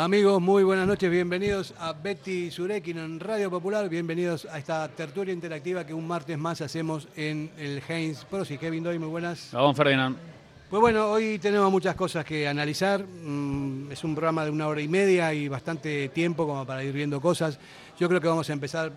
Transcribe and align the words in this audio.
Amigos, 0.00 0.40
muy 0.40 0.64
buenas 0.64 0.86
noches, 0.86 1.10
bienvenidos 1.10 1.74
a 1.78 1.92
Betty 1.92 2.50
Surekin 2.50 2.96
en 2.96 3.20
Radio 3.20 3.50
Popular, 3.50 3.86
bienvenidos 3.90 4.46
a 4.46 4.56
esta 4.56 4.88
tertulia 4.88 5.34
interactiva 5.34 5.84
que 5.84 5.92
un 5.92 6.08
martes 6.08 6.38
más 6.38 6.62
hacemos 6.62 7.06
en 7.16 7.50
el 7.58 7.82
Heinz 7.86 8.24
Pros 8.24 8.50
y 8.50 8.56
Kevin 8.56 8.82
Doy, 8.82 8.98
muy 8.98 9.08
buenas. 9.08 9.50
Vamos, 9.52 9.76
Ferdinand. 9.76 10.39
Pues 10.70 10.80
bueno, 10.80 11.10
hoy 11.10 11.40
tenemos 11.40 11.70
muchas 11.70 11.96
cosas 11.96 12.24
que 12.24 12.46
analizar, 12.46 13.02
mm, 13.02 13.90
es 13.90 14.04
un 14.04 14.14
programa 14.14 14.44
de 14.44 14.50
una 14.50 14.68
hora 14.68 14.80
y 14.80 14.86
media 14.88 15.34
y 15.34 15.48
bastante 15.48 16.08
tiempo 16.10 16.46
como 16.46 16.64
para 16.64 16.84
ir 16.84 16.92
viendo 16.92 17.20
cosas. 17.20 17.58
Yo 17.98 18.08
creo 18.08 18.20
que 18.20 18.28
vamos 18.28 18.48
a 18.48 18.52
empezar 18.52 18.92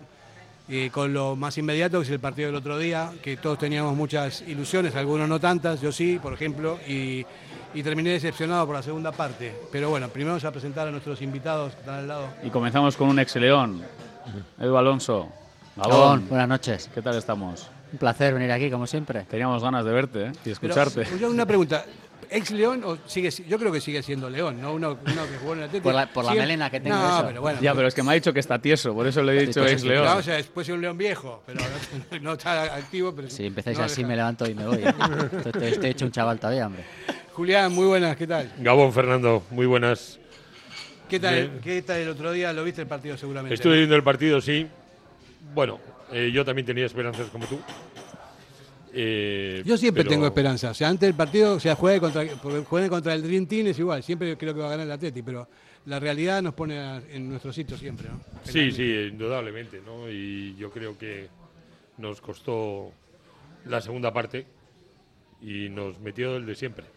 eh, 0.68 0.88
con 0.92 1.12
lo 1.12 1.34
más 1.34 1.58
inmediato, 1.58 1.98
que 1.98 2.04
es 2.04 2.10
el 2.10 2.20
partido 2.20 2.46
del 2.46 2.56
otro 2.56 2.78
día, 2.78 3.12
que 3.20 3.36
todos 3.36 3.58
teníamos 3.58 3.96
muchas 3.96 4.42
ilusiones, 4.46 4.94
algunos 4.94 5.28
no 5.28 5.40
tantas, 5.40 5.80
yo 5.80 5.90
sí, 5.90 6.18
por 6.22 6.32
ejemplo, 6.32 6.78
y 6.86 7.26
y 7.74 7.82
terminé 7.82 8.10
decepcionado 8.10 8.66
por 8.66 8.76
la 8.76 8.82
segunda 8.82 9.12
parte. 9.12 9.54
Pero 9.72 9.90
bueno, 9.90 10.08
primero 10.08 10.32
vamos 10.32 10.44
a 10.44 10.52
presentar 10.52 10.88
a 10.88 10.90
nuestros 10.90 11.20
invitados 11.20 11.74
que 11.74 11.80
están 11.80 11.96
al 11.96 12.08
lado. 12.08 12.28
Y 12.42 12.50
comenzamos 12.50 12.96
con 12.96 13.08
un 13.08 13.18
ex 13.18 13.34
León, 13.36 13.82
Edu 14.58 14.76
Alonso. 14.76 15.28
Gabón, 15.76 16.28
buenas 16.28 16.48
noches. 16.48 16.88
¿Qué 16.94 17.02
tal 17.02 17.16
estamos? 17.16 17.68
Un 17.94 17.98
placer 17.98 18.34
venir 18.34 18.50
aquí, 18.50 18.72
como 18.72 18.88
siempre. 18.88 19.24
Teníamos 19.30 19.62
ganas 19.62 19.84
de 19.84 19.92
verte 19.92 20.24
¿eh? 20.26 20.32
y 20.44 20.50
escucharte. 20.50 21.04
Pero, 21.04 21.16
yo 21.16 21.30
una 21.30 21.46
pregunta. 21.46 21.84
¿Ex 22.28 22.50
León 22.50 22.82
o 22.84 22.98
sigue 23.06 23.30
Yo 23.30 23.56
creo 23.56 23.70
que 23.70 23.80
sigue 23.80 24.02
siendo 24.02 24.28
León, 24.28 24.60
¿no? 24.60 24.74
Uno, 24.74 24.98
que 25.04 25.38
jugó 25.40 25.52
en 25.52 25.58
el 25.60 25.64
Atlético. 25.66 25.84
Por 25.84 25.94
la, 25.94 26.12
por 26.12 26.24
la 26.24 26.34
melena 26.34 26.68
que 26.70 26.80
tengo. 26.80 26.96
No, 26.96 27.22
pero 27.24 27.40
bueno. 27.40 27.60
Ya, 27.60 27.72
pero 27.72 27.86
es 27.86 27.94
que 27.94 28.02
me 28.02 28.10
ha 28.10 28.14
dicho 28.14 28.32
que 28.32 28.40
está 28.40 28.58
tieso, 28.58 28.92
por 28.94 29.06
eso 29.06 29.22
le 29.22 29.38
he 29.38 29.46
dicho 29.46 29.64
ex 29.64 29.84
León. 29.84 30.08
o 30.08 30.22
sea, 30.22 30.34
después 30.34 30.68
es 30.68 30.74
un 30.74 30.80
León 30.80 30.98
viejo, 30.98 31.44
pero 31.46 31.60
no, 32.20 32.32
está 32.32 32.74
activo. 32.74 33.14
Pero 33.14 33.30
si 33.30 33.46
empezáis 33.46 33.78
así, 33.78 34.04
me 34.04 34.16
levanto 34.16 34.44
y 34.50 34.54
me 34.56 34.66
voy. 34.66 34.78
¿eh? 34.78 34.94
estoy, 35.46 35.68
estoy 35.68 35.90
hecho 35.90 36.04
un 36.04 36.10
chaval 36.10 36.40
todavía, 36.40 36.66
hombre. 36.66 36.82
Julián, 37.32 37.72
muy 37.72 37.86
buenas, 37.86 38.16
¿qué 38.16 38.26
tal? 38.26 38.50
Gabón, 38.58 38.92
Fernando, 38.92 39.44
muy 39.50 39.66
buenas. 39.66 40.18
¿Qué 41.08 41.20
tal, 41.20 41.60
¿Qué 41.62 41.80
tal 41.82 41.98
el 41.98 42.08
otro 42.08 42.32
día? 42.32 42.52
¿Lo 42.52 42.64
viste 42.64 42.80
el 42.80 42.88
partido 42.88 43.16
seguramente? 43.16 43.54
Estuve 43.54 43.76
viendo 43.76 43.94
el 43.94 44.02
partido, 44.02 44.40
sí. 44.40 44.66
Bueno, 45.54 45.78
eh, 46.14 46.30
yo 46.30 46.44
también 46.44 46.64
tenía 46.64 46.86
esperanzas 46.86 47.28
como 47.28 47.44
tú. 47.46 47.58
Eh, 48.92 49.62
yo 49.66 49.76
siempre 49.76 50.04
tengo 50.04 50.24
esperanza. 50.26 50.70
O 50.70 50.74
sea, 50.74 50.88
antes 50.88 51.08
del 51.08 51.16
partido, 51.16 51.54
o 51.54 51.60
sea, 51.60 51.74
juegue 51.74 51.98
contra, 51.98 52.24
contra 52.88 53.14
el 53.14 53.22
Dream 53.22 53.46
Team 53.46 53.66
es 53.66 53.78
igual. 53.80 54.00
Siempre 54.04 54.36
creo 54.36 54.54
que 54.54 54.60
va 54.60 54.66
a 54.66 54.70
ganar 54.70 54.86
el 54.86 54.92
Atleti, 54.92 55.22
pero 55.22 55.48
la 55.86 55.98
realidad 55.98 56.40
nos 56.40 56.54
pone 56.54 57.02
en 57.10 57.28
nuestro 57.28 57.52
sitio 57.52 57.76
siempre, 57.76 58.08
¿no? 58.08 58.20
Sí, 58.44 58.70
sí, 58.70 59.08
indudablemente, 59.10 59.82
¿no? 59.84 60.08
Y 60.08 60.54
yo 60.54 60.70
creo 60.70 60.96
que 60.96 61.28
nos 61.98 62.20
costó 62.20 62.92
la 63.66 63.80
segunda 63.80 64.12
parte 64.12 64.46
y 65.42 65.68
nos 65.68 65.98
metió 65.98 66.36
el 66.36 66.46
de 66.46 66.54
siempre 66.54 66.93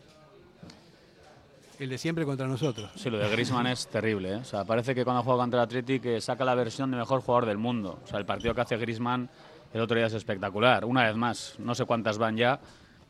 el 1.80 1.90
de 1.90 1.98
siempre 1.98 2.26
contra 2.26 2.48
nosotros. 2.48 2.90
Sí, 2.96 3.10
lo 3.10 3.18
de 3.18 3.30
Griezmann 3.30 3.68
es 3.68 3.88
terrible. 3.88 4.34
¿eh? 4.34 4.36
O 4.38 4.44
sea, 4.44 4.66
parece 4.66 4.96
que 4.96 5.04
cuando 5.04 5.24
juega 5.24 5.40
contra 5.40 5.60
el 5.62 5.64
Athletic 5.66 6.02
que 6.02 6.22
saca 6.22 6.44
la 6.44 6.56
versión 6.56 6.92
de 6.92 6.98
mejor 6.98 7.22
jugador 7.22 7.46
del 7.46 7.58
mundo. 7.58 8.00
O 8.04 8.08
sea, 8.08 8.20
el 8.20 8.26
partido 8.26 8.54
que 8.54 8.62
hace 8.62 8.78
Griezmann 8.78 9.30
el 9.74 9.82
otro 9.82 9.98
día 9.98 10.08
es 10.08 10.14
espectacular. 10.14 10.86
Una 10.86 11.06
vez 11.06 11.16
más, 11.16 11.56
no 11.60 11.76
sé 11.76 11.86
cuántas 11.86 12.18
van 12.18 12.38
ya 12.38 12.60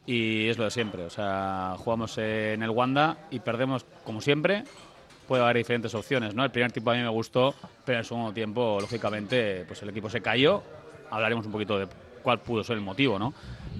y 0.05 0.47
es 0.47 0.57
lo 0.57 0.65
de 0.65 0.71
siempre. 0.71 1.03
O 1.05 1.09
sea, 1.09 1.75
jugamos 1.77 2.17
en 2.17 2.61
el 2.61 2.69
Wanda 2.69 3.17
y 3.31 3.39
perdemos 3.39 3.85
como 4.03 4.21
siempre. 4.21 4.63
Puede 5.27 5.43
haber 5.43 5.57
diferentes 5.57 5.93
opciones, 5.93 6.33
¿no? 6.33 6.43
El 6.43 6.51
primer 6.51 6.71
tiempo 6.71 6.91
a 6.91 6.95
mí 6.95 7.01
me 7.01 7.09
gustó, 7.09 7.53
pero 7.85 7.97
en 7.97 7.99
el 7.99 8.05
segundo 8.05 8.31
tiempo, 8.31 8.77
lógicamente, 8.79 9.65
pues 9.67 9.81
el 9.81 9.89
equipo 9.89 10.09
se 10.09 10.21
cayó. 10.21 10.63
Hablaremos 11.09 11.45
un 11.45 11.51
poquito 11.51 11.77
de 11.77 11.87
cuál 12.23 12.39
pudo 12.39 12.63
ser 12.63 12.77
el 12.77 12.81
motivo, 12.81 13.19
¿no? 13.19 13.33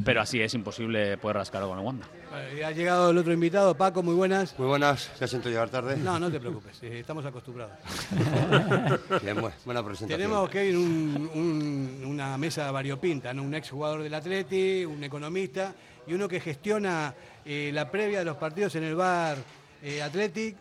Pero 0.03 0.21
así 0.21 0.41
es 0.41 0.53
imposible 0.53 1.17
poder 1.17 1.37
rascar 1.37 1.64
con 1.64 1.80
el 1.80 1.86
Wanda. 1.86 2.05
Ha 2.33 2.71
llegado 2.71 3.11
el 3.11 3.17
otro 3.17 3.33
invitado, 3.33 3.76
Paco, 3.76 4.04
muy 4.04 4.15
buenas. 4.15 4.58
Muy 4.58 4.67
buenas, 4.67 5.10
ya 5.20 5.27
siento 5.27 5.49
llegar 5.49 5.70
tarde. 5.70 5.98
No, 5.98 6.20
no 6.20 6.30
te 6.32 6.39
preocupes, 6.39 6.82
eh, 6.83 6.99
estamos 6.99 7.26
acostumbrados. 7.26 7.73
Bien, 9.23 9.38
buena 9.65 9.83
presentación. 9.83 10.08
Tenemos 10.10 10.49
que 10.49 10.65
ir 10.65 10.77
un, 10.77 12.02
una 12.05 12.38
mesa 12.38 12.70
variopinta, 12.71 13.33
¿no? 13.33 13.43
un 13.43 13.54
ex 13.55 13.70
jugador 13.70 14.04
del 14.04 14.14
Atleti, 14.14 14.86
un 14.86 15.04
economista 15.04 15.73
y 16.05 16.14
uno 16.14 16.27
que 16.27 16.39
gestiona 16.39 17.14
eh, 17.45 17.71
la 17.73 17.89
previa 17.89 18.20
de 18.20 18.26
los 18.26 18.38
partidos 18.38 18.76
en 18.76 18.83
el 18.83 18.95
bar 18.95 19.38
eh, 19.83 20.02
Athletic. 20.02 20.55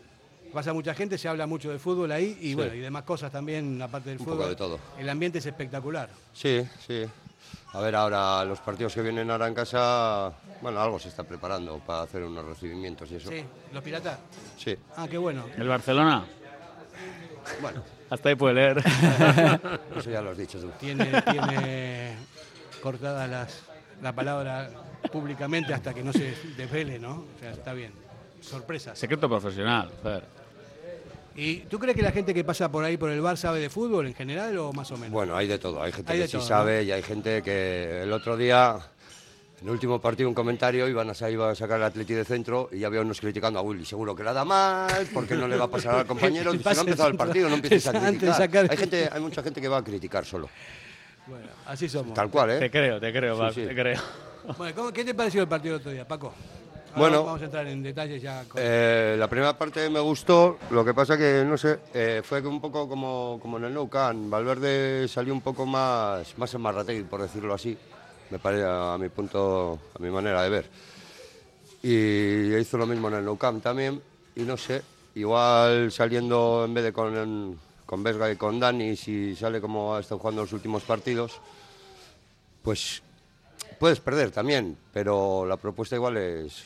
Pasa 0.52 0.72
mucha 0.72 0.94
gente, 0.94 1.18
se 1.18 1.28
habla 1.28 1.46
mucho 1.46 1.70
de 1.70 1.78
fútbol 1.78 2.10
ahí 2.12 2.38
y 2.40 2.54
bueno, 2.54 2.72
y 2.72 2.78
demás 2.78 3.02
cosas 3.02 3.30
también, 3.30 3.82
aparte 3.82 4.10
del 4.10 4.18
fútbol. 4.18 4.48
de 4.48 4.56
todo. 4.56 4.78
El 4.98 5.08
ambiente 5.08 5.38
es 5.38 5.46
espectacular. 5.46 6.08
Sí, 6.32 6.62
sí. 6.86 7.04
A 7.72 7.80
ver 7.80 7.94
ahora 7.94 8.44
los 8.44 8.60
partidos 8.60 8.94
que 8.94 9.02
vienen 9.02 9.30
ahora 9.30 9.46
en 9.46 9.54
casa, 9.54 10.32
bueno, 10.62 10.80
algo 10.80 10.98
se 10.98 11.08
está 11.08 11.24
preparando 11.24 11.78
para 11.78 12.02
hacer 12.02 12.22
unos 12.22 12.44
recibimientos 12.44 13.10
y 13.10 13.16
eso. 13.16 13.28
Sí, 13.28 13.44
los 13.72 13.82
piratas. 13.82 14.18
Sí. 14.56 14.76
Ah, 14.96 15.06
qué 15.10 15.18
bueno. 15.18 15.44
¿El 15.56 15.68
Barcelona? 15.68 16.24
Bueno. 17.60 17.82
Hasta 18.08 18.28
ahí 18.28 18.34
puede 18.34 18.54
leer. 18.54 18.78
Eso 19.96 20.10
ya 20.10 20.22
lo 20.22 20.30
has 20.30 20.38
dicho 20.38 20.60
tú. 20.60 20.70
Tiene, 20.78 21.22
tiene 21.22 22.14
cortada 22.80 23.26
las, 23.26 23.62
la 24.00 24.12
palabra 24.14 24.70
públicamente 25.12 25.74
hasta 25.74 25.92
que 25.92 26.02
no 26.02 26.12
se 26.12 26.34
desvele, 26.56 26.98
¿no? 26.98 27.24
O 27.36 27.38
sea, 27.40 27.50
está 27.50 27.72
bien. 27.72 27.92
Sorpresa. 28.40 28.94
Secreto 28.94 29.28
profesional, 29.28 29.90
Fer. 30.02 30.24
¿Y 31.36 31.58
tú 31.60 31.78
crees 31.78 31.94
que 31.94 32.02
la 32.02 32.12
gente 32.12 32.32
que 32.32 32.44
pasa 32.44 32.70
por 32.70 32.82
ahí 32.82 32.96
por 32.96 33.10
el 33.10 33.20
bar 33.20 33.36
sabe 33.36 33.60
de 33.60 33.68
fútbol 33.68 34.06
en 34.06 34.14
general 34.14 34.56
o 34.56 34.72
más 34.72 34.90
o 34.90 34.96
menos? 34.96 35.10
Bueno, 35.10 35.36
hay 35.36 35.46
de 35.46 35.58
todo. 35.58 35.82
Hay 35.82 35.92
gente 35.92 36.14
que 36.14 36.28
sí 36.28 36.40
sabe 36.40 36.82
y 36.84 36.92
hay 36.92 37.02
gente 37.02 37.42
que 37.42 38.02
el 38.02 38.12
otro 38.12 38.38
día, 38.38 38.78
en 39.60 39.66
el 39.66 39.70
último 39.70 40.00
partido, 40.00 40.30
un 40.30 40.34
comentario, 40.34 40.88
iban 40.88 41.10
a, 41.10 41.30
iba 41.30 41.50
a 41.50 41.54
sacar 41.54 41.76
el 41.78 41.84
Atleti 41.84 42.14
de 42.14 42.24
centro 42.24 42.70
y 42.72 42.78
ya 42.78 42.86
había 42.86 43.02
unos 43.02 43.20
criticando 43.20 43.58
a 43.58 43.62
Willy. 43.62 43.84
Seguro 43.84 44.16
que 44.16 44.24
la 44.24 44.32
da 44.32 44.46
mal, 44.46 45.06
porque 45.12 45.34
no 45.34 45.46
le 45.46 45.56
va 45.56 45.66
a 45.66 45.70
pasar 45.70 45.96
al 45.96 46.06
compañero. 46.08 46.52
si 46.52 46.58
no 46.58 46.70
ha 46.70 46.80
empezado 46.80 47.08
el 47.08 47.16
partido, 47.16 47.50
no 47.50 47.54
empieces 47.56 47.86
a 47.86 47.92
criticar. 47.92 48.70
Hay, 48.70 48.76
gente, 48.78 49.08
hay 49.12 49.20
mucha 49.20 49.42
gente 49.42 49.60
que 49.60 49.68
va 49.68 49.78
a 49.78 49.84
criticar 49.84 50.24
solo. 50.24 50.48
Bueno, 51.26 51.48
así 51.66 51.86
somos. 51.86 52.14
Tal 52.14 52.30
cual, 52.30 52.52
¿eh? 52.52 52.58
Te 52.60 52.70
creo, 52.70 52.98
te 52.98 53.12
creo, 53.12 53.50
te 53.52 53.74
creo. 53.74 54.00
Bueno, 54.56 54.92
¿qué 54.92 55.04
te 55.04 55.12
pareció 55.12 55.42
el 55.42 55.48
partido 55.48 55.74
del 55.74 55.80
otro 55.80 55.92
día, 55.92 56.06
Paco? 56.08 56.32
Bueno, 56.96 57.24
vamos 57.24 57.42
a 57.42 57.44
entrar 57.44 57.66
en 57.66 57.82
detalles 57.82 58.22
ya. 58.22 58.44
Eh, 58.56 59.16
la 59.18 59.28
primera 59.28 59.56
parte 59.56 59.88
me 59.90 60.00
gustó, 60.00 60.58
lo 60.70 60.84
que 60.84 60.94
pasa 60.94 61.16
que, 61.16 61.44
no 61.46 61.58
sé, 61.58 61.78
eh, 61.92 62.22
fue 62.24 62.40
un 62.40 62.60
poco 62.60 62.88
como, 62.88 63.38
como 63.40 63.58
en 63.58 63.64
el 63.64 63.74
Nou 63.74 63.88
Camp. 63.88 64.30
Valverde 64.30 65.06
salió 65.08 65.34
un 65.34 65.40
poco 65.40 65.66
más, 65.66 66.36
más 66.38 66.54
en 66.54 67.06
por 67.06 67.22
decirlo 67.22 67.54
así, 67.54 67.76
me 68.30 68.38
parece 68.38 68.64
a, 68.66 68.96
mi 68.98 69.08
punto, 69.08 69.78
a 69.94 69.98
mi 69.98 70.10
manera 70.10 70.42
de 70.42 70.48
ver. 70.48 70.70
Y 71.82 72.56
hizo 72.56 72.78
lo 72.78 72.86
mismo 72.86 73.08
en 73.08 73.14
el 73.14 73.24
Nou 73.24 73.36
Camp 73.36 73.62
también, 73.62 74.00
y 74.34 74.42
no 74.42 74.56
sé, 74.56 74.82
igual 75.14 75.92
saliendo 75.92 76.64
en 76.64 76.74
vez 76.74 76.84
de 76.84 76.92
con, 76.92 77.58
con 77.84 78.02
Vesga 78.02 78.30
y 78.30 78.36
con 78.36 78.58
Dani, 78.58 78.96
si 78.96 79.36
sale 79.36 79.60
como 79.60 79.94
ha 79.94 80.00
estado 80.00 80.18
jugando 80.18 80.42
los 80.42 80.52
últimos 80.52 80.82
partidos, 80.82 81.40
pues 82.62 83.02
puedes 83.78 84.00
perder 84.00 84.30
también, 84.30 84.76
pero 84.92 85.46
la 85.46 85.56
propuesta 85.56 85.96
igual 85.96 86.16
es, 86.16 86.64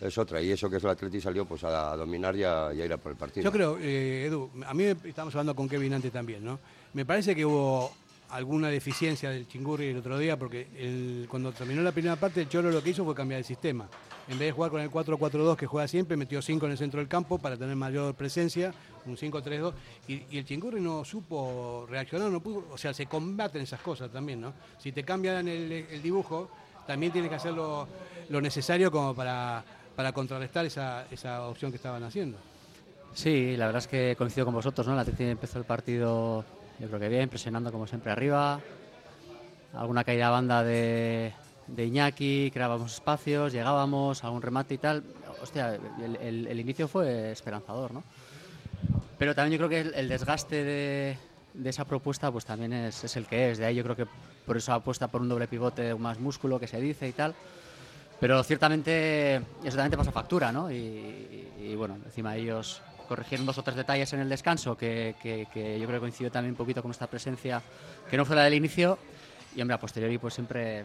es 0.00 0.18
otra. 0.18 0.40
Y 0.40 0.50
eso 0.50 0.68
que 0.70 0.76
es 0.76 0.84
el 0.84 0.90
Atleti 0.90 1.20
salió 1.20 1.44
pues 1.44 1.64
a 1.64 1.96
dominar 1.96 2.36
y 2.36 2.44
a, 2.44 2.72
ir 2.72 2.92
a 2.92 2.96
por 2.96 3.12
el 3.12 3.18
partido. 3.18 3.44
Yo 3.44 3.52
creo, 3.52 3.78
eh, 3.80 4.26
Edu, 4.26 4.50
a 4.66 4.74
mí 4.74 4.84
estamos 5.04 5.34
hablando 5.34 5.54
con 5.54 5.68
Kevin 5.68 5.94
antes 5.94 6.12
también, 6.12 6.44
¿no? 6.44 6.58
Me 6.94 7.04
parece 7.04 7.34
que 7.34 7.44
hubo 7.44 7.92
alguna 8.30 8.68
deficiencia 8.68 9.30
del 9.30 9.48
Chingurri 9.48 9.86
el 9.86 9.98
otro 9.98 10.18
día, 10.18 10.38
porque 10.38 11.26
cuando 11.28 11.52
terminó 11.52 11.82
la 11.82 11.92
primera 11.92 12.16
parte, 12.16 12.42
el 12.42 12.48
Cholo 12.48 12.70
lo 12.70 12.82
que 12.82 12.90
hizo 12.90 13.04
fue 13.04 13.14
cambiar 13.14 13.38
el 13.38 13.44
sistema. 13.44 13.88
En 14.28 14.38
vez 14.38 14.48
de 14.48 14.52
jugar 14.52 14.70
con 14.70 14.80
el 14.82 14.90
4-4-2 14.90 15.56
que 15.56 15.66
juega 15.66 15.88
siempre, 15.88 16.16
metió 16.16 16.42
5 16.42 16.66
en 16.66 16.72
el 16.72 16.78
centro 16.78 17.00
del 17.00 17.08
campo 17.08 17.38
para 17.38 17.56
tener 17.56 17.74
mayor 17.76 18.14
presencia, 18.14 18.74
un 19.06 19.16
5-3-2, 19.16 19.72
y, 20.08 20.36
el 20.36 20.44
Chingurri 20.44 20.80
no 20.80 21.04
supo 21.04 21.86
reaccionar, 21.88 22.30
no 22.30 22.40
pudo, 22.40 22.66
o 22.70 22.76
sea, 22.76 22.92
se 22.92 23.06
combaten 23.06 23.62
esas 23.62 23.80
cosas 23.80 24.10
también, 24.10 24.40
¿no? 24.40 24.52
Si 24.78 24.92
te 24.92 25.02
cambian 25.02 25.48
el, 25.48 26.02
dibujo, 26.02 26.50
también 26.86 27.12
tienes 27.12 27.30
que 27.30 27.36
hacer 27.36 27.54
lo, 27.54 27.88
lo 28.28 28.40
necesario 28.42 28.90
como 28.90 29.14
para 29.14 29.64
para 29.98 30.12
contrarrestar 30.12 30.64
esa, 30.64 31.06
esa 31.10 31.48
opción 31.48 31.72
que 31.72 31.76
estaban 31.76 32.04
haciendo. 32.04 32.38
Sí, 33.14 33.56
la 33.56 33.66
verdad 33.66 33.82
es 33.82 33.88
que 33.88 34.14
coincido 34.16 34.44
con 34.44 34.54
vosotros, 34.54 34.86
¿no? 34.86 34.94
La 34.94 35.00
Atleti 35.00 35.24
empezó 35.24 35.58
el 35.58 35.64
partido, 35.64 36.44
yo 36.78 36.86
creo 36.86 37.00
que 37.00 37.08
bien, 37.08 37.28
presionando 37.28 37.72
como 37.72 37.84
siempre 37.88 38.12
arriba. 38.12 38.60
Alguna 39.74 40.04
caída 40.04 40.30
banda 40.30 40.62
de, 40.62 41.32
de 41.66 41.84
Iñaki, 41.84 42.52
creábamos 42.52 42.94
espacios, 42.94 43.52
llegábamos, 43.52 44.22
algún 44.22 44.40
remate 44.40 44.74
y 44.74 44.78
tal. 44.78 45.02
Hostia, 45.42 45.74
el, 45.74 46.46
el, 46.46 46.60
inicio 46.60 46.86
fue 46.86 47.32
esperanzador, 47.32 47.92
¿no? 47.92 48.04
Pero 49.18 49.34
también 49.34 49.58
yo 49.58 49.66
creo 49.66 49.82
que 49.82 49.98
el, 49.98 50.08
desgaste 50.08 50.62
de, 50.62 51.18
de, 51.54 51.70
esa 51.70 51.84
propuesta 51.84 52.30
pues 52.30 52.44
también 52.44 52.72
es, 52.72 53.02
es, 53.02 53.16
el 53.16 53.26
que 53.26 53.50
es. 53.50 53.58
De 53.58 53.64
ahí 53.66 53.74
yo 53.74 53.82
creo 53.82 53.96
que 53.96 54.06
por 54.46 54.56
eso 54.56 54.72
apuesta 54.72 55.08
por 55.08 55.22
un 55.22 55.28
doble 55.28 55.48
pivote, 55.48 55.92
más 55.96 56.20
músculo 56.20 56.60
que 56.60 56.68
se 56.68 56.80
dice 56.80 57.08
y 57.08 57.12
tal. 57.12 57.34
Pero 58.20 58.42
ciertamente 58.42 59.36
eso 59.62 59.76
también 59.76 59.90
te 59.92 59.96
pasa 59.96 60.10
factura, 60.10 60.50
¿no? 60.50 60.70
Y, 60.70 61.74
bueno, 61.76 61.96
encima 62.04 62.34
ellos 62.36 62.80
corrigieron 63.08 63.46
dos 63.46 63.56
o 63.58 63.62
tres 63.62 63.76
detalles 63.76 64.12
en 64.12 64.20
el 64.20 64.28
descanso, 64.28 64.76
que, 64.76 65.14
que- 65.22 65.46
que 65.52 65.78
yo 65.78 65.86
creo 65.86 65.98
que 65.98 66.04
coincidió 66.04 66.30
también 66.30 66.52
un 66.52 66.56
poquito 66.58 66.82
con 66.82 66.90
esta 66.90 67.06
presencia, 67.06 67.62
que 68.10 68.16
no 68.16 68.24
fue 68.24 68.34
la 68.36 68.42
del 68.44 68.54
inicio. 68.54 68.98
Y 69.56 69.60
hombre, 69.62 69.74
a 69.76 69.80
posteriori, 69.80 70.18
pues 70.18 70.34
siempre, 70.34 70.84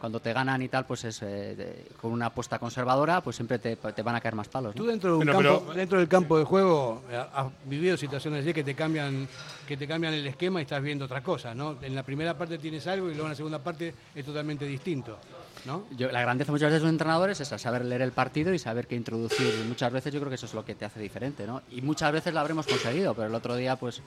cuando 0.00 0.20
te 0.20 0.32
ganan 0.32 0.62
y 0.62 0.68
tal, 0.68 0.86
pues 0.86 1.04
es 1.04 1.20
eh, 1.22 1.54
de- 1.56 1.86
con 2.00 2.12
una 2.12 2.26
apuesta 2.26 2.58
conservadora, 2.58 3.20
pues 3.20 3.36
siempre 3.36 3.58
te, 3.58 3.76
te 3.76 4.02
van 4.02 4.14
a 4.14 4.20
caer 4.20 4.34
más 4.36 4.48
palos. 4.48 4.74
¿no? 4.74 4.82
Tú 4.82 4.86
dentro, 4.88 5.10
de 5.10 5.16
un 5.18 5.24
Bueno, 5.26 5.32
campo, 5.32 5.62
pero- 5.66 5.74
dentro 5.78 5.98
del 5.98 6.08
campo 6.08 6.38
de 6.38 6.44
juego 6.44 7.02
eh, 7.10 7.22
has 7.32 7.46
vivido 7.66 7.96
situaciones 7.96 8.42
así 8.44 8.54
que 8.54 8.62
te 8.64 8.74
cambian 8.74 9.26
que 9.66 9.76
te 9.76 9.86
cambian 9.88 10.14
el 10.14 10.26
esquema 10.26 10.60
y 10.60 10.62
estás 10.62 10.82
viendo 10.82 11.04
otras 11.06 11.22
cosas, 11.22 11.54
¿no? 11.56 11.76
En 11.82 11.94
la 11.94 12.02
primera 12.04 12.36
parte 12.38 12.58
tienes 12.58 12.86
algo 12.86 13.06
y 13.08 13.10
luego 13.12 13.24
en 13.24 13.30
la 13.30 13.36
segunda 13.36 13.58
parte 13.58 13.92
es 14.14 14.24
totalmente 14.24 14.64
distinto, 14.66 15.18
¿no? 15.64 15.84
Yo- 15.96 16.10
la 16.12 16.20
grandeza 16.20 16.52
muchas 16.52 16.68
veces 16.70 16.82
de 16.82 16.88
un 16.88 16.94
entrenador 16.94 17.30
es 17.30 17.40
esa, 17.40 17.58
saber 17.58 17.84
leer 17.84 18.02
el 18.02 18.12
partido 18.12 18.52
y 18.54 18.58
saber 18.58 18.86
qué 18.86 18.94
introducir. 18.96 19.52
Y 19.62 19.68
muchas 19.68 19.92
veces 19.92 20.12
yo 20.12 20.20
creo 20.20 20.28
que 20.30 20.36
eso 20.36 20.46
es 20.46 20.54
lo 20.54 20.64
que 20.64 20.74
te 20.74 20.84
hace 20.84 21.00
diferente, 21.00 21.46
¿no? 21.46 21.62
Y 21.70 21.80
muchas 21.82 22.12
veces 22.12 22.32
lo 22.34 22.40
habremos 22.40 22.66
conseguido, 22.66 23.14
pero 23.14 23.28
el 23.28 23.34
otro 23.34 23.56
día 23.56 23.76
pues, 23.76 24.00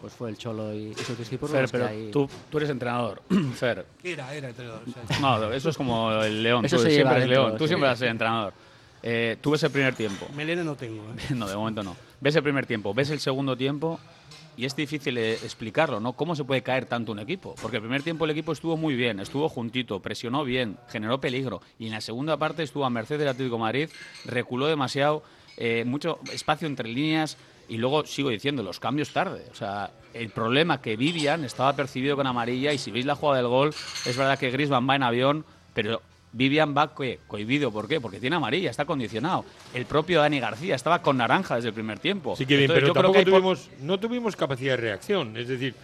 pues 0.00 0.12
fue 0.12 0.30
el 0.30 0.36
Cholo 0.38 0.72
y, 0.74 0.88
y 0.90 0.94
sus 0.94 1.16
discípulos 1.18 1.52
Fer, 1.56 1.68
pero 1.70 1.86
ahí- 1.86 2.10
tú, 2.10 2.28
tú 2.50 2.58
eres 2.58 2.70
entrenador. 2.70 3.22
Fer. 3.54 3.86
Era, 4.02 4.34
era 4.34 4.48
entrenador. 4.48 4.82
o 4.86 5.06
sea, 5.08 5.18
No, 5.20 5.52
eso 5.52 5.70
es 5.70 5.76
como 5.76 6.12
el 6.22 6.42
león. 6.42 6.64
Eso 6.64 6.76
tú 6.76 6.82
se 6.82 6.90
siempre 6.90 7.16
eres 7.16 7.28
león. 7.28 7.52
Tú 7.56 7.64
sí. 7.64 7.68
siempre 7.68 7.88
vas 7.88 7.98
a 7.98 8.00
ser 8.00 8.08
entrenador. 8.08 8.52
Eh, 9.02 9.36
tú 9.40 9.52
ves 9.52 9.62
el 9.62 9.70
primer 9.70 9.94
tiempo. 9.94 10.26
melena 10.34 10.64
no 10.64 10.74
tengo. 10.74 11.02
¿eh? 11.12 11.16
No, 11.34 11.48
de 11.48 11.54
momento 11.54 11.82
no. 11.84 11.96
Ves 12.20 12.34
el 12.34 12.42
primer 12.42 12.66
tiempo, 12.66 12.92
ves 12.92 13.10
el 13.10 13.20
segundo 13.20 13.56
tiempo 13.56 14.00
y 14.58 14.64
es 14.64 14.74
difícil 14.74 15.16
eh, 15.18 15.34
explicarlo, 15.34 16.00
¿no? 16.00 16.14
¿Cómo 16.14 16.34
se 16.34 16.42
puede 16.42 16.62
caer 16.64 16.84
tanto 16.84 17.12
un 17.12 17.20
equipo? 17.20 17.54
Porque 17.62 17.76
el 17.76 17.82
primer 17.82 18.02
tiempo 18.02 18.24
el 18.24 18.32
equipo 18.32 18.50
estuvo 18.50 18.76
muy 18.76 18.96
bien, 18.96 19.20
estuvo 19.20 19.48
juntito, 19.48 20.00
presionó 20.00 20.42
bien, 20.42 20.76
generó 20.88 21.20
peligro. 21.20 21.62
Y 21.78 21.86
en 21.86 21.92
la 21.92 22.00
segunda 22.00 22.36
parte 22.38 22.64
estuvo 22.64 22.84
a 22.84 22.90
merced 22.90 23.20
del 23.20 23.28
Atlético 23.28 23.56
Madrid, 23.56 23.88
reculó 24.24 24.66
demasiado, 24.66 25.22
eh, 25.56 25.84
mucho 25.86 26.18
espacio 26.32 26.66
entre 26.66 26.88
líneas. 26.88 27.36
Y 27.68 27.76
luego 27.76 28.04
sigo 28.04 28.30
diciendo, 28.30 28.64
los 28.64 28.80
cambios 28.80 29.12
tarde. 29.12 29.44
O 29.52 29.54
sea, 29.54 29.92
el 30.12 30.30
problema 30.30 30.82
que 30.82 30.96
Vivian 30.96 31.44
estaba 31.44 31.76
percibido 31.76 32.16
con 32.16 32.26
amarilla 32.26 32.72
y 32.72 32.78
si 32.78 32.90
veis 32.90 33.06
la 33.06 33.14
jugada 33.14 33.38
del 33.38 33.48
gol, 33.48 33.68
es 34.06 34.16
verdad 34.16 34.40
que 34.40 34.50
Griezmann 34.50 34.88
va 34.88 34.96
en 34.96 35.04
avión, 35.04 35.44
pero 35.72 36.02
Vivian 36.32 36.76
va 36.76 36.94
co- 36.94 37.04
cohibido. 37.26 37.70
¿Por 37.72 37.88
qué? 37.88 38.00
Porque 38.00 38.20
tiene 38.20 38.36
amarilla, 38.36 38.70
está 38.70 38.84
condicionado. 38.84 39.44
El 39.74 39.86
propio 39.86 40.20
Dani 40.20 40.40
García 40.40 40.74
estaba 40.74 41.00
con 41.02 41.16
naranja 41.16 41.56
desde 41.56 41.68
el 41.68 41.74
primer 41.74 41.98
tiempo. 41.98 42.36
Sí 42.36 42.44
que 42.46 42.56
bien, 42.56 42.70
Entonces, 42.70 42.82
pero 42.82 42.86
yo 42.88 42.92
creo 42.92 43.02
tampoco 43.02 43.12
que 43.12 43.18
hay 43.18 43.24
por- 43.24 43.56
tuvimos, 43.56 43.70
no 43.80 43.98
tuvimos 44.00 44.36
capacidad 44.36 44.72
de 44.72 44.76
reacción. 44.82 45.36
Es 45.36 45.48
decir, 45.48 45.74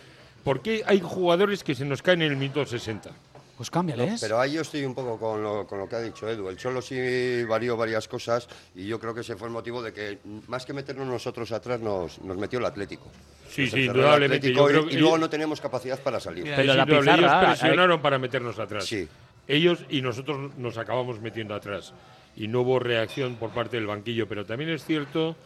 ¿por 0.45 0.61
qué 0.61 0.83
hay 0.87 1.01
jugadores 1.01 1.65
que 1.65 1.75
se 1.75 1.85
nos 1.85 2.03
caen 2.03 2.23
en 2.23 2.33
el 2.33 2.37
minuto 2.37 2.65
60? 2.67 3.11
Pues 3.57 3.71
cámbiales. 3.71 4.21
Pero 4.21 4.41
ahí 4.41 4.55
yo 4.55 4.63
estoy 4.63 4.85
un 4.85 4.97
poco 4.97 5.17
con 5.17 5.41
lo, 5.41 5.65
con 5.67 5.79
lo 5.79 5.89
que 5.89 5.95
ha 5.95 6.01
dicho 6.01 6.29
Edu. 6.29 6.49
El 6.49 6.57
Cholo 6.57 6.83
sí 6.83 7.45
varió 7.45 7.77
varias 7.77 8.09
cosas 8.09 8.49
y 8.75 8.85
yo 8.89 8.99
creo 8.99 9.15
que 9.15 9.21
ese 9.21 9.37
fue 9.37 9.47
el 9.47 9.53
motivo 9.55 9.81
de 9.81 9.93
que, 9.93 10.19
más 10.49 10.67
que 10.67 10.73
meternos 10.73 11.07
nosotros 11.07 11.53
atrás, 11.53 11.81
nos, 11.81 12.21
nos 12.21 12.37
metió 12.37 12.59
el 12.59 12.65
Atlético. 12.65 13.07
Sí, 13.49 13.63
Nos 13.63 13.71
sí, 13.71 13.81
indudablemente. 13.85 14.53
Yo 14.53 14.65
y- 14.65 14.73
creo 14.73 14.85
y, 14.87 14.89
que 14.89 14.97
luego 14.99 15.19
no 15.19 15.31
teníamos 15.31 15.61
capacidad 15.61 16.01
para 16.01 16.19
salir. 16.19 16.43
Mira, 16.43 16.57
Pero 16.57 16.73
Es 16.73 16.77
la 16.77 16.85
pizarra, 16.85 17.15
ellos 17.17 17.31
hay- 17.33 17.47
presionaron 17.47 18.03
para 18.03 18.19
meternos 18.19 18.59
atrás. 18.59 18.85
Sí. 18.85 19.09
Ellos 19.47 19.85
y 19.89 20.03
nosotros 20.03 20.57
nos 20.57 20.79
acabamos 20.79 21.21
metiendo 21.21 21.55
atrás. 21.55 21.93
Y 22.37 22.49
no 22.49 22.63
hubo 22.63 22.79
reacción 22.79 23.37
por 23.37 23.51
parte 23.51 23.77
del 23.77 23.87
banquillo. 23.87 24.27
Pero 24.29 24.45
también 24.45 24.71
es 24.71 24.85
cierto 24.85 25.37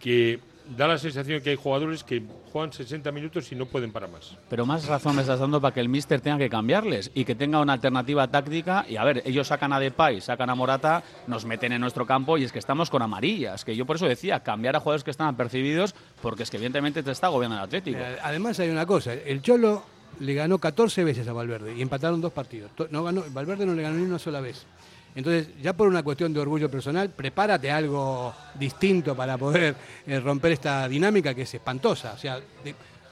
que 0.00 0.40
da 0.76 0.86
la 0.86 0.98
sensación 0.98 1.40
que 1.40 1.50
hay 1.50 1.56
jugadores 1.56 2.04
que 2.04 2.22
juegan 2.52 2.72
60 2.72 3.10
minutos 3.12 3.50
y 3.52 3.54
no 3.54 3.66
pueden 3.66 3.92
para 3.92 4.06
más. 4.06 4.36
Pero 4.48 4.66
más 4.66 4.86
razón 4.86 5.16
me 5.16 5.22
estás 5.22 5.40
dando 5.40 5.60
para 5.60 5.72
que 5.72 5.80
el 5.80 5.88
míster 5.88 6.20
tenga 6.20 6.38
que 6.38 6.50
cambiarles 6.50 7.10
y 7.14 7.24
que 7.24 7.34
tenga 7.34 7.60
una 7.60 7.74
alternativa 7.74 8.28
táctica. 8.28 8.84
Y 8.88 8.96
a 8.96 9.04
ver, 9.04 9.22
ellos 9.24 9.46
sacan 9.46 9.72
a 9.72 9.80
Depay, 9.80 10.20
sacan 10.20 10.50
a 10.50 10.54
Morata, 10.54 11.02
nos 11.26 11.44
meten 11.44 11.72
en 11.72 11.80
nuestro 11.80 12.06
campo 12.06 12.36
y 12.36 12.44
es 12.44 12.52
que 12.52 12.58
estamos 12.58 12.90
con 12.90 13.02
amarillas. 13.02 13.64
Que 13.64 13.76
yo 13.76 13.86
por 13.86 13.96
eso 13.96 14.06
decía, 14.06 14.40
cambiar 14.40 14.76
a 14.76 14.80
jugadores 14.80 15.04
que 15.04 15.10
están 15.10 15.28
apercibidos 15.28 15.94
porque 16.20 16.42
es 16.42 16.50
que 16.50 16.56
evidentemente 16.56 17.02
te 17.02 17.10
está 17.10 17.28
agobiando 17.28 17.56
el 17.56 17.62
Atlético. 17.62 17.98
Mira, 17.98 18.18
Además 18.22 18.60
hay 18.60 18.68
una 18.68 18.86
cosa, 18.86 19.14
el 19.14 19.40
Cholo 19.42 19.82
le 20.20 20.34
ganó 20.34 20.58
14 20.58 21.04
veces 21.04 21.28
a 21.28 21.32
Valverde 21.32 21.76
y 21.76 21.82
empataron 21.82 22.20
dos 22.20 22.32
partidos. 22.32 22.70
No 22.90 23.04
ganó, 23.04 23.24
Valverde 23.30 23.66
no 23.66 23.74
le 23.74 23.82
ganó 23.82 23.96
ni 23.96 24.04
una 24.04 24.18
sola 24.18 24.40
vez. 24.40 24.66
Entonces, 25.14 25.48
ya 25.62 25.72
por 25.72 25.88
una 25.88 26.02
cuestión 26.02 26.32
de 26.32 26.40
orgullo 26.40 26.70
personal, 26.70 27.10
prepárate 27.10 27.70
algo 27.70 28.34
distinto 28.54 29.16
para 29.16 29.36
poder 29.36 29.74
eh, 30.06 30.20
romper 30.20 30.52
esta 30.52 30.88
dinámica 30.88 31.34
que 31.34 31.42
es 31.42 31.54
espantosa. 31.54 32.12
O 32.12 32.18
sea, 32.18 32.40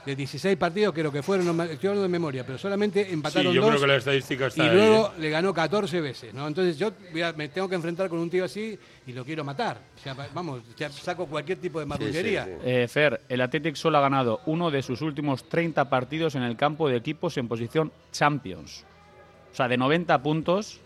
de 0.07 0.15
16 0.17 0.57
partidos 0.57 0.95
creo 0.95 1.11
que 1.11 1.21
fueron, 1.23 1.55
no 1.57 1.63
estoy 1.65 1.89
hablando 1.89 2.03
de 2.05 2.09
memoria, 2.09 2.47
pero 2.47 2.57
solamente 2.57 3.05
Sí, 3.07 3.13
empataron 3.13 3.53
yo 3.53 3.61
dos 3.61 3.71
creo 3.71 3.81
que 3.83 3.87
la 3.89 3.97
estadística 3.97 4.47
está 4.47 4.65
y 4.65 4.69
ahí, 4.69 4.75
luego 4.77 5.09
¿eh? 5.09 5.21
le 5.21 5.31
ganó 5.31 5.53
14 5.53 6.01
veces, 6.01 6.33
¿no? 6.33 6.47
Entonces 6.47 6.79
yo 6.79 6.93
a- 7.25 7.33
me 7.33 7.49
tengo 7.49 7.69
que 7.69 7.75
enfrentar 7.75 8.09
con 8.09 8.21
un 8.21 8.31
tío 8.31 8.45
así 8.45 8.79
y 9.07 9.13
lo 9.13 9.25
quiero 9.25 9.43
matar. 9.45 9.79
O 9.97 9.99
sea, 10.01 10.15
va- 10.15 10.29
vamos, 10.33 10.63
ya 10.77 10.89
saco 10.91 11.27
cualquier 11.27 11.59
tipo 11.59 11.81
de 11.81 11.87
marrullería. 11.87 12.45
sí, 12.45 12.51
sí. 12.53 12.57
Eh, 12.65 12.89
Fer, 12.89 13.21
el 13.29 13.41
Athletic 13.41 13.75
solo 13.75 13.99
ha 13.99 14.01
ganado 14.01 14.41
uno 14.47 14.71
de 14.71 14.81
sus 14.83 15.03
últimos 15.03 15.49
30 15.49 15.91
partidos 15.91 16.37
en 16.37 16.45
el 16.45 16.57
campo 16.57 16.89
de 16.89 16.97
equipos 16.97 17.37
en 17.37 17.49
posición 17.49 17.91
Champions. 18.13 18.85
O 19.53 19.57
sea, 19.57 19.67
de 19.69 19.77
90 19.77 20.23
puntos, 20.23 20.79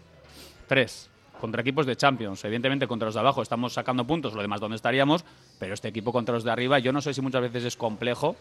3 0.67 1.09
contra 1.41 1.63
equipos 1.63 1.87
de 1.87 1.97
Champions. 1.97 2.45
Evidentemente, 2.45 2.87
contra 2.87 3.07
los 3.07 3.15
de 3.15 3.21
abajo 3.21 3.41
estamos 3.43 3.73
sacando 3.73 4.07
puntos, 4.07 4.35
lo 4.35 4.43
demás, 4.43 4.61
¿dónde 4.61 4.77
estaríamos? 4.77 5.25
Pero 5.59 5.75
este 5.75 5.89
equipo 5.89 6.13
contra 6.13 6.35
los 6.35 6.45
de 6.45 6.51
arriba, 6.51 6.79
yo 6.79 6.93
no 6.93 7.01
sé 7.01 7.15
si 7.15 7.21
muchas 7.23 7.41
veces 7.43 7.65
es 7.65 7.77
complejo, 7.77 8.37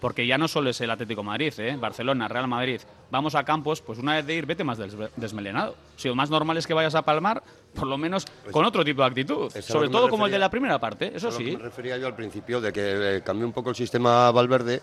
porque 0.00 0.26
ya 0.26 0.38
no 0.38 0.48
solo 0.48 0.70
es 0.70 0.80
el 0.80 0.90
Atlético 0.90 1.20
de 1.20 1.26
Madrid, 1.26 1.52
¿eh? 1.58 1.76
Barcelona, 1.78 2.26
Real 2.28 2.48
Madrid. 2.48 2.80
Vamos 3.10 3.34
a 3.34 3.44
campos, 3.44 3.82
pues 3.82 3.98
una 3.98 4.14
vez 4.14 4.26
de 4.26 4.34
ir, 4.34 4.46
vete 4.46 4.64
más 4.64 4.78
des- 4.78 4.96
desmelenado. 5.16 5.74
Si 5.96 6.08
lo 6.08 6.14
más 6.14 6.30
normal 6.30 6.56
es 6.56 6.66
que 6.66 6.74
vayas 6.74 6.94
a 6.94 7.02
palmar, 7.02 7.42
por 7.74 7.86
lo 7.86 7.98
menos 7.98 8.24
con 8.50 8.64
otro 8.64 8.84
tipo 8.84 9.02
de 9.02 9.08
actitud. 9.08 9.50
Sobre 9.60 9.88
todo 9.88 10.08
como 10.08 10.26
el 10.26 10.32
de 10.32 10.38
la 10.38 10.50
primera 10.50 10.78
parte, 10.78 11.12
eso 11.14 11.30
lo 11.30 11.36
que 11.38 11.44
sí. 11.44 11.56
me 11.56 11.62
refería 11.62 11.98
yo 11.98 12.06
al 12.06 12.14
principio, 12.16 12.60
de 12.60 12.72
que 12.72 13.16
eh, 13.16 13.22
cambió 13.22 13.46
un 13.46 13.52
poco 13.52 13.70
el 13.70 13.76
sistema 13.76 14.30
Valverde. 14.30 14.80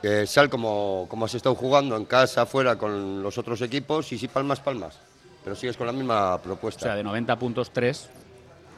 que 0.00 0.26
sal 0.26 0.48
como, 0.50 1.06
como 1.08 1.24
has 1.26 1.34
estado 1.34 1.54
jugando 1.54 1.96
en 1.96 2.04
casa, 2.04 2.44
fuera 2.46 2.76
con 2.76 3.22
los 3.22 3.38
otros 3.38 3.60
equipos 3.62 4.10
y 4.12 4.18
si 4.18 4.28
palmas, 4.28 4.60
palmas. 4.60 4.98
Pero 5.44 5.56
sigues 5.56 5.76
con 5.76 5.86
la 5.88 5.92
misma 5.92 6.36
O 6.36 6.42
propuesta. 6.42 6.80
sea, 6.82 6.94
de 6.94 7.02
90 7.02 7.36
puntos 7.36 7.70
3. 7.72 8.08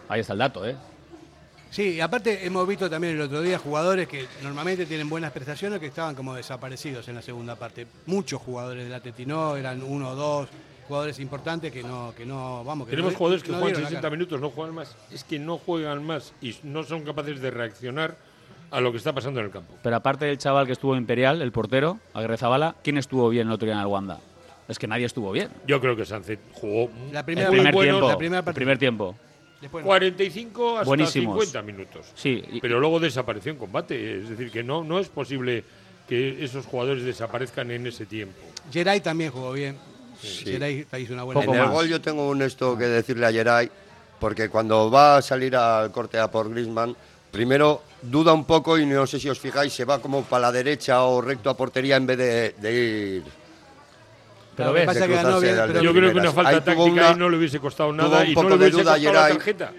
Ahí 0.09 0.21
está 0.21 0.33
el 0.35 0.39
dato, 0.39 0.67
¿eh? 0.67 0.77
Sí, 1.75 1.95
y 1.95 2.01
aparte 2.01 2.47
hemos 2.47 2.69
visto 2.69 2.89
también 2.89 3.15
el 3.15 3.21
otro 3.23 3.43
día 3.43 3.59
jugadores 3.59 4.07
que 4.07 4.27
normalmente 4.45 4.87
tienen 4.87 5.09
buenas 5.09 5.33
prestaciones 5.33 5.81
que 5.81 5.87
estaban 5.87 6.15
como 6.15 6.33
desaparecidos 6.33 7.09
en 7.09 7.17
la 7.17 7.23
segunda 7.23 7.57
parte. 7.57 7.85
Muchos 8.07 8.41
jugadores 8.41 8.85
del 8.85 8.95
Atleti 8.95 9.27
no, 9.27 9.57
eran 9.57 9.83
uno 9.83 10.11
o 10.11 10.15
dos 10.15 10.49
jugadores 10.87 11.19
importantes 11.19 11.73
que 11.73 11.83
no, 11.83 12.15
que 12.17 12.25
no, 12.25 12.63
vamos, 12.63 12.87
que 12.87 12.93
Tenemos 12.93 13.11
no- 13.13 13.19
jugadores 13.19 13.43
que 13.43 13.49
no 13.51 13.55
juegan 13.59 13.73
dieron 13.73 13.83
la 13.83 13.89
60 13.89 14.03
cara. 14.03 14.17
minutos, 14.17 14.41
no 14.41 14.51
juegan 14.51 14.73
más. 14.77 14.95
Es 15.11 15.25
que 15.25 15.41
no 15.41 15.59
juegan 15.59 16.05
más 16.07 16.33
y 16.41 16.55
no 16.63 16.85
son 16.85 17.03
capaces 17.03 17.41
de 17.41 17.51
reaccionar 17.51 18.17
a 18.71 18.81
lo 18.81 18.93
que 18.93 18.99
está 18.99 19.13
pasando 19.13 19.41
en 19.41 19.47
el 19.47 19.53
campo. 19.53 19.75
Pero 19.83 19.97
aparte 19.97 20.27
del 20.27 20.39
chaval 20.39 20.67
que 20.67 20.73
estuvo 20.75 20.95
Imperial, 20.95 21.43
el 21.43 21.51
portero, 21.51 21.99
Aguirre 22.13 22.37
Zabala, 22.37 22.77
¿quién 22.85 22.99
estuvo 22.99 23.29
bien 23.31 23.49
el 23.49 23.53
otro 23.53 23.67
día 23.67 23.75
en 23.75 23.81
el 23.81 23.87
Wanda? 23.89 24.21
Es 24.69 24.79
que 24.79 24.87
nadie 24.87 25.07
estuvo 25.07 25.33
bien. 25.33 25.49
Yo 25.67 25.81
creo 25.81 25.97
que 25.97 26.05
Sánchez 26.07 26.39
jugó 26.53 26.89
La 27.13 27.19
El 27.21 27.25
primera, 27.27 27.49
muy 27.49 27.57
primer 27.59 27.75
bueno, 27.75 27.91
tiempo. 27.95 28.09
la 28.09 28.17
primera 28.17 28.45
el 28.47 28.55
primer 28.55 28.79
tiempo. 28.79 29.17
Después 29.65 29.83
no. 29.83 29.87
45 29.87 30.73
hasta 30.77 30.85
Buenísimos. 30.85 31.35
50 31.47 31.63
minutos. 31.63 32.07
Sí, 32.15 32.45
y- 32.53 32.61
Pero 32.61 32.79
luego 32.81 33.01
desapareció 33.01 33.51
en 33.51 33.57
combate. 33.57 34.19
Es 34.19 34.29
decir, 34.29 34.51
que 34.51 34.63
no, 34.63 34.85
no 34.85 34.99
es 34.99 35.09
posible 35.09 35.65
que 36.07 36.45
esos 36.45 36.67
jugadores 36.67 37.03
desaparezcan 37.03 37.71
en 37.71 37.87
ese 37.87 38.05
tiempo. 38.05 38.37
Geray 38.71 39.01
también 39.01 39.31
jugó 39.31 39.53
bien. 39.53 39.79
Sí. 40.21 40.45
Geray 40.45 40.87
hizo 40.99 41.15
una 41.15 41.23
buena 41.23 41.41
Poco 41.41 41.55
en 41.55 41.63
el 41.63 41.71
gol 41.71 41.89
yo 41.89 41.99
tengo 42.03 42.29
un 42.29 42.43
esto 42.43 42.77
que 42.77 42.85
decirle 42.85 43.25
a 43.25 43.33
Geray, 43.33 43.71
porque 44.21 44.51
cuando 44.51 44.91
va 44.91 45.17
a 45.17 45.23
salir 45.23 45.57
al 45.57 45.91
corte 45.91 46.19
a 46.19 46.31
por 46.31 46.51
Griezmann, 46.51 46.95
primero 47.31 47.81
duda 48.03 48.35
un 48.35 48.45
poco 48.45 48.79
y 48.79 48.85
no 48.85 49.07
sé 49.07 49.19
si 49.19 49.31
os 49.31 49.41
fijáis, 49.41 49.73
se 49.73 49.87
va 49.87 49.99
como 49.99 50.25
para 50.25 50.43
la 50.43 50.53
derecha 50.53 51.03
o 51.05 51.23
recto 51.23 51.49
a 51.49 51.57
portería 51.57 51.97
en 51.97 52.07
vez 52.07 52.19
de, 52.19 52.55
de 52.61 52.75
ir. 53.17 53.23
Pero 54.57 54.73
ves, 54.73 54.87
pasa 54.87 55.07
que 55.07 55.15
ganó 55.15 55.41
bien, 55.41 55.57
pero 55.67 55.83
Yo 55.83 55.93
creo 55.93 56.13
que 56.13 56.19
una 56.19 56.33
falta 56.33 56.51
Ahí 56.51 56.61
táctica 56.61 56.83
una- 56.83 57.09
ahí 57.11 57.15
no 57.17 57.29
le 57.29 57.37
hubiese 57.39 57.59
costado 57.61 57.93
nada 57.93 58.25
y 58.27 58.35
no 58.35 58.43
le 58.49 58.55
hubiese 58.57 58.73
costado 58.83 59.13
la 59.13 59.29
tarjeta. 59.29 59.73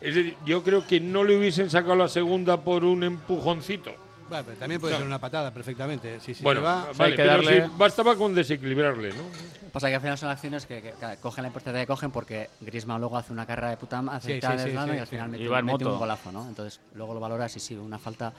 Es 0.00 0.14
decir, 0.14 0.36
yo 0.44 0.62
creo 0.62 0.86
que 0.86 1.00
no 1.00 1.24
le 1.24 1.36
hubiesen 1.36 1.70
sacado 1.70 1.96
la 1.96 2.08
segunda 2.08 2.60
por 2.60 2.84
un 2.84 3.02
empujoncito. 3.02 3.92
Bueno, 4.28 4.44
pero 4.44 4.58
también 4.58 4.80
puede 4.80 4.92
No. 4.94 4.98
ser 4.98 5.06
una 5.06 5.20
patada 5.20 5.52
perfectamente. 5.54 6.18
Si, 6.20 6.34
si 6.34 6.42
bueno, 6.42 6.60
va, 6.60 6.86
vale, 6.96 7.12
hay 7.12 7.16
que 7.16 7.24
darle- 7.24 7.64
sí, 7.66 7.70
bastaba 7.76 8.16
con 8.16 8.34
desequilibrarle, 8.34 9.10
¿no? 9.10 9.22
Pasa 9.72 9.88
que 9.88 9.94
al 9.94 10.00
final 10.00 10.18
son 10.18 10.30
acciones 10.30 10.66
que, 10.66 10.82
que- 10.82 10.92
que 10.92 11.16
cogen 11.20 11.42
la 11.42 11.48
importancia 11.48 11.80
que 11.80 11.86
cogen 11.86 12.10
porque 12.10 12.50
Griezmann 12.60 13.00
luego 13.00 13.16
hace 13.16 13.32
una 13.32 13.46
carrera 13.46 13.70
de 13.70 13.76
puta 13.76 14.00
aceita 14.10 14.52
sí, 14.52 14.58
sí, 14.58 14.70
sí, 14.70 14.74
y 14.74 14.76
al 14.98 15.00
sí. 15.06 15.06
final 15.06 15.28
mete, 15.30 15.62
mete 15.62 15.84
un 15.84 15.98
golazo, 15.98 16.32
¿no? 16.32 16.46
Entonces 16.48 16.80
luego 16.94 17.14
lo 17.14 17.20
valoras 17.20 17.54
y 17.56 17.60
sí, 17.60 17.74
una 17.76 17.98
falta. 17.98 18.32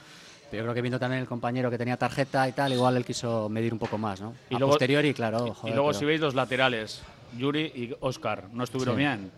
Pero 0.50 0.62
yo 0.62 0.64
creo 0.64 0.74
que 0.74 0.80
viendo 0.82 0.98
también 0.98 1.20
el 1.20 1.28
compañero 1.28 1.70
que 1.70 1.76
tenía 1.78 1.96
tarjeta 1.96 2.48
y 2.48 2.52
tal, 2.52 2.72
igual 2.72 2.96
él 2.96 3.04
quiso 3.04 3.48
medir 3.48 3.72
un 3.72 3.78
poco 3.78 3.98
más, 3.98 4.20
¿no? 4.20 4.34
Y 4.50 4.54
a 4.54 4.58
luego- 4.58 4.72
posteriori, 4.72 5.12
claro. 5.12 5.54
y 5.64 5.70
luego 5.70 5.88
pero- 5.88 5.94
si 5.94 6.04
veis 6.04 6.20
los 6.20 6.34
laterales, 6.34 7.02
Yuri 7.36 7.60
y 7.74 7.94
Oscar, 8.00 8.44
no 8.52 8.64
estuvieron 8.64 8.94
Sí. 8.94 8.98
bien. 8.98 9.30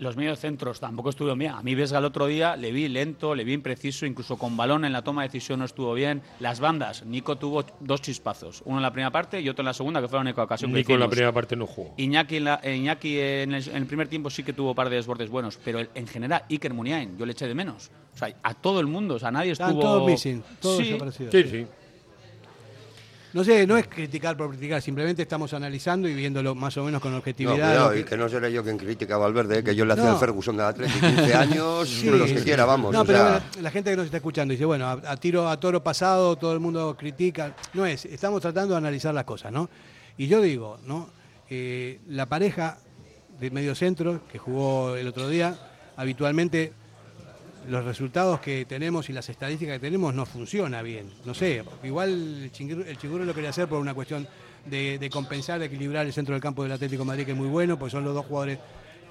Los 0.00 0.16
medios 0.16 0.38
centros 0.38 0.80
tampoco 0.80 1.10
estuvieron 1.10 1.38
bien. 1.38 1.52
A 1.52 1.62
mí 1.62 1.74
Vesga 1.74 1.98
el 1.98 2.04
otro 2.04 2.26
día 2.26 2.56
le 2.56 2.72
vi 2.72 2.88
lento, 2.88 3.34
le 3.34 3.44
vi 3.44 3.52
impreciso, 3.52 4.06
incluso 4.06 4.36
con 4.36 4.56
balón 4.56 4.84
en 4.84 4.92
la 4.92 5.02
toma 5.02 5.22
de 5.22 5.28
decisión 5.28 5.58
no 5.58 5.64
estuvo 5.64 5.92
bien. 5.94 6.22
Las 6.40 6.60
bandas, 6.60 7.04
Nico 7.04 7.36
tuvo 7.36 7.64
dos 7.80 8.00
chispazos, 8.02 8.62
uno 8.64 8.76
en 8.78 8.82
la 8.82 8.92
primera 8.92 9.10
parte 9.10 9.40
y 9.40 9.48
otro 9.48 9.62
en 9.62 9.66
la 9.66 9.74
segunda, 9.74 10.00
que 10.00 10.08
fue 10.08 10.16
la 10.18 10.22
única 10.22 10.42
ocasión 10.42 10.70
que 10.72 10.78
Nico 10.78 10.92
en 10.94 11.00
la 11.00 11.08
primera 11.10 11.32
parte 11.32 11.56
no 11.56 11.66
jugó. 11.66 11.94
Iñaki, 11.96 12.36
en, 12.36 12.44
la- 12.44 12.60
eh, 12.62 12.76
Iñaki 12.76 13.18
en, 13.18 13.54
el, 13.54 13.68
en 13.68 13.76
el 13.76 13.86
primer 13.86 14.08
tiempo 14.08 14.30
sí 14.30 14.42
que 14.42 14.52
tuvo 14.52 14.70
un 14.70 14.74
par 14.76 14.88
de 14.90 14.96
desbordes 14.96 15.28
buenos, 15.30 15.58
pero 15.64 15.78
el- 15.80 15.90
en 15.94 16.06
general 16.06 16.42
Iker 16.50 16.72
Muniain 16.74 17.16
yo 17.18 17.26
le 17.26 17.32
eché 17.32 17.46
de 17.46 17.54
menos. 17.54 17.90
O 18.14 18.18
sea, 18.18 18.34
a 18.42 18.54
todo 18.54 18.80
el 18.80 18.86
mundo, 18.86 19.14
o 19.14 19.18
sea, 19.18 19.30
nadie 19.30 19.52
estuvo... 19.52 19.80
todos 19.80 20.06
missing, 20.10 20.42
todos 20.60 20.78
Sí. 20.78 20.98
Sí, 21.30 21.44
sí. 21.44 21.66
No 23.34 23.44
sé, 23.44 23.66
no 23.66 23.76
es 23.76 23.86
criticar 23.88 24.36
por 24.38 24.48
criticar, 24.50 24.80
simplemente 24.80 25.20
estamos 25.22 25.52
analizando 25.52 26.08
y 26.08 26.14
viéndolo 26.14 26.54
más 26.54 26.74
o 26.78 26.84
menos 26.84 27.02
con 27.02 27.12
No, 27.12 27.18
objetividad. 27.18 27.52
cuidado, 27.54 27.88
lo 27.88 27.94
que- 27.94 28.00
y 28.00 28.04
que 28.04 28.16
no 28.16 28.26
seré 28.28 28.50
yo 28.50 28.62
quien 28.64 28.78
critica 28.78 29.16
a 29.16 29.18
Valverde, 29.18 29.58
eh, 29.58 29.64
que 29.64 29.74
yo 29.74 29.84
le 29.84 29.92
hacía 29.92 30.06
No. 30.06 30.12
el 30.14 30.18
Ferguson 30.18 30.56
de 30.56 30.62
Atlético 30.64 31.06
15 31.06 31.34
años, 31.34 31.88
Sí, 31.88 32.06
los 32.10 32.30
que 32.32 32.42
quiera, 32.42 32.64
vamos. 32.64 32.92
No, 32.92 33.02
o 33.02 33.04
pero 33.04 33.18
sea, 33.18 33.42
la 33.60 33.70
gente 33.70 33.90
que 33.90 33.96
nos 33.96 34.06
está 34.06 34.16
escuchando 34.16 34.52
dice, 34.52 34.64
bueno, 34.64 34.86
a, 34.86 34.92
a 34.92 35.16
tiro 35.18 35.46
a 35.46 35.60
toro 35.60 35.82
pasado 35.84 36.36
todo 36.36 36.54
el 36.54 36.60
mundo 36.60 36.96
critica. 36.98 37.54
No 37.74 37.84
es, 37.84 38.06
estamos 38.06 38.40
tratando 38.40 38.72
de 38.74 38.78
analizar 38.78 39.12
las 39.12 39.24
cosas, 39.24 39.52
¿no? 39.52 39.68
Y 40.16 40.26
yo 40.26 40.40
digo, 40.40 40.78
¿no? 40.86 41.10
Eh, 41.50 42.00
la 42.08 42.26
pareja 42.26 42.78
de 43.38 43.50
medio 43.50 43.74
centro 43.74 44.22
que 44.32 44.38
jugó 44.38 44.96
el 44.96 45.06
otro 45.06 45.28
día, 45.28 45.54
habitualmente 45.96 46.72
los 47.68 47.84
resultados 47.84 48.40
que 48.40 48.64
tenemos 48.64 49.08
y 49.10 49.12
las 49.12 49.28
estadísticas 49.28 49.74
que 49.74 49.80
tenemos 49.80 50.14
no 50.14 50.26
funciona 50.26 50.82
bien. 50.82 51.10
No 51.24 51.34
sé, 51.34 51.62
igual 51.82 52.42
el 52.44 52.52
Chingurro 52.52 53.24
lo 53.24 53.34
quería 53.34 53.50
hacer 53.50 53.68
por 53.68 53.78
una 53.78 53.94
cuestión 53.94 54.26
de, 54.64 55.08
compensar, 55.12 55.58
de 55.60 55.66
equilibrar 55.66 56.06
el 56.06 56.12
centro 56.12 56.34
del 56.34 56.42
campo 56.42 56.62
del 56.62 56.72
Atlético 56.72 57.04
Madrid, 57.04 57.24
que 57.24 57.32
es 57.32 57.36
muy 57.36 57.48
bueno, 57.48 57.78
porque 57.78 57.92
son 57.92 58.04
los 58.04 58.14
dos 58.14 58.26
jugadores, 58.26 58.58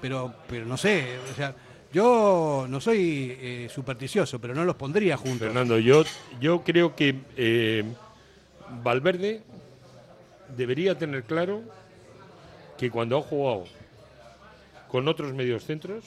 pero, 0.00 0.34
pero 0.48 0.66
no 0.66 0.76
sé, 0.76 1.18
o 1.30 1.34
sea, 1.34 1.54
yo 1.92 2.66
no 2.68 2.80
soy 2.80 3.36
eh, 3.40 3.68
supersticioso, 3.72 4.38
pero 4.38 4.54
no 4.54 4.64
los 4.64 4.76
pondría 4.76 5.16
juntos. 5.16 5.40
Fernando, 5.40 5.78
yo, 5.78 6.04
yo 6.40 6.62
creo 6.62 6.94
que 6.94 7.16
eh, 7.36 7.84
Valverde 8.82 9.42
debería 10.56 10.98
tener 10.98 11.24
claro 11.24 11.62
que 12.76 12.90
cuando 12.90 13.18
ha 13.18 13.22
jugado 13.22 13.64
con 14.88 15.08
otros 15.08 15.34
medios 15.34 15.64
centros, 15.64 16.04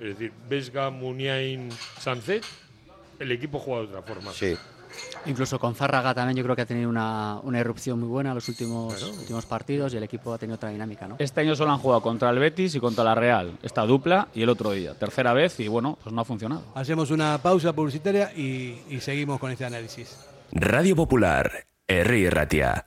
es 0.00 0.06
decir, 0.18 0.32
Vesga, 0.48 0.90
Muniain, 0.90 1.70
Sancet, 1.98 2.44
el 3.18 3.32
equipo 3.32 3.58
juega 3.58 3.82
de 3.82 3.86
otra 3.88 4.02
forma. 4.02 4.32
sí. 4.32 4.56
Incluso 5.26 5.58
con 5.58 5.74
Zárraga 5.74 6.14
también 6.14 6.36
yo 6.36 6.44
creo 6.44 6.54
que 6.54 6.62
ha 6.62 6.66
tenido 6.66 6.88
una, 6.88 7.40
una 7.42 7.58
irrupción 7.58 7.98
muy 7.98 8.08
buena 8.08 8.30
en 8.30 8.36
los 8.36 8.48
últimos, 8.48 9.02
últimos 9.02 9.44
partidos 9.44 9.92
y 9.92 9.96
el 9.96 10.04
equipo 10.04 10.32
ha 10.32 10.38
tenido 10.38 10.54
otra 10.54 10.68
dinámica, 10.68 11.08
¿no? 11.08 11.16
Este 11.18 11.40
año 11.40 11.56
solo 11.56 11.72
han 11.72 11.78
jugado 11.78 12.00
contra 12.00 12.30
el 12.30 12.38
Betis 12.38 12.76
y 12.76 12.78
contra 12.78 13.02
la 13.02 13.16
Real, 13.16 13.58
esta 13.64 13.82
dupla 13.86 14.28
y 14.34 14.42
el 14.42 14.50
otro 14.50 14.70
día. 14.70 14.94
Tercera 14.94 15.32
vez 15.32 15.58
y 15.58 15.66
bueno, 15.66 15.98
pues 16.00 16.14
no 16.14 16.20
ha 16.20 16.24
funcionado. 16.24 16.62
Hacemos 16.76 17.10
una 17.10 17.38
pausa 17.38 17.72
publicitaria 17.72 18.32
y, 18.36 18.82
y 18.88 19.00
seguimos 19.00 19.40
con 19.40 19.50
este 19.50 19.64
análisis. 19.64 20.16
Radio 20.52 20.94
Popular, 20.94 21.66
Herri 21.88 22.30
Ratia. 22.30 22.86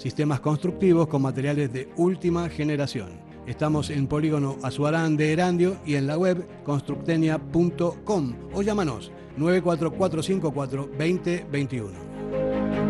sistemas 0.00 0.40
constructivos 0.40 1.08
con 1.08 1.20
materiales 1.20 1.70
de 1.74 1.90
última 1.96 2.48
generación. 2.48 3.20
Estamos 3.46 3.90
en 3.90 4.06
Polígono 4.06 4.56
Azuarán 4.62 5.18
de 5.18 5.32
Erandio 5.32 5.76
y 5.84 5.96
en 5.96 6.06
la 6.06 6.16
web 6.16 6.46
constructenia.com 6.64 8.34
o 8.54 8.62
llámanos 8.62 9.12
94454 9.36 10.90
2021. 10.98 12.89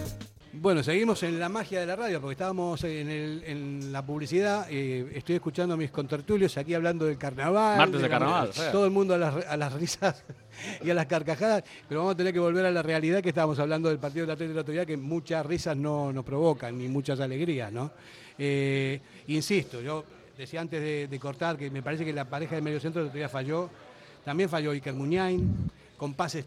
Bueno, 0.61 0.83
seguimos 0.83 1.23
en 1.23 1.39
la 1.39 1.49
magia 1.49 1.79
de 1.79 1.87
la 1.87 1.95
radio 1.95 2.21
porque 2.21 2.33
estábamos 2.33 2.83
en, 2.83 3.09
el- 3.09 3.43
en 3.47 3.91
la 3.91 4.05
publicidad. 4.05 4.67
eh, 4.69 5.11
estoy 5.15 5.33
escuchando 5.35 5.73
a 5.73 5.77
mis 5.77 5.89
contertulios 5.89 6.55
aquí 6.55 6.75
hablando 6.75 7.05
del 7.05 7.17
carnaval. 7.17 7.79
Martes 7.79 7.99
de 7.99 8.07
la- 8.07 8.09
carnaval, 8.19 8.53
sea. 8.53 8.71
Todo 8.71 8.85
el 8.85 8.91
mundo 8.91 9.15
a 9.15 9.17
las, 9.17 9.43
a 9.47 9.57
las 9.57 9.73
risas 9.73 10.23
y 10.83 10.91
a 10.91 10.93
las 10.93 11.07
carcajadas. 11.07 11.63
Pero 11.89 12.01
vamos 12.01 12.13
a 12.13 12.17
tener 12.17 12.31
que 12.31 12.39
volver 12.39 12.63
a 12.67 12.69
la 12.69 12.83
realidad 12.83 13.23
que 13.23 13.29
estábamos 13.29 13.57
hablando 13.57 13.89
del 13.89 13.97
partido 13.97 14.27
de 14.27 14.33
Atlético 14.33 14.53
del 14.53 14.61
otro 14.61 14.73
día, 14.73 14.85
que 14.85 14.97
muchas 14.97 15.43
risas 15.47 15.75
no 15.75 16.13
nos 16.13 16.23
provocan 16.23 16.77
ni 16.77 16.87
muchas 16.87 17.19
alegrías, 17.19 17.71
¿no? 17.71 17.89
Eh, 18.37 19.01
insisto, 19.29 19.81
yo 19.81 20.03
decía 20.37 20.61
antes 20.61 20.79
de, 20.79 21.07
de 21.07 21.19
cortar 21.19 21.57
que 21.57 21.71
me 21.71 21.81
parece 21.81 22.05
que 22.05 22.13
la 22.13 22.25
pareja 22.25 22.53
de 22.53 22.61
medio 22.61 22.79
centro 22.79 23.01
del 23.01 23.07
otro 23.09 23.17
día 23.17 23.29
falló. 23.29 23.67
También 24.23 24.47
falló 24.47 24.69
Iker 24.71 24.93
Muñain, 24.93 25.71
con 25.97 26.13
pases 26.13 26.45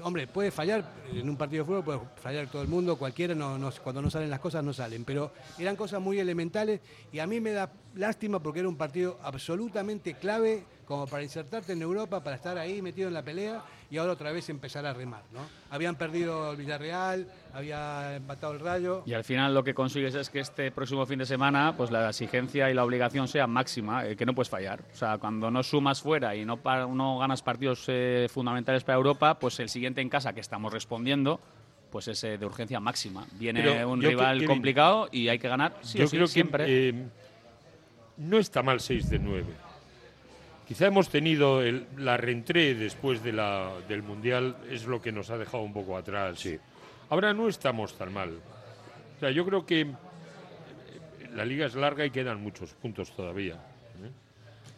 Hombre, 0.00 0.26
puede 0.26 0.50
fallar 0.50 0.84
en 1.12 1.28
un 1.28 1.36
partido 1.36 1.64
de 1.64 1.66
fútbol, 1.66 1.84
puede 1.84 2.00
fallar 2.16 2.46
todo 2.50 2.62
el 2.62 2.68
mundo, 2.68 2.96
cualquiera, 2.96 3.34
cuando 3.82 4.02
no 4.02 4.10
salen 4.10 4.30
las 4.30 4.40
cosas 4.40 4.64
no 4.64 4.72
salen, 4.72 5.04
pero 5.04 5.32
eran 5.58 5.76
cosas 5.76 6.00
muy 6.00 6.18
elementales 6.18 6.80
y 7.12 7.18
a 7.18 7.26
mí 7.26 7.40
me 7.40 7.52
da 7.52 7.70
lástima 7.94 8.40
porque 8.40 8.60
era 8.60 8.68
un 8.68 8.76
partido 8.76 9.18
absolutamente 9.22 10.14
clave 10.14 10.64
como 10.86 11.06
para 11.06 11.22
insertarte 11.22 11.72
en 11.72 11.80
Europa, 11.82 12.22
para 12.22 12.36
estar 12.36 12.58
ahí 12.58 12.82
metido 12.82 13.08
en 13.08 13.14
la 13.14 13.22
pelea 13.22 13.62
y 13.90 13.96
ahora 13.98 14.12
otra 14.12 14.30
vez 14.32 14.48
empezar 14.50 14.84
a 14.84 14.92
remar. 14.92 15.22
¿no? 15.32 15.40
Habían 15.70 15.96
perdido 15.96 16.50
el 16.50 16.56
Villarreal, 16.56 17.26
había 17.54 18.16
empatado 18.16 18.52
el 18.54 18.60
Rayo. 18.60 19.02
Y 19.06 19.14
al 19.14 19.24
final 19.24 19.54
lo 19.54 19.62
que 19.64 19.74
consigues 19.74 20.14
es 20.14 20.28
que 20.28 20.40
este 20.40 20.70
próximo 20.70 21.06
fin 21.06 21.18
de 21.20 21.26
semana 21.26 21.74
pues 21.76 21.90
la 21.90 22.08
exigencia 22.10 22.70
y 22.70 22.74
la 22.74 22.84
obligación 22.84 23.28
sea 23.28 23.46
máxima, 23.46 24.06
eh, 24.06 24.16
que 24.16 24.26
no 24.26 24.34
puedes 24.34 24.50
fallar. 24.50 24.82
O 24.92 24.96
sea, 24.96 25.18
cuando 25.18 25.50
no 25.50 25.62
sumas 25.62 26.00
fuera 26.02 26.34
y 26.34 26.44
no, 26.44 26.58
no 26.94 27.18
ganas 27.18 27.42
partidos 27.42 27.84
eh, 27.88 28.26
fundamentales 28.30 28.84
para 28.84 28.96
Europa, 28.96 29.38
pues 29.38 29.60
el 29.60 29.68
siguiente 29.68 30.00
en 30.00 30.08
casa 30.08 30.32
que 30.32 30.40
estamos 30.40 30.72
respondiendo 30.72 31.40
pues 31.90 32.08
es 32.08 32.24
eh, 32.24 32.38
de 32.38 32.46
urgencia 32.46 32.80
máxima. 32.80 33.26
Viene 33.32 33.62
Pero 33.62 33.90
un 33.90 34.00
rival 34.00 34.36
que- 34.36 34.40
Kevin, 34.44 34.48
complicado 34.56 35.08
y 35.12 35.28
hay 35.28 35.38
que 35.38 35.48
ganar 35.48 35.76
sí 35.82 35.98
Yo 35.98 36.04
o 36.06 36.08
sí, 36.08 36.16
creo 36.16 36.26
siempre. 36.26 36.64
que 36.66 36.88
eh, 36.88 37.08
no 38.18 38.38
está 38.38 38.62
mal 38.62 38.80
6 38.80 39.10
de 39.10 39.18
9. 39.18 39.44
Quizá 40.66 40.86
hemos 40.86 41.08
tenido 41.08 41.60
el- 41.62 41.86
la 41.96 42.16
reentré 42.16 42.74
después 42.74 43.22
de 43.22 43.32
la, 43.32 43.72
del 43.88 44.02
Mundial, 44.02 44.56
es 44.70 44.84
lo 44.86 45.02
que 45.02 45.12
nos 45.12 45.30
ha 45.30 45.36
dejado 45.38 45.62
un 45.62 45.72
poco 45.72 45.96
atrás. 45.96 46.38
Sí. 46.38 46.58
Ahora 47.10 47.34
no 47.34 47.48
estamos 47.48 47.96
tan 47.98 48.12
mal. 48.12 48.38
sea, 49.20 49.30
yo 49.30 49.44
creo 49.44 49.64
que 49.66 49.80
eh, 49.82 49.86
la 51.34 51.44
liga 51.44 51.66
es 51.66 51.74
larga 51.74 52.04
y 52.04 52.10
quedan 52.10 52.42
muchos 52.42 52.72
puntos 52.74 53.14
todavía. 53.14 53.54
¿eh? 53.54 54.10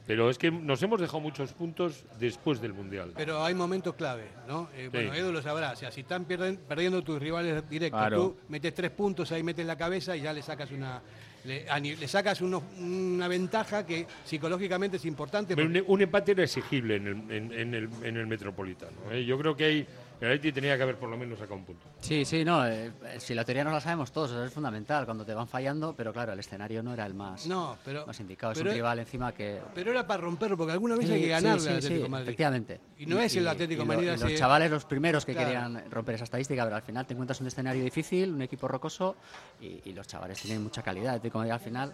Pero 0.06 0.28
es 0.30 0.36
que 0.36 0.50
nos 0.50 0.82
hemos 0.82 1.00
dejado 1.00 1.20
muchos 1.20 1.52
puntos 1.52 2.04
después 2.18 2.60
del 2.60 2.72
Mundial. 2.74 3.12
Pero 3.16 3.42
hay 3.44 3.54
momentos 3.54 3.94
clave, 3.94 4.28
¿no? 4.48 4.68
Eh, 4.74 4.84
Sí. 4.84 4.88
Bueno, 4.92 5.14
Edu 5.14 5.32
lo 5.32 5.40
sabrá. 5.42 5.72
O 5.72 5.76
sea, 5.76 5.90
si 5.92 6.00
están 6.02 6.26
pierden- 6.26 6.58
perdiendo 6.58 7.02
tus 7.02 7.20
rivales 7.20 7.68
directos, 7.70 8.00
Claro. 8.00 8.16
tú 8.18 8.36
metes 8.48 8.74
tres 8.74 8.90
puntos, 8.90 9.30
ahí 9.32 9.42
metes 9.42 9.64
la 9.64 9.76
cabeza 9.76 10.14
y 10.16 10.22
ya 10.22 10.32
le 10.32 10.42
sacas 10.42 10.70
una. 10.72 11.00
Le, 11.44 11.66
sacas 12.08 12.40
uno- 12.40 12.62
una 12.78 13.28
ventaja 13.28 13.84
que 13.84 14.06
psicológicamente 14.24 14.96
es 14.96 15.04
importante. 15.04 15.54
Pero 15.54 15.68
porque- 15.68 15.82
un, 15.82 15.86
un 15.94 16.02
empate 16.02 16.32
era 16.32 16.44
exigible 16.44 16.96
en 16.96 17.06
el, 17.06 17.30
en, 17.30 17.52
en 17.52 17.74
el, 17.74 17.88
en 18.02 18.16
el 18.16 18.26
Metropolitano. 18.26 18.96
¿eh? 19.12 19.24
Yo 19.24 19.38
creo 19.38 19.54
que 19.54 19.64
ahí 19.64 19.86
el 20.20 20.28
Atleti 20.28 20.52
tenía 20.52 20.76
que 20.76 20.82
haber 20.84 20.96
por 20.96 21.08
lo 21.08 21.16
menos 21.16 21.38
sacado 21.38 21.56
un 21.56 21.64
punto. 21.64 21.86
Sí, 22.00 22.24
sí, 22.24 22.44
no, 22.44 22.66
eh, 22.66 22.92
si 23.18 23.34
la 23.34 23.44
teoría 23.44 23.64
no 23.64 23.70
la 23.72 23.80
sabemos 23.80 24.12
todos, 24.12 24.30
eso 24.30 24.44
es 24.44 24.52
fundamental 24.52 25.04
cuando 25.04 25.24
te 25.24 25.34
van 25.34 25.46
fallando, 25.48 25.94
pero 25.96 26.12
claro, 26.12 26.32
el 26.32 26.38
escenario 26.38 26.82
no 26.82 26.92
era 26.94 27.04
el 27.06 27.14
más, 27.14 27.46
No, 27.46 27.76
pero. 27.84 28.06
más 28.06 28.18
indicado. 28.20 28.52
Es 28.52 28.58
pero- 28.58 28.70
un 28.70 28.76
rival 28.76 28.98
encima 29.00 29.32
que... 29.32 29.60
Pero 29.74 29.90
era 29.90 30.06
para 30.06 30.22
romperlo, 30.22 30.56
porque 30.56 30.72
alguna 30.72 30.96
vez 30.96 31.06
Sí, 31.06 31.12
hay 31.12 31.18
que 31.20 31.24
sí, 31.26 31.30
ganarle 31.30 31.60
sí, 31.60 31.68
al 31.68 31.72
sí, 31.74 31.78
Atlético 31.86 32.02
de 32.04 32.08
Madrid. 32.08 32.28
efectivamente. 32.28 32.80
Y 32.98 33.06
no 33.06 33.20
es 33.20 33.36
el 33.36 33.48
Atlético 33.48 33.82
y 33.82 33.86
Madrid 33.86 34.06
lo- 34.06 34.12
y 34.12 34.14
así- 34.14 34.24
los 34.24 34.34
chavales 34.34 34.70
los 34.70 34.84
primeros 34.84 35.24
que 35.24 35.32
Claro. 35.32 35.46
querían 35.48 35.90
romper 35.90 36.14
esa 36.14 36.24
estadística, 36.24 36.64
pero 36.64 36.76
al 36.76 36.82
final 36.82 37.06
te 37.06 37.12
encuentras 37.14 37.40
un 37.40 37.46
escenario 37.48 37.82
difícil, 37.84 38.32
un 38.32 38.42
equipo 38.42 38.66
rocoso 38.68 39.16
y, 39.60 39.80
y 39.84 39.92
los 39.92 40.06
chavales 40.06 40.40
tienen 40.40 40.62
mucha 40.62 40.82
calidad. 40.82 41.10
El 41.14 41.18
Atlético 41.18 41.38
Madrid 41.38 41.52
al 41.52 41.60
final, 41.60 41.92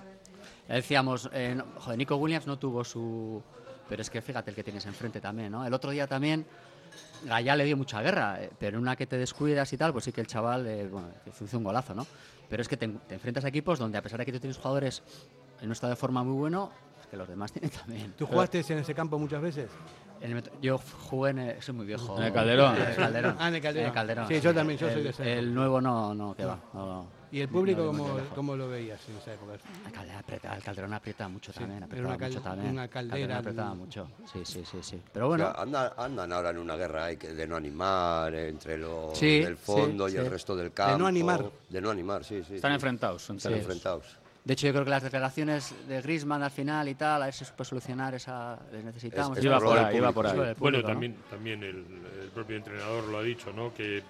ya 0.68 0.74
decíamos, 0.74 1.28
eh, 1.32 1.54
no- 1.56 1.64
joder, 1.80 1.98
Nico 1.98 2.16
Williams 2.16 2.46
no 2.46 2.58
tuvo 2.58 2.84
su... 2.84 3.42
Pero 3.88 4.02
es 4.02 4.10
que 4.10 4.22
fíjate 4.22 4.50
el 4.50 4.54
que 4.56 4.62
tienes 4.62 4.86
enfrente 4.86 5.20
también, 5.20 5.50
¿no? 5.50 5.66
El 5.66 5.74
otro 5.74 5.90
día 5.90 6.06
también 6.06 6.46
Gallá 7.24 7.56
le 7.56 7.64
dio 7.64 7.76
mucha 7.76 8.00
guerra, 8.02 8.42
eh, 8.42 8.50
pero 8.58 8.76
en 8.78 8.82
una 8.82 8.96
que 8.96 9.06
te 9.06 9.16
descuidas 9.18 9.72
y 9.72 9.76
tal, 9.76 9.92
pues 9.92 10.04
sí 10.04 10.12
que 10.12 10.20
el 10.20 10.26
chaval, 10.26 10.66
eh, 10.66 10.88
bueno, 10.90 11.08
hizo 11.42 11.58
un 11.58 11.64
golazo, 11.64 11.94
¿no? 11.94 12.06
Pero 12.48 12.62
es 12.62 12.68
que 12.68 12.76
te, 12.76 12.88
te 12.88 13.14
enfrentas 13.14 13.44
a 13.44 13.48
equipos 13.48 13.78
donde 13.78 13.98
a 13.98 14.02
pesar 14.02 14.18
de 14.18 14.26
que 14.26 14.32
tú 14.32 14.40
tienes 14.40 14.56
jugadores 14.56 15.02
en 15.60 15.66
un 15.66 15.72
estado 15.72 15.90
de 15.90 15.96
forma 15.96 16.22
muy 16.24 16.34
bueno, 16.36 16.70
es 17.00 17.06
que 17.06 17.16
los 17.16 17.28
demás 17.28 17.52
tienen 17.52 17.70
también. 17.70 18.12
¿Tú 18.16 18.26
jugaste 18.26 18.64
en 18.68 18.78
ese 18.78 18.94
campo 18.94 19.18
muchas 19.18 19.42
veces? 19.42 19.70
En 20.20 20.36
el 20.36 20.50
yo 20.60 20.78
jugué 21.08 21.30
en 21.30 21.38
el, 21.38 21.62
soy 21.62 21.74
muy 21.74 21.86
viejo. 21.86 22.16
En 22.18 22.24
el 22.24 22.32
Calderón. 22.32 22.76
En 22.76 22.82
el 22.82 22.96
Calderón. 22.96 23.36
Ah, 23.38 23.48
en 23.48 23.54
el 23.54 23.62
Calderón. 23.62 23.92
Calderón, 23.92 24.28
Sí, 24.28 24.40
yo 24.40 24.52
también, 24.54 24.78
yo 24.78 24.88
soy 24.88 24.98
el, 24.98 25.04
de 25.04 25.10
esa 25.10 25.24
El 25.24 25.54
nuevo 25.54 25.80
no, 25.80 26.14
no, 26.14 26.34
que 26.34 26.44
va. 26.44 26.58
no, 26.74 26.86
no. 26.86 27.19
¿Y 27.32 27.40
el 27.40 27.48
público 27.48 27.82
No, 27.82 27.86
cómo, 27.92 28.18
cómo 28.34 28.56
lo 28.56 28.68
veías 28.68 29.00
en 29.08 29.16
esa 29.16 29.34
época? 29.34 29.52
El 29.86 29.92
Calderón 29.92 30.18
aprieta, 30.18 30.56
el 30.56 30.62
Calderón 30.64 30.92
aprieta 30.94 31.28
mucho 31.28 31.52
también, 31.52 31.82
apretaba 31.84 32.14
una 32.16 32.26
mucho 32.28 32.40
también. 32.42 32.72
una 32.72 32.88
caldera, 32.88 33.38
apretaba 33.38 33.74
mucho. 33.74 34.08
Sí, 34.32 34.40
sí, 34.44 34.64
sí, 34.64 34.78
sí. 34.82 35.00
Pero 35.12 35.26
O 35.26 35.28
bueno, 35.28 35.44
sea, 35.52 35.62
anda- 35.62 35.94
andan 35.96 36.32
ahora 36.32 36.50
en 36.50 36.58
una 36.58 36.74
guerra 36.76 37.04
hay 37.04 37.16
que- 37.16 37.32
de 37.32 37.46
no 37.46 37.54
animar 37.56 38.34
entre 38.34 38.76
los 38.78 39.16
Sí, 39.16 39.40
del 39.40 39.56
fondo 39.56 40.08
sí, 40.08 40.14
y 40.16 40.18
el 40.18 40.28
resto 40.28 40.56
del 40.56 40.72
campo. 40.72 40.98
no 40.98 41.06
animar. 41.06 41.48
De 41.68 41.80
no 41.80 41.90
animar, 41.90 42.24
sí, 42.24 42.42
sí. 42.42 42.56
Están 42.56 42.72
sí. 42.72 42.74
enfrentados. 42.74 43.30
Están 43.30 43.54
enfrentados. 43.54 44.04
De 44.44 44.52
hecho 44.54 44.66
yo 44.66 44.72
creo 44.72 44.84
que 44.84 44.90
las 44.90 45.02
declaraciones 45.02 45.74
de 45.86 46.00
Griezmann 46.00 46.42
al 46.42 46.50
final 46.50 46.88
y 46.88 46.94
tal, 46.94 47.22
a 47.22 47.26
ver 47.26 47.34
si 47.34 47.44
se 47.44 47.52
puede 47.52 47.68
solucionar 47.68 48.14
esa... 48.14 48.58
Les 48.72 48.84
necesitamos. 48.84 49.32
Es- 49.32 49.38
es 49.38 49.44
Iba 49.44 49.60
por 49.60 49.78
ahí, 49.78 49.96
iba 49.96 50.12
público, 50.12 50.14
por 50.14 50.26
ahí. 50.26 50.32
Eso 50.32 50.42
del 50.42 50.54
Bueno, 50.54 50.78
público, 50.78 50.88
¿no? 50.88 50.92
también, 50.94 51.16
también 51.30 51.62
el, 51.62 51.84
el 52.22 52.28
propio 52.34 52.56
entrenador 52.56 53.04
lo 53.08 53.18
ha 53.18 53.22
dicho, 53.22 53.52
¿no? 53.52 53.72
Que 53.74 54.02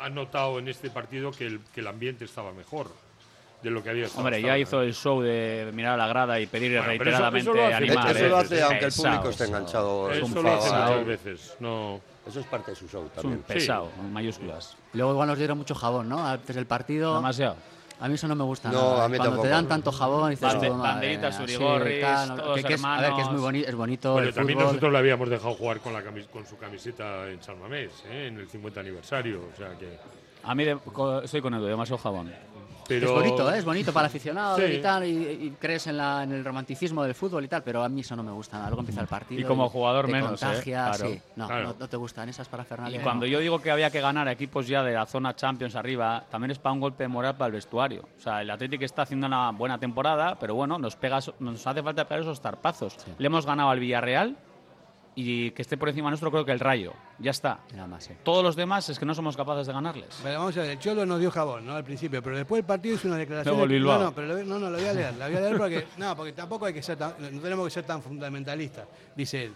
ha 0.00 0.08
notado 0.10 0.58
en 0.58 0.68
este 0.68 0.90
partido 0.90 1.30
que 1.30 1.46
el, 1.46 1.60
que 1.74 1.80
el 1.80 1.86
ambiente 1.86 2.24
estaba 2.26 2.52
mejor 2.52 2.88
de 3.62 3.70
lo 3.70 3.82
que 3.82 3.90
había 3.90 4.04
estado 4.04 4.20
Hombre, 4.24 4.40
ya 4.40 4.48
ahora. 4.48 4.58
hizo 4.60 4.82
el 4.82 4.94
show 4.94 5.20
de 5.20 5.70
mirar 5.74 5.94
a 5.94 5.96
la 5.96 6.06
grada 6.06 6.38
y 6.38 6.46
pedir 6.46 6.76
Bueno, 6.78 6.92
eso- 6.92 7.02
reiteradamente 7.02 7.50
eso 7.50 7.54
lo 7.58 7.64
hace- 7.66 7.74
animar. 7.74 8.16
Eso 8.16 8.28
lo 8.28 8.36
hace 8.36 8.62
aunque 8.62 8.84
el 8.84 8.92
público 8.92 9.28
esté 9.30 9.44
eso. 9.44 9.52
enganchado. 9.56 10.10
Es 10.12 10.22
un 10.22 10.30
Eso 10.30 10.42
lo 10.42 10.52
hace 10.54 10.70
muchas 10.70 11.06
veces. 11.06 11.56
No, 11.60 12.00
Eso 12.28 12.40
es 12.40 12.46
parte 12.46 12.72
de 12.72 12.76
su 12.76 12.86
show 12.88 13.04
Es 13.16 13.24
un 13.24 13.30
también. 13.30 13.42
pesado, 13.44 13.90
en 13.98 14.12
mayúsculas. 14.12 14.76
Luego 14.92 15.12
igual 15.12 15.28
nos 15.28 15.38
dieron 15.38 15.56
mucho 15.56 15.74
jabón, 15.74 16.08
¿no? 16.10 16.24
Antes 16.26 16.54
del 16.54 16.66
partido. 16.66 17.14
Demasiado. 17.16 17.56
A 18.00 18.08
mí 18.08 18.14
eso 18.14 18.28
no 18.28 18.34
me 18.36 18.44
gusta 18.44 18.70
No, 18.70 18.92
nada. 18.92 19.04
a 19.04 19.08
mí 19.08 19.16
Cuando 19.16 19.24
tampoco. 19.36 19.42
te 19.42 19.48
dan 19.48 19.66
tanto 19.68 19.90
jabón, 19.92 20.30
dices 20.30 20.42
Bande- 20.54 20.70
madre 20.70 20.92
banderitas, 20.92 21.36
sí, 21.36 21.42
urigorris, 21.42 22.00
tal, 22.00 22.36
todos 22.36 22.56
que- 22.56 22.62
que 22.64 22.74
es, 22.74 22.84
a 22.84 23.00
ver, 23.00 23.12
que 23.14 23.20
es 23.22 23.30
muy 23.30 23.40
bonito, 23.40 23.68
es 23.68 23.74
bonito 23.74 24.12
Bueno, 24.12 24.28
el 24.28 24.34
también 24.34 24.58
fútbol. 24.58 24.68
nosotros 24.72 24.92
le 24.92 24.98
habíamos 24.98 25.28
dejado 25.30 25.54
jugar 25.54 25.80
con, 25.80 25.92
la 25.92 26.02
camis- 26.04 26.28
con 26.28 26.46
su 26.46 26.56
camiseta 26.56 27.28
en 27.28 27.42
San 27.42 27.58
Mamés, 27.58 27.90
¿eh? 28.08 28.28
en 28.28 28.38
el 28.38 28.48
50 28.48 28.80
aniversario. 28.80 29.40
O 29.52 29.56
sea 29.56 29.70
que. 29.78 29.98
A 30.44 30.54
mí 30.54 30.64
de- 30.64 30.76
co- 30.78 31.20
estoy 31.22 31.40
con 31.40 31.54
Edu, 31.54 31.64
demasiado 31.66 31.98
jabón. 31.98 32.32
Pero, 32.86 33.08
Es 33.08 33.12
bonito, 33.12 33.52
¿eh? 33.54 33.58
es 33.58 33.64
bonito 33.66 33.92
para 33.92 34.06
el 34.06 34.10
aficionado 34.10 34.56
Sí. 34.56 34.62
y 34.62 34.78
tal, 34.80 35.04
y, 35.04 35.10
y 35.10 35.56
crees 35.60 35.86
en, 35.88 35.98
la, 35.98 36.22
en 36.22 36.32
el 36.32 36.42
romanticismo 36.42 37.02
del 37.04 37.14
fútbol 37.14 37.44
y 37.44 37.48
tal, 37.48 37.62
pero 37.62 37.84
a 37.84 37.88
mí 37.90 38.00
eso 38.00 38.16
no 38.16 38.22
me 38.22 38.32
gusta 38.32 38.56
nada. 38.56 38.70
Luego 38.70 38.80
empieza 38.80 39.02
el 39.02 39.06
partido. 39.06 39.38
Y 39.42 39.44
como 39.44 39.68
jugador 39.68 40.06
te 40.06 40.12
menos, 40.12 40.42
¿eh? 40.42 40.46
contagia, 40.46 40.84
Claro. 40.94 41.06
sí. 41.12 41.20
No, 41.36 41.46
Claro. 41.48 41.64
no, 41.64 41.74
no 41.80 41.88
te 41.88 41.96
gustan 41.98 42.30
esas 42.30 42.48
Y 42.48 42.98
cuando 43.00 43.26
no. 43.26 43.30
yo 43.30 43.40
digo 43.40 43.60
que 43.60 43.70
había 43.70 43.90
que 43.90 44.00
ganar 44.00 44.26
a 44.26 44.32
equipos 44.32 44.66
ya 44.66 44.82
de 44.82 44.94
la 44.94 45.04
zona 45.04 45.36
Champions 45.36 45.76
arriba, 45.76 46.24
también 46.30 46.50
es 46.52 46.58
para 46.58 46.72
un 46.72 46.80
golpe 46.80 47.04
de 47.04 47.08
moral 47.08 47.36
para 47.36 47.48
el 47.48 47.52
vestuario. 47.52 48.08
O 48.16 48.20
sea, 48.22 48.40
el 48.40 48.48
Atlético 48.50 48.82
está 48.86 49.02
haciendo 49.02 49.26
una 49.26 49.50
buena 49.50 49.76
temporada, 49.78 50.38
pero 50.40 50.54
bueno, 50.54 50.78
nos 50.78 50.96
pega, 50.96 51.18
nos 51.40 51.66
hace 51.66 51.82
falta 51.82 52.08
pegar 52.08 52.22
esos 52.22 52.40
tarpazos. 52.40 52.96
Le 53.18 53.26
hemos 53.26 53.44
ganado 53.44 53.68
al 53.68 53.80
Villarreal 53.80 54.34
y 55.20 55.50
que 55.50 55.62
esté 55.62 55.76
por 55.76 55.88
encima 55.88 56.10
nuestro 56.10 56.30
creo 56.30 56.44
que 56.44 56.52
el 56.52 56.60
Rayo. 56.60 56.92
Ya 57.18 57.32
está. 57.32 57.58
Nada 57.74 57.88
más, 57.88 58.04
sí. 58.04 58.12
Todos 58.22 58.44
los 58.44 58.54
demás 58.54 58.88
es 58.88 58.98
que 59.00 59.04
no 59.04 59.14
somos 59.16 59.36
capaces 59.36 59.66
de 59.66 59.72
ganarles. 59.72 60.20
Pero 60.22 60.38
vamos 60.38 60.56
a 60.56 60.60
ver, 60.60 60.70
el 60.70 60.78
Cholo 60.78 61.04
nos 61.04 61.18
dio 61.18 61.30
jabón, 61.32 61.66
¿no? 61.66 61.74
Al 61.74 61.82
principio, 61.82 62.22
pero 62.22 62.36
después 62.36 62.58
del 62.60 62.66
partido 62.66 62.94
hizo 62.94 63.08
una 63.08 63.16
declaración. 63.16 63.58
El 63.60 63.68
de- 63.68 63.80
no, 63.80 63.98
no, 63.98 64.14
pero 64.14 64.28
lo, 64.28 64.44
no, 64.44 64.58
no, 64.60 64.70
lo 64.70 64.78
voy 64.78 64.86
a 64.86 64.92
leer, 64.92 65.14
la 65.16 65.26
voy 65.26 65.36
a 65.36 65.40
leer 65.40 65.58
porque, 65.58 65.86
no, 65.98 66.14
porque 66.16 66.32
tampoco 66.32 66.66
hay 66.66 66.72
que 66.74 66.82
ser 66.82 66.96
tan, 66.96 67.14
no 67.18 67.40
tenemos 67.40 67.64
que 67.66 67.70
ser 67.72 67.84
tan 67.84 68.00
fundamentalistas, 68.00 68.86
dice 69.16 69.46
él. 69.46 69.54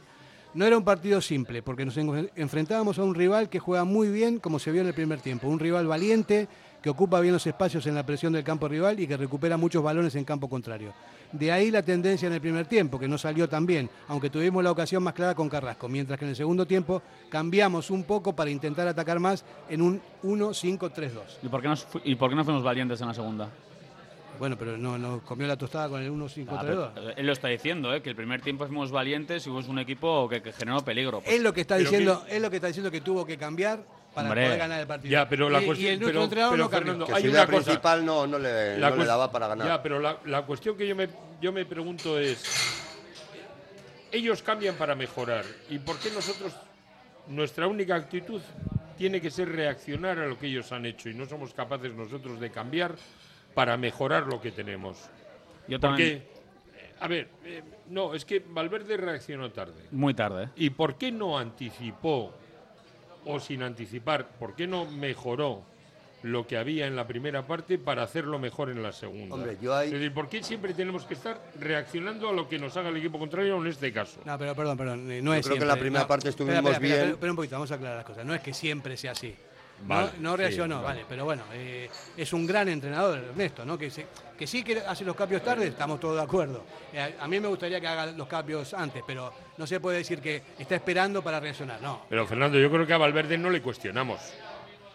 No 0.54 0.66
era 0.66 0.76
un 0.76 0.84
partido 0.84 1.20
simple, 1.20 1.62
porque 1.62 1.84
nos 1.84 1.96
en- 1.96 2.30
enfrentábamos 2.34 2.98
a 2.98 3.04
un 3.04 3.14
rival 3.14 3.48
que 3.48 3.58
juega 3.60 3.84
muy 3.84 4.08
bien, 4.08 4.38
como 4.40 4.58
se 4.58 4.70
vio 4.72 4.82
en 4.82 4.88
el 4.88 4.94
primer 4.94 5.20
tiempo. 5.20 5.46
Un 5.48 5.58
rival 5.60 5.86
valiente, 5.86 6.46
que 6.82 6.90
ocupa 6.90 7.20
bien 7.20 7.32
los 7.32 7.46
espacios 7.46 7.86
en 7.86 7.94
la 7.94 8.04
presión 8.04 8.32
del 8.32 8.42
campo 8.44 8.66
rival 8.68 8.98
y 9.00 9.06
que 9.06 9.16
recupera 9.16 9.56
muchos 9.56 9.82
balones 9.82 10.14
en 10.16 10.24
campo 10.24 10.48
contrario. 10.48 10.92
De 11.32 11.50
ahí 11.50 11.70
la 11.70 11.82
tendencia 11.82 12.26
en 12.26 12.34
el 12.34 12.40
primer 12.40 12.66
tiempo, 12.66 12.98
que 12.98 13.08
no 13.08 13.16
salió 13.16 13.48
tan 13.48 13.64
bien, 13.64 13.88
aunque 14.08 14.28
tuvimos 14.28 14.62
la 14.62 14.70
ocasión 14.70 15.02
más 15.02 15.14
clara 15.14 15.34
con 15.34 15.48
Carrasco, 15.48 15.88
mientras 15.88 16.18
que 16.18 16.26
en 16.26 16.30
el 16.30 16.36
segundo 16.36 16.66
tiempo 16.66 17.00
cambiamos 17.30 17.90
un 17.90 18.04
poco 18.04 18.34
para 18.36 18.50
intentar 18.50 18.86
atacar 18.86 19.18
más 19.18 19.44
en 19.68 19.80
un 19.80 20.00
1-5-3-2. 20.22 21.10
¿Y 21.42 21.48
por 21.48 21.62
qué, 21.62 21.74
fu- 21.76 22.00
¿Y 22.04 22.14
por 22.16 22.28
qué 22.30 22.36
no 22.36 22.44
fuimos 22.44 22.62
valientes 22.62 23.00
en 23.00 23.08
la 23.08 23.14
segunda? 23.14 23.48
Bueno, 24.38 24.56
pero 24.58 24.76
no, 24.76 24.98
no 24.98 25.20
comió 25.20 25.46
la 25.46 25.56
tostada 25.56 25.88
con 25.88 26.02
el 26.02 26.10
1-5-3-2. 26.10 26.46
Ah, 26.50 26.62
pero, 26.94 27.10
eh, 27.10 27.14
él 27.16 27.26
lo 27.26 27.32
está 27.32 27.48
diciendo, 27.48 27.94
¿eh? 27.94 28.02
que 28.02 28.10
el 28.10 28.16
primer 28.16 28.40
tiempo 28.42 28.66
fuimos 28.66 28.90
valientes 28.90 29.42
y 29.42 29.44
fuimos 29.44 29.68
un 29.68 29.78
equipo 29.78 30.28
que, 30.28 30.42
que 30.42 30.52
generó 30.52 30.80
peligro. 30.84 31.20
Pues, 31.20 31.34
es 31.36 31.42
lo 31.42 31.52
que 31.52 31.60
está 31.62 31.76
diciendo, 31.76 32.24
es 32.28 32.40
lo 32.42 32.50
que 32.50 32.56
está 32.56 32.66
diciendo 32.68 32.90
que 32.90 33.00
tuvo 33.00 33.24
que 33.24 33.36
cambiar 33.38 33.84
para 34.14 34.28
Hombre. 34.28 34.44
poder 34.44 34.58
ganar 34.58 34.80
el 34.80 34.86
partido. 34.86 35.10
Ya, 35.12 35.28
pero 35.28 35.48
la 35.48 35.62
y, 35.62 35.66
cuestión- 35.66 35.90
y 35.90 35.94
el 35.94 36.00
nuestro 36.00 36.12
pero- 36.20 36.24
entrenador 36.24 36.52
pero, 36.54 36.64
no. 36.64 36.70
Fernando, 36.70 37.06
Que 37.06 37.12
Hay 37.14 37.22
su 37.22 37.28
una 37.28 37.36
idea 37.38 37.46
cosa- 37.46 37.56
principal 37.64 38.04
no, 38.04 38.26
no 38.26 38.38
le, 38.38 38.78
La 38.78 38.90
no 38.90 38.96
le 38.96 39.04
daba 39.06 39.32
para 39.32 39.46
ganar. 39.48 39.66
Ya, 39.66 39.82
pero 39.82 39.98
la, 40.00 40.18
la 40.26 40.42
cuestión 40.42 40.76
que 40.76 40.86
yo 40.86 40.94
me, 40.94 41.08
yo 41.40 41.52
me 41.52 41.64
pregunto 41.64 42.18
es, 42.18 42.42
ellos 44.10 44.42
cambian 44.42 44.74
para 44.76 44.94
mejorar, 44.94 45.44
¿y 45.70 45.78
por 45.78 45.98
qué 45.98 46.10
nosotros, 46.10 46.52
nuestra 47.28 47.66
única 47.66 47.94
actitud 47.94 48.42
tiene 48.98 49.20
que 49.20 49.30
ser 49.30 49.48
reaccionar 49.50 50.18
a 50.18 50.26
lo 50.26 50.38
que 50.38 50.46
ellos 50.48 50.70
han 50.72 50.84
hecho 50.86 51.08
y 51.08 51.14
no 51.14 51.24
somos 51.26 51.54
capaces 51.54 51.94
nosotros 51.94 52.38
de 52.38 52.50
cambiar 52.50 52.94
para 53.54 53.76
mejorar 53.76 54.26
lo 54.26 54.40
que 54.40 54.52
tenemos? 54.52 54.98
Yo 55.68 55.80
Porque, 55.80 55.80
también, 55.80 56.16
eh, 56.18 56.94
a 57.00 57.08
ver, 57.08 57.28
eh, 57.44 57.62
no, 57.88 58.12
es 58.14 58.24
que 58.26 58.40
Valverde 58.46 58.96
reaccionó 58.98 59.50
tarde. 59.50 59.86
muy 59.90 60.12
tarde. 60.12 60.50
¿Y 60.56 60.70
por 60.70 60.96
qué 60.96 61.10
no 61.10 61.38
anticipó, 61.38 62.34
o 63.24 63.40
sin 63.40 63.62
anticipar, 63.62 64.26
por 64.38 64.54
qué 64.54 64.66
no 64.66 64.84
mejoró 64.84 65.62
lo 66.22 66.46
que 66.46 66.56
había 66.56 66.86
en 66.86 66.94
la 66.94 67.06
primera 67.06 67.46
parte 67.46 67.78
para 67.78 68.04
hacerlo 68.04 68.38
mejor 68.38 68.70
en 68.70 68.82
la 68.82 68.92
segunda? 68.92 69.34
Hombre, 69.34 69.56
yo 69.60 69.74
ahí- 69.74 69.88
Es 69.88 69.94
decir, 69.94 70.14
¿por 70.14 70.28
qué 70.28 70.42
siempre 70.42 70.72
tenemos 70.72 71.04
que 71.04 71.14
estar 71.14 71.40
reaccionando 71.58 72.28
a 72.28 72.32
lo 72.32 72.48
que 72.48 72.58
nos 72.58 72.76
haga 72.76 72.90
el 72.90 72.96
equipo 72.96 73.18
contrario 73.18 73.56
en 73.56 73.66
este 73.66 73.92
caso? 73.92 74.20
No, 74.24 74.38
pero 74.38 74.54
perdón, 74.54 74.76
perdón. 74.76 75.06
No 75.06 75.12
es 75.14 75.20
creo 75.22 75.34
que 75.34 75.42
siempre. 75.42 75.66
la 75.66 75.76
primera 75.76 76.02
no. 76.02 76.08
parte 76.08 76.28
estuvimos 76.28 76.58
Espera, 76.58 76.76
espera, 76.76 76.96
bien. 77.02 77.10
Espera 77.14 77.32
un 77.32 77.36
poquito, 77.36 77.56
vamos 77.56 77.72
a 77.72 77.74
aclarar 77.74 77.96
las 77.96 78.06
cosas. 78.06 78.24
No 78.24 78.34
es 78.34 78.40
que 78.40 78.54
siempre 78.54 78.96
sea 78.96 79.12
así. 79.12 79.34
Vale, 79.84 80.10
no, 80.18 80.30
no 80.30 80.36
sí, 80.36 80.42
reaccionó, 80.42 80.76
vale. 80.76 80.86
vale. 80.86 81.06
pero 81.08 81.24
bueno, 81.24 81.42
eh, 81.52 81.88
es 82.16 82.32
un 82.32 82.46
gran 82.46 82.68
entrenador, 82.68 83.18
Ernesto, 83.18 83.64
¿no? 83.64 83.76
Que, 83.76 83.90
se- 83.90 84.06
que 84.38 84.46
sí 84.46 84.62
que 84.62 84.78
hace 84.78 85.04
los 85.04 85.16
cambios 85.16 85.42
tarde, 85.42 85.66
estamos 85.66 85.98
todos 85.98 86.16
de 86.16 86.22
acuerdo. 86.22 86.64
Eh, 86.92 87.16
a 87.18 87.26
mí 87.28 87.40
me 87.40 87.48
gustaría 87.48 87.80
que 87.80 87.88
haga 87.88 88.06
los 88.06 88.28
cambios 88.28 88.72
antes, 88.74 89.02
pero 89.06 89.32
no 89.56 89.66
se 89.66 89.80
puede 89.80 89.98
decir 89.98 90.20
que 90.20 90.42
está 90.58 90.76
esperando 90.76 91.22
para 91.22 91.40
reaccionar, 91.40 91.80
no. 91.82 92.02
Pero 92.08 92.26
Fernando, 92.26 92.58
yo 92.58 92.70
creo 92.70 92.86
que 92.86 92.92
a 92.92 92.98
Valverde 92.98 93.36
no 93.38 93.50
le 93.50 93.60
cuestionamos. 93.60 94.20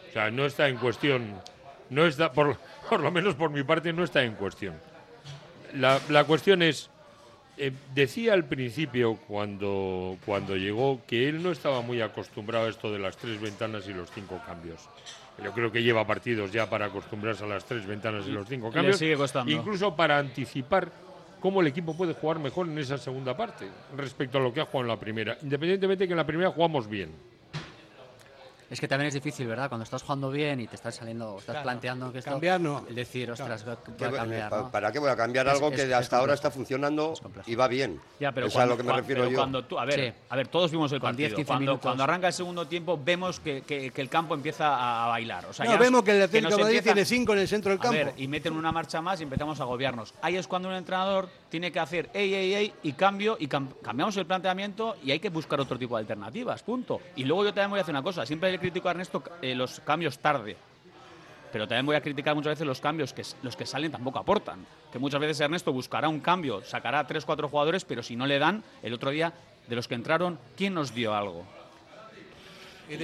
O 0.10 0.14
sea, 0.14 0.32
no 0.32 0.46
está 0.46 0.68
en 0.70 0.78
cuestión, 0.78 1.42
no 1.90 2.06
está, 2.06 2.32
por, 2.32 2.58
por 2.90 3.00
lo 3.02 3.12
menos 3.12 3.36
por 3.36 3.50
mi 3.50 3.64
parte, 3.64 3.92
no 3.94 4.04
está 4.04 4.24
en 4.24 4.36
cuestión. 4.36 4.76
La, 5.74 6.00
la 6.10 6.24
cuestión 6.24 6.62
es, 6.62 6.90
eh, 7.58 7.72
decía 7.94 8.34
al 8.34 8.46
principio 8.46 9.16
cuando, 9.28 10.18
cuando 10.26 10.56
llegó 10.56 11.02
que 11.08 11.28
él 11.28 11.42
no 11.42 11.52
estaba 11.52 11.82
muy 11.82 12.02
acostumbrado 12.02 12.68
a 12.68 12.70
esto 12.70 12.92
de 12.92 13.00
las 13.00 13.18
tres 13.18 13.42
ventanas 13.42 13.88
y 13.88 13.94
los 13.94 14.12
cinco 14.12 14.40
cambios. 14.46 14.88
Yo 15.44 15.52
creo 15.52 15.72
que 15.72 15.84
lleva 15.84 16.06
partidos 16.06 16.52
ya 16.52 16.70
para 16.70 16.88
acostumbrarse 16.88 17.44
a 17.44 17.48
las 17.48 17.66
tres 17.66 17.86
ventanas 17.86 18.26
y 18.28 18.32
los 18.32 18.48
cinco 18.48 18.68
le 18.68 18.74
cambios. 18.74 18.98
sigue 18.98 19.16
costando. 19.16 19.52
Incluso 19.52 19.96
para 19.96 20.18
anticipar 20.18 20.92
cómo 21.40 21.62
el 21.62 21.68
equipo 21.68 21.96
puede 21.96 22.14
jugar 22.14 22.40
mejor 22.40 22.68
en 22.68 22.78
esa 22.78 22.98
segunda 22.98 23.38
parte 23.38 23.68
respecto 23.96 24.40
a 24.40 24.42
lo 24.42 24.54
que 24.54 24.62
ha 24.62 24.66
jugado 24.66 24.82
en 24.82 24.88
la 24.88 25.00
primera. 25.00 25.38
Independientemente 25.42 26.08
que 26.08 26.14
en 26.14 26.18
la 26.18 26.26
primera 26.26 26.52
jugamos 26.52 26.88
bien. 26.88 27.12
Es 28.70 28.82
que 28.82 28.88
también 28.88 29.08
es 29.08 29.14
difícil, 29.14 29.48
¿verdad? 29.48 29.70
Cuando 29.70 29.84
estás 29.86 30.04
jugando 30.04 30.30
bien 30.30 30.60
y 30.60 30.68
te 30.68 30.76
estás 30.76 30.96
saliendo, 30.96 31.38
estás 31.38 31.54
Claro. 31.54 31.64
planteando 31.64 32.12
que 32.12 32.20
esto... 32.20 32.32
Cambiar 32.32 32.60
no. 32.60 32.84
El 32.90 32.96
decir, 32.96 33.32
ostras, 33.32 33.64
voy 33.66 33.76
¿Qué 33.98 34.06
a 34.06 34.12
cambiar, 34.12 34.50
pa- 34.50 34.58
¿no? 34.58 34.72
¿Para 34.72 34.92
qué 34.92 35.00
voy 35.00 35.10
a 35.10 35.16
cambiar 35.16 35.48
algo 35.48 35.70
es- 35.70 35.76
que 35.76 35.84
es 35.84 35.94
hasta 35.94 36.18
ahora 36.18 36.34
está 36.34 36.52
funcionando 36.52 37.14
y 37.46 37.56
va 37.56 37.68
bien? 37.70 38.00
Ya, 38.20 38.32
pero 38.34 38.48
es 38.48 38.54
cuando, 38.54 38.74
a 38.74 38.78
lo 38.78 38.84
que 38.84 38.88
me 38.90 38.94
refiero 38.94 39.30
yo. 39.30 39.38
cuando 39.38 39.64
tú, 39.64 39.80
a 39.80 39.86
ver, 39.86 40.00
Sí. 40.14 40.22
a 40.30 40.36
ver, 40.36 40.48
todos 40.50 40.70
vimos 40.72 40.92
el 40.92 41.00
Con 41.00 41.16
10, 41.16 41.30
partido. 41.34 41.74
15 41.76 41.80
Cuando, 41.82 42.04
arranca 42.04 42.28
el 42.28 42.34
segundo 42.34 42.68
tiempo 42.68 43.00
vemos 43.02 43.40
que, 43.40 43.62
que- 43.62 43.92
que 43.92 44.02
el 44.02 44.10
campo 44.10 44.34
empieza 44.34 44.68
a, 44.76 45.06
a 45.06 45.08
bailar. 45.08 45.46
O 45.46 45.54
sea, 45.54 45.66
No, 45.66 45.72
ya 45.72 45.78
vemos 45.78 46.04
que 46.04 46.12
el 46.12 46.18
nos 46.20 46.26
Atlético 46.28 46.58
de 46.58 46.64
Madrid 46.64 46.82
tiene 46.84 47.06
cinco 47.06 47.34
en 47.34 47.40
el 47.40 47.48
centro 47.48 47.72
del 47.72 47.80
A 47.80 47.84
campo. 47.84 47.98
ver, 47.98 48.14
y 48.18 48.28
meten 48.28 48.54
una 48.54 48.72
marcha 48.74 49.02
más 49.02 49.20
y 49.22 49.24
empezamos 49.24 49.60
a 49.62 49.64
agobiarnos. 49.64 50.14
Ahí 50.22 50.36
es 50.36 50.46
cuando 50.48 50.68
un 50.68 50.76
entrenador 50.76 51.30
tiene 51.50 51.72
que 51.72 51.80
hacer 51.80 52.10
ey, 52.14 52.34
ey, 52.34 52.54
ey, 52.54 52.74
y 52.84 52.92
cambio, 52.94 53.38
y 53.40 53.48
cam- 53.48 53.70
cambiamos 53.82 54.18
el 54.18 54.26
planteamiento 54.26 54.98
y 55.04 55.12
hay 55.12 55.20
que 55.20 55.30
buscar 55.30 55.62
otro 55.62 55.80
tipo 55.80 55.96
de 55.96 56.02
alternativas, 56.02 56.62
punto. 56.64 57.00
Y 57.16 57.24
luego 57.24 57.46
yo 57.46 57.54
también 57.54 57.70
voy 57.70 57.80
a 57.80 57.84
hacer 57.84 57.94
una 57.96 58.04
cosa, 58.04 58.26
siempre 58.26 58.57
le 58.58 58.62
critico 58.62 58.88
a 58.88 58.92
Ernesto 58.92 59.24
eh, 59.42 59.56
los 59.56 59.80
cambios 59.82 60.18
tarde. 60.20 60.58
Pero 61.52 61.68
también 61.68 61.86
voy 61.86 61.96
a 61.96 62.02
criticar 62.02 62.36
muchas 62.36 62.52
veces 62.52 62.68
los 62.68 62.82
cambios 62.82 63.14
que 63.14 63.24
los 63.42 63.56
que 63.56 63.66
salen 63.66 63.92
tampoco 63.92 64.20
aportan. 64.20 64.66
Que 64.92 65.00
muchas 65.00 65.20
veces 65.22 65.40
Ernesto 65.40 65.72
buscará 65.72 66.10
un 66.10 66.20
cambio, 66.20 66.62
sacará 66.64 67.08
tres, 67.08 67.24
cuatro 67.24 67.48
jugadores, 67.48 67.86
pero 67.86 68.04
si 68.04 68.16
no 68.16 68.26
le 68.28 68.38
dan, 68.38 68.64
el 68.84 68.94
otro 68.94 69.12
día, 69.12 69.34
de 69.68 69.76
los 69.76 69.88
que 69.88 69.96
entraron, 69.96 70.38
¿quién 70.58 70.74
nos 70.74 70.94
dio 70.94 71.14
algo? 71.16 71.46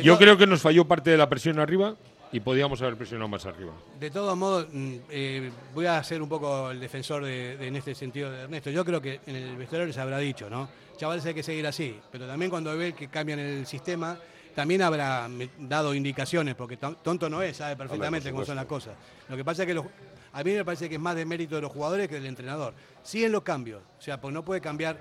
Yo 0.02 0.18
creo 0.18 0.38
que 0.38 0.48
nos 0.48 0.62
falló 0.62 0.86
parte 0.86 1.12
de 1.12 1.18
la 1.18 1.28
presión 1.30 1.60
arriba 1.60 1.96
y 2.32 2.40
podíamos 2.40 2.82
haber 2.82 2.96
presionado 2.98 3.28
más 3.28 3.46
arriba. 3.46 3.74
De 4.00 4.10
todos 4.10 4.36
modos, 4.38 4.68
mm, 4.72 4.96
eh, 5.10 5.52
voy 5.74 5.86
a 5.86 6.02
ser 6.04 6.22
un 6.22 6.30
poco 6.30 6.72
el 6.72 6.80
defensor 6.80 7.24
de, 7.24 7.58
de- 7.58 7.68
en 7.68 7.76
este 7.76 7.94
sentido 7.94 8.32
de 8.32 8.42
Ernesto. 8.44 8.70
Yo 8.72 8.84
creo 8.86 9.02
que 9.02 9.20
en 9.26 9.36
el 9.36 9.56
vestuario 9.58 9.86
les 9.88 9.98
habrá 9.98 10.18
dicho, 10.20 10.50
¿no? 10.50 10.68
Chavales, 10.98 11.26
hay 11.26 11.34
que 11.34 11.44
seguir 11.44 11.68
así. 11.68 12.00
Pero 12.12 12.26
también 12.28 12.50
cuando 12.50 12.76
ve 12.78 12.94
que 12.94 13.08
cambian 13.08 13.40
el 13.40 13.66
sistema, 13.68 14.18
también 14.56 14.82
habrá 14.82 15.30
dado 15.60 15.94
indicaciones, 15.94 16.56
porque 16.56 16.78
ton- 16.78 16.98
tonto 17.04 17.30
no 17.30 17.42
es, 17.42 17.58
sabe 17.58 17.76
perfectamente 17.76 18.30
cómo 18.32 18.46
son 18.46 18.56
las 18.56 18.66
cosas. 18.66 18.94
Lo 19.30 19.36
que 19.36 19.44
pasa 19.46 19.64
es 19.64 19.68
que 19.68 19.74
los- 19.74 19.86
a 20.32 20.44
mí 20.44 20.52
me 20.52 20.66
parece 20.66 20.90
que 20.90 20.96
es 20.96 21.02
más 21.02 21.16
de 21.16 21.26
mérito 21.26 21.56
de 21.56 21.62
los 21.62 21.72
jugadores 21.72 22.08
que 22.08 22.16
del 22.16 22.26
entrenador. 22.26 22.74
Sí 23.04 23.24
en 23.24 23.32
los 23.32 23.44
cambios, 23.44 23.82
o 23.98 24.02
sea, 24.02 24.20
pues 24.20 24.34
no 24.34 24.44
puede 24.44 24.62
cambiar 24.62 24.98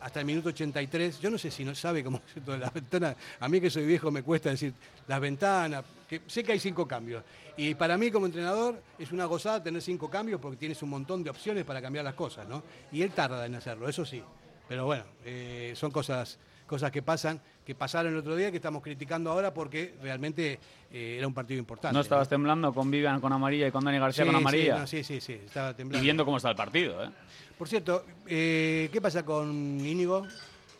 hasta 0.00 0.20
el 0.20 0.26
minuto 0.26 0.50
83. 0.50 1.18
Yo 1.20 1.30
no 1.30 1.38
sé 1.38 1.50
si 1.50 1.64
no 1.64 1.74
sabe 1.74 2.04
cómo 2.04 2.18
es 2.28 2.36
esto 2.36 2.52
de 2.52 2.58
las 2.58 2.72
ventanas. 2.72 3.16
A 3.40 3.48
mí 3.48 3.60
que 3.60 3.70
soy 3.70 3.86
viejo 3.86 4.10
me 4.10 4.22
cuesta 4.22 4.50
decir 4.50 4.74
las 5.06 5.20
ventanas, 5.20 5.84
que 6.06 6.20
sé 6.26 6.44
que 6.44 6.52
hay 6.52 6.58
cinco 6.58 6.86
cambios. 6.86 7.24
Y 7.56 7.74
para 7.74 7.96
mí 7.96 8.10
como 8.10 8.26
entrenador 8.26 8.82
es 8.98 9.10
una 9.12 9.24
gozada 9.24 9.62
tener 9.62 9.80
cinco 9.80 10.10
cambios 10.10 10.40
porque 10.40 10.58
tienes 10.58 10.82
un 10.82 10.90
montón 10.90 11.24
de 11.24 11.30
opciones 11.30 11.64
para 11.64 11.80
cambiar 11.80 12.04
las 12.04 12.14
cosas, 12.14 12.46
¿no? 12.46 12.62
Y 12.92 13.00
él 13.02 13.12
tarda 13.12 13.46
en 13.46 13.54
hacerlo, 13.54 13.88
eso 13.88 14.04
sí. 14.04 14.22
Pero 14.68 14.84
bueno, 14.86 15.04
eh, 15.24 15.72
son 15.76 15.90
cosas, 15.90 16.38
cosas 16.66 16.90
que 16.90 17.02
pasan, 17.02 17.40
que 17.64 17.74
pasaron 17.74 18.12
el 18.12 18.18
otro 18.18 18.36
día, 18.36 18.50
que 18.50 18.56
estamos 18.56 18.82
criticando 18.82 19.30
ahora 19.30 19.52
porque 19.52 19.94
realmente 20.02 20.58
eh, 20.90 21.16
era 21.18 21.26
un 21.26 21.34
partido 21.34 21.58
importante. 21.58 21.94
¿No 21.94 22.00
estabas 22.00 22.28
temblando 22.28 22.72
con 22.72 22.90
Vivian 22.90 23.20
con 23.20 23.32
amarilla 23.32 23.68
y 23.68 23.70
con 23.70 23.84
Dani 23.84 23.98
García 23.98 24.24
Sí, 24.24 24.30
con 24.30 24.36
sí, 24.38 24.42
amarilla? 24.42 24.78
no, 24.78 24.86
sí, 24.86 25.04
sí, 25.04 25.20
sí, 25.20 25.32
estaba 25.44 25.70
y 25.70 25.74
temblando. 25.74 26.02
viendo 26.02 26.24
cómo 26.24 26.36
está 26.38 26.50
el 26.50 26.56
partido, 26.56 27.04
¿eh? 27.04 27.10
Por 27.58 27.68
cierto, 27.68 28.04
eh, 28.26 28.88
¿qué 28.92 29.00
pasa 29.00 29.24
con 29.24 29.50
Íñigo? 29.80 30.26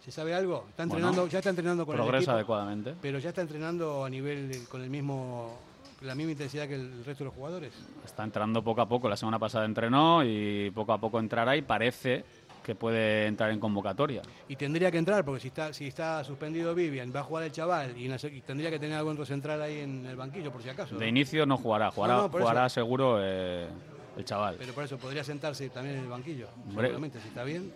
¿Se 0.05 0.11
sabe 0.11 0.35
algo? 0.35 0.66
¿Está 0.68 0.85
Bueno, 0.85 1.09
entrenando, 1.09 1.29
ya 1.31 1.38
está 1.38 1.51
entrenando 1.51 1.87
con 1.87 1.94
el 1.94 2.01
Progresa 2.03 2.23
equipo, 2.25 2.33
adecuadamente. 2.37 2.94
pero 3.01 3.18
ya 3.18 3.29
está 3.31 3.40
entrenando 3.42 4.05
a 4.05 4.11
nivel 4.11 4.51
con 4.68 4.83
el 4.83 4.90
mismo 4.90 5.59
la 6.03 6.14
misma 6.14 6.33
intensidad 6.33 6.68
que 6.68 6.75
el 6.75 7.03
resto 7.05 7.25
de 7.25 7.29
los 7.31 7.35
jugadores. 7.35 7.73
Está 8.05 8.25
entrando 8.25 8.62
poco 8.62 8.83
a 8.83 8.87
poco. 8.88 9.09
La 9.09 9.16
semana 9.16 9.38
pasada 9.38 9.64
entrenó 9.64 10.23
y 10.23 10.70
poco 10.75 10.92
a 10.92 10.99
poco 11.01 11.18
entrará 11.18 11.57
y 11.57 11.62
parece 11.62 12.23
que 12.64 12.74
puede 12.74 13.27
entrar 13.27 13.50
en 13.50 13.61
convocatoria. 13.61 14.22
Y 14.48 14.57
tendría 14.57 14.90
que 14.90 14.96
entrar, 14.98 15.22
porque 15.24 15.40
si 15.40 15.48
está, 15.48 15.72
si 15.74 15.87
está 15.87 16.24
suspendido 16.24 16.74
Vivian, 16.74 17.12
va 17.14 17.20
a 17.20 17.22
jugar 17.22 17.44
el 17.44 17.53
chaval 17.53 17.96
y, 17.96 18.09
no 18.09 18.18
sé- 18.18 18.35
y 18.35 18.40
tendría 18.40 18.70
que 18.70 18.79
tener 18.79 18.96
algún 18.96 19.12
otro 19.12 19.27
central 19.27 19.61
ahí 19.62 19.81
en 19.81 20.05
el 20.07 20.16
banquillo, 20.16 20.50
por 20.50 20.62
si 20.62 20.70
acaso. 20.70 20.96
De 20.96 21.07
inicio 21.07 21.44
no 21.44 21.59
jugará, 21.59 21.90
jugará, 21.90 22.14
No, 22.16 22.27
eso. 22.27 22.38
jugará 22.38 22.68
seguro 22.70 23.18
eh, 23.20 23.68
el 24.16 24.24
chaval. 24.24 24.57
Pero 24.59 24.72
por 24.72 24.83
eso 24.85 24.96
podría 24.96 25.22
sentarse 25.22 25.68
también 25.68 25.96
en 25.98 26.03
el 26.05 26.09
banquillo, 26.09 26.48
Hombre. 26.68 26.87
seguramente, 26.87 27.20
si 27.20 27.29
está 27.29 27.44
bien. 27.44 27.70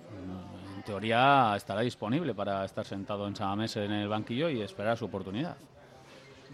En 0.76 0.82
teoría 0.84 1.52
estará 1.54 1.82
disponible 1.82 2.34
para 2.34 2.64
estar 2.64 2.86
sentado 2.86 3.28
en 3.28 3.36
Samamés 3.36 3.76
en 3.76 3.92
el 3.92 4.08
banquillo 4.08 4.48
y 4.48 4.62
esperar 4.62 4.96
su 4.96 5.04
oportunidad. 5.04 5.54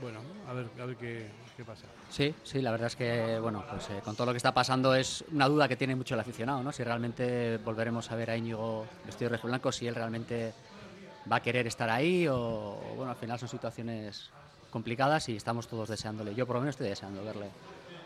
Bueno, 0.00 0.18
a 0.48 0.52
ver, 0.52 0.66
a 0.80 0.84
ver 0.86 0.96
qué, 0.96 1.28
qué 1.56 1.64
pasa. 1.64 1.86
Sí, 2.14 2.32
sí, 2.44 2.62
la 2.62 2.70
verdad 2.70 2.86
es 2.86 2.94
que, 2.94 3.40
bueno, 3.40 3.64
pues 3.68 3.90
eh, 3.90 4.00
con 4.04 4.14
todo 4.14 4.26
lo 4.26 4.32
que 4.32 4.36
está 4.36 4.54
pasando 4.54 4.94
es 4.94 5.24
una 5.32 5.48
duda 5.48 5.66
que 5.66 5.74
tiene 5.74 5.96
mucho 5.96 6.14
el 6.14 6.20
aficionado, 6.20 6.62
¿no? 6.62 6.70
Si 6.70 6.84
realmente 6.84 7.56
volveremos 7.58 8.08
a 8.12 8.14
ver 8.14 8.30
a 8.30 8.36
Íñigo 8.36 8.86
vestido 9.04 9.30
de 9.30 9.36
rojo 9.36 9.48
y 9.48 9.50
blanco, 9.50 9.72
si 9.72 9.88
él 9.88 9.96
realmente 9.96 10.52
va 11.30 11.36
a 11.36 11.42
querer 11.42 11.66
estar 11.66 11.90
ahí 11.90 12.28
o, 12.28 12.36
o, 12.36 12.94
bueno, 12.94 13.10
al 13.10 13.16
final 13.16 13.36
son 13.40 13.48
situaciones 13.48 14.30
complicadas 14.70 15.28
y 15.28 15.34
estamos 15.34 15.66
todos 15.66 15.88
deseándole. 15.88 16.36
Yo 16.36 16.46
por 16.46 16.54
lo 16.54 16.60
menos 16.60 16.74
estoy 16.74 16.88
deseando 16.88 17.24
verle 17.24 17.48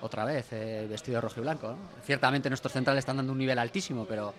otra 0.01 0.25
vez 0.25 0.47
eh, 0.53 0.87
vestido 0.89 1.17
de 1.17 1.21
rojo 1.21 1.41
y 1.41 1.43
blanco, 1.43 1.69
¿no? 1.69 1.77
Ciertamente 2.03 2.49
nuestros 2.49 2.73
centrales 2.73 3.01
están 3.03 3.19
dando 3.19 3.33
un 3.33 3.39
nivel 3.39 3.59
altísimo, 3.59 4.07
pero 4.07 4.33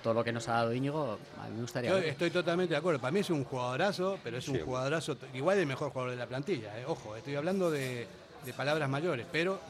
todo 0.00 0.14
lo 0.14 0.22
que 0.22 0.32
nos 0.32 0.46
ha 0.48 0.52
dado 0.52 0.72
Íñigo, 0.72 1.18
a 1.42 1.48
mí 1.48 1.56
me 1.56 1.62
gustaría 1.62 1.90
Yo 1.90 1.96
verlo. 1.96 2.10
estoy 2.10 2.30
totalmente 2.30 2.74
de 2.74 2.78
acuerdo. 2.78 3.00
Para 3.00 3.10
mí 3.10 3.18
es 3.18 3.30
un 3.30 3.42
jugadorazo, 3.42 4.16
pero 4.22 4.36
es 4.36 4.46
un 4.46 4.60
jugadorazo, 4.60 5.16
igual 5.34 5.58
el 5.58 5.66
mejor 5.66 5.90
jugador 5.90 6.12
de 6.12 6.16
la 6.18 6.26
plantilla. 6.26 6.78
eh. 6.78 6.84
Ojo, 6.86 7.16
estoy 7.16 7.34
hablando 7.34 7.68
de, 7.68 8.06
de 8.44 8.52
palabras 8.52 8.88
mayores, 8.88 9.26
pero 9.30 9.60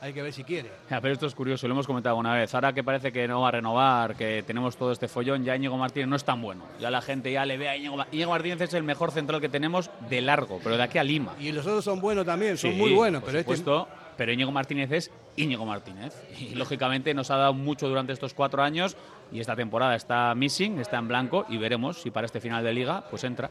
hay 0.00 0.12
que 0.12 0.22
ver 0.22 0.32
si 0.32 0.44
quiere. 0.44 0.70
Ya, 0.90 1.00
pero 1.00 1.14
esto 1.14 1.26
es 1.26 1.34
curioso, 1.34 1.66
lo 1.66 1.74
hemos 1.74 1.86
comentado 1.86 2.16
una 2.16 2.34
vez. 2.34 2.54
Ahora 2.54 2.72
que 2.72 2.84
parece 2.84 3.12
que 3.12 3.26
no 3.26 3.40
va 3.40 3.48
a 3.48 3.50
renovar, 3.52 4.14
que 4.14 4.42
tenemos 4.46 4.76
todo 4.76 4.92
este 4.92 5.08
follón, 5.08 5.44
ya 5.44 5.56
Íñigo 5.56 5.76
Martínez 5.76 6.08
no 6.08 6.16
es 6.16 6.24
tan 6.24 6.40
bueno. 6.40 6.64
Ya 6.80 6.90
la 6.90 7.00
gente 7.00 7.32
ya 7.32 7.44
le 7.44 7.56
ve 7.56 7.68
a 7.68 7.76
Íñigo, 7.76 8.04
Íñigo 8.12 8.30
Martínez 8.30 8.60
es 8.60 8.74
el 8.74 8.82
mejor 8.82 9.10
central 9.10 9.40
que 9.40 9.48
tenemos 9.48 9.90
de 10.08 10.20
largo, 10.20 10.60
pero 10.62 10.76
de 10.76 10.82
aquí 10.82 10.98
a 10.98 11.04
Lima. 11.04 11.34
Y 11.38 11.52
los 11.52 11.66
otros 11.66 11.84
son 11.84 12.00
buenos 12.00 12.24
también, 12.24 12.56
son 12.56 12.72
Sí, 12.72 12.76
muy 12.76 12.92
buenos, 12.92 13.20
por 13.20 13.28
pero 13.28 13.40
este 13.40 13.56
supuesto, 13.56 13.88
pero 14.16 14.32
Íñigo 14.32 14.52
Martínez 14.52 14.92
es 14.92 15.10
Íñigo 15.36 15.64
Martínez. 15.64 16.14
Y 16.38 16.54
lógicamente 16.54 17.14
nos 17.14 17.30
ha 17.30 17.36
dado 17.36 17.54
mucho 17.54 17.88
durante 17.88 18.12
estos 18.12 18.34
cuatro 18.34 18.62
años 18.62 18.96
y 19.32 19.40
esta 19.40 19.56
temporada 19.56 19.96
está 19.96 20.34
missing, 20.34 20.78
está 20.78 20.98
en 20.98 21.08
blanco 21.08 21.46
y 21.48 21.58
veremos 21.58 22.00
si 22.02 22.10
para 22.10 22.26
este 22.26 22.40
final 22.40 22.62
de 22.62 22.72
liga 22.72 23.04
pues 23.10 23.24
entra. 23.24 23.50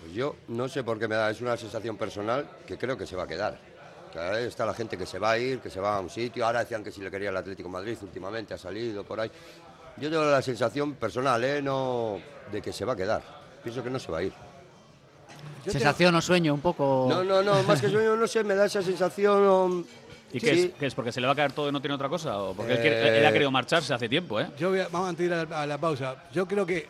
Pues 0.00 0.12
yo 0.14 0.36
no 0.48 0.68
sé 0.68 0.84
por 0.84 0.98
qué 0.98 1.08
me 1.08 1.14
da, 1.16 1.30
es 1.30 1.40
una 1.40 1.56
sensación 1.56 1.96
personal 1.96 2.46
que 2.66 2.76
creo 2.76 2.96
que 2.96 3.06
se 3.06 3.16
va 3.16 3.24
a 3.24 3.26
quedar. 3.26 3.75
Ahora 4.18 4.40
está 4.40 4.64
la 4.66 4.74
gente 4.74 4.96
que 4.96 5.06
se 5.06 5.18
va 5.18 5.32
a 5.32 5.38
ir, 5.38 5.58
que 5.60 5.70
se 5.70 5.80
va 5.80 5.96
a 5.96 6.00
un 6.00 6.10
sitio. 6.10 6.44
Ahora 6.46 6.60
decían 6.60 6.82
que 6.84 6.90
si 6.90 7.00
le 7.00 7.10
quería 7.10 7.30
el 7.30 7.36
Atlético 7.36 7.68
de 7.68 7.72
Madrid 7.72 7.96
últimamente 8.02 8.54
ha 8.54 8.58
salido 8.58 9.04
por 9.04 9.20
ahí. 9.20 9.30
Yo 9.98 10.10
tengo 10.10 10.24
la 10.24 10.42
sensación 10.42 10.94
personal, 10.94 11.42
¿eh? 11.44 11.62
no 11.62 12.18
de 12.52 12.60
que 12.62 12.72
se 12.72 12.84
va 12.84 12.92
a 12.92 12.96
quedar. 12.96 13.22
Pienso 13.62 13.82
que 13.82 13.90
no 13.90 13.98
se 13.98 14.12
va 14.12 14.18
a 14.18 14.22
ir. 14.22 14.32
yo 15.64 15.72
Sensación 15.72 16.14
o 16.14 16.20
sueño 16.20 16.52
un 16.54 16.60
poco... 16.60 17.06
No, 17.08 17.24
no, 17.24 17.42
no, 17.42 17.62
más 17.62 17.80
que 17.80 17.88
sueño, 17.88 18.14
no 18.16 18.26
sé, 18.26 18.44
me 18.44 18.54
da 18.54 18.66
esa 18.66 18.82
sensación. 18.82 19.86
¿Y 20.32 20.40
sí. 20.40 20.46
qué, 20.46 20.52
es, 20.52 20.70
qué 20.78 20.86
es? 20.86 20.94
¿Porque 20.94 21.12
se 21.12 21.20
le 21.20 21.26
va 21.26 21.32
a 21.32 21.36
caer 21.36 21.52
todo 21.52 21.68
y 21.68 21.72
no 21.72 21.80
tiene 21.80 21.94
otra 21.94 22.08
cosa? 22.08 22.38
¿O 22.42 22.52
porque 22.54 22.72
él, 22.74 22.80
quiere- 22.80 23.16
Eh. 23.16 23.18
él 23.20 23.26
ha 23.26 23.32
querido 23.32 23.50
marcharse 23.50 23.94
hace 23.94 24.08
tiempo, 24.08 24.38
¿eh? 24.40 24.48
Yo 24.58 24.70
voy 24.70 24.80
a- 24.80 24.88
vamos 24.88 25.18
a 25.18 25.22
ir 25.22 25.32
a 25.32 25.44
la, 25.44 25.62
a 25.62 25.66
la 25.66 25.78
pausa. 25.78 26.24
Yo 26.32 26.46
creo 26.46 26.66
que 26.66 26.86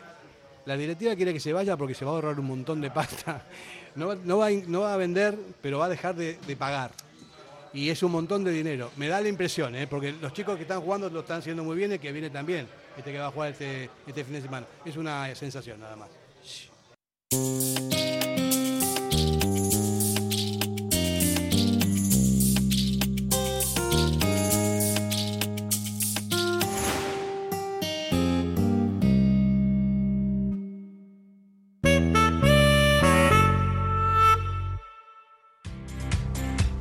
la 0.65 0.75
directiva 0.75 1.15
quiere 1.15 1.33
que 1.33 1.39
se 1.39 1.53
vaya 1.53 1.77
porque 1.77 1.93
se 1.93 2.03
va 2.03 2.11
a 2.11 2.13
ahorrar 2.15 2.39
un 2.39 2.45
montón 2.47 2.81
de 2.81 2.91
pasta. 2.91 3.41
No, 3.95 4.07
va- 4.09 4.17
no, 4.23 4.37
va, 4.37 4.49
no 4.51 4.81
va 4.81 4.93
a 4.93 4.97
vender, 4.97 5.35
pero 5.61 5.79
va 5.79 5.85
a 5.85 5.89
dejar 5.89 6.13
de, 6.15 6.37
de 6.45 6.55
pagar. 6.55 6.91
Y 7.77 7.91
es 7.91 8.01
un 8.01 8.11
montón 8.11 8.43
de 8.43 8.49
dinero. 8.49 8.89
Me 8.97 9.07
da 9.07 9.21
la 9.21 9.29
impresión, 9.29 9.75
¿eh? 9.75 9.85
porque 9.85 10.11
los 10.19 10.33
chicos 10.33 10.55
que 10.55 10.63
están 10.63 10.81
jugando 10.81 11.11
lo 11.11 11.19
están 11.19 11.37
haciendo 11.37 11.63
muy 11.63 11.77
bien 11.77 11.93
y 11.93 11.99
que 11.99 12.11
viene 12.11 12.31
también, 12.31 12.67
este 12.97 13.11
que 13.11 13.19
va 13.19 13.27
a 13.27 13.31
jugar 13.31 13.51
este, 13.51 13.87
este 14.07 14.23
fin 14.23 14.33
de 14.33 14.41
semana. 14.41 14.65
Es 14.83 14.97
una 14.97 15.35
sensación 15.35 15.79
nada 15.79 15.95
más. 15.95 16.09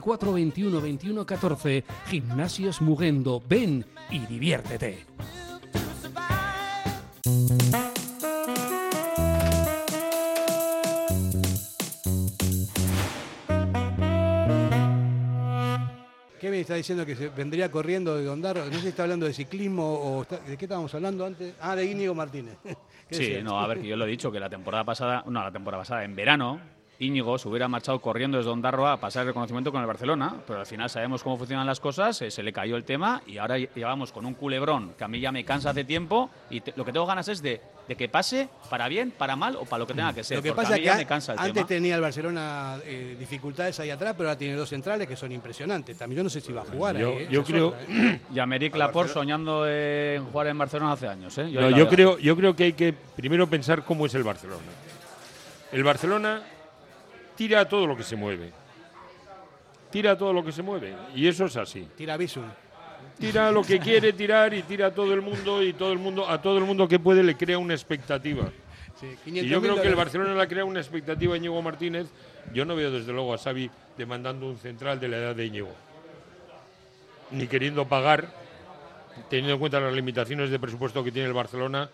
944 0.00 0.32
21 0.32 0.80
21 0.80 1.26
14. 1.26 1.84
Gimnasios 2.06 2.80
Mugendo. 2.80 3.42
Ven 3.48 3.84
y 4.10 4.20
diviértete. 4.26 5.04
Kevin 16.40 16.60
está 16.60 16.74
diciendo 16.76 17.04
que 17.04 17.16
se 17.16 17.28
vendría 17.30 17.68
corriendo 17.68 18.16
de 18.16 18.28
Ondaro. 18.28 18.64
No 18.66 18.72
sé 18.74 18.80
si 18.82 18.88
está 18.88 19.02
hablando 19.02 19.26
de 19.26 19.32
ciclismo 19.32 19.82
o 19.94 20.22
está- 20.22 20.38
de 20.38 20.56
qué 20.56 20.66
estábamos 20.66 20.94
hablando 20.94 21.26
antes. 21.26 21.52
Ah, 21.60 21.74
de 21.74 21.84
Íñigo 21.84 22.14
Martínez. 22.14 22.56
¿Qué 23.08 23.14
Sí, 23.16 23.22
decía? 23.24 23.42
no, 23.42 23.58
a 23.58 23.66
ver, 23.66 23.80
que 23.80 23.88
yo 23.88 23.96
lo 23.96 24.04
he 24.04 24.08
dicho, 24.08 24.30
que 24.30 24.38
la 24.38 24.48
temporada 24.48 24.84
pasada, 24.84 25.24
no, 25.26 25.42
la 25.42 25.50
temporada 25.50 25.82
pasada, 25.82 26.04
en 26.04 26.14
verano, 26.14 26.60
Íñigo 27.00 27.38
se 27.38 27.48
hubiera 27.48 27.68
marchado 27.68 28.00
corriendo 28.00 28.38
desde 28.38 28.50
Ondarroa 28.50 28.94
a 28.94 28.96
pasar 29.00 29.22
el 29.22 29.28
reconocimiento 29.28 29.70
con 29.70 29.80
el 29.80 29.86
Barcelona, 29.86 30.34
pero 30.46 30.58
al 30.60 30.66
final 30.66 30.90
sabemos 30.90 31.22
cómo 31.22 31.36
funcionan 31.36 31.64
las 31.64 31.78
cosas, 31.78 32.20
eh, 32.22 32.30
se 32.32 32.42
le 32.42 32.52
cayó 32.52 32.74
el 32.76 32.82
tema 32.82 33.22
y 33.26 33.38
ahora 33.38 33.56
lle- 33.56 33.68
llevamos 33.74 34.10
con 34.10 34.26
un 34.26 34.34
culebrón 34.34 34.94
que 34.98 35.04
a 35.04 35.08
mí 35.08 35.20
ya 35.20 35.30
me 35.30 35.44
cansa 35.44 35.70
hace 35.70 35.84
tiempo 35.84 36.28
y 36.50 36.60
te- 36.60 36.72
lo 36.74 36.84
que 36.84 36.92
tengo 36.92 37.06
ganas 37.06 37.28
es 37.28 37.40
de, 37.40 37.60
de 37.86 37.94
que 37.94 38.08
pase 38.08 38.48
para 38.68 38.88
bien, 38.88 39.12
para 39.12 39.36
mal 39.36 39.54
o 39.54 39.64
para 39.64 39.78
lo 39.78 39.86
que 39.86 39.94
tenga 39.94 40.12
que 40.12 40.24
ser. 40.24 40.38
Lo 40.38 40.42
que 40.42 40.48
porque 40.50 40.62
pasa 40.62 40.74
a 40.74 40.76
es 40.76 40.80
mí 40.80 40.82
que 40.82 40.86
ya 40.86 40.92
an- 40.94 40.98
me 40.98 41.06
cansa 41.06 41.32
el 41.34 41.38
antes 41.38 41.54
tema. 41.54 41.66
tenía 41.68 41.94
el 41.94 42.00
Barcelona 42.00 42.78
eh, 42.84 43.14
dificultades 43.16 43.78
ahí 43.78 43.90
atrás, 43.90 44.14
pero 44.16 44.28
ahora 44.30 44.38
tiene 44.38 44.54
dos 44.56 44.68
centrales 44.68 45.06
que 45.06 45.14
son 45.14 45.30
impresionantes. 45.30 45.96
También 45.96 46.16
yo 46.16 46.24
no 46.24 46.30
sé 46.30 46.40
si 46.40 46.52
va 46.52 46.62
a 46.62 46.64
jugar 46.64 46.96
Yo- 46.96 47.10
ahí. 47.10 47.16
¿eh? 47.18 47.28
yo 47.30 47.44
creo- 47.44 47.74
¿eh? 47.88 48.20
Y 48.34 48.38
Améric 48.40 48.74
Laporte 48.74 49.12
soñando 49.12 49.68
en 49.68 50.24
jugar 50.24 50.48
en 50.48 50.58
Barcelona 50.58 50.92
hace 50.92 51.06
años. 51.06 51.38
¿eh? 51.38 51.44
No, 51.44 51.70
yo, 51.70 51.76
veo. 51.76 51.88
creo, 51.88 52.18
yo 52.18 52.36
creo 52.36 52.56
que 52.56 52.64
hay 52.64 52.72
que 52.72 52.92
primero 52.92 53.46
pensar 53.46 53.84
cómo 53.84 54.04
es 54.06 54.14
el 54.16 54.24
Barcelona. 54.24 54.62
El 55.70 55.84
Barcelona 55.84 56.42
tira 57.38 57.60
a 57.60 57.68
todo 57.68 57.86
lo 57.86 57.96
que 57.96 58.02
se 58.02 58.16
mueve. 58.16 58.52
Tira 59.92 60.10
a 60.10 60.18
todo 60.18 60.32
lo 60.32 60.44
que 60.44 60.50
se 60.50 60.60
mueve. 60.60 60.92
Y 61.14 61.28
eso 61.28 61.44
es 61.44 61.56
así. 61.56 61.88
Tira 61.96 62.16
Bisun. 62.16 62.50
Tira 63.16 63.52
lo 63.52 63.62
que 63.62 63.78
quiere 63.78 64.12
tirar 64.12 64.52
y 64.52 64.62
tira 64.62 64.88
a 64.88 64.90
todo 64.90 65.14
el 65.14 65.22
mundo 65.22 65.62
y 65.62 65.72
todo 65.72 65.92
el 65.92 65.98
mundo 65.98 66.28
a 66.28 66.42
todo 66.42 66.58
el 66.58 66.64
mundo 66.64 66.88
que 66.88 66.98
puede 66.98 67.22
le 67.22 67.36
crea 67.36 67.56
una 67.58 67.74
expectativa. 67.74 68.50
Sí, 69.00 69.06
Y 69.24 69.30
500.000 69.30 69.44
yo 69.44 69.62
creo 69.62 69.80
que 69.80 69.86
el. 69.86 69.94
Barcelona 69.94 70.34
le 70.34 70.48
crea 70.48 70.64
una 70.64 70.80
expectativa 70.80 71.34
a 71.34 71.36
Íñigo 71.36 71.62
Martínez. 71.62 72.08
Yo 72.52 72.64
no 72.64 72.74
veo 72.74 72.90
desde 72.90 73.12
luego 73.12 73.32
a 73.32 73.38
Xavi 73.38 73.70
demandando 73.96 74.46
un 74.48 74.58
central 74.58 74.98
de 74.98 75.08
la 75.08 75.18
edad 75.18 75.36
de 75.36 75.46
Íñigo. 75.46 75.70
Ni 77.30 77.46
queriendo 77.46 77.86
pagar, 77.86 78.32
teniendo 79.30 79.52
en 79.54 79.60
cuenta 79.60 79.78
las 79.78 79.94
limitaciones 79.94 80.50
de 80.50 80.58
presupuesto 80.58 81.04
que 81.04 81.12
tiene 81.12 81.28
el 81.28 81.34
Barcelona, 81.34 81.88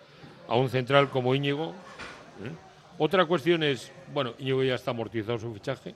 a 0.49 0.57
un 0.57 0.71
central 0.71 1.11
como 1.11 1.35
Íñigo. 1.35 1.75
¿eh? 2.43 2.74
Otra 2.99 3.25
cuestión 3.27 3.63
es, 3.63 3.91
bueno, 4.13 4.35
Íñigo 4.39 4.63
ya 4.63 4.75
está 4.77 4.93
amortizado 4.93 5.39
su 5.39 5.53
fichaje. 5.53 5.95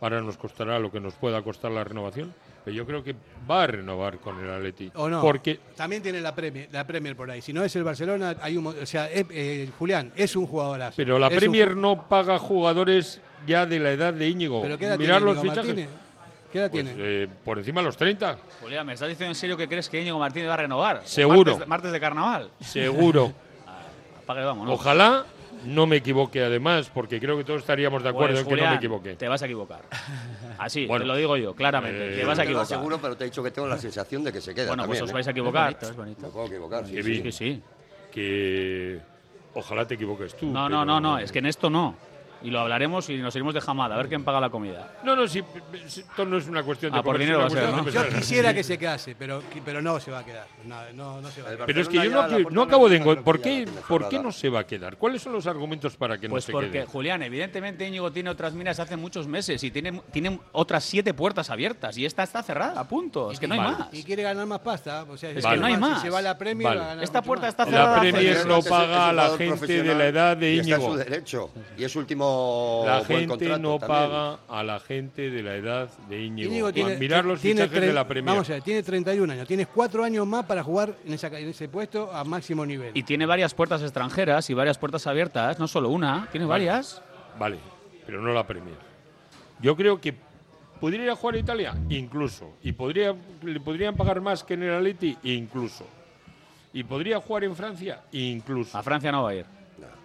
Ahora 0.00 0.20
nos 0.20 0.36
costará 0.36 0.78
lo 0.78 0.90
que 0.90 1.00
nos 1.00 1.14
pueda 1.14 1.40
costar 1.42 1.70
la 1.70 1.84
renovación. 1.84 2.34
Pero 2.64 2.76
yo 2.76 2.86
creo 2.86 3.02
que 3.02 3.14
va 3.50 3.64
a 3.64 3.66
renovar 3.66 4.18
con 4.18 4.38
el 4.38 4.50
Atleti. 4.50 4.90
O 4.94 5.08
no. 5.08 5.20
Porque 5.20 5.58
También 5.76 6.02
tiene 6.02 6.20
la 6.20 6.34
Premier, 6.34 6.68
la 6.70 6.86
Premier 6.86 7.16
por 7.16 7.30
ahí. 7.30 7.40
Si 7.40 7.52
no 7.52 7.64
es 7.64 7.74
el 7.74 7.82
Barcelona, 7.82 8.36
hay 8.40 8.56
un. 8.56 8.66
O 8.66 8.86
sea, 8.86 9.10
eh, 9.10 9.26
eh, 9.30 9.68
Julián 9.78 10.12
es 10.14 10.36
un 10.36 10.46
jugadorazo. 10.46 10.94
Pero 10.96 11.18
la 11.18 11.28
Es 11.28 11.36
Premier 11.36 11.76
no 11.76 12.08
paga 12.08 12.38
jugadores 12.38 13.20
ya 13.46 13.66
de 13.66 13.80
la 13.80 13.90
edad 13.92 14.12
de 14.14 14.28
Íñigo. 14.28 14.62
¿Pero 14.62 14.78
qué 14.78 14.86
edad 14.86 14.98
Mirar 14.98 15.18
tiene 15.22 15.32
los 15.34 15.38
Íñigo 15.44 15.54
fichajes. 15.54 15.74
Martínez? 15.76 15.90
¿Qué 16.52 16.58
edad 16.58 16.70
Pues, 16.70 16.84
tiene? 16.84 17.02
eh, 17.04 17.28
por 17.44 17.58
encima 17.58 17.80
de 17.80 17.86
los 17.86 17.96
30. 17.96 18.38
Julián, 18.60 18.86
¿me 18.86 18.92
estás 18.92 19.08
diciendo 19.08 19.30
en 19.30 19.34
serio 19.34 19.56
que 19.56 19.66
crees 19.66 19.88
que 19.88 20.00
Íñigo 20.00 20.18
Martínez 20.18 20.48
va 20.48 20.54
a 20.54 20.58
renovar? 20.58 21.02
Seguro. 21.04 21.52
Martes, 21.52 21.68
martes 21.68 21.92
de 21.92 22.00
carnaval. 22.00 22.50
Seguro. 22.60 23.32
Apague, 24.22 24.44
vámonos. 24.44 24.74
Ojalá 24.74 25.24
no 25.64 25.86
me 25.86 25.96
equivoque 25.96 26.42
además, 26.42 26.90
porque 26.92 27.18
creo 27.20 27.36
que 27.36 27.44
todos 27.44 27.60
estaríamos 27.60 28.02
de 28.02 28.08
acuerdo 28.08 28.34
Pues, 28.34 28.40
en 28.40 28.44
que 28.46 28.50
no 28.50 28.56
Julián, 28.56 28.70
me 28.72 28.76
equivoque. 28.78 29.14
Te 29.16 29.28
vas 29.28 29.42
a 29.42 29.46
equivocar. 29.46 29.82
Así, 30.58 30.86
Bueno. 30.86 31.04
te 31.04 31.08
lo 31.08 31.16
digo 31.16 31.36
yo, 31.36 31.54
claramente. 31.54 32.14
Eh, 32.14 32.16
te 32.18 32.24
vas 32.24 32.38
a 32.38 32.42
Te 32.42 32.48
lo 32.48 32.50
equivocar. 32.60 32.76
aseguro, 32.78 32.98
pero 33.00 33.16
te 33.16 33.24
he 33.24 33.26
dicho 33.26 33.42
que 33.42 33.50
tengo 33.50 33.68
la 33.68 33.78
sensación 33.78 34.24
de 34.24 34.32
que 34.32 34.40
se 34.40 34.54
queda 34.54 34.68
Bueno, 34.68 34.86
pues 34.86 34.98
también, 34.98 35.04
os 35.04 35.10
¿eh? 35.10 35.14
vais 35.14 35.28
a 35.28 35.30
equivocar. 35.30 35.68
Es 35.70 35.74
bonito, 35.78 35.90
es 35.90 35.96
bonito. 35.96 36.20
Me 36.22 36.28
puedo 36.28 36.46
equivocar, 36.46 36.86
sí, 36.86 36.94
Que 36.94 37.02
sí. 37.02 37.14
Sí, 37.16 37.22
que 37.22 37.32
sí. 37.32 37.62
Que 38.12 39.00
ojalá 39.54 39.86
te 39.86 39.94
equivoques 39.94 40.36
tú. 40.36 40.46
No, 40.46 40.68
no, 40.68 40.84
no, 40.84 41.00
no, 41.00 41.18
es 41.18 41.32
que 41.32 41.38
en 41.38 41.46
esto 41.46 41.70
no. 41.70 41.94
Y 42.44 42.50
lo 42.50 42.60
hablaremos 42.60 43.08
y 43.10 43.18
nos 43.18 43.34
iremos 43.34 43.54
de 43.54 43.60
jamada, 43.60 43.94
a 43.94 43.98
ver 43.98 44.08
quién 44.08 44.24
paga 44.24 44.40
la 44.40 44.50
comida. 44.50 44.92
No, 45.04 45.14
no, 45.14 45.26
sí, 45.28 45.42
esto 45.86 46.24
no 46.24 46.38
es 46.38 46.48
una 46.48 46.62
cuestión 46.62 46.92
de 46.92 46.98
Ah, 46.98 47.02
por 47.02 47.18
dinero 47.18 47.38
va 47.40 47.46
a 47.46 47.50
ser, 47.50 47.68
¿no? 47.70 47.88
Yo 47.88 48.08
quisiera 48.08 48.52
que 48.52 48.62
se 48.64 48.78
quedase, 48.78 49.14
pero, 49.16 49.42
pero 49.64 49.80
no 49.80 49.98
se 50.00 50.10
va 50.10 50.20
a 50.20 50.24
quedar. 50.24 50.46
No, 50.64 50.76
no, 50.94 51.20
no 51.20 51.30
se 51.30 51.42
va 51.42 51.48
a 51.48 51.52
quedar. 51.52 51.66
Pero 51.66 51.80
es 51.80 51.88
que 51.88 51.96
yo 51.96 52.10
no, 52.10 52.28
que- 52.28 52.42
la 52.44 52.50
no 52.50 52.62
acabo 52.62 52.88
de 52.88 52.96
encontrar. 52.96 53.24
¿Por 53.24 53.40
qué, 53.40 53.66
la 53.66 53.80
¿Por 53.82 54.08
qué 54.08 54.18
no 54.18 54.32
se 54.32 54.48
va 54.48 54.60
a 54.60 54.66
quedar? 54.66 54.96
¿Cuáles 54.96 55.22
son 55.22 55.32
los 55.32 55.46
argumentos 55.46 55.96
para 55.96 56.18
que 56.18 56.28
Pues 56.28 56.44
no 56.44 56.46
se 56.46 56.52
porque, 56.52 56.70
quede? 56.70 56.86
Julián, 56.86 57.22
evidentemente 57.22 57.86
Íñigo 57.86 58.10
tiene 58.10 58.30
otras 58.30 58.52
miras 58.54 58.80
hace 58.80 58.96
muchos 58.96 59.26
meses 59.28 59.62
y 59.62 59.70
tiene, 59.70 60.00
tiene 60.12 60.40
otras 60.52 60.82
siete 60.84 61.14
puertas 61.14 61.50
abiertas 61.50 61.96
y 61.98 62.04
esta 62.06 62.22
está 62.24 62.42
cerrada, 62.42 62.80
a 62.80 62.88
punto. 62.88 63.30
Es 63.30 63.38
que 63.38 63.46
no 63.46 63.54
hay 63.54 63.60
Vale. 63.60 63.76
más. 63.78 63.88
Y 63.94 64.02
quiere 64.02 64.22
ganar 64.22 64.46
más 64.46 64.60
pasta. 64.60 65.04
O 65.08 65.16
sea, 65.16 65.30
Es 65.30 65.44
que 65.46 65.56
no 65.56 65.66
hay 65.66 65.74
Si 65.74 65.80
más. 65.80 66.02
se 66.02 66.10
va 66.10 66.20
la 66.22 66.36
Premier, 66.36 66.68
Vale. 66.68 66.80
va 66.80 66.84
a 66.86 66.88
ganar 66.88 67.04
Esta 67.04 67.22
puerta 67.22 67.46
más. 67.46 67.52
está 67.52 67.64
La 67.66 67.70
cerrada. 67.70 67.96
hace 68.00 68.10
Premier 68.12 68.46
no 68.46 68.62
paga 68.62 69.08
a 69.08 69.12
la 69.12 69.36
gente 69.38 69.82
de 69.82 69.94
la 69.94 70.06
edad 70.06 70.36
de 70.36 70.54
y 70.54 70.58
Íñigo. 70.60 70.90
su 70.92 70.96
derecho. 70.96 71.50
Y 71.78 71.84
es 71.84 71.94
último 71.96 72.31
La 72.86 72.96
buen 72.98 73.06
gente 73.06 73.26
contrato 73.28 73.58
no 73.62 73.78
también. 73.78 73.88
paga 73.88 74.38
a 74.48 74.62
la 74.62 74.80
gente 74.80 75.30
de 75.30 75.42
la 75.42 75.54
edad 75.56 75.90
de 76.08 76.22
Íñigo. 76.22 76.50
Íñigo 76.50 76.66
A 76.68 76.72
tiene, 76.72 76.96
mirar 76.96 77.24
los 77.24 77.40
tiene 77.40 77.62
fichajes 77.62 77.86
de 77.86 77.92
la 77.92 78.06
Premier. 78.06 78.34
Vamos 78.34 78.50
a 78.50 78.54
ver, 78.54 78.62
tiene 78.62 78.82
31 78.82 79.32
años. 79.32 79.46
Tienes 79.48 79.68
cuatro 79.68 80.04
años 80.04 80.26
más 80.26 80.44
para 80.46 80.62
jugar 80.62 80.94
en, 81.04 81.14
esa, 81.14 81.26
en 81.38 81.48
ese 81.48 81.68
puesto 81.68 82.12
a 82.12 82.24
máximo 82.24 82.64
nivel. 82.66 82.90
Y 82.94 83.02
tiene 83.02 83.26
varias 83.26 83.54
puertas 83.54 83.82
extranjeras 83.82 84.48
y 84.50 84.54
varias 84.54 84.78
puertas 84.78 85.06
abiertas, 85.06 85.58
no 85.58 85.68
solo 85.68 85.88
una, 85.88 86.28
tiene 86.30 86.46
Vale. 86.46 86.66
varias. 86.66 87.02
Vale, 87.38 87.58
pero 88.06 88.20
no 88.20 88.32
la 88.32 88.46
Premier. 88.46 88.76
Yo 89.60 89.76
creo 89.76 90.00
que 90.00 90.14
podría 90.80 91.04
ir 91.04 91.10
a 91.10 91.16
jugar 91.16 91.36
a 91.36 91.38
Italia, 91.38 91.74
incluso. 91.88 92.54
Y 92.62 92.72
podría, 92.72 93.14
le 93.42 93.60
podrían 93.60 93.94
pagar 93.96 94.20
más 94.20 94.42
que 94.42 94.54
en 94.54 94.64
el 94.64 94.74
Atleti, 94.74 95.16
incluso. 95.22 95.86
Y 96.72 96.84
podría 96.84 97.20
jugar 97.20 97.44
en 97.44 97.54
Francia, 97.54 98.02
incluso. 98.12 98.76
A 98.76 98.82
Francia 98.82 99.12
no 99.12 99.22
va 99.22 99.30
a 99.30 99.34
ir. 99.34 99.46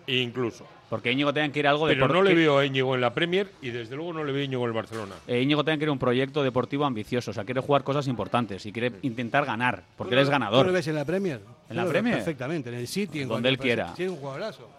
Incluso. 0.08 0.66
Porque 0.90 1.12
Íñigo 1.12 1.32
ir 1.32 1.68
a 1.68 1.70
algo 1.70 1.88
de 1.88 1.96
Pero 1.96 2.08
no 2.08 2.22
le 2.22 2.34
veo 2.34 2.60
a 2.60 2.66
Íñigo 2.66 2.96
en 2.96 3.02
la 3.02 3.14
Premier 3.14 3.52
y 3.62 3.72
desde 3.72 3.96
luego 3.96 4.14
no 4.14 4.24
le 4.24 4.32
veo 4.32 4.42
a 4.42 4.46
Íñigo 4.46 4.64
en 4.64 4.70
el 4.70 4.74
Barcelona. 4.74 5.16
Eh, 5.28 5.42
Íñigo 5.42 5.64
ir 5.68 5.88
a 5.90 5.92
un 5.92 6.00
proyecto 6.00 6.44
deportivo 6.44 6.86
ambicioso, 6.86 7.32
o 7.32 7.34
sea, 7.34 7.44
quiere 7.44 7.60
jugar 7.62 7.84
cosas 7.84 8.08
importantes 8.08 8.66
y 8.66 8.72
quiere 8.72 8.94
intentar 9.02 9.46
ganar, 9.46 9.84
porque 9.98 10.16
él 10.16 10.22
es 10.22 10.28
¿Tú 10.28 10.32
lo 10.32 10.40
ganador. 10.40 10.72
ves 10.72 10.88
en 10.88 10.96
la 10.96 11.04
Premier? 11.06 11.42
¿En 11.70 11.76
la 11.76 11.86
Premier? 11.86 12.16
Perfectamente, 12.16 12.70
en 12.70 12.76
el 12.76 12.88
City. 12.88 13.22
En 13.22 13.28
Donde 13.28 13.50
él 13.50 13.58
quiera. 13.58 13.94
Sí, 13.96 14.08
un 14.08 14.16
jugadorazo. 14.16 14.70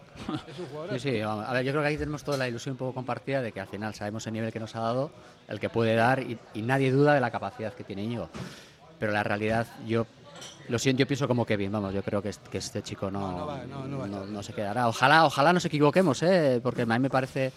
Es 0.47 0.59
un 0.59 0.65
jugadorazo. 0.65 0.99
Sí, 0.99 1.11
sí, 1.11 1.21
vamos, 1.21 1.45
a 1.47 1.53
ver, 1.53 1.63
yo 1.63 1.71
creo 1.71 1.81
que 1.83 1.87
aquí 1.89 1.97
tenemos 1.97 2.23
toda 2.23 2.37
la 2.37 2.47
ilusión 2.49 2.73
un 2.73 2.77
poco 2.77 2.93
compartida 2.93 3.41
de 3.41 3.51
que 3.51 3.59
al 3.61 3.67
final 3.67 3.93
sabemos 3.93 4.25
el 4.27 4.33
nivel 4.33 4.51
que 4.51 4.59
nos 4.59 4.75
ha 4.75 4.79
dado, 4.81 5.11
el 5.47 5.59
que 5.59 5.69
puede 5.69 5.93
dar 5.95 6.21
y, 6.21 6.37
y 6.55 6.61
nadie 6.63 6.91
duda 6.91 7.13
de 7.13 7.21
la 7.21 7.29
capacidad 7.31 7.73
que 7.73 7.83
tiene 7.83 8.03
Íñigo. 8.03 8.29
Pero 8.99 9.11
la 9.13 9.23
realidad, 9.23 9.67
yo 9.87 10.05
lo 10.69 10.79
siento, 10.79 10.99
yo 11.01 11.07
pienso 11.07 11.27
como 11.27 11.45
Kevin, 11.45 11.71
vamos, 11.71 11.93
yo 11.93 12.01
creo 12.03 12.21
que, 12.21 12.31
que 12.51 12.59
este 12.59 12.81
chico 12.81 13.11
no, 13.11 13.19
No, 13.19 13.37
no 13.39 13.45
va- 13.47 13.63
no- 13.65 13.87
no 13.87 13.97
va 13.97 14.05
a 14.05 14.07
no- 14.07 14.15
estar. 14.17 14.29
no 14.29 14.43
se 14.43 14.53
quedará. 14.53 14.87
Ojalá, 14.87 15.25
ojalá 15.25 15.51
nos 15.53 15.65
equivoquemos, 15.65 16.21
¿eh? 16.23 16.59
porque 16.63 16.83
a 16.83 16.85
mí 16.85 16.99
me 16.99 17.09
parece, 17.09 17.51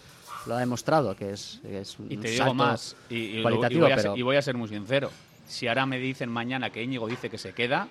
lo 0.45 0.55
ha 0.55 0.59
demostrado, 0.59 1.15
que 1.15 1.31
es, 1.31 1.59
que 1.61 1.79
es 1.81 1.97
un 1.99 2.11
Y 2.11 2.17
te 2.17 2.27
salto 2.29 2.43
digo 2.43 2.53
más, 2.55 2.95
y, 3.09 3.15
y 3.15 3.33
lo- 3.33 3.39
y 3.39 3.41
cualitativo, 3.43 3.81
voy 3.83 3.91
a 3.91 3.95
pero 3.95 4.09
ser, 4.11 4.19
y 4.19 4.21
voy 4.23 4.35
a 4.35 4.41
ser 4.41 4.57
muy 4.57 4.67
sincero. 4.67 5.09
Si 5.47 5.67
ahora 5.67 5.85
me 5.85 5.99
dicen 5.99 6.29
mañana 6.29 6.69
que 6.71 6.81
Íñigo 6.83 7.07
dice 7.07 7.29
que 7.29 7.37
se 7.37 7.53
queda, 7.53 7.87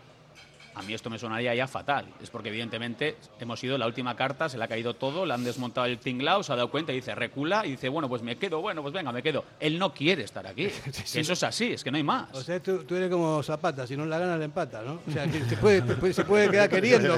a 0.74 0.82
mí 0.82 0.94
esto 0.94 1.10
me 1.10 1.18
sonaría 1.18 1.54
ya 1.54 1.66
fatal. 1.66 2.06
Es 2.22 2.30
porque 2.30 2.48
evidentemente 2.48 3.16
hemos 3.40 3.60
sido 3.60 3.76
la 3.78 3.86
última 3.86 4.16
carta, 4.16 4.48
se 4.48 4.58
le 4.58 4.64
ha 4.64 4.68
caído 4.68 4.94
todo, 4.94 5.26
le 5.26 5.34
han 5.34 5.44
desmontado 5.44 5.86
el 5.86 5.98
tinglao, 5.98 6.42
se 6.42 6.52
ha 6.52 6.56
dado 6.56 6.70
cuenta 6.70 6.92
y 6.92 6.96
dice 6.96 7.14
recula 7.14 7.66
y 7.66 7.72
dice, 7.72 7.88
bueno, 7.88 8.08
pues 8.08 8.22
me 8.22 8.36
quedo, 8.36 8.60
bueno, 8.60 8.82
pues 8.82 8.94
venga, 8.94 9.12
me 9.12 9.22
quedo. 9.22 9.44
Él 9.60 9.78
no 9.78 9.92
quiere 9.92 10.24
estar 10.24 10.46
aquí. 10.46 10.68
Que 11.12 11.20
eso 11.20 11.32
es 11.34 11.42
así, 11.42 11.72
es 11.72 11.84
que 11.84 11.90
no 11.90 11.96
hay 11.98 12.02
más. 12.02 12.28
O 12.32 12.42
sea, 12.42 12.60
tú, 12.60 12.84
tú 12.84 12.96
eres 12.96 13.10
como 13.10 13.42
Zapata, 13.42 13.86
si 13.86 13.96
no 13.96 14.06
la 14.06 14.18
gana, 14.18 14.36
la 14.36 14.44
empata, 14.44 14.82
¿no? 14.82 15.00
O 15.06 15.10
sea, 15.12 15.26
que 15.26 15.44
se 15.44 15.56
puede, 15.56 15.82
te 15.82 15.94
puede- 15.94 16.14
se 16.14 16.24
puede 16.24 16.50
quedar 16.50 16.68
queriendo. 16.70 17.16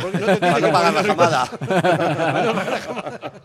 porque 0.00 0.18
no 0.18 0.26
te 0.26 0.36
tiene 0.36 0.72
Para 0.72 0.90
no 0.92 1.02
que 1.02 1.14
pagar 1.14 1.30
la. 1.30 1.50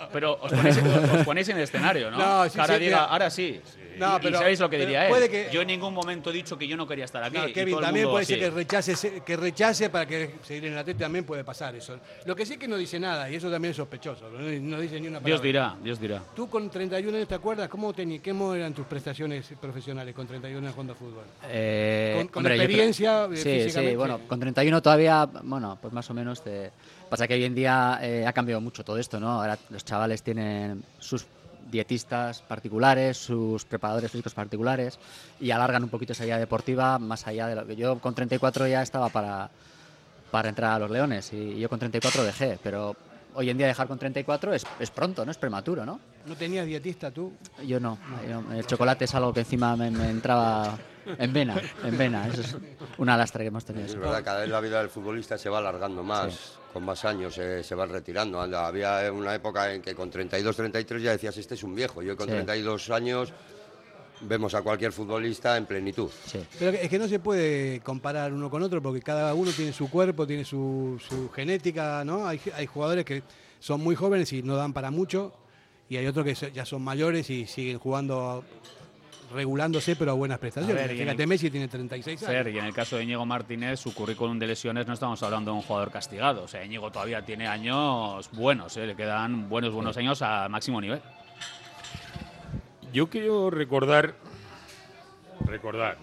Pero 0.13 0.39
os 0.41 0.51
ponéis, 0.51 0.77
os- 0.77 1.19
os 1.19 1.25
ponéis 1.25 1.49
en 1.49 1.57
el 1.57 1.63
escenario, 1.63 2.11
¿no? 2.11 2.17
No, 2.17 2.49
sí, 2.49 2.59
ahora 2.59 2.75
sí, 2.75 2.79
diga, 2.81 3.03
ahora 3.05 3.29
sí. 3.29 3.61
No, 3.99 4.13
y, 4.13 4.17
y 4.17 4.21
pero- 4.23 4.37
sabéis 4.39 4.59
lo 4.59 4.69
que 4.69 4.77
diría 4.79 5.07
él. 5.07 5.29
que- 5.29 5.49
Yo 5.51 5.61
en 5.61 5.67
ningún 5.67 5.93
momento 5.93 6.29
he 6.29 6.33
dicho 6.33 6.57
que 6.57 6.67
yo 6.67 6.75
no 6.77 6.87
quería 6.87 7.05
estar 7.05 7.23
aquí. 7.23 7.37
No, 7.37 7.53
Kevin, 7.53 7.79
también 7.79 8.09
puede 8.09 8.25
ser 8.25 8.35
así. 8.37 8.45
que 8.45 8.49
rechace, 8.51 9.21
que 9.25 9.37
rechace 9.37 9.89
para 9.89 10.05
que 10.05 10.35
seguir 10.43 10.65
en 10.65 10.75
la 10.75 10.83
tele 10.83 10.99
también 10.99 11.25
puede 11.25 11.43
pasar 11.43 11.75
eso. 11.75 11.97
Lo 12.25 12.35
que 12.35 12.45
sí 12.45 12.53
es 12.53 12.59
que 12.59 12.67
no 12.67 12.77
dice 12.77 12.99
nada 12.99 13.29
y 13.29 13.35
eso 13.35 13.49
también 13.51 13.71
es 13.71 13.77
sospechoso. 13.77 14.29
No, 14.29 14.39
no 14.39 14.79
dice 14.81 14.99
ni 14.99 15.07
una 15.07 15.19
palabra. 15.19 15.25
Dios 15.27 15.41
dirá, 15.41 15.75
Dios 15.83 15.99
dirá. 15.99 16.21
Tú 16.35 16.49
con 16.49 16.69
31 16.69 17.15
años, 17.17 17.27
¿te 17.27 17.35
acuerdas 17.35 17.67
cómo, 17.69 17.93
teni- 17.93 18.21
cómo 18.23 18.53
eran 18.53 18.73
tus 18.73 18.85
prestaciones 18.85 19.45
profesionales 19.59 20.13
con 20.15 20.27
31 20.27 20.59
años 20.65 20.73
jugando 20.73 20.95
fútbol? 20.95 21.23
Eh, 21.49 22.13
Con- 22.17 22.27
con 22.27 22.39
hombre, 22.41 22.57
yo 22.57 22.63
experiencia, 22.63 23.25
eh, 23.25 23.35
Sí, 23.35 23.43
sí, 23.43 23.59
físicamente. 23.63 23.97
bueno, 23.97 24.19
con 24.27 24.39
31 24.39 24.81
todavía, 24.81 25.25
bueno, 25.43 25.77
pues 25.81 25.93
más 25.93 26.09
o 26.09 26.13
menos. 26.13 26.43
Te... 26.43 26.71
Pasa 27.09 27.27
que 27.27 27.33
hoy 27.33 27.43
en 27.43 27.55
día 27.55 27.97
eh, 28.03 28.23
ha 28.27 28.33
cambiado 28.33 28.61
mucho 28.61 28.83
todo 28.83 28.97
esto, 28.99 29.19
¿no? 29.19 29.29
Ahora 29.41 29.57
los 29.71 29.83
chavales 29.83 30.21
tienen 30.21 30.83
sus 30.99 31.25
dietistas 31.71 32.41
particulares, 32.41 33.17
sus 33.17 33.65
preparadores 33.65 34.11
físicos 34.11 34.33
particulares 34.33 34.99
y 35.39 35.51
alargan 35.51 35.83
un 35.83 35.89
poquito 35.89 36.13
esa 36.13 36.25
vida 36.25 36.37
deportiva 36.37 36.97
más 36.99 37.27
allá 37.27 37.47
de 37.47 37.55
lo 37.55 37.65
que 37.65 37.75
yo 37.75 37.99
con 37.99 38.13
34 38.15 38.67
ya 38.67 38.81
estaba 38.81 39.09
para, 39.09 39.49
para 40.31 40.49
entrar 40.49 40.73
a 40.73 40.79
los 40.79 40.89
Leones 40.91 41.31
y 41.33 41.59
yo 41.59 41.69
con 41.69 41.79
34 41.79 42.23
dejé, 42.23 42.59
pero 42.63 42.95
hoy 43.35 43.49
en 43.49 43.57
día 43.57 43.67
dejar 43.67 43.87
con 43.87 43.99
34 43.99 44.53
es, 44.53 44.65
es 44.79 44.89
pronto, 44.91 45.23
¿no? 45.25 45.31
Es 45.31 45.37
prematuro, 45.37 45.85
¿no? 45.85 45.99
¿No 46.25 46.35
tenías 46.35 46.65
dietista 46.65 47.11
tú? 47.11 47.31
Yo 47.65 47.79
no, 47.79 47.97
yo- 48.27 48.43
el 48.53 48.65
chocolate 48.65 49.05
es 49.05 49.15
algo 49.15 49.33
que 49.33 49.41
encima 49.41 49.75
me, 49.75 49.89
me 49.91 50.09
entraba 50.09 50.77
en 51.17 51.31
vena, 51.33 51.55
en 51.83 51.97
vena, 51.97 52.27
eso 52.27 52.41
es 52.41 52.57
una 52.97 53.15
lastra 53.17 53.41
que 53.41 53.47
hemos 53.47 53.65
tenido. 53.65 53.85
Es 53.85 53.95
verdad, 53.95 54.23
cada 54.23 54.41
vez 54.41 54.49
la 54.49 54.59
vida 54.59 54.79
del 54.79 54.89
futbolista 54.89 55.37
se 55.37 55.49
va 55.49 55.59
alargando 55.59 56.03
más, 56.03 56.58
con 56.73 56.83
más 56.85 57.03
años 57.05 57.37
eh, 57.37 57.63
se 57.63 57.75
va 57.75 57.85
retirando. 57.85 58.39
Anda, 58.41 58.67
había 58.67 59.11
una 59.11 59.33
época 59.35 59.73
en 59.73 59.81
que 59.81 59.95
con 59.95 60.09
32, 60.09 60.55
33 60.55 61.01
ya 61.01 61.11
decías, 61.11 61.35
este 61.37 61.55
es 61.55 61.63
un 61.63 61.73
viejo. 61.75 62.01
Yo 62.01 62.15
con 62.15 62.27
Sí. 62.27 62.33
32 62.33 62.89
años 62.91 63.33
vemos 64.21 64.53
a 64.53 64.61
cualquier 64.61 64.91
futbolista 64.91 65.55
en 65.57 65.65
plenitud. 65.65 66.09
Pero 66.59 66.77
es 66.77 66.89
que 66.89 66.99
no 66.99 67.07
se 67.07 67.19
puede 67.19 67.79
comparar 67.81 68.33
uno 68.33 68.49
con 68.49 68.61
otro 68.61 68.81
porque 68.81 69.01
cada 69.01 69.33
uno 69.33 69.51
tiene 69.51 69.71
su 69.73 69.89
cuerpo, 69.89 70.27
tiene 70.27 70.43
su, 70.45 70.99
su 71.07 71.29
genética, 71.31 72.03
¿no? 72.03 72.27
Hay, 72.27 72.39
hay 72.53 72.65
jugadores 72.65 73.05
que 73.05 73.23
son 73.59 73.81
muy 73.81 73.95
jóvenes 73.95 74.31
y 74.33 74.43
no 74.43 74.55
dan 74.55 74.73
para 74.73 74.91
mucho 74.91 75.33
y 75.89 75.97
hay 75.97 76.05
otros 76.05 76.25
que 76.25 76.51
ya 76.51 76.65
son 76.65 76.81
mayores 76.83 77.29
y 77.29 77.45
siguen 77.47 77.79
jugando 77.79 78.43
regulándose 79.33 79.95
pero 79.95 80.11
a 80.11 80.13
buenas 80.15 80.39
prestaciones. 80.39 80.83
A 80.83 80.87
ver, 80.87 80.97
Fíjate, 80.97 81.21
el- 81.23 81.27
Messi 81.29 81.49
tiene 81.51 81.67
36 81.67 82.21
años. 82.23 82.31
Fer, 82.31 82.47
y 82.53 82.57
en 82.57 82.65
el 82.65 82.73
caso 82.73 82.97
de 82.97 83.03
Íñigo 83.03 83.25
Martínez, 83.25 83.79
su 83.79 83.93
currículum 83.93 84.39
de 84.39 84.47
lesiones 84.47 84.87
no 84.87 84.93
estamos 84.93 85.21
hablando 85.23 85.51
de 85.51 85.57
un 85.57 85.63
jugador 85.63 85.91
castigado. 85.91 86.43
O 86.43 86.47
sea, 86.47 86.63
Íñigo 86.65 86.91
todavía 86.91 87.23
tiene 87.23 87.47
años 87.47 88.29
buenos, 88.31 88.75
¿eh? 88.77 88.87
le 88.87 88.95
quedan 88.95 89.47
buenos, 89.49 89.73
buenos 89.73 89.95
años 89.97 90.21
a 90.21 90.49
máximo 90.49 90.81
nivel. 90.81 91.01
Yo 92.91 93.07
quiero 93.07 93.49
recordar, 93.51 94.15
recordar, 95.45 95.97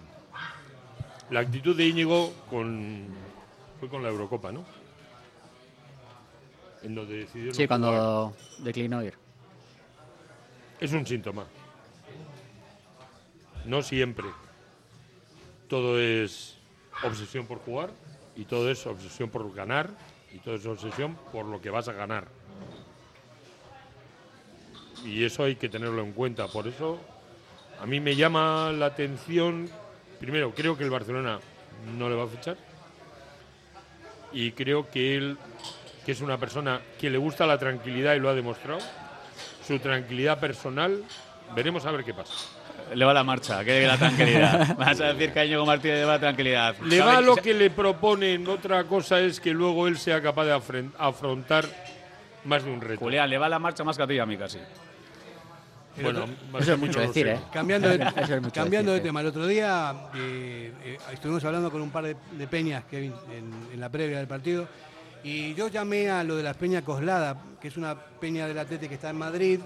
la 1.30 1.40
actitud 1.40 1.76
de 1.76 1.86
Íñigo 1.88 2.32
con, 2.48 3.06
fue 3.80 3.88
con 3.88 4.02
la 4.04 4.08
Eurocopa, 4.10 4.52
¿no? 4.52 4.64
En 6.84 6.94
donde 6.94 7.26
Sí, 7.32 7.50
jugar. 7.50 7.66
cuando 7.68 8.36
declinó 8.58 9.02
ir. 9.02 9.14
Es 10.78 10.92
un 10.92 11.04
síntoma. 11.04 11.44
No 13.66 13.82
siempre. 13.82 14.26
Todo 15.68 15.98
es 15.98 16.56
obsesión 17.02 17.46
por 17.46 17.58
jugar 17.58 17.90
y 18.36 18.44
todo 18.44 18.70
es 18.70 18.86
obsesión 18.86 19.28
por 19.28 19.52
ganar 19.52 19.90
y 20.32 20.38
todo 20.38 20.54
es 20.54 20.66
obsesión 20.66 21.16
por 21.32 21.44
lo 21.46 21.60
que 21.60 21.70
vas 21.70 21.88
a 21.88 21.92
ganar. 21.92 22.28
Y 25.04 25.24
eso 25.24 25.44
hay 25.44 25.56
que 25.56 25.68
tenerlo 25.68 26.02
en 26.02 26.12
cuenta. 26.12 26.46
Por 26.46 26.68
eso 26.68 26.98
a 27.80 27.86
mí 27.86 28.00
me 28.00 28.14
llama 28.14 28.72
la 28.72 28.86
atención. 28.86 29.68
Primero, 30.20 30.54
creo 30.54 30.76
que 30.76 30.84
el 30.84 30.90
Barcelona 30.90 31.40
no 31.98 32.08
le 32.08 32.14
va 32.14 32.24
a 32.24 32.28
fichar. 32.28 32.56
Y 34.32 34.52
creo 34.52 34.90
que 34.90 35.16
él, 35.16 35.38
que 36.04 36.12
es 36.12 36.20
una 36.20 36.38
persona 36.38 36.80
que 36.98 37.10
le 37.10 37.18
gusta 37.18 37.46
la 37.46 37.58
tranquilidad 37.58 38.14
y 38.14 38.20
lo 38.20 38.28
ha 38.28 38.34
demostrado, 38.34 38.80
su 39.66 39.78
tranquilidad 39.78 40.38
personal, 40.38 41.02
veremos 41.54 41.84
a 41.86 41.90
ver 41.90 42.04
qué 42.04 42.14
pasa. 42.14 42.34
Le 42.94 43.04
va 43.04 43.12
la 43.12 43.24
marcha, 43.24 43.64
que 43.64 43.86
la 43.86 43.96
tranquilidad. 43.96 44.76
Vas 44.78 45.00
a 45.00 45.12
decir 45.12 45.32
que 45.32 45.40
a 45.40 45.44
Íñigo 45.44 45.66
Martínez 45.66 45.98
le 45.98 46.04
va 46.04 46.12
la 46.14 46.20
tranquilidad. 46.20 46.76
Le 46.84 46.98
¿Sabe- 46.98 47.12
va 47.14 47.20
lo 47.20 47.36
que 47.36 47.52
le 47.52 47.70
proponen, 47.70 48.46
otra 48.46 48.84
cosa 48.84 49.20
es 49.20 49.40
que 49.40 49.50
luego 49.50 49.88
él 49.88 49.98
sea 49.98 50.22
capaz 50.22 50.44
de 50.44 50.52
afrontar 50.98 51.64
más 52.44 52.64
de 52.64 52.70
un 52.70 52.80
reto. 52.80 53.00
Julián, 53.00 53.28
le 53.28 53.38
va 53.38 53.48
la 53.48 53.58
marcha 53.58 53.82
más 53.82 53.96
que 53.96 54.02
a 54.04 54.06
ti 54.06 54.14
y 54.14 54.18
a 54.18 54.26
mí 54.26 54.36
casi. 54.36 54.58
Bueno, 56.00 56.26
más 56.52 56.62
Eso 56.62 56.74
es 56.74 56.78
mucho 56.78 57.00
decir. 57.00 57.26
¿eh? 57.26 57.38
Cambiando 57.52 57.88
de, 57.88 57.94
Eso 58.22 58.34
es 58.36 58.42
mucho 58.42 58.60
cambiando 58.60 58.92
de 58.92 59.00
tema, 59.00 59.20
el 59.22 59.26
otro 59.28 59.46
día 59.46 59.94
eh, 60.14 60.70
eh, 60.84 60.98
estuvimos 61.12 61.42
hablando 61.44 61.70
con 61.70 61.80
un 61.80 61.90
par 61.90 62.04
de, 62.04 62.16
de 62.32 62.46
peñas 62.46 62.84
Kevin, 62.84 63.14
en, 63.32 63.50
en 63.72 63.80
la 63.80 63.88
previa 63.88 64.18
del 64.18 64.26
partido 64.26 64.68
y 65.24 65.54
yo 65.54 65.68
llamé 65.68 66.10
a 66.10 66.22
lo 66.22 66.36
de 66.36 66.42
la 66.42 66.52
Peña 66.54 66.82
Coslada, 66.82 67.36
que 67.60 67.68
es 67.68 67.76
una 67.78 67.96
peña 67.98 68.46
del 68.46 68.58
Atleti 68.58 68.88
que 68.88 68.94
está 68.94 69.10
en 69.10 69.16
Madrid, 69.16 69.58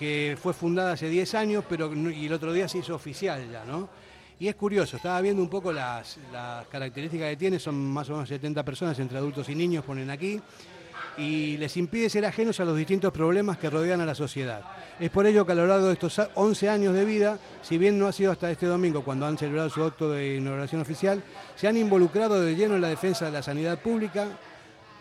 que 0.00 0.34
fue 0.40 0.54
fundada 0.54 0.92
hace 0.92 1.10
10 1.10 1.34
años 1.34 1.64
pero 1.68 1.92
y 2.10 2.24
el 2.24 2.32
otro 2.32 2.54
día 2.54 2.66
se 2.66 2.78
hizo 2.78 2.94
oficial 2.94 3.46
ya, 3.52 3.66
¿no? 3.66 3.90
Y 4.38 4.48
es 4.48 4.54
curioso, 4.54 4.96
estaba 4.96 5.20
viendo 5.20 5.42
un 5.42 5.50
poco 5.50 5.70
las, 5.70 6.16
las 6.32 6.66
características 6.68 7.28
que 7.28 7.36
tiene, 7.36 7.58
son 7.58 7.74
más 7.74 8.08
o 8.08 8.12
menos 8.12 8.30
70 8.30 8.64
personas 8.64 8.98
entre 8.98 9.18
adultos 9.18 9.46
y 9.50 9.54
niños, 9.54 9.84
ponen 9.84 10.08
aquí, 10.08 10.40
y 11.18 11.58
les 11.58 11.76
impide 11.76 12.08
ser 12.08 12.24
ajenos 12.24 12.58
a 12.60 12.64
los 12.64 12.78
distintos 12.78 13.12
problemas 13.12 13.58
que 13.58 13.68
rodean 13.68 14.00
a 14.00 14.06
la 14.06 14.14
sociedad. 14.14 14.62
Es 14.98 15.10
por 15.10 15.26
ello 15.26 15.44
que 15.44 15.52
a 15.52 15.56
lo 15.56 15.66
largo 15.66 15.88
de 15.88 15.92
estos 15.92 16.18
11 16.34 16.70
años 16.70 16.94
de 16.94 17.04
vida, 17.04 17.38
si 17.60 17.76
bien 17.76 17.98
no 17.98 18.06
ha 18.06 18.12
sido 18.12 18.32
hasta 18.32 18.50
este 18.50 18.64
domingo 18.64 19.04
cuando 19.04 19.26
han 19.26 19.36
celebrado 19.36 19.68
su 19.68 19.84
acto 19.84 20.10
de 20.10 20.36
inauguración 20.36 20.80
oficial, 20.80 21.22
se 21.54 21.68
han 21.68 21.76
involucrado 21.76 22.40
de 22.40 22.56
lleno 22.56 22.76
en 22.76 22.80
la 22.80 22.88
defensa 22.88 23.26
de 23.26 23.32
la 23.32 23.42
sanidad 23.42 23.78
pública, 23.80 24.28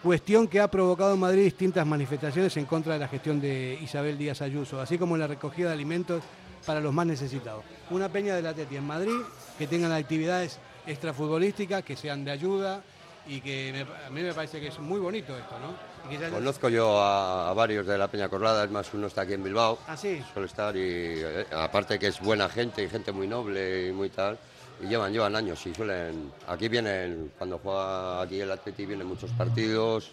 cuestión 0.04 0.48
que 0.48 0.60
ha 0.60 0.70
provocado 0.70 1.14
en 1.14 1.20
Madrid 1.20 1.44
distintas 1.44 1.86
manifestaciones 1.86 2.56
en 2.58 2.66
contra 2.66 2.94
de 2.94 3.00
la 3.00 3.08
gestión 3.08 3.40
de 3.42 3.78
Isabel 3.82 4.18
Díaz 4.18 4.42
Ayuso, 4.42 4.80
así 4.80 4.98
como 4.98 5.18
la 5.18 5.28
recogida 5.28 5.68
de 5.68 5.74
alimentos 5.74 6.24
para 6.66 6.80
los 6.80 6.94
más 6.94 7.06
necesitados. 7.06 7.64
Una 7.90 8.10
peña 8.10 8.36
de 8.36 8.42
la 8.42 8.54
TETI 8.54 8.78
en 8.78 8.88
Madrid 8.88 9.16
que 9.58 9.68
tengan 9.68 9.92
actividades 9.92 10.60
extrafutbolísticas, 10.88 11.84
que 11.84 11.96
sean 11.96 12.24
de 12.26 12.32
ayuda 12.32 12.82
y 13.28 13.42
que 13.42 13.72
me- 13.74 14.06
a 14.06 14.10
mí 14.10 14.22
me 14.22 14.34
parece 14.34 14.60
que 14.60 14.68
es 14.68 14.80
muy 14.80 15.00
bonito 15.00 15.38
esto, 15.38 15.56
¿no? 15.60 15.74
Ya- 16.18 16.30
Conozco 16.30 16.70
yo 16.70 17.00
a, 17.00 17.50
a 17.50 17.54
varios 17.54 17.86
de 17.86 17.98
la 17.98 18.08
Peña 18.08 18.28
Corrada, 18.30 18.64
es 18.64 18.72
más, 18.72 18.92
uno 18.94 19.08
está 19.08 19.22
aquí 19.22 19.34
en 19.34 19.44
Bilbao. 19.44 19.78
¿Ah, 19.88 19.96
sí? 19.98 20.22
Suele 20.34 20.48
estar 20.48 20.76
y 20.76 20.80
eh, 20.82 21.46
aparte 21.52 22.00
que 22.00 22.08
es 22.08 22.20
buena 22.20 22.50
gente 22.50 22.84
y 22.84 22.90
gente 22.90 23.12
muy 23.12 23.28
noble 23.28 23.88
y 23.90 23.92
muy 23.92 24.10
tal. 24.10 24.40
Y 24.82 24.88
llevan, 24.88 25.12
llevan 25.12 25.36
años 25.36 25.65
y 25.65 25.74
suelen... 25.74 26.32
Aquí 26.48 26.68
vienen, 26.68 27.32
cuando 27.38 27.58
juega 27.60 28.22
aquí 28.22 28.39
el 28.39 28.52
Atleti 28.52 28.86
vienen 28.86 29.08
muchos 29.08 29.32
partidos. 29.32 30.12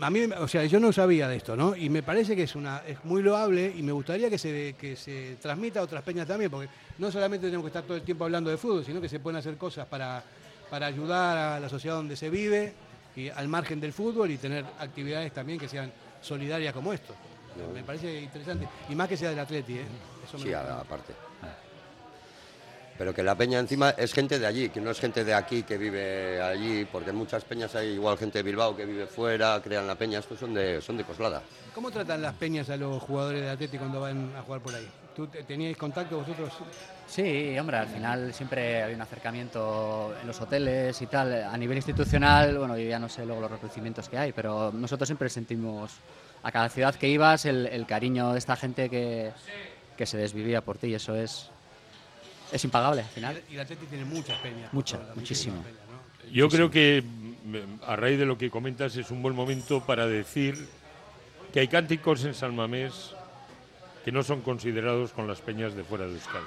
A 0.00 0.10
mí, 0.10 0.22
o 0.24 0.46
sea, 0.46 0.64
yo 0.64 0.78
no 0.78 0.92
sabía 0.92 1.26
de 1.26 1.36
esto, 1.36 1.56
¿no? 1.56 1.74
Y 1.74 1.90
me 1.90 2.04
parece 2.04 2.36
que 2.36 2.44
es 2.44 2.54
una 2.54 2.82
es 2.86 3.04
muy 3.04 3.20
loable 3.20 3.74
y 3.76 3.82
me 3.82 3.90
gustaría 3.90 4.30
que 4.30 4.38
se, 4.38 4.76
que 4.78 4.94
se 4.94 5.36
transmita 5.42 5.80
a 5.80 5.82
otras 5.82 6.04
peñas 6.04 6.28
también, 6.28 6.52
porque 6.52 6.68
no 6.98 7.10
solamente 7.10 7.48
tenemos 7.48 7.64
que 7.64 7.68
estar 7.68 7.82
todo 7.82 7.96
el 7.96 8.04
tiempo 8.04 8.24
hablando 8.24 8.48
de 8.48 8.56
fútbol, 8.56 8.84
sino 8.84 9.00
que 9.00 9.08
se 9.08 9.18
pueden 9.18 9.38
hacer 9.38 9.56
cosas 9.56 9.88
para, 9.88 10.22
para 10.70 10.86
ayudar 10.86 11.36
a 11.36 11.60
la 11.60 11.68
sociedad 11.68 11.96
donde 11.96 12.14
se 12.14 12.30
vive, 12.30 12.74
y 13.16 13.28
al 13.28 13.48
margen 13.48 13.80
del 13.80 13.92
fútbol, 13.92 14.30
y 14.30 14.36
tener 14.36 14.64
actividades 14.78 15.32
también 15.32 15.58
que 15.58 15.66
sean 15.66 15.92
solidarias 16.22 16.72
como 16.72 16.92
esto. 16.92 17.12
Me 17.74 17.82
parece 17.82 18.20
interesante. 18.20 18.68
Y 18.88 18.94
más 18.94 19.08
que 19.08 19.16
sea 19.16 19.30
del 19.30 19.40
Atleti, 19.40 19.78
¿eh? 19.78 19.86
Eso 20.24 20.38
me 20.38 20.44
Sí, 20.44 20.52
aparte. 20.54 21.12
Pero 22.98 23.14
que 23.14 23.22
la 23.22 23.36
peña 23.36 23.60
encima 23.60 23.90
es 23.90 24.12
gente 24.12 24.38
de 24.40 24.46
allí, 24.46 24.68
que 24.70 24.80
no 24.80 24.90
es 24.90 24.98
gente 24.98 25.24
de 25.24 25.32
aquí 25.32 25.62
que 25.62 25.78
vive 25.78 26.42
allí, 26.42 26.84
porque 26.84 27.10
en 27.10 27.16
muchas 27.16 27.44
peñas 27.44 27.72
hay 27.76 27.90
igual 27.92 28.18
gente 28.18 28.38
de 28.38 28.42
Bilbao 28.42 28.76
que 28.76 28.84
vive 28.84 29.06
fuera, 29.06 29.60
crean 29.62 29.86
la 29.86 29.94
peña, 29.94 30.18
estos 30.18 30.38
son 30.38 30.52
de, 30.52 30.80
son 30.80 30.96
de 30.96 31.04
Coslada. 31.04 31.40
¿Cómo 31.74 31.92
tratan 31.92 32.20
las 32.20 32.34
peñas 32.34 32.68
a 32.70 32.76
los 32.76 33.00
jugadores 33.00 33.42
de 33.42 33.50
Atleti 33.50 33.78
cuando 33.78 34.00
van 34.00 34.32
a 34.36 34.42
jugar 34.42 34.60
por 34.60 34.74
ahí? 34.74 34.88
¿Tú 35.14 35.28
te- 35.28 35.44
teníais 35.44 35.76
contacto 35.76 36.18
vosotros? 36.18 36.52
Sí, 37.06 37.56
hombre, 37.58 37.76
al 37.78 37.86
final 37.88 38.34
siempre 38.34 38.82
hay 38.82 38.94
un 38.94 39.00
acercamiento 39.00 40.12
en 40.20 40.26
los 40.26 40.40
hoteles 40.40 41.00
y 41.00 41.06
tal. 41.06 41.32
A 41.44 41.56
nivel 41.56 41.76
institucional, 41.76 42.58
bueno, 42.58 42.76
yo 42.76 42.88
ya 42.88 42.98
no 42.98 43.08
sé 43.08 43.24
luego 43.24 43.40
los 43.42 43.50
reconocimientos 43.50 44.08
que 44.08 44.18
hay, 44.18 44.32
pero 44.32 44.72
nosotros 44.72 45.06
siempre 45.08 45.28
sentimos 45.28 45.92
a 46.42 46.50
cada 46.52 46.68
ciudad 46.68 46.94
que 46.96 47.08
ibas 47.08 47.44
el, 47.44 47.66
el 47.66 47.86
cariño 47.86 48.32
de 48.32 48.38
esta 48.38 48.56
gente 48.56 48.90
que, 48.90 49.30
que 49.96 50.06
se 50.06 50.18
desvivía 50.18 50.60
por 50.62 50.78
ti 50.78 50.88
y 50.88 50.94
eso 50.94 51.14
es, 51.16 51.50
es 52.52 52.64
impagable 52.64 53.02
al 53.02 53.08
final. 53.08 53.42
Y 53.50 53.54
el 53.54 53.60
Atleti 53.60 53.86
tiene 53.86 54.04
muchas 54.04 54.38
peñas. 54.38 54.72
Muchas, 54.72 55.00
muchísimas 55.14 55.60
¿no? 55.60 56.32
Yo 56.32 56.48
creo 56.48 56.70
que 56.70 57.02
mm, 57.02 57.82
a 57.86 57.96
raíz 57.96 58.18
de 58.18 58.26
lo 58.26 58.36
que 58.36 58.50
comentas 58.50 58.96
es 58.96 59.10
un 59.10 59.22
buen 59.22 59.34
momento 59.34 59.80
para 59.84 60.06
decir 60.06 60.68
que 61.52 61.60
hay 61.60 61.68
cánticos 61.68 62.24
en 62.24 62.34
San 62.34 62.54
Mamés 62.54 63.14
que 64.04 64.12
no 64.12 64.22
son 64.22 64.42
considerados 64.42 65.12
con 65.12 65.26
las 65.26 65.40
peñas 65.40 65.74
de 65.74 65.84
fuera 65.84 66.06
de 66.06 66.12
Euskadi. 66.14 66.44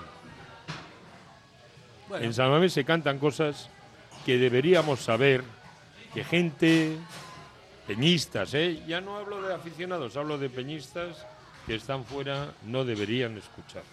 En 2.19 2.33
San 2.33 2.49
Mamés 2.49 2.73
se 2.73 2.83
cantan 2.83 3.19
cosas 3.19 3.69
que 4.25 4.37
deberíamos 4.37 4.99
saber 4.99 5.43
que 6.13 6.23
gente, 6.23 6.97
peñistas, 7.87 8.53
¿eh? 8.53 8.83
ya 8.87 9.01
no 9.01 9.17
hablo 9.17 9.41
de 9.41 9.53
aficionados, 9.53 10.17
hablo 10.17 10.37
de 10.37 10.49
peñistas 10.49 11.25
que 11.65 11.75
están 11.75 12.03
fuera, 12.03 12.51
no 12.65 12.83
deberían 12.83 13.37
escuchar. 13.37 13.83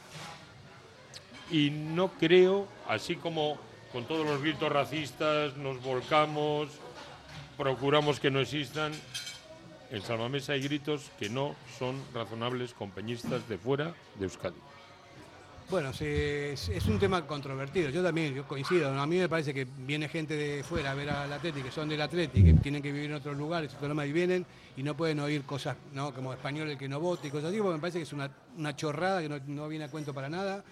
Y 1.50 1.70
no 1.70 2.08
creo, 2.18 2.66
así 2.88 3.16
como 3.16 3.58
con 3.92 4.04
todos 4.04 4.26
los 4.26 4.42
gritos 4.42 4.70
racistas 4.70 5.56
nos 5.56 5.82
volcamos, 5.82 6.68
procuramos 7.56 8.20
que 8.20 8.30
no 8.30 8.40
existan, 8.40 8.92
en 9.90 10.02
Salmamés 10.02 10.50
hay 10.50 10.60
gritos 10.60 11.10
que 11.18 11.30
no 11.30 11.54
son 11.78 11.96
razonables 12.12 12.74
con 12.74 12.90
peñistas 12.90 13.48
de 13.48 13.56
fuera 13.56 13.94
de 14.18 14.24
Euskadi. 14.24 14.56
Bueno, 15.70 15.90
es, 15.90 16.86
un 16.88 16.98
tema 16.98 17.26
controvertido. 17.26 17.90
Yo 17.90 18.02
también 18.02 18.34
yo 18.34 18.46
coincido. 18.48 18.90
A 18.98 19.06
mí 19.06 19.18
me 19.18 19.28
parece 19.28 19.52
que 19.52 19.66
viene 19.66 20.08
gente 20.08 20.34
de 20.34 20.64
fuera 20.64 20.92
a 20.92 20.94
ver 20.94 21.10
al 21.10 21.30
Atleti, 21.30 21.60
que 21.60 21.70
son 21.70 21.90
del 21.90 22.00
Atleti, 22.00 22.42
que 22.42 22.54
tienen 22.54 22.82
que 22.82 22.90
vivir 22.90 23.10
en 23.10 23.16
otros 23.16 23.36
lugares, 23.36 23.76
y 23.78 24.12
vienen 24.12 24.46
y 24.78 24.82
no 24.82 24.96
pueden 24.96 25.20
oír 25.20 25.42
cosas 25.42 25.76
¿no? 25.92 26.14
como 26.14 26.32
español 26.32 26.70
el 26.70 26.78
que 26.78 26.88
no 26.88 27.00
vote 27.00 27.28
y 27.28 27.30
cosas 27.30 27.50
así, 27.50 27.58
porque 27.58 27.74
me 27.74 27.80
parece 27.80 27.98
que 27.98 28.04
es 28.04 28.12
una, 28.14 28.30
una 28.56 28.74
chorrada 28.74 29.20
que 29.20 29.28
no, 29.28 29.38
no 29.46 29.68
viene 29.68 29.84
a 29.84 29.90
cuento 29.90 30.14
para 30.14 30.30
nada, 30.30 30.64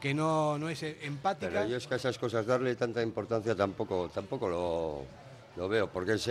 que 0.00 0.14
no, 0.14 0.58
no 0.58 0.68
es 0.68 0.82
empática. 0.82 1.50
Pero 1.52 1.68
yo 1.68 1.76
es 1.76 1.86
que 1.86 1.94
a 1.94 1.96
esas 1.96 2.18
cosas 2.18 2.46
darle 2.46 2.74
tanta 2.76 3.02
importancia 3.02 3.54
tampoco, 3.54 4.08
tampoco 4.14 4.48
lo, 4.48 5.02
lo 5.56 5.68
veo, 5.68 5.88
porque 5.88 6.12
es, 6.14 6.28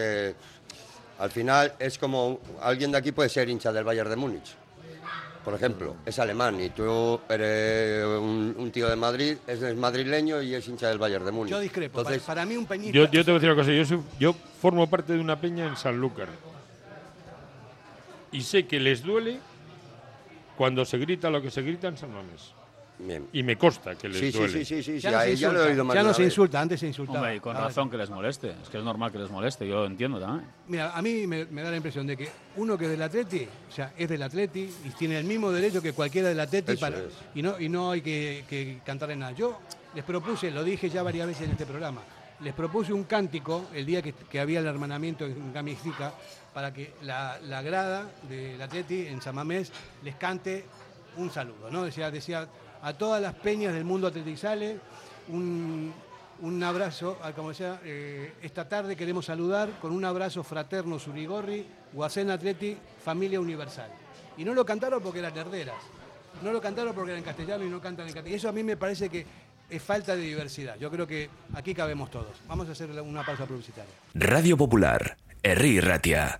al 1.20 1.32
final 1.32 1.74
es 1.80 1.98
como 1.98 2.40
alguien 2.62 2.92
de 2.92 2.98
aquí 3.00 3.12
puede 3.12 3.30
ser 3.30 3.50
hincha 3.50 3.72
del 3.74 3.84
Bayern 3.84 4.10
de 4.10 4.16
Múnich, 4.16 4.56
por 5.44 5.54
ejemplo, 5.54 5.96
es 6.06 6.18
alemán 6.20 6.60
y 6.62 6.70
tú 6.72 7.20
eres 7.30 8.06
un, 8.06 8.54
un 8.58 8.72
tío 8.72 8.90
de 8.90 8.96
Madrid, 8.98 9.38
es, 9.48 9.62
es 9.62 9.76
madrileño 9.78 10.42
y 10.42 10.54
es 10.56 10.68
hincha 10.68 10.90
del 10.90 10.98
Bayern 10.98 11.24
de 11.26 11.32
Múnich. 11.32 11.52
Yo 11.52 11.60
discrepo. 11.60 12.00
Entonces, 12.00 12.22
para, 12.24 12.42
para 12.42 12.46
mí 12.46 12.58
un 12.58 12.66
peñista... 12.66 12.94
Yo, 12.96 13.06
yo 13.10 13.24
te 13.24 13.32
voy 13.32 13.38
a 13.38 13.40
decir 13.40 13.50
una 13.52 13.62
cosa, 13.62 13.72
yo, 13.74 13.86
soy- 13.86 14.02
yo 14.20 14.34
formo 14.62 14.90
parte 14.90 15.14
de 15.14 15.20
una 15.20 15.40
peña 15.40 15.66
en 15.66 15.76
Sanlúcar 15.78 16.28
y 18.32 18.42
sé 18.42 18.68
que 18.68 18.80
les 18.80 19.04
duele 19.04 19.40
cuando 20.58 20.84
se 20.86 20.98
grita 20.98 21.30
lo 21.30 21.42
que 21.42 21.50
se 21.52 21.62
grita 21.62 21.88
en 21.88 21.98
San 21.98 22.12
Mamés. 22.14 22.54
Y 23.32 23.44
me 23.44 23.56
consta 23.58 23.96
que 23.96 24.10
les 24.10 24.20
Sí, 24.20 24.32
sí, 24.32 24.38
duele. 24.40 24.66
sí, 24.66 24.66
sí, 24.66 24.84
sí, 24.84 25.00
Ya 25.00 25.10
sí, 25.10 25.16
no 25.16 25.22
se 25.22 25.28
ahí 25.28 25.36
ya 25.36 25.52
lo 25.52 25.60
he 25.66 25.70
insulta, 25.72 25.94
ya 25.94 26.04
no 26.04 26.14
se 26.16 26.24
insulta, 26.24 26.62
antes 26.62 26.80
se 26.80 26.88
insultaba. 26.88 27.20
Hombre, 27.20 27.36
y 27.36 27.40
con 27.40 27.56
Ahora- 27.56 27.68
razón 27.68 27.90
que 27.92 27.98
les 27.98 28.10
moleste. 28.10 28.56
Es 28.64 28.70
que 28.70 28.80
es 28.80 28.84
normal 28.84 29.12
que 29.12 29.20
les 29.20 29.30
moleste, 29.30 29.68
yo 29.68 29.76
lo 29.76 29.86
entiendo 29.86 30.20
también. 30.20 30.50
Mira, 30.68 30.92
a 30.98 31.02
mí 31.04 31.28
me, 31.28 31.46
me 31.46 31.62
da 31.62 31.70
la 31.70 31.78
impresión 31.78 32.08
de 32.08 32.18
que 32.18 32.28
uno 32.56 32.76
que 32.76 32.86
es 32.86 32.92
del 32.92 33.02
Atleti, 33.04 33.48
o 33.70 33.72
sea, 33.72 33.94
es 33.96 34.10
del 34.10 34.24
Atleti 34.24 34.62
y 34.86 34.90
tiene 34.98 35.20
el 35.20 35.26
mismo 35.26 35.52
derecho 35.52 35.80
que 35.80 35.94
cualquiera 35.94 36.30
del 36.30 36.40
Atleti 36.40 36.72
Eso 36.72 36.82
para, 36.82 36.98
es. 36.98 37.14
y, 37.36 37.44
no, 37.44 37.60
y 37.60 37.70
no 37.70 37.92
hay 37.92 38.02
que, 38.02 38.46
que 38.50 38.80
cantarle 38.84 39.16
nada. 39.16 39.32
Yo 39.34 39.60
les 39.94 40.04
propuse, 40.04 40.50
lo 40.50 40.64
dije 40.64 40.90
ya 40.90 41.04
varias 41.04 41.28
veces 41.28 41.44
en 41.44 41.52
este 41.52 41.68
programa, 41.68 42.02
les 42.40 42.54
propuse 42.56 42.94
un 42.94 43.04
cántico 43.04 43.66
el 43.76 43.86
día 43.86 44.02
que, 44.02 44.14
que 44.14 44.40
había 44.40 44.60
el 44.60 44.66
hermanamiento 44.66 45.24
en 45.26 45.54
Gamixica 45.54 46.14
para 46.52 46.74
que 46.74 46.94
la, 47.04 47.40
la 47.44 47.62
grada 47.62 48.10
del 48.28 48.60
Atleti 48.60 49.06
en 49.06 49.22
San 49.22 49.36
Mamés 49.36 49.72
les 50.04 50.16
cante 50.16 50.66
un 51.18 51.30
saludo, 51.32 51.70
¿no? 51.72 51.84
Decía, 51.84 52.10
decía 52.12 52.48
a 52.82 52.94
todas 52.94 53.22
las 53.22 53.34
peñas 53.34 53.74
del 53.74 53.84
mundo 53.84 54.08
atletizale 54.08 54.80
un, 55.30 55.94
un 56.42 56.64
abrazo, 56.64 57.18
a- 57.24 57.32
como 57.34 57.50
decía, 57.50 57.80
eh, 57.84 58.34
esta 58.42 58.68
tarde 58.68 58.96
queremos 58.96 59.26
saludar 59.26 59.70
con 59.82 59.92
un 59.92 60.06
abrazo 60.06 60.44
fraterno 60.44 61.00
Surigorri, 61.00 61.66
Guacén 61.94 62.30
Atleti, 62.32 62.78
familia 63.04 63.40
universal. 63.40 63.90
Y 64.38 64.44
no 64.46 64.54
lo 64.54 64.66
cantaron 64.66 65.02
porque 65.02 65.20
eran 65.20 65.36
herderas, 65.38 65.76
no 66.44 66.52
lo 66.52 66.62
cantaron 66.62 66.94
porque 66.94 67.12
eran 67.12 67.20
en 67.20 67.26
castellano 67.26 67.66
y 67.66 67.70
no 67.70 67.82
cantan 67.82 68.08
en 68.08 68.14
castellano. 68.14 68.34
Y 68.34 68.38
eso 68.38 68.50
a 68.50 68.52
mí 68.52 68.64
me 68.64 68.78
parece 68.78 69.10
que 69.10 69.26
es 69.70 69.82
falta 69.82 70.16
de 70.16 70.22
diversidad. 70.22 70.78
Yo 70.80 70.90
creo 70.92 71.08
que 71.08 71.30
aquí 71.56 71.74
cabemos 71.74 72.10
todos. 72.12 72.38
Vamos 72.48 72.70
a 72.70 72.72
hacer 72.74 72.90
una 73.02 73.26
pausa 73.26 73.46
publicitaria. 73.46 73.92
Radio 74.14 74.56
Popular, 74.56 75.18
Herri 75.44 75.80
Ratia. 75.82 76.40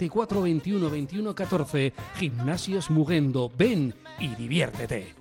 944 0.00 0.42
21 0.42 0.90
21 0.90 1.34
14. 1.34 1.92
Gimnasios 2.16 2.90
Mugendo. 2.90 3.50
Ven 3.56 3.94
y 4.18 4.28
diviértete. 4.34 5.14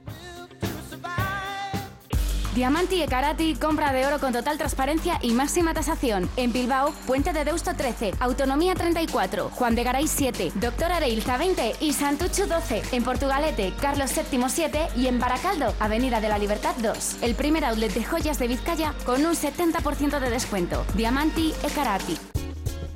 Diamanti 2.55 3.01
e 3.01 3.07
Karati, 3.07 3.55
compra 3.55 3.93
de 3.93 4.05
oro 4.05 4.19
con 4.19 4.34
total 4.34 4.57
transparencia 4.57 5.19
y 5.21 5.32
máxima 5.32 5.73
tasación. 5.73 6.30
En 6.36 6.51
Bilbao, 6.51 6.91
Puente 7.05 7.32
de 7.32 7.45
Deusto 7.45 7.75
13, 7.75 8.15
Autonomía 8.19 8.73
34, 8.73 9.49
Juan 9.49 9.75
de 9.75 9.84
Garay 9.84 10.07
7, 10.07 10.53
Doctor 10.55 10.91
Areilza 10.91 11.38
20 11.38 11.75
y 11.80 11.93
Santuchu 11.93 12.47
12. 12.47 12.82
En 12.91 13.03
Portugalete, 13.03 13.71
Carlos 13.80 14.11
VII 14.13 14.43
7 14.49 14.88
y 14.97 15.07
en 15.07 15.19
Baracaldo, 15.19 15.73
Avenida 15.80 16.19
de 16.19 16.30
la 16.30 16.39
Libertad 16.39 16.75
2. 16.82 17.17
El 17.21 17.36
primer 17.36 17.63
outlet 17.63 17.93
de 17.93 18.03
joyas 18.03 18.39
de 18.39 18.47
Vizcaya 18.47 18.93
con 19.05 19.25
un 19.25 19.36
70% 19.36 20.19
de 20.19 20.30
descuento. 20.30 20.84
Diamanti 20.95 21.53
e 21.63 21.69
Karati. 21.69 22.17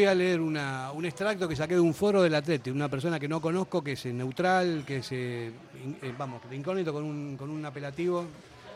Voy 0.00 0.08
a 0.08 0.14
leer 0.14 0.40
un 0.40 1.04
extracto 1.04 1.46
que 1.46 1.54
saqué 1.54 1.74
de 1.74 1.80
un 1.80 1.92
foro 1.92 2.22
del 2.22 2.34
Atleti, 2.34 2.70
una 2.70 2.88
persona 2.88 3.20
que 3.20 3.28
no 3.28 3.38
conozco, 3.38 3.84
que 3.84 3.92
es 3.92 4.06
eh, 4.06 4.12
neutral, 4.14 4.82
que 4.86 4.98
es, 4.98 5.12
eh, 5.12 5.52
eh, 6.02 6.14
vamos, 6.16 6.40
de 6.48 6.56
incógnito 6.56 6.90
con 6.90 7.04
un, 7.04 7.36
con 7.36 7.50
un 7.50 7.62
apelativo, 7.66 8.24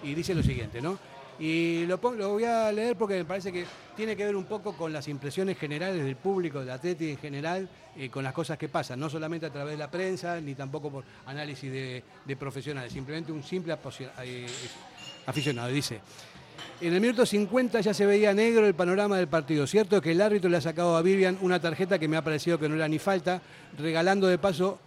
y 0.03 0.13
dice 0.13 0.35
lo 0.35 0.43
siguiente, 0.43 0.83
¿no? 0.83 0.99
Y 1.39 1.87
lo, 1.87 1.97
voy 1.97 2.45
a 2.45 2.71
leer 2.71 2.95
porque 2.97 3.15
me 3.15 3.25
parece 3.25 3.51
que 3.51 3.65
tiene 3.97 4.15
que 4.15 4.27
ver 4.27 4.37
un 4.37 4.45
poco 4.45 4.77
con 4.77 4.93
las 4.93 5.09
impresiones 5.09 5.59
generales 5.59 6.05
del 6.05 6.17
público, 6.17 6.61
del 6.61 6.71
Atleti 6.71 7.09
en 7.09 7.17
general, 7.17 7.69
eh, 7.97 8.11
con 8.11 8.23
las 8.23 8.35
cosas 8.35 8.59
que 8.59 8.69
pasan, 8.69 9.01
no 9.01 9.09
solamente 9.09 9.47
a 9.47 9.51
través 9.51 9.73
de 9.73 9.79
la 9.79 9.91
prensa, 9.91 10.39
ni 10.43 10.55
tampoco 10.55 10.91
por 10.91 11.05
análisis 11.25 11.73
de, 11.73 12.37
profesionales, 12.39 12.93
simplemente 12.93 13.33
un 13.33 13.43
simple 13.43 13.75
aficionado. 15.27 15.69
Dice, 15.71 16.01
en 16.81 16.93
el 16.93 17.01
minuto 17.01 17.25
50 17.25 17.81
ya 17.81 17.95
se 17.95 18.05
veía 18.05 18.35
negro 18.35 18.67
el 18.67 18.75
panorama 18.75 19.17
del 19.17 19.29
partido. 19.29 19.67
Cierto 19.67 20.01
que 20.01 20.13
el 20.13 20.21
árbitro 20.21 20.51
le 20.51 20.57
ha 20.57 20.61
sacado 20.61 20.97
a 20.97 21.03
Vivian 21.03 21.39
una 21.41 21.61
tarjeta 21.61 21.99
que 21.99 22.09
me 22.09 22.17
ha 22.17 22.25
parecido 22.25 22.59
que 22.59 22.69
no 22.69 22.75
era 22.75 22.89
ni 22.89 22.99
falta, 22.99 23.41
regalando 23.79 24.27
de 24.27 24.39
paso 24.39 24.79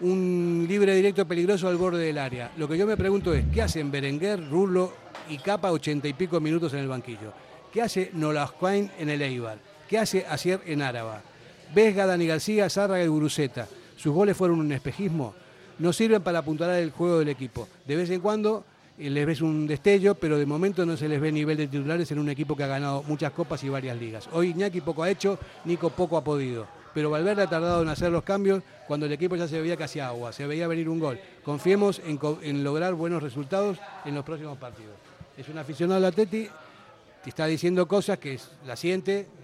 un 0.00 0.66
libre 0.68 0.94
directo 0.94 1.26
peligroso 1.26 1.68
al 1.68 1.76
borde 1.76 2.04
del 2.04 2.18
área. 2.18 2.50
Lo 2.56 2.68
que 2.68 2.76
yo 2.76 2.86
me 2.86 2.96
pregunto 2.96 3.32
es, 3.32 3.44
¿qué 3.52 3.62
hacen 3.62 3.90
Berenguer, 3.90 4.48
Rulo 4.50 4.92
y 5.28 5.38
Capa 5.38 5.70
ochenta 5.70 6.08
y 6.08 6.12
pico 6.12 6.40
minutos 6.40 6.72
en 6.72 6.80
el 6.80 6.88
banquillo? 6.88 7.32
¿Qué 7.72 7.82
hace 7.82 8.10
Nolascoain 8.12 8.90
en 8.98 9.10
el 9.10 9.22
Eibar? 9.22 9.58
¿Qué 9.88 9.98
hace 9.98 10.26
Asier 10.28 10.60
en 10.66 10.82
Áraba? 10.82 11.22
Vesga, 11.74 12.06
Dani 12.06 12.26
García, 12.26 12.68
Zárraga 12.68 13.04
y 13.04 13.08
Guruceta. 13.08 13.68
¿Sus 13.96 14.12
goles 14.12 14.36
fueron 14.36 14.60
un 14.60 14.72
espejismo? 14.72 15.34
No 15.78 15.92
sirven 15.92 16.22
para 16.22 16.40
apuntalar 16.40 16.78
el 16.80 16.90
juego 16.90 17.18
del 17.18 17.28
equipo. 17.28 17.68
De 17.86 17.96
vez 17.96 18.10
en 18.10 18.20
cuando 18.20 18.64
les 18.98 19.26
ves 19.26 19.40
un 19.40 19.66
destello, 19.66 20.14
pero 20.14 20.38
de 20.38 20.46
momento 20.46 20.86
no 20.86 20.96
se 20.96 21.08
les 21.08 21.20
ve 21.20 21.32
nivel 21.32 21.56
de 21.56 21.66
titulares 21.66 22.10
en 22.12 22.18
un 22.18 22.28
equipo 22.28 22.56
que 22.56 22.64
ha 22.64 22.68
ganado 22.68 23.02
muchas 23.04 23.32
copas 23.32 23.62
y 23.64 23.68
varias 23.68 23.98
ligas. 23.98 24.28
Hoy 24.32 24.50
Iñaki 24.50 24.80
poco 24.80 25.02
ha 25.02 25.10
hecho, 25.10 25.38
Nico 25.64 25.90
poco 25.90 26.16
ha 26.16 26.24
podido. 26.24 26.66
Pero 26.94 27.10
Valverde 27.10 27.42
ha 27.42 27.50
tardado 27.50 27.82
en 27.82 27.88
hacer 27.88 28.12
los 28.12 28.22
cambios 28.22 28.62
cuando 28.86 29.06
el 29.06 29.12
equipo 29.12 29.34
ya 29.34 29.48
se 29.48 29.60
veía 29.60 29.76
casi 29.76 29.98
agua, 29.98 30.32
se 30.32 30.46
veía 30.46 30.68
venir 30.68 30.88
un 30.88 31.00
gol. 31.00 31.18
Confiemos 31.42 32.00
en, 32.04 32.62
lograr 32.62 32.94
buenos 32.94 33.22
resultados 33.22 33.78
en 34.04 34.14
los 34.14 34.24
próximos 34.24 34.56
partidos. 34.58 34.94
Es 35.36 35.48
un 35.48 35.58
aficionado 35.58 35.98
al 35.98 36.04
Atleti, 36.04 36.48
te 37.24 37.30
está 37.30 37.46
diciendo 37.46 37.88
cosas 37.88 38.18
que 38.18 38.38
la 38.64 38.76
siente 38.76 39.26
en, 39.42 39.43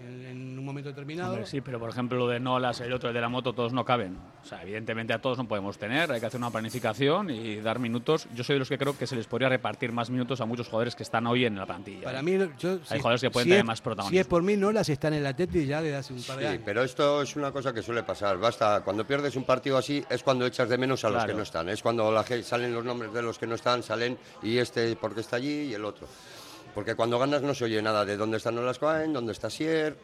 un 0.61 0.65
momento 0.65 0.89
determinado. 0.89 1.31
Hombre, 1.33 1.45
sí, 1.47 1.59
pero 1.61 1.79
por 1.79 1.89
ejemplo 1.89 2.17
lo 2.17 2.27
de 2.27 2.39
Nolas, 2.39 2.79
el 2.81 2.93
otro 2.93 3.09
el 3.09 3.15
de 3.15 3.21
la 3.21 3.27
moto, 3.29 3.53
todos 3.53 3.73
no 3.73 3.83
caben. 3.83 4.17
O 4.43 4.45
sea, 4.45 4.61
evidentemente 4.63 5.13
a 5.13 5.19
todos 5.21 5.37
no 5.37 5.47
podemos 5.47 5.77
tener, 5.77 6.11
hay 6.11 6.19
que 6.19 6.25
hacer 6.25 6.39
una 6.39 6.49
planificación 6.51 7.29
y 7.29 7.57
dar 7.57 7.79
minutos. 7.79 8.27
Yo 8.33 8.43
soy 8.43 8.55
de 8.55 8.59
los 8.59 8.69
que 8.69 8.77
creo 8.77 8.97
que 8.97 9.05
se 9.07 9.15
les 9.15 9.27
podría 9.27 9.49
repartir 9.49 9.91
más 9.91 10.09
minutos 10.09 10.39
a 10.41 10.45
muchos 10.45 10.67
jugadores 10.67 10.95
que 10.95 11.03
están 11.03 11.27
hoy 11.27 11.45
en 11.45 11.55
la 11.57 11.65
plantilla. 11.65 12.03
Para 12.05 12.21
mí, 12.21 12.37
yo, 12.59 12.71
hay 12.71 12.79
si- 12.85 12.97
jugadores 12.97 13.21
que 13.21 13.31
pueden 13.31 13.45
si 13.45 13.49
tener 13.49 13.59
es- 13.63 13.67
más 13.67 13.77
Si 13.79 13.83
protagonismo. 13.83 14.21
es 14.21 14.27
por 14.27 14.43
mí, 14.43 14.55
no 14.55 14.71
las 14.71 14.87
están 14.89 15.13
en 15.13 15.19
el 15.19 15.25
Atleti 15.25 15.65
ya 15.65 15.81
desde 15.81 15.97
hace 15.97 16.13
un 16.13 16.23
par 16.23 16.37
de 16.37 16.43
Sí, 16.43 16.49
años. 16.49 16.61
pero 16.65 16.83
esto 16.83 17.21
es 17.21 17.35
una 17.35 17.51
cosa 17.51 17.73
que 17.73 17.81
suele 17.81 18.03
pasar. 18.03 18.37
Basta, 18.37 18.81
cuando 18.83 19.05
pierdes 19.05 19.35
un 19.35 19.43
partido 19.43 19.77
así 19.77 20.03
es 20.09 20.23
cuando 20.23 20.45
echas 20.45 20.69
de 20.69 20.77
menos 20.77 21.03
a 21.03 21.09
los 21.09 21.25
que 21.25 21.33
no 21.33 21.41
están. 21.43 21.69
Es 21.69 21.81
cuando 21.81 22.11
la 22.11 22.23
salen 22.43 22.73
los 22.73 22.85
nombres 22.85 23.11
de 23.13 23.21
los 23.21 23.37
que 23.37 23.47
no 23.47 23.55
están, 23.55 23.83
salen 23.83 24.17
y 24.43 24.57
este 24.57 24.95
porque 24.95 25.21
está 25.21 25.35
allí 25.37 25.63
y 25.69 25.73
el 25.73 25.83
otro. 25.85 26.07
Porque 26.73 26.95
cuando 26.95 27.19
ganas 27.19 27.41
no 27.41 27.53
se 27.53 27.65
oye 27.65 27.81
nada 27.81 28.05
de 28.05 28.15
dónde 28.15 28.37
están 28.37 28.57
Olascoain, 28.57 29.11
dónde 29.11 29.33
está 29.33 29.49
Sier. 29.49 29.97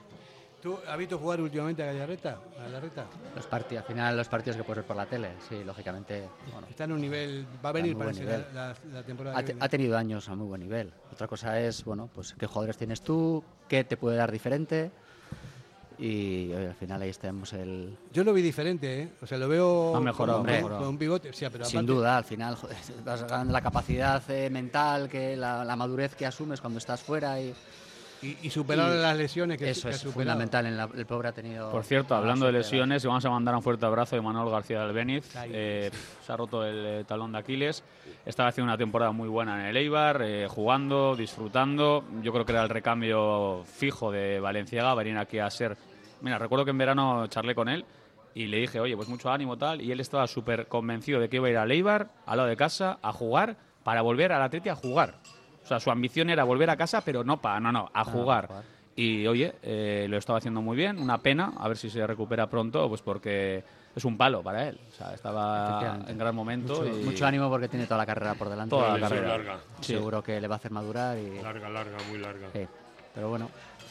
¿Tú 0.67 0.77
has 0.85 0.97
visto 0.97 1.17
jugar 1.17 1.39
últimamente 1.39 1.81
a 1.81 1.85
Gallarreta? 1.85 2.39
¿A 2.59 2.63
Gallarreta? 2.63 3.05
Los 3.33 3.45
partidos, 3.45 3.83
al 3.83 3.87
final 3.87 4.17
los 4.17 4.27
partidos 4.27 4.57
que 4.57 4.63
puedes 4.65 4.79
ver 4.83 4.85
por 4.87 4.97
la 4.97 5.05
tele, 5.05 5.29
sí, 5.47 5.63
lógicamente. 5.63 6.27
Bueno, 6.51 6.67
Está 6.69 6.83
en 6.83 6.91
un 6.91 6.99
nivel, 6.99 7.47
va 7.63 7.69
a 7.69 7.71
venir 7.71 7.95
buen 7.95 8.07
la, 8.07 8.13
nivel. 8.13 8.45
la- 8.53 9.03
temporada 9.03 9.37
ha, 9.37 9.41
que 9.43 9.53
viene. 9.53 9.65
ha 9.65 9.69
tenido 9.69 9.97
años 9.97 10.27
a 10.27 10.35
muy 10.35 10.45
buen 10.45 10.59
nivel. 10.59 10.91
Otra 11.13 11.25
cosa 11.25 11.57
es, 11.61 11.85
bueno, 11.85 12.09
pues 12.13 12.35
qué 12.37 12.47
jugadores 12.47 12.75
tienes 12.75 13.01
tú, 13.01 13.41
qué 13.69 13.85
te 13.85 13.95
puede 13.95 14.17
dar 14.17 14.29
diferente. 14.29 14.91
Y 15.99 16.51
oye, 16.53 16.67
al 16.67 16.75
final 16.75 17.01
ahí 17.01 17.13
tenemos 17.13 17.53
el. 17.53 17.97
Yo 18.11 18.25
lo 18.25 18.33
vi 18.33 18.41
diferente, 18.41 19.03
¿eh? 19.03 19.09
O 19.21 19.25
sea, 19.25 19.37
lo 19.37 19.47
veo 19.47 19.95
Ha 19.95 20.01
mejorado, 20.01 20.39
con, 20.43 20.49
ha 20.49 20.61
con- 20.61 20.87
un 20.89 20.97
pivote. 20.97 21.29
o 21.29 21.33
sea, 21.33 21.49
pero 21.49 21.63
Sin 21.63 21.79
aparte- 21.79 21.93
duda, 21.93 22.17
al 22.17 22.25
final 22.25 22.55
joder, 22.55 22.75
vas 23.05 23.23
ganando 23.23 23.53
la 23.53 23.61
capacidad 23.61 24.21
eh, 24.29 24.49
mental, 24.49 25.07
que 25.07 25.37
la, 25.37 25.63
la 25.63 25.75
madurez 25.77 26.13
que 26.15 26.25
asumes 26.25 26.59
cuando 26.59 26.77
estás 26.79 27.01
fuera 27.01 27.39
y, 27.41 27.53
y, 28.21 28.37
y 28.41 28.49
superar 28.49 28.89
las 28.91 29.15
lesiones 29.15 29.57
que, 29.57 29.69
eso 29.69 29.89
que 29.89 29.95
es 29.95 30.03
fundamental. 30.03 30.65
En 30.65 30.77
la- 30.77 30.89
el 30.95 31.05
pobre 31.05 31.29
ha 31.29 31.31
tenido. 31.31 31.69
Por 31.71 31.83
cierto, 31.83 32.15
ha 32.15 32.17
hablando 32.17 32.45
de 32.45 32.51
lesiones, 32.53 33.05
vamos 33.05 33.23
a 33.25 33.29
mandar 33.29 33.55
un 33.55 33.61
fuerte 33.61 33.85
abrazo 33.85 34.15
de 34.15 34.21
Manuel 34.21 34.49
García 34.49 34.81
del 34.81 34.93
Beniz. 34.93 35.35
Ahí, 35.35 35.51
Eh, 35.53 35.91
se 36.25 36.31
ha 36.31 36.37
roto 36.37 36.65
el 36.65 36.85
eh, 36.85 37.03
talón 37.07 37.31
de 37.31 37.37
Aquiles. 37.39 37.83
Estaba 38.25 38.49
haciendo 38.49 38.71
una 38.71 38.77
temporada 38.77 39.11
muy 39.11 39.29
buena 39.29 39.59
en 39.61 39.67
el 39.67 39.77
Eibar, 39.77 40.21
eh, 40.23 40.47
jugando, 40.49 41.15
disfrutando. 41.15 42.03
Yo 42.21 42.33
creo 42.33 42.45
que 42.45 42.51
era 42.53 42.63
el 42.63 42.69
recambio 42.69 43.63
fijo 43.65 44.11
de 44.11 44.39
Valenciaga, 44.39 44.93
venir 44.95 45.17
aquí 45.17 45.39
a 45.39 45.49
ser... 45.49 45.77
Mira, 46.21 46.39
recuerdo 46.39 46.65
que 46.65 46.71
en 46.71 46.77
verano 46.79 47.27
charlé 47.27 47.53
con 47.53 47.69
él 47.69 47.85
y 48.33 48.47
le 48.47 48.57
dije, 48.57 48.79
oye, 48.79 48.95
pues 48.95 49.07
mucho 49.07 49.31
ánimo 49.31 49.57
tal, 49.57 49.81
y 49.81 49.91
él 49.91 49.99
estaba 49.99 50.27
súper 50.27 50.67
convencido 50.67 51.19
de 51.19 51.29
que 51.29 51.37
iba 51.37 51.47
a 51.47 51.51
ir 51.51 51.57
al 51.57 51.71
Eibar, 51.71 52.09
al 52.25 52.37
lado 52.37 52.49
de 52.49 52.57
casa, 52.57 52.97
a 53.01 53.11
jugar, 53.11 53.55
para 53.83 54.01
volver 54.01 54.31
al 54.31 54.41
Atleti 54.41 54.69
a 54.69 54.75
jugar. 54.75 55.15
O 55.67 55.69
sea, 55.69 55.81
su 55.81 55.91
ambición 55.91 56.29
era 56.29 56.45
volver 56.45 56.69
a 56.69 56.77
casa, 56.77 57.01
pero 57.01 57.25
no 57.25 57.41
para, 57.41 57.59
no, 57.59 57.73
no, 57.73 57.91
a 57.93 58.05
jugar. 58.05 58.47
Y 58.95 59.27
oye, 59.27 59.53
eh, 59.61 60.07
lo 60.09 60.15
estaba 60.17 60.37
haciendo 60.39 60.61
muy 60.61 60.77
bien, 60.77 60.97
una 60.97 61.17
pena, 61.17 61.51
a 61.59 61.67
ver 61.67 61.75
si 61.75 61.89
se 61.89 62.07
recupera 62.07 62.47
pronto, 62.47 62.87
pues 62.87 63.01
porque 63.01 63.61
es 63.93 64.05
un 64.05 64.17
palo 64.17 64.41
para 64.41 64.69
él. 64.69 64.79
O 64.89 64.95
sea, 64.95 65.13
estaba 65.13 65.99
en 66.07 66.17
gran 66.17 66.33
momento. 66.33 66.81
Mucho, 66.81 66.87
y- 67.01 67.03
mucho 67.03 67.25
ánimo 67.27 67.49
porque 67.49 67.67
tiene 67.67 67.83
toda 67.85 67.97
la 67.97 68.05
carrera 68.05 68.33
por 68.35 68.47
delante. 68.47 68.69
Toda 68.69 68.97
la 68.97 69.09
carrera. 69.09 69.27
larga. 69.27 69.59
Sí. 69.81 69.93
Seguro 69.93 70.23
que 70.23 70.39
le 70.39 70.47
va 70.47 70.55
a 70.55 70.57
hacer 70.57 70.71
madurar 70.71 71.17
y. 71.17 71.41
Larga, 71.41 71.67
larga, 71.67 71.97
muy 72.09 72.17
larga. 72.17 72.47
Sí, 72.53 72.65
pero 73.13 73.27
bueno, 73.27 73.49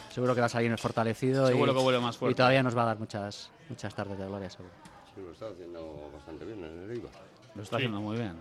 seguro 0.09 0.35
que 0.35 0.41
va 0.41 0.47
a 0.47 0.49
salir 0.49 0.77
fortalecido 0.79 1.47
Seguro 1.47 1.72
y, 1.72 1.77
que 1.77 1.83
vuelve 1.83 2.01
más 2.01 2.16
fuerte. 2.16 2.33
y 2.33 2.35
todavía 2.37 2.62
nos 2.62 2.74
va 2.74 2.85
a 2.85 2.87
dar 2.87 2.99
muchas, 2.99 3.51
muchas 3.68 3.95
tardes 3.95 4.18
de 4.18 4.27
gloria, 4.27 4.49
seguro. 4.49 4.72
Sí, 5.14 5.20
lo 5.20 5.31
está 5.31 5.49
haciendo 5.49 6.11
bastante 6.14 6.47
bien 6.47 6.64
en 6.64 6.83
el 6.85 6.91
Eibar. 6.93 7.12
Lo 7.55 7.62
está 7.62 7.77
Sí. 7.77 7.83
haciendo 7.85 8.01
muy 8.01 8.16
bien. 8.16 8.33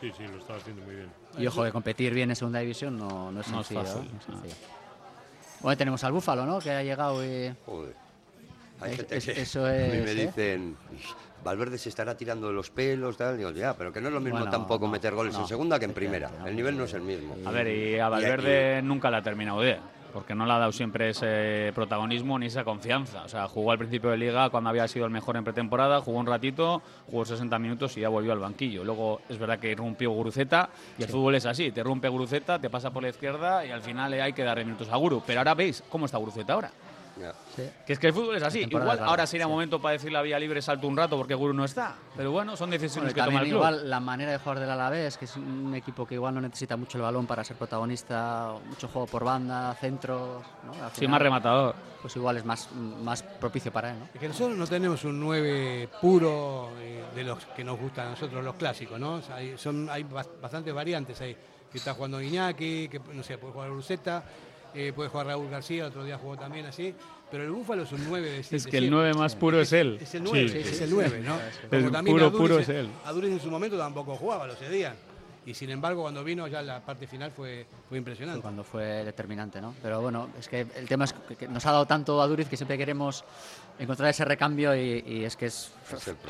Sí, 0.00 0.12
sí, 0.16 0.24
lo 0.26 0.38
está 0.38 0.56
haciendo 0.56 0.82
muy 0.84 0.94
bien. 0.96 1.08
Y 1.38 1.46
ojo, 1.46 1.64
que 1.64 1.72
competir 1.72 2.12
bien 2.12 2.30
en 2.30 2.36
segunda 2.36 2.60
división 2.60 2.98
no, 2.98 3.32
no 3.32 3.40
es 3.40 3.48
No 3.48 3.60
es 3.60 3.66
sencillo. 3.66 3.82
fácil, 3.94 4.06
¿eh? 4.08 4.10
No 4.12 4.18
es 4.20 4.28
no. 4.28 4.34
sencillo. 4.42 4.54
Bueno, 5.60 5.76
tenemos 5.78 6.04
al 6.04 6.12
Búfalo, 6.12 6.44
¿no? 6.46 6.58
Que 6.58 6.70
ha 6.70 6.82
llegado 6.82 7.24
y... 7.24 7.54
Joder. 7.64 7.94
Hay 8.80 8.90
Es- 8.92 8.96
gente 8.98 9.16
es- 9.16 9.24
que 9.24 9.40
eso 9.40 9.64
a 9.64 9.70
mí 9.70 9.78
me 9.78 10.10
¿eh? 10.10 10.14
dicen, 10.26 10.76
Valverde 11.42 11.78
se 11.78 11.88
estará 11.88 12.14
tirando 12.14 12.48
de 12.48 12.52
los 12.52 12.68
pelos, 12.70 13.16
tal. 13.16 13.38
Digo, 13.38 13.50
ya, 13.52 13.74
pero 13.74 13.90
que 13.90 14.00
no 14.02 14.08
es 14.08 14.14
lo 14.14 14.20
mismo 14.20 14.38
Bueno, 14.38 14.50
tampoco 14.52 14.84
no, 14.84 14.92
meter 14.92 15.14
goles 15.14 15.34
en 15.34 15.40
no, 15.40 15.46
segunda 15.48 15.78
que 15.78 15.86
en 15.86 15.94
primera. 15.94 16.30
no, 16.40 16.46
El 16.46 16.54
nivel 16.56 16.76
no 16.76 16.84
es 16.84 16.92
el 16.92 17.00
mismo. 17.00 17.36
A 17.46 17.50
ver, 17.50 17.68
y 17.68 17.98
a 17.98 18.08
Valverde 18.10 18.82
nunca 18.82 19.10
le 19.10 19.16
ha 19.16 19.22
terminado 19.22 19.60
de, 19.62 19.78
porque 20.16 20.34
no 20.34 20.46
le 20.46 20.52
ha 20.54 20.58
dado 20.58 20.72
siempre 20.72 21.10
ese 21.10 21.72
protagonismo 21.74 22.38
ni 22.38 22.46
esa 22.46 22.64
confianza. 22.64 23.24
O 23.24 23.28
sea, 23.28 23.46
jugó 23.48 23.72
al 23.72 23.76
principio 23.76 24.08
de 24.08 24.16
liga 24.16 24.48
cuando 24.48 24.70
había 24.70 24.88
sido 24.88 25.04
el 25.04 25.10
mejor 25.10 25.36
en 25.36 25.44
pretemporada, 25.44 26.00
jugó 26.00 26.18
un 26.18 26.24
ratito, 26.24 26.80
jugó 27.10 27.26
60 27.26 27.58
minutos 27.58 27.94
y 27.98 28.00
ya 28.00 28.08
volvió 28.08 28.32
al 28.32 28.38
banquillo. 28.38 28.82
Luego 28.82 29.20
es 29.28 29.38
verdad 29.38 29.58
que 29.58 29.74
rompió 29.74 30.10
Guruceta 30.12 30.70
y 30.98 31.02
el 31.02 31.10
fútbol 31.10 31.34
es 31.34 31.44
así, 31.44 31.70
te 31.70 31.82
rompe 31.82 32.08
Guruceta, 32.08 32.58
te 32.58 32.70
pasa 32.70 32.90
por 32.90 33.02
la 33.02 33.10
izquierda 33.10 33.66
y 33.66 33.70
al 33.70 33.82
final 33.82 34.10
hay 34.14 34.32
que 34.32 34.42
darle 34.42 34.64
minutos 34.64 34.88
a 34.90 34.96
Guru. 34.96 35.22
Pero 35.26 35.40
ahora 35.40 35.52
veis 35.52 35.84
cómo 35.90 36.06
está 36.06 36.16
Guruceta 36.16 36.54
ahora. 36.54 36.70
Sí. 37.54 37.62
Que 37.86 37.92
es 37.94 37.98
que 37.98 38.08
el 38.08 38.12
fútbol 38.12 38.36
es 38.36 38.42
así. 38.42 38.60
Igual 38.68 38.98
ahora 39.02 39.26
sería 39.26 39.46
sí. 39.46 39.50
momento 39.52 39.80
para 39.80 39.92
decir 39.94 40.12
la 40.12 40.20
vía 40.22 40.38
libre 40.38 40.60
salto 40.60 40.86
un 40.86 40.96
rato 40.96 41.16
porque 41.16 41.34
Guru 41.34 41.54
no 41.54 41.64
está. 41.64 41.94
Pero 42.16 42.30
bueno, 42.32 42.56
son 42.56 42.70
decisiones 42.70 43.12
Bueno, 43.12 43.14
que 43.14 43.20
toma 43.20 43.24
también 43.26 43.42
el 43.42 43.48
club. 43.48 43.58
igual 43.58 43.90
la 43.90 44.00
manera 44.00 44.32
de 44.32 44.38
jugar 44.38 44.60
del 44.60 44.70
Alavés, 44.70 45.16
que 45.16 45.24
es 45.24 45.36
un 45.36 45.74
equipo 45.74 46.06
que 46.06 46.14
igual 46.14 46.34
no 46.34 46.40
necesita 46.40 46.76
mucho 46.76 46.98
el 46.98 47.02
balón 47.02 47.26
para 47.26 47.42
ser 47.44 47.56
protagonista, 47.56 48.52
mucho 48.66 48.88
juego 48.88 49.06
por 49.06 49.24
banda, 49.24 49.74
centros, 49.74 50.42
¿no? 50.64 50.72
Sí, 50.92 51.08
más 51.08 51.20
rematador. 51.22 51.74
Pues 52.02 52.14
igual 52.16 52.36
es 52.36 52.44
más, 52.44 52.68
más 53.02 53.22
propicio 53.22 53.72
para 53.72 53.90
él, 53.90 53.98
¿no? 53.98 54.08
Es 54.14 54.20
que 54.20 54.28
nosotros 54.28 54.56
no 54.56 54.66
tenemos 54.66 55.02
un 55.04 55.18
9 55.18 55.88
puro 56.00 56.70
eh, 56.78 57.02
de 57.14 57.24
los 57.24 57.44
que 57.46 57.64
nos 57.64 57.78
gustan 57.80 58.08
a 58.08 58.10
nosotros, 58.10 58.44
los 58.44 58.54
clásicos, 58.56 59.00
¿no? 59.00 59.14
O 59.14 59.22
sea, 59.22 59.36
hay, 59.36 59.56
son, 59.58 59.88
hay 59.90 60.04
bas- 60.04 60.28
bastantes 60.40 60.72
variantes 60.74 61.20
ahí. 61.20 61.36
Que 61.72 61.78
está 61.78 61.94
jugando 61.94 62.22
Iñaki, 62.22 62.88
que 62.88 63.00
no 63.12 63.22
sé, 63.24 63.38
puede 63.38 63.52
jugar 63.52 63.70
Bruseta, 63.70 64.22
eh, 64.76 64.92
puede 64.94 65.08
jugar 65.08 65.26
Raúl 65.26 65.48
García, 65.50 65.86
otro 65.86 66.04
día 66.04 66.18
jugó 66.18 66.36
también 66.36 66.66
así. 66.66 66.94
Pero 67.30 67.42
el 67.42 67.50
Búfalo 67.50 67.82
es 67.82 67.90
un 67.92 68.04
9 68.08 68.30
de 68.30 68.38
Es 68.40 68.46
siete 68.46 68.70
que 68.70 68.76
el 68.78 68.84
siempre. 68.84 69.02
9 69.10 69.14
más 69.14 69.34
puro 69.34 69.60
es 69.60 69.72
él. 69.72 69.98
Es 70.00 70.14
el 70.14 70.22
9, 70.22 70.48
Sí, 70.48 70.58
es 70.58 70.80
el 70.80 70.88
sí. 70.88 70.94
9, 70.94 71.22
¿no? 71.24 71.36
El 71.76 71.90
también 71.90 72.16
puro, 72.16 72.30
Aduriz- 72.30 72.36
puro 72.38 72.58
es 72.60 72.68
él. 72.68 72.88
Aduriz 73.04 73.32
en 73.32 73.40
su 73.40 73.50
momento 73.50 73.76
tampoco 73.76 74.14
jugaba, 74.16 74.46
lo 74.46 74.54
cedían. 74.54 74.94
Y 75.44 75.54
sin 75.54 75.70
embargo, 75.70 76.02
cuando 76.02 76.22
vino 76.24 76.46
ya 76.48 76.60
la 76.60 76.80
parte 76.84 77.06
final 77.06 77.30
fue, 77.30 77.66
fue 77.88 77.98
impresionante. 77.98 78.40
cuando 78.42 78.64
fue 78.64 78.84
determinante, 79.04 79.60
¿no? 79.60 79.74
Pero 79.80 80.00
bueno, 80.00 80.28
es 80.38 80.48
que 80.48 80.66
el 80.76 80.88
tema 80.88 81.04
es 81.04 81.14
que 81.38 81.46
nos 81.46 81.64
ha 81.66 81.70
dado 81.72 81.86
tanto 81.86 82.20
a 82.20 82.26
Duriz 82.26 82.48
que 82.48 82.56
siempre 82.56 82.76
queremos 82.76 83.24
encontrar 83.78 84.08
ese 84.10 84.24
recambio 84.24 84.74
y, 84.76 85.04
y 85.06 85.24
es 85.24 85.36
que 85.36 85.46
es... 85.46 85.70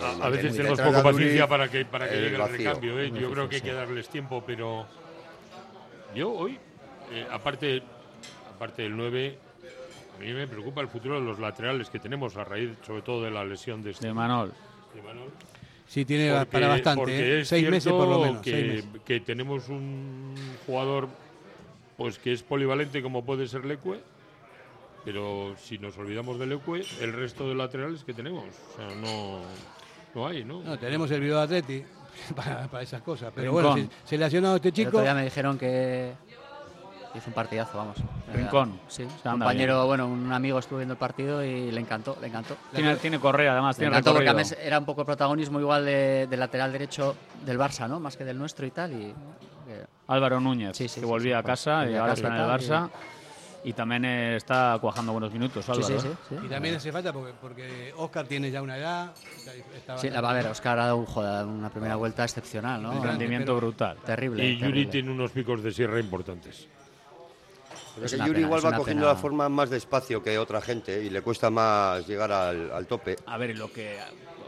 A, 0.02 0.26
a 0.26 0.28
veces 0.28 0.54
tenemos 0.56 0.78
poco 0.80 1.02
paciencia 1.02 1.46
para 1.48 1.68
que, 1.70 1.84
para 1.86 2.08
que 2.08 2.14
el 2.14 2.20
llegue 2.24 2.34
el 2.36 2.40
vacío. 2.42 2.56
recambio. 2.58 3.00
¿eh? 3.00 3.12
Yo 3.18 3.30
creo 3.30 3.48
que 3.48 3.56
hay 3.56 3.62
que 3.62 3.72
darles 3.72 4.08
tiempo, 4.10 4.42
pero 4.46 4.86
yo 6.14 6.30
hoy, 6.32 6.58
eh, 7.12 7.26
aparte, 7.30 7.82
aparte 8.56 8.82
del 8.82 8.96
9, 8.96 9.38
a 10.16 10.20
mí 10.22 10.32
me 10.32 10.46
preocupa 10.48 10.80
el 10.80 10.88
futuro 10.88 11.20
de 11.20 11.26
los 11.26 11.38
laterales 11.38 11.88
que 11.90 11.98
tenemos 11.98 12.36
a 12.36 12.44
raíz, 12.44 12.70
sobre 12.86 13.02
todo, 13.02 13.22
de 13.22 13.30
la 13.30 13.44
lesión 13.44 13.82
de 13.82 13.90
este 13.90 14.06
De 14.08 14.12
Manol. 14.14 14.52
de 14.94 15.02
Manol. 15.02 15.30
Sí, 15.86 16.04
tiene 16.04 16.32
Porque- 16.32 16.46
para 16.46 16.68
bastante, 16.68 17.12
¿eh? 17.36 17.40
es 17.42 17.48
seis 17.48 17.68
meses 17.70 17.92
por 17.92 18.08
lo 18.08 18.20
menos. 18.20 18.42
Que, 18.42 18.50
seis 18.50 18.84
meses. 18.86 19.00
que 19.04 19.20
tenemos 19.20 19.68
un 19.68 20.34
jugador 20.66 21.08
pues 21.96 22.18
que 22.18 22.32
es 22.32 22.42
polivalente 22.42 23.00
como 23.02 23.24
puede 23.24 23.46
ser 23.46 23.64
Lecue, 23.64 24.00
pero 25.04 25.54
si 25.58 25.78
nos 25.78 25.96
olvidamos 25.98 26.38
del 26.38 26.50
Leque, 26.50 26.84
el 27.00 27.12
resto 27.12 27.48
de 27.48 27.54
laterales 27.54 28.02
que 28.04 28.12
tenemos, 28.12 28.44
o 28.44 28.76
sea, 28.76 28.94
no, 28.96 29.40
no 30.14 30.26
hay, 30.26 30.44
¿no? 30.44 30.62
No, 30.62 30.78
tenemos 30.78 31.10
el 31.12 31.20
Bilbao 31.20 31.40
Atleti 31.42 31.84
para, 32.34 32.66
para 32.68 32.82
esas 32.82 33.00
cosas. 33.02 33.32
Pero 33.34 33.52
Rincón. 33.52 33.72
bueno, 33.74 33.90
se, 34.02 34.08
se 34.10 34.18
lesionado 34.18 34.56
este 34.56 34.68
El 34.68 34.74
chico. 34.74 34.88
otro 34.88 35.02
día 35.02 35.14
me 35.14 35.24
dijeron 35.24 35.56
que 35.56 36.12
hizo 37.18 37.28
un 37.28 37.34
partidazo, 37.34 37.78
vamos. 37.78 37.96
Rincón. 38.32 38.78
Sí, 38.88 39.02
un 39.04 39.10
compañero, 39.32 39.76
bien. 39.76 39.86
bueno, 39.86 40.06
un 40.08 40.32
amigo 40.32 40.58
estuvo 40.58 40.78
viendo 40.78 40.94
el 40.94 40.98
partido 40.98 41.44
y 41.44 41.70
le 41.70 41.80
encantó, 41.80 42.16
le 42.20 42.26
encantó. 42.28 42.56
Tiene, 42.74 42.96
tiene 42.96 43.18
correa, 43.18 43.52
además, 43.52 43.76
Le 43.76 43.82
tiene 43.82 43.96
encantó 43.96 44.12
porque 44.12 44.28
recorrido. 44.32 44.56
era 44.62 44.78
un 44.78 44.84
poco 44.84 45.04
protagonismo 45.04 45.60
igual 45.60 45.84
de, 45.84 46.28
lateral 46.36 46.72
derecho 46.72 47.16
del 47.44 47.58
Barça, 47.58 47.88
¿no? 47.88 48.00
Más 48.00 48.16
que 48.16 48.24
del 48.24 48.38
nuestro 48.38 48.66
y 48.66 48.70
tal. 48.70 48.92
Y, 48.92 49.14
Álvaro 50.08 50.40
Núñez, 50.40 50.76
Sí, 50.76 50.88
sí, 50.88 50.96
que 50.96 51.00
sí, 51.00 51.06
volvía 51.06 51.36
sí, 51.36 51.40
a 51.40 51.42
casa 51.42 51.78
volvía 51.80 51.92
y 51.92 51.96
ahora 51.96 52.12
está 52.12 52.28
en 52.28 52.34
el 52.34 52.48
Barça. 52.48 52.90
Y 53.64 53.72
también 53.72 54.04
eh, 54.04 54.36
está 54.36 54.78
cuajando 54.80 55.10
buenos 55.10 55.32
minutos, 55.32 55.68
Álvaro. 55.68 55.98
sí, 56.00 56.06
¿eh? 56.06 56.12
sí, 56.28 56.36
Y 56.44 56.48
también 56.48 56.76
hace 56.76 56.92
falta 56.92 57.12
porque, 57.12 57.32
porque 57.40 57.92
Oscar 57.96 58.24
tiene 58.26 58.48
ya 58.48 58.62
una 58.62 58.78
edad. 58.78 59.12
Sí, 59.96 60.08
la 60.08 60.20
va 60.20 60.30
a 60.30 60.34
ver, 60.34 60.46
Oscar 60.46 60.78
ha 60.78 60.84
dado 60.84 60.98
un, 60.98 61.06
joder, 61.06 61.44
una 61.44 61.68
primera 61.68 61.96
vuelta 61.96 62.22
excepcional, 62.22 62.80
¿no? 62.80 62.92
Un 62.92 63.02
rendimiento 63.02 63.56
brutal. 63.56 63.96
Terrible. 64.06 64.44
Y 64.44 64.52
Yuri 64.52 64.60
terrible. 64.60 64.92
tiene 64.92 65.10
unos 65.10 65.32
picos 65.32 65.64
de 65.64 65.72
sierra 65.72 65.98
importantes. 65.98 66.68
Pero 67.96 68.06
Es 68.06 68.12
que 68.12 68.18
Yuri 68.18 68.32
pena, 68.34 68.46
igual 68.46 68.64
va 68.64 68.76
cogiendo 68.76 69.02
pena. 69.02 69.14
la 69.14 69.18
forma 69.18 69.48
más 69.48 69.68
despacio 69.70 70.22
que 70.22 70.38
otra 70.38 70.60
gente 70.60 71.02
y 71.02 71.10
le 71.10 71.22
cuesta 71.22 71.50
más 71.50 72.06
llegar 72.06 72.30
al, 72.30 72.70
al 72.70 72.86
tope. 72.86 73.16
A 73.26 73.36
ver, 73.36 73.58
lo 73.58 73.72
que 73.72 73.98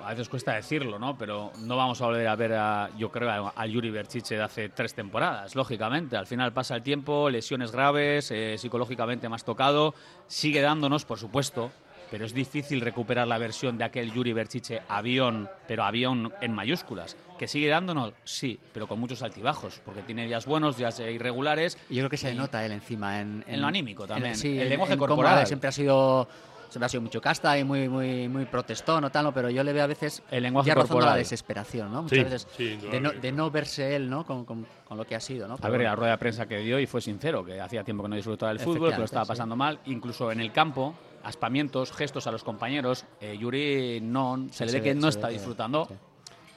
a 0.04 0.10
veces 0.10 0.28
cuesta 0.28 0.54
decirlo, 0.54 0.98
¿no? 0.98 1.18
Pero 1.18 1.52
no 1.58 1.76
vamos 1.76 2.00
a 2.00 2.06
volver 2.06 2.28
a 2.28 2.36
ver 2.36 2.52
a, 2.54 2.88
yo 2.96 3.10
creo, 3.10 3.30
a, 3.30 3.52
a 3.54 3.66
Yuri 3.66 3.90
Berchiche 3.90 4.36
de 4.36 4.42
hace 4.42 4.68
tres 4.68 4.94
temporadas, 4.94 5.54
lógicamente. 5.54 6.16
Al 6.16 6.26
final 6.26 6.52
pasa 6.52 6.76
el 6.76 6.82
tiempo, 6.82 7.28
lesiones 7.28 7.72
graves, 7.72 8.30
eh, 8.30 8.56
psicológicamente 8.56 9.28
más 9.28 9.44
tocado, 9.44 9.94
sigue 10.26 10.60
dándonos, 10.62 11.04
por 11.04 11.18
supuesto, 11.18 11.70
pero 12.10 12.24
es 12.24 12.32
difícil 12.34 12.80
recuperar 12.80 13.26
la 13.28 13.38
versión 13.38 13.76
de 13.78 13.84
aquel 13.84 14.12
Yuri 14.12 14.32
Berchiche 14.32 14.82
avión, 14.88 15.48
pero 15.66 15.84
avión 15.84 16.32
en 16.40 16.52
mayúsculas. 16.52 17.16
¿Que 17.38 17.46
sigue 17.46 17.68
dándonos? 17.68 18.12
Sí, 18.24 18.58
pero 18.72 18.86
con 18.86 18.98
muchos 18.98 19.22
altibajos, 19.22 19.80
porque 19.84 20.02
tiene 20.02 20.26
días 20.26 20.46
buenos, 20.46 20.76
días 20.76 20.98
irregulares. 21.00 21.78
Y 21.90 21.94
yo 21.96 22.00
creo 22.02 22.10
que 22.10 22.16
se 22.16 22.34
nota 22.34 22.64
él 22.64 22.72
encima. 22.72 23.20
En, 23.20 23.44
En 23.46 23.60
lo 23.60 23.66
anímico 23.66 24.06
también, 24.06 24.34
sí, 24.36 24.56
el 24.56 24.62
en- 24.64 24.68
lenguaje 24.70 24.96
corporal. 24.96 25.46
siempre 25.46 25.68
ha 25.68 25.72
sido 25.72 26.28
siempre 26.70 26.84
ha 26.84 26.88
sido 26.90 27.00
mucho 27.00 27.18
casta 27.22 27.58
y 27.58 27.64
muy 27.64 27.88
muy 27.88 28.28
muy 28.28 28.44
protestón 28.44 29.02
o 29.02 29.08
tal, 29.10 29.24
¿no? 29.24 29.32
pero 29.32 29.48
yo 29.48 29.64
le 29.64 29.72
veo 29.72 29.84
a 29.84 29.86
veces 29.86 30.22
El 30.30 30.42
lenguaje 30.42 30.66
ya 30.68 30.74
rozando 30.74 30.88
corporal. 30.96 31.14
la 31.14 31.16
desesperación, 31.18 31.90
¿no? 31.90 32.02
Muchas 32.02 32.18
Sí, 32.18 32.24
veces 32.24 32.46
sí, 32.58 32.64
de, 32.64 32.70
no, 32.70 32.74
indudablemente. 32.82 33.20
de 33.26 33.32
no 33.32 33.50
verse 33.50 33.96
él, 33.96 34.10
¿no? 34.10 34.26
Con, 34.26 34.44
con- 34.44 34.66
con 34.86 34.98
lo 34.98 35.06
que 35.06 35.14
ha 35.14 35.20
sido, 35.20 35.48
¿no? 35.48 35.56
A 35.62 35.68
ver, 35.70 35.80
la 35.80 35.94
rueda 35.96 36.10
de 36.12 36.18
prensa 36.18 36.46
que 36.46 36.58
dio 36.58 36.78
y 36.78 36.86
fue 36.86 37.00
sincero, 37.00 37.42
que 37.42 37.58
hacía 37.58 37.82
tiempo 37.84 38.02
que 38.02 38.10
no 38.10 38.16
disfrutaba 38.16 38.50
del 38.52 38.60
fútbol, 38.60 38.92
que 38.92 38.98
lo 38.98 39.04
estaba 39.04 39.24
pasando 39.24 39.56
mal. 39.56 39.78
Incluso 39.86 40.30
en 40.30 40.40
el 40.40 40.52
campo, 40.52 40.94
aspamientos, 41.22 41.92
gestos 41.92 42.26
a 42.26 42.32
los 42.32 42.44
compañeros. 42.44 43.04
eh, 43.20 43.36
Yuri 43.38 44.00
no, 44.00 44.48
se 44.50 44.66
le 44.66 44.72
ve 44.72 44.82
que 44.82 44.94
no 44.94 45.08
está 45.08 45.28
disfrutando. 45.28 45.86
sí. 45.86 45.94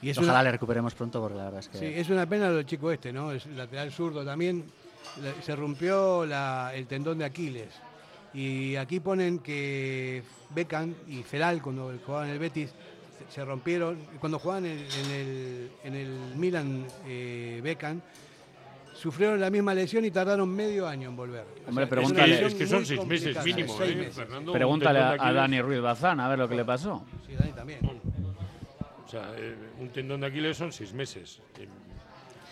Y 0.04 0.10
es 0.10 0.18
Ojalá 0.18 0.34
una, 0.34 0.44
le 0.44 0.52
recuperemos 0.54 0.96
pronto 0.96 1.22
porque 1.22 1.38
la 1.38 1.44
verdad 1.46 1.60
es 1.60 1.68
que 1.70 1.78
sí, 1.78 1.86
es 1.86 2.10
una 2.10 2.26
pena 2.26 2.50
lo 2.50 2.56
del 2.56 2.66
chico 2.66 2.92
este, 2.92 3.14
¿no? 3.14 3.32
El 3.32 3.40
lateral 3.56 3.92
zurdo 3.92 4.26
también. 4.26 4.66
Se 5.44 5.56
rompió 5.56 6.26
la- 6.26 6.72
el 6.74 6.88
tendón 6.88 7.20
de 7.20 7.26
Aquiles. 7.26 7.70
Y 8.34 8.76
aquí 8.78 9.00
ponen 9.00 9.40
que 9.40 10.24
Beckham 10.56 10.96
y 11.08 11.22
Feral, 11.22 11.62
cuando 11.62 11.94
jugaban 12.04 12.28
en 12.30 12.34
el 12.34 12.40
Betis, 12.40 12.72
se- 13.30 13.46
rompieron. 13.46 14.00
Cuando 14.20 14.40
jugaban 14.40 14.66
en, 14.66 14.80
en 14.80 15.12
el, 15.12 15.72
en 15.84 15.96
el 15.96 16.10
Milan, 16.36 16.88
eh, 17.06 17.60
Beckham, 17.62 18.02
sufrieron 19.02 19.40
la 19.40 19.50
misma 19.50 19.74
lesión 19.74 20.06
y 20.06 20.12
tardaron 20.12 20.48
medio 20.50 20.88
año 20.88 21.10
en 21.10 21.16
volver. 21.16 21.46
O 21.66 21.70
Hombre, 21.70 21.86
sea, 21.86 21.90
pregúntale- 21.90 22.14
una 22.14 22.28
lesión 22.28 22.48
Es 22.52 22.56
que 22.56 22.68
son 22.68 22.86
seis 22.86 23.06
meses 23.06 23.44
mínimo, 23.46 23.76
seis 23.78 23.92
¿eh, 23.92 23.96
meses. 23.96 24.16
Fernando? 24.16 24.54
Pregúntale 24.54 25.00
a, 25.00 25.12
a. 25.20 25.34
Dani 25.34 25.62
Ruiz 25.62 25.82
Bazán 25.82 26.20
a 26.20 26.28
ver 26.30 26.38
lo 26.40 26.48
que 26.48 26.56
le 26.56 26.66
pasó. 26.66 27.04
Sí, 27.28 27.34
Dani 27.36 27.52
también. 27.54 27.80
O 29.06 29.08
sea, 29.10 29.32
eh, 29.36 29.56
un 29.80 29.90
tendón 29.90 30.22
de 30.22 30.28
Aquiles 30.28 30.56
son 30.56 30.72
seis 30.72 30.94
meses. 30.94 31.42
Eh, 31.60 31.68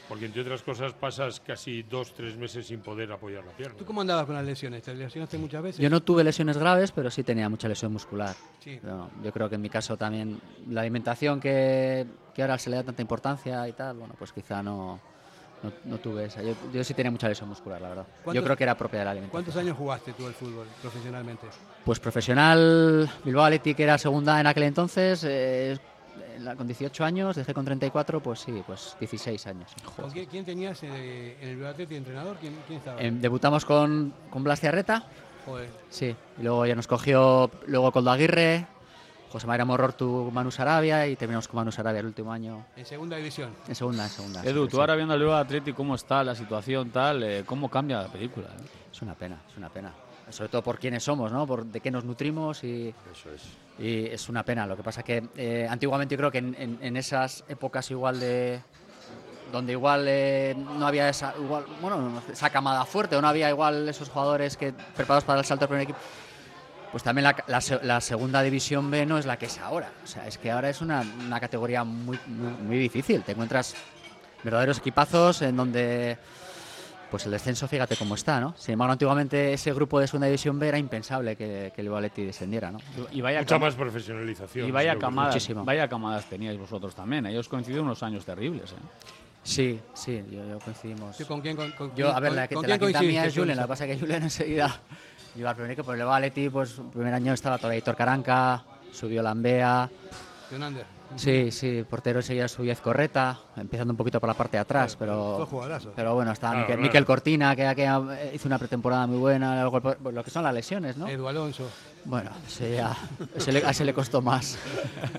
Porque 0.09 0.25
entre 0.25 0.41
otras 0.41 0.63
cosas 0.63 0.93
pasas 0.93 1.39
casi 1.39 1.83
dos, 1.83 2.13
tres 2.15 2.35
meses 2.35 2.65
sin 2.65 2.79
poder 2.81 3.11
apoyar 3.11 3.45
la 3.45 3.51
pierna. 3.51 3.77
¿Tú 3.77 3.85
cómo 3.85 4.01
andabas 4.01 4.25
con 4.25 4.33
las 4.35 4.43
lesiones? 4.43 4.81
¿Te 4.81 4.95
lesionaste 4.95 5.37
muchas 5.37 5.61
veces? 5.61 5.79
Yo 5.79 5.89
no 5.89 6.01
tuve 6.01 6.23
lesiones 6.23 6.57
graves, 6.57 6.91
pero 6.91 7.11
sí 7.11 7.23
tenía 7.23 7.47
mucha 7.47 7.67
lesión 7.67 7.93
muscular. 7.93 8.35
Sí. 8.59 8.79
Pero 8.81 8.97
no, 8.97 9.11
yo 9.23 9.31
creo 9.31 9.47
que 9.47 9.55
en 9.55 9.61
mi 9.61 9.69
caso 9.69 9.95
también 9.97 10.39
la 10.67 10.81
alimentación 10.81 11.39
que, 11.39 12.07
que 12.33 12.41
ahora 12.41 12.57
se 12.57 12.71
le 12.71 12.77
da 12.77 12.83
tanta 12.83 13.03
importancia 13.03 13.67
y 13.67 13.73
tal, 13.73 13.97
bueno, 13.97 14.15
pues 14.17 14.33
quizá 14.33 14.63
no, 14.63 14.99
no, 15.63 15.71
no 15.85 15.97
tuve 15.97 16.25
esa. 16.25 16.41
Yo, 16.43 16.53
yo 16.73 16.83
sí 16.83 16.93
tenía 16.93 17.11
mucha 17.11 17.27
lesión 17.27 17.49
muscular, 17.49 17.81
la 17.81 17.89
verdad. 17.89 18.05
Yo 18.07 18.23
¿Cuántos- 18.23 18.43
creo 18.45 18.57
que 18.57 18.63
era 18.63 18.77
propia 18.77 18.99
de 18.99 19.05
la 19.05 19.11
alimentación. 19.11 19.43
¿Cuántos 19.43 19.61
años 19.61 19.77
jugaste 19.77 20.13
tú 20.13 20.25
al 20.27 20.33
fútbol 20.33 20.67
profesionalmente? 20.81 21.47
Pues 21.85 21.99
profesional, 21.99 23.09
Bilbao 23.23 23.45
Athletic 23.45 23.77
que 23.77 23.83
era 23.83 23.97
segunda 23.97 24.39
en 24.39 24.47
aquel 24.47 24.63
entonces, 24.63 25.23
eh, 25.27 25.77
con 26.57 26.65
18 26.67 27.03
años, 27.03 27.35
dejé 27.35 27.53
con 27.53 27.65
34, 27.65 28.21
pues 28.21 28.39
sí, 28.39 28.63
pues 28.65 28.95
16 28.99 29.45
años. 29.47 29.69
¿Con 29.95 30.11
qué- 30.11 30.25
¿Quién 30.27 30.45
tenías 30.45 30.81
eh, 30.83 31.37
en 31.41 31.49
el 31.49 31.55
Bilbao 31.55 31.71
Athletic 31.71 31.97
entrenador? 31.97 32.37
¿Quién, 32.39 32.55
quién 32.67 32.79
estaba? 32.79 33.01
Em, 33.01 33.19
debutamos 33.19 33.65
con, 33.65 34.13
con 34.29 34.43
Blas 34.43 34.59
Ciarreta, 34.61 35.03
Joder. 35.45 35.69
sí, 35.89 36.15
y 36.37 36.43
luego 36.43 36.65
ya 36.65 36.75
nos 36.75 36.87
cogió 36.87 37.51
luego 37.67 37.91
Coldo 37.91 38.11
Aguirre, 38.11 38.67
José 39.31 39.45
María 39.47 39.63
Morortu, 39.65 40.29
Manu 40.33 40.49
Sarabia 40.51 41.05
y 41.07 41.15
terminamos 41.15 41.47
con 41.47 41.57
Manu 41.57 41.71
Sarabia 41.71 41.99
el 41.99 42.07
último 42.07 42.31
año 42.33 42.65
En 42.75 42.85
segunda 42.85 43.15
división. 43.17 43.51
en 43.67 43.75
segunda, 43.75 44.03
en 44.05 44.09
segunda. 44.09 44.43
Edu, 44.43 44.63
sí, 44.65 44.69
tú 44.71 44.77
sí. 44.77 44.81
ahora 44.81 44.95
viendo 44.95 45.13
el 45.13 45.19
Bilbao 45.19 45.37
Athletic, 45.37 45.75
cómo 45.75 45.95
está 45.95 46.23
la 46.23 46.33
situación, 46.35 46.89
tal, 46.89 47.21
eh, 47.23 47.43
cómo 47.45 47.69
cambia 47.69 48.01
la 48.01 48.07
película. 48.11 48.47
eh? 48.47 48.63
Es 48.91 49.01
una 49.03 49.13
pena, 49.13 49.37
es 49.49 49.55
una 49.57 49.69
pena. 49.69 49.93
Sobre 50.29 50.49
todo 50.49 50.61
por 50.63 50.77
quiénes 50.79 51.03
somos, 51.03 51.31
¿no? 51.31 51.45
Por 51.47 51.65
de 51.65 51.79
qué 51.79 51.89
nos 51.91 52.03
nutrimos 52.03 52.63
y, 52.63 52.93
Eso 53.11 53.31
es. 53.31 53.43
y 53.79 54.05
es 54.07 54.29
una 54.29 54.43
pena. 54.43 54.65
Lo 54.67 54.75
que 54.77 54.83
pasa 54.83 55.01
que 55.03 55.27
eh, 55.35 55.67
antiguamente 55.69 56.13
yo 56.13 56.17
creo 56.19 56.31
que 56.31 56.37
en, 56.39 56.55
en- 56.59 56.77
en 56.81 56.97
esas 56.97 57.43
épocas 57.47 57.89
igual 57.91 58.19
de 58.19 58.61
donde 59.51 59.71
igual 59.71 60.05
eh, 60.07 60.55
no 60.55 60.85
había 60.85 61.09
esa 61.09 61.33
igual, 61.39 61.65
bueno, 61.81 62.21
esa 62.31 62.51
camada 62.51 62.85
fuerte 62.85 63.15
o 63.15 63.21
no 63.21 63.27
había 63.27 63.49
igual 63.49 63.89
esos 63.89 64.07
jugadores 64.09 64.55
que 64.57 64.71
preparados 64.95 65.23
para 65.23 65.39
el 65.39 65.45
salto 65.45 65.65
al 65.65 65.69
primer 65.69 65.83
equipo. 65.85 65.97
Pues 66.91 67.03
también 67.03 67.23
la, 67.23 67.35
la 67.47 67.61
la 67.83 68.01
segunda 68.01 68.41
división 68.41 68.89
B 68.89 69.05
no 69.05 69.17
es 69.19 69.25
la 69.25 69.37
que 69.37 69.45
es 69.45 69.59
ahora. 69.59 69.91
O 70.03 70.07
sea, 70.07 70.27
es 70.27 70.37
que 70.37 70.49
ahora 70.49 70.69
es 70.69 70.81
una, 70.81 71.01
una 71.25 71.39
categoría 71.39 71.83
muy, 71.83 72.17
muy, 72.27 72.51
muy 72.63 72.77
difícil. 72.79 73.21
Te 73.23 73.33
encuentras 73.33 73.75
verdaderos 74.43 74.79
equipazos 74.79 75.41
en 75.43 75.55
donde 75.55 76.17
pues 77.11 77.25
el 77.25 77.31
descenso, 77.31 77.67
fíjate 77.67 77.95
cómo 77.95 78.13
está, 78.15 78.39
¿no? 78.39 78.53
Sin 78.57 78.73
embargo, 78.73 78.91
antiguamente 78.93 79.51
ese 79.53 79.73
grupo 79.73 79.99
de 79.99 80.05
segunda 80.07 80.27
división 80.27 80.59
B 80.59 80.67
era 80.67 80.77
impensable 80.77 81.35
que, 81.35 81.71
que 81.75 81.81
el 81.81 81.89
Valetti 81.89 82.23
descendiera, 82.23 82.69
¿no? 82.71 82.77
Y 83.11 83.21
vaya, 83.21 83.39
Mucha 83.39 83.57
más 83.57 83.73
profesionalización. 83.73 84.67
y 84.67 84.71
vaya 84.71 84.95
camadas, 84.97 85.33
Muchísimo. 85.33 85.65
vaya 85.65 85.87
camadas 85.87 86.25
teníais 86.25 86.57
vosotros 86.59 86.93
también. 86.93 87.25
Ellos 87.25 87.49
coincidieron 87.49 87.87
unos 87.87 88.03
años 88.03 88.25
terribles. 88.25 88.71
¿eh? 88.73 88.75
Sí, 89.41 89.79
sí, 89.95 90.23
yo, 90.29 90.47
yo 90.47 90.59
coincidimos. 90.59 91.17
¿Con 91.27 91.41
quién, 91.41 91.55
con, 91.55 91.71
con- 91.71 91.95
Yo, 91.95 92.09
a 92.15 92.19
ver, 92.19 92.29
con- 92.29 92.35
la, 92.35 92.47
que- 92.47 92.55
con 92.55 92.67
la 92.67 92.77
quién 92.77 92.87
quinta 92.91 93.01
mía 93.01 93.25
es 93.25 93.33
Julen, 93.35 93.57
la 93.57 93.63
que 93.63 93.67
pasa 93.69 93.85
es 93.85 93.91
que 93.95 93.99
Julen 94.05 94.23
enseguida 94.23 94.79
iba 95.35 95.49
al 95.49 95.55
primer 95.55 95.71
equipo, 95.71 95.87
pero 95.91 96.03
el 96.03 96.07
Valetti, 96.07 96.49
pues 96.49 96.77
el 96.77 96.85
primer 96.85 97.13
año 97.13 97.33
estaba 97.33 97.57
todavía 97.57 97.79
Hitor 97.79 97.95
Caranca, 97.95 98.63
subió 98.91 99.21
Lambea, 99.21 99.89
Jonander. 100.51 100.85
sí, 101.15 101.51
sí, 101.51 101.85
portero 101.89 102.19
enseguida 102.19 102.47
subió 102.47 102.71
Ezcorreta, 102.71 103.37
empezando 103.55 103.93
un 103.93 103.97
poquito 103.97 104.19
por 104.19 104.27
la 104.27 104.33
parte 104.35 104.57
de 104.57 104.61
atrás, 104.61 104.95
pero... 104.97 105.47
Pero 105.95 106.15
bueno, 106.15 106.31
estaba 106.31 106.53
Claro, 106.53 106.61
Miquel, 106.65 106.75
claro. 106.75 106.81
Miquel 106.81 107.05
Cortina, 107.05 107.55
que, 107.55 107.75
que 107.75 108.31
hizo 108.33 108.47
una 108.47 108.57
pretemporada 108.57 109.05
muy 109.07 109.17
buena, 109.17 109.63
lo 109.63 110.23
que 110.23 110.31
son 110.31 110.43
las 110.43 110.53
lesiones, 110.53 110.97
¿no? 110.97 111.07
Edu 111.07 111.27
Alonso. 111.27 111.69
Bueno, 112.05 112.31
ese 112.47 112.75
ya- 112.77 112.97
ese 113.35 113.51
le, 113.51 113.63
a 113.65 113.69
ese 113.71 113.85
le 113.85 113.93
costó 113.93 114.21
más. 114.21 114.57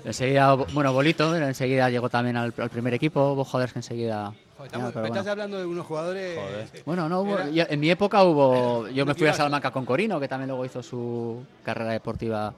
Enseguida, 0.03 0.53
bueno, 0.55 0.91
Bolito, 0.93 1.31
pero 1.31 1.47
enseguida 1.47 1.89
llegó 1.89 2.09
también 2.09 2.35
al, 2.37 2.53
al 2.57 2.69
primer 2.69 2.93
equipo, 2.93 3.35
jugadores 3.45 3.71
que 3.73 3.79
enseguida... 3.79 4.33
Joder, 4.57 4.65
estamos- 4.67 4.87
ya, 4.89 4.93
pero 4.93 5.03
me 5.03 5.09
bueno. 5.09 5.15
estás 5.21 5.31
hablando 5.31 5.59
de 5.59 5.65
unos 5.65 5.85
jugadores. 5.85 6.39
Bueno, 6.85 7.07
no 7.07 7.21
hubo, 7.21 7.47
yo- 7.49 7.65
en 7.69 7.79
mi 7.79 7.89
época 7.89 8.23
hubo. 8.23 8.87
Yo 8.89 9.05
me 9.05 9.13
fui 9.15 9.27
a. 9.27 9.33
Salamanca 9.33 9.71
con 9.71 9.85
Corino, 9.85 10.19
que 10.19 10.27
también 10.27 10.49
luego 10.49 10.65
hizo 10.65 10.83
su 10.83 11.43
carrera 11.63 11.91
deportiva 11.91 12.53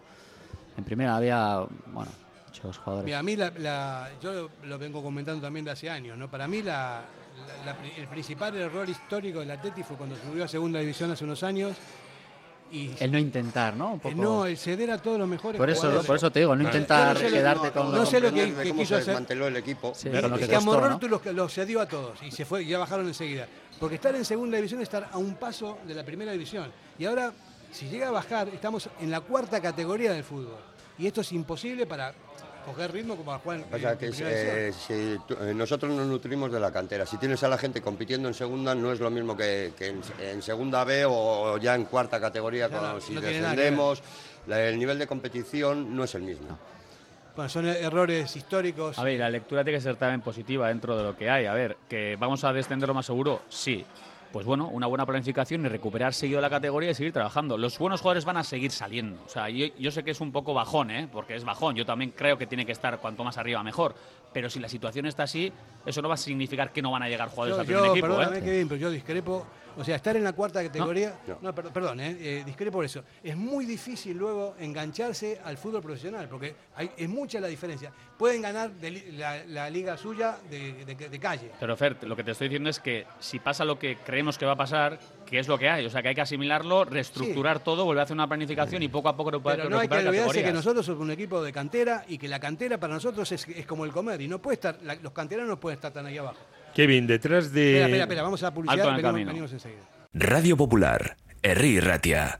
en 0.77 0.83
primera. 0.83 1.15
Había, 1.15 1.63
bueno, 1.87 2.11
muchos 2.47 2.77
jugadores. 2.79 3.05
Mira, 3.05 3.19
a 3.19 3.23
mí 3.23 3.35
la, 3.35 3.51
la- 3.57 4.09
yo 4.21 4.49
lo, 4.63 4.77
vengo 4.79 5.01
comentando 5.03 5.41
también 5.41 5.63
de 5.65 5.71
hace 5.71 5.89
años, 5.89 6.17
¿no? 6.17 6.29
Para 6.29 6.47
mí 6.47 6.61
la, 6.61 7.01
la- 7.65 7.65
la 7.71 7.77
pri- 7.77 7.93
el 7.97 8.07
principal 8.07 8.55
error 8.57 8.89
histórico 8.89 9.39
del 9.41 9.51
Atleti 9.51 9.83
fue 9.83 9.95
cuando 9.95 10.15
subió 10.17 10.43
a 10.45 10.47
segunda 10.47 10.79
división 10.79 11.11
hace 11.11 11.23
unos 11.23 11.41
años 11.43 11.75
y 12.71 12.91
El 12.99 13.11
no 13.11 13.19
intentar, 13.19 13.75
¿no? 13.75 13.93
Un 13.93 13.99
poco- 13.99 14.15
no, 14.15 14.45
el 14.47 14.57
ceder 14.57 14.89
a 14.91 14.97
todos 14.97 15.19
los 15.19 15.27
mejores 15.27 15.59
por 15.59 15.69
eso, 15.69 15.81
jugadores. 15.81 16.07
por 16.07 16.15
eso 16.15 16.31
te 16.31 16.39
digo, 16.39 16.55
no 16.55 16.63
intentar 16.63 17.13
no 17.13 17.19
sé 17.19 17.29
lo- 17.29 17.35
quedarte 17.37 17.67
no, 17.67 17.73
con. 17.73 17.91
no 17.91 18.05
sé 18.05 18.19
lo 18.19 18.33
que- 18.33 18.45
que 18.55 18.69
cómo 18.69 18.81
quiso 18.81 18.87
se 18.89 18.95
hacer. 18.95 19.05
desmanteló 19.07 19.47
el 19.47 19.57
equipo. 19.57 19.93
Sí, 19.95 20.07
Y- 20.07 20.11
y 20.11 20.13
que 20.13 20.19
que 20.21 20.27
a 20.27 20.29
costó, 20.29 20.59
¿no? 20.59 20.63
Morortu 20.63 21.07
los, 21.07 21.25
los 21.27 21.53
cedió 21.53 21.81
a 21.81 21.87
todos 21.87 22.21
y 22.23 22.31
se 22.31 22.45
fue, 22.45 22.65
ya 22.65 22.79
bajaron 22.79 23.07
enseguida. 23.07 23.47
Porque 23.79 23.95
estar 23.95 24.15
en 24.15 24.25
segunda 24.25 24.57
división 24.57 24.79
es 24.81 24.85
estar 24.85 25.09
a 25.11 25.17
un 25.17 25.35
paso 25.35 25.77
de 25.85 25.93
la 25.93 26.03
primera 26.03 26.31
división. 26.31 26.71
Y 26.97 27.05
ahora, 27.05 27.31
si 27.71 27.89
llega 27.89 28.07
a 28.07 28.11
bajar, 28.11 28.47
estamos 28.49 28.89
en 29.01 29.11
la 29.11 29.21
cuarta 29.21 29.61
categoría 29.61 30.11
del 30.13 30.23
fútbol. 30.23 30.57
Y 30.97 31.07
esto 31.07 31.21
es 31.21 31.31
imposible 31.31 31.85
para 31.85 32.13
coger 32.63 32.91
ritmo 32.91 33.15
como 33.15 33.37
jugar 33.39 33.59
en, 33.59 33.63
Pasa 33.65 33.91
en 33.93 33.97
que 33.97 34.07
es, 34.07 34.21
eh, 34.21 34.73
si 34.73 35.17
tú- 35.27 35.35
eh, 35.41 35.53
nosotros 35.53 35.91
nos 35.93 36.07
nutrimos 36.07 36.51
de 36.51 36.59
la 36.59 36.71
cantera. 36.71 37.05
Si 37.05 37.17
tienes 37.17 37.43
a 37.43 37.47
la 37.47 37.57
gente 37.57 37.81
compitiendo 37.81 38.27
en 38.27 38.33
segunda, 38.33 38.73
no 38.75 38.91
es 38.91 38.99
lo 38.99 39.09
mismo 39.09 39.35
que, 39.37 39.73
que 39.77 39.87
en, 39.87 40.01
en 40.19 40.41
segunda 40.41 40.83
B 40.83 41.05
o 41.07 41.57
ya 41.57 41.75
en 41.75 41.85
cuarta 41.85 42.19
categoría, 42.19 42.69
cuando 42.69 42.99
si 43.01 43.13
no 43.13 43.21
descendemos. 43.21 44.01
la- 44.47 44.61
el 44.67 44.77
nivel 44.79 44.99
de 44.99 45.07
competición 45.07 45.95
no 45.95 46.03
es 46.03 46.15
el 46.15 46.21
mismo. 46.23 46.57
Bueno, 47.35 47.49
son 47.49 47.65
errores 47.65 48.35
históricos. 48.35 48.99
A 48.99 49.03
ver, 49.03 49.19
la 49.19 49.29
lectura 49.29 49.63
tiene 49.63 49.79
que 49.79 49.83
ser 49.83 49.95
también 49.95 50.21
positiva 50.21 50.67
dentro 50.67 50.95
de 50.95 51.03
lo 51.03 51.17
que 51.17 51.29
hay. 51.31 51.45
A 51.47 51.53
ver, 51.53 51.77
que 51.89 52.15
vamos 52.19 52.43
a 52.43 52.53
descender 52.53 52.87
lo 52.87 52.93
más 52.93 53.05
seguro, 53.07 53.41
sí. 53.49 53.83
Pues 54.33 54.47
bueno, 54.47 54.67
una 54.67 54.87
buena 54.87 55.05
planificación 55.05 55.63
y 55.63 55.69
recuperar 55.69 56.11
seguido 56.11 56.41
la 56.41 56.49
categoría 56.49 56.89
y 56.89 56.95
seguir 56.95 57.13
trabajando. 57.13 57.55
Los 57.55 57.77
buenos 57.77 58.01
jugadores 58.01 58.25
van 58.25 58.37
a 58.37 58.43
seguir 58.43 58.71
saliendo. 58.71 59.21
O 59.27 59.29
sea, 59.29 59.47
yo, 59.47 59.67
yo 59.77 59.91
sé 59.91 60.03
que 60.03 60.09
es 60.09 60.21
un 60.21 60.31
poco 60.31 60.55
bajón, 60.55 60.89
¿eh? 60.89 61.07
porque 61.11 61.35
es 61.35 61.43
bajón. 61.43 61.75
Yo 61.75 61.85
también 61.85 62.09
creo 62.09 62.35
que 62.35 62.47
tiene 62.47 62.65
que 62.65 62.71
estar 62.71 62.97
cuanto 62.97 63.23
más 63.23 63.37
arriba 63.37 63.61
mejor. 63.61 63.93
Pero 64.33 64.49
si 64.49 64.59
la 64.59 64.67
situación 64.67 65.05
está 65.05 65.23
así, 65.23 65.51
eso 65.85 66.01
no 66.01 66.07
va 66.09 66.15
a 66.15 66.17
significar 66.17 66.71
que 66.73 66.81
no 66.81 66.91
van 66.91 67.03
a 67.03 67.09
llegar 67.09 67.29
jugadores 67.29 67.55
Yo, 67.55 67.61
al 67.61 67.65
primer 67.67 67.83
yo, 67.85 67.91
equipo. 67.91 68.07
perdóname, 68.07 68.37
¿eh? 68.39 68.41
Kevin, 68.43 68.67
pero 68.67 68.79
yo 68.81 68.89
discrepo. 68.91 69.45
O 69.75 69.83
sea, 69.83 69.95
estar 69.95 70.15
en 70.15 70.23
la 70.23 70.33
cuarta 70.33 70.61
categoría. 70.61 71.15
No, 71.41 71.53
per- 71.55 71.71
perdón, 71.71 71.99
eh, 71.99 72.15
eh, 72.19 72.43
discrepo 72.45 72.73
por 72.77 72.85
eso. 72.85 73.03
Es 73.23 73.35
muy 73.35 73.65
difícil 73.65 74.15
luego 74.15 74.55
engancharse 74.59 75.39
al 75.43 75.57
fútbol 75.57 75.81
profesional, 75.81 76.27
porque 76.29 76.55
hay, 76.75 76.91
es 76.95 77.09
mucha 77.09 77.39
la 77.39 77.47
diferencia. 77.47 77.91
Pueden 78.17 78.43
ganar 78.43 78.71
de 78.71 78.91
li- 78.91 79.11
la, 79.13 79.43
la 79.45 79.69
liga 79.71 79.97
suya 79.97 80.37
de, 80.49 80.85
de- 80.85 81.09
de 81.09 81.19
calle. 81.19 81.49
Pero 81.59 81.75
Fer, 81.75 81.97
lo 82.03 82.15
que 82.15 82.23
te 82.23 82.31
estoy 82.31 82.49
diciendo 82.49 82.69
es 82.69 82.79
que 82.79 83.07
si 83.19 83.39
pasa 83.39 83.65
lo 83.65 83.79
que 83.79 83.97
creemos 83.97 84.37
que 84.37 84.45
va 84.45 84.51
a 84.51 84.57
pasar, 84.57 84.99
que 85.33 85.39
es 85.39 85.47
lo 85.47 85.57
que 85.57 85.67
hay. 85.67 85.83
O 85.85 85.89
sea, 85.89 86.03
que 86.03 86.09
hay 86.09 86.15
que 86.15 86.21
asimilarlo, 86.21 86.85
reestructurar 86.85 87.59
todo, 87.59 87.85
volver 87.85 88.01
a 88.01 88.03
hacer 88.03 88.13
una 88.13 88.27
planificación 88.27 88.83
y 88.83 88.87
poco 88.87 89.09
a 89.09 89.17
poco 89.17 89.31
recuperar 89.31 89.57
Pero 89.57 89.69
no 89.71 89.79
hay 89.79 89.87
que 89.87 89.95
olvidarse 89.95 90.43
que 90.43 90.53
nosotros 90.53 90.85
somos 90.85 91.01
un 91.01 91.09
equipo 91.09 91.41
de 91.41 91.51
cantera 91.51 92.05
y 92.07 92.19
que 92.19 92.27
la 92.27 92.39
cantera 92.39 92.79
para 92.79 92.93
nosotros 92.93 93.31
es, 93.31 93.47
es 93.47 93.65
como 93.65 93.83
el 93.83 93.91
comer 93.91 94.21
y 94.21 94.27
no 94.27 94.39
puede 94.39 94.53
estar, 94.55 94.77
la- 94.83 94.93
los 94.95 95.11
canteranos 95.11 95.49
no 95.49 95.59
pueden 95.59 95.77
estar 95.77 95.91
tan 95.91 96.05
ahí 96.05 96.19
abajo. 96.19 96.37
Kevin, 96.75 97.07
detrás 97.07 97.51
de. 97.51 97.71
Espera, 97.71 97.85
espera, 97.87 98.03
espera, 98.03 98.21
vamos 98.21 98.43
a 98.43 98.45
la 98.45 98.53
publicidad, 98.53 98.85
Alto 98.85 98.89
en 98.89 98.95
el 98.95 99.01
venimos, 99.01 99.11
camino. 99.13 99.27
venimos 99.31 99.51
enseguida. 99.53 99.81
Radio 100.13 100.55
Popular, 100.55 101.17
Herri 101.41 101.79
Ratia. 101.79 102.39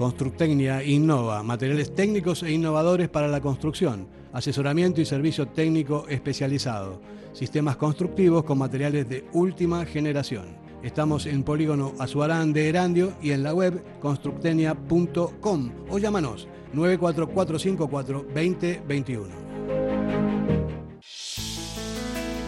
Constructecnia 0.00 0.82
innova, 0.82 1.42
materiales 1.42 1.94
técnicos 1.94 2.42
e 2.42 2.50
innovadores 2.50 3.10
para 3.10 3.28
la 3.28 3.42
construcción, 3.42 4.08
asesoramiento 4.32 5.02
y 5.02 5.04
servicio 5.04 5.48
técnico 5.48 6.06
especializado, 6.08 7.02
sistemas 7.34 7.76
constructivos 7.76 8.44
con 8.44 8.56
materiales 8.56 9.06
de 9.10 9.26
última 9.34 9.84
generación. 9.84 10.56
Estamos 10.82 11.26
en 11.26 11.42
Polígono 11.42 11.92
Azuarán 11.98 12.54
de 12.54 12.70
Erandio 12.70 13.12
y 13.20 13.32
en 13.32 13.42
la 13.42 13.52
web 13.52 13.84
constructenia.com 14.00 15.70
o 15.90 15.98
llámanos 15.98 16.48
94454 16.72 18.24
2021. 18.34 19.28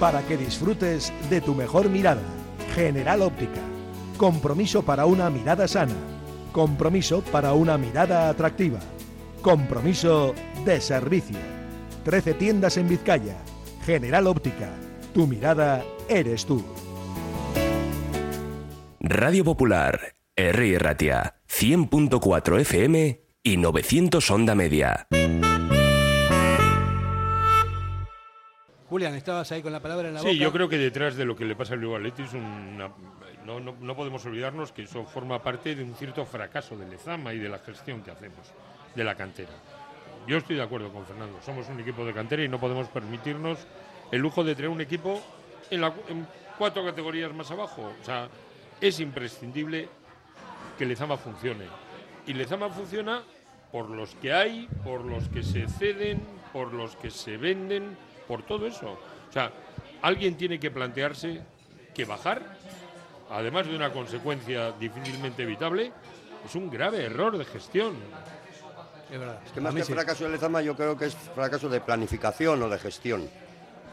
Para 0.00 0.22
que 0.22 0.38
disfrutes 0.38 1.12
de 1.28 1.42
tu 1.42 1.55
mejor 1.55 1.90
mirada. 1.90 2.22
General 2.74 3.20
Óptica. 3.20 3.61
Compromiso 4.16 4.82
para 4.82 5.05
una 5.05 5.28
mirada 5.28 5.68
sana. 5.68 6.11
Compromiso 6.53 7.22
para 7.22 7.55
una 7.55 7.78
mirada 7.78 8.28
atractiva. 8.28 8.78
Compromiso 9.40 10.34
de 10.64 10.80
servicio. 10.80 11.38
13 12.05 12.34
tiendas 12.34 12.76
en 12.76 12.88
Vizcaya. 12.88 13.36
General 13.84 14.26
Óptica. 14.26 14.70
Tu 15.14 15.26
mirada 15.26 15.82
eres 16.09 16.44
tú. 16.46 16.62
Radio 19.00 19.44
Popular, 19.44 20.14
Herri 20.36 20.78
Ratia, 20.78 21.34
100.4 21.48 22.61
FM 22.61 23.20
y 23.42 23.57
900 23.57 24.30
Onda 24.30 24.55
Media. 24.55 25.07
Julián, 28.88 29.14
estabas 29.14 29.50
ahí 29.53 29.62
con 29.62 29.72
la 29.72 29.80
palabra 29.80 30.09
en 30.09 30.14
la 30.14 30.20
Sí, 30.20 30.26
boca. 30.28 30.38
yo 30.38 30.53
creo 30.53 30.68
que 30.68 30.76
detrás 30.78 31.16
de 31.16 31.24
lo 31.24 31.34
que 31.34 31.46
le 31.46 31.57
pasa 31.57 31.74
al 31.74 31.82
Athletic 31.94 32.26
es 32.26 32.34
una, 32.34 32.90
no, 33.47 33.61
no, 33.61 33.97
podemos 33.97 34.24
olvidarnos 34.24 34.72
que 34.72 34.82
eso 34.82 35.05
forma 35.05 35.43
parte 35.43 35.74
de 35.74 35.82
un 35.82 35.95
cierto 35.95 36.24
fracaso 36.24 36.76
del 36.76 36.90
Lezama 36.90 37.32
y 37.32 37.38
de 37.38 37.49
la 37.49 37.59
gestión 37.59 38.03
que 38.03 38.11
hacemos 38.11 38.53
de 38.95 39.05
la 39.05 39.14
cantera. 39.14 39.53
Yo 40.26 40.36
estoy 40.36 40.57
de 40.57 40.62
acuerdo 40.62 40.93
con 40.93 41.05
Fernando, 41.05 41.40
somos 41.43 41.68
un 41.68 41.80
equipo 41.80 42.05
de 42.05 42.12
cantera 42.12 42.45
y 42.45 42.49
no 42.49 42.61
podemos 42.61 42.88
permitirnos 42.88 43.66
el 44.11 44.20
lujo 44.20 44.45
de 44.45 44.55
tener 44.55 44.70
un 44.70 44.80
equipo 44.80 45.20
en 45.70 46.26
cuatro 46.59 46.84
categorías 46.84 47.32
más 47.34 47.51
abajo. 47.51 47.93
O 48.01 48.05
sea, 48.05 48.28
es 48.80 49.01
imprescindible 49.01 49.88
que 50.78 50.86
Lezama 50.86 51.16
funcione. 51.16 51.64
Y 52.26 52.34
Lezama 52.34 52.68
funciona 52.68 53.22
por 53.70 53.88
los 53.88 54.14
que 54.16 54.32
hay, 54.32 54.68
por 54.84 55.05
los 55.05 55.28
que 55.28 55.43
se 55.43 55.66
ceden, 55.68 56.20
por 56.53 56.72
los 56.72 56.95
que 56.97 57.11
se 57.11 57.36
venden, 57.36 57.97
por 58.28 58.43
todo 58.43 58.66
eso. 58.66 58.99
O 59.28 59.32
sea, 59.32 59.51
alguien 60.03 60.36
tiene 60.36 60.61
que 60.61 60.70
plantearse 60.70 61.43
que 61.95 62.05
bajar, 62.05 62.59
además 63.33 63.66
de 63.66 63.74
una 63.76 63.93
consecuencia 63.93 64.72
difícilmente 64.72 65.43
evitable, 65.43 65.93
es 66.45 66.55
un 66.55 66.70
grave 66.70 67.05
error 67.05 67.37
de 67.37 67.45
gestión. 67.45 67.95
Es 69.11 69.18
verdad. 69.18 69.41
Es 69.45 69.53
que 69.53 69.61
más 69.61 69.74
que 69.74 69.85
fracaso 69.85 70.24
de 70.24 70.30
Lezama, 70.30 70.62
yo 70.62 70.74
creo 70.76 70.97
que 70.97 71.07
es 71.07 71.14
fracaso 71.14 71.68
de 71.68 71.80
planificación 71.80 72.62
o 72.62 72.68
de 72.68 72.78
gestión. 72.78 73.28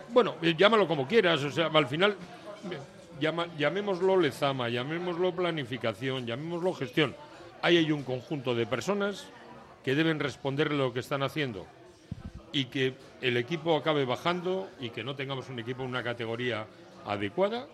Bueno, 0.09 0.35
eh, 0.41 0.55
llámalo 0.57 0.87
como 0.87 1.07
quieras, 1.07 1.43
o 1.43 1.51
sea, 1.51 1.67
al 1.67 1.87
final, 1.87 2.11
eh, 2.71 2.77
llama- 3.19 3.47
llamémoslo 3.57 4.17
Lezama, 4.17 4.69
llamémoslo 4.69 5.33
planificación, 5.35 6.25
llamémoslo 6.25 6.73
gestión. 6.73 7.15
Ahí 7.61 7.77
hay 7.77 7.91
un 7.91 8.03
conjunto 8.03 8.55
de 8.55 8.65
personas 8.65 9.25
que 9.83 9.93
deben 9.95 10.19
responder 10.19 10.71
lo 10.71 10.93
que 10.93 11.01
están 11.01 11.21
haciendo 11.23 11.65
y 12.51 12.65
que 12.65 12.93
el 13.21 13.37
equipo 13.37 13.75
acabe 13.75 14.05
bajando 14.05 14.69
y 14.79 14.89
que 14.89 15.03
no 15.03 15.15
tengamos 15.15 15.49
un 15.49 15.59
equipo 15.59 15.83
en 15.83 15.89
una 15.89 16.03
categoría 16.03 16.65
adecuada. 17.05 17.67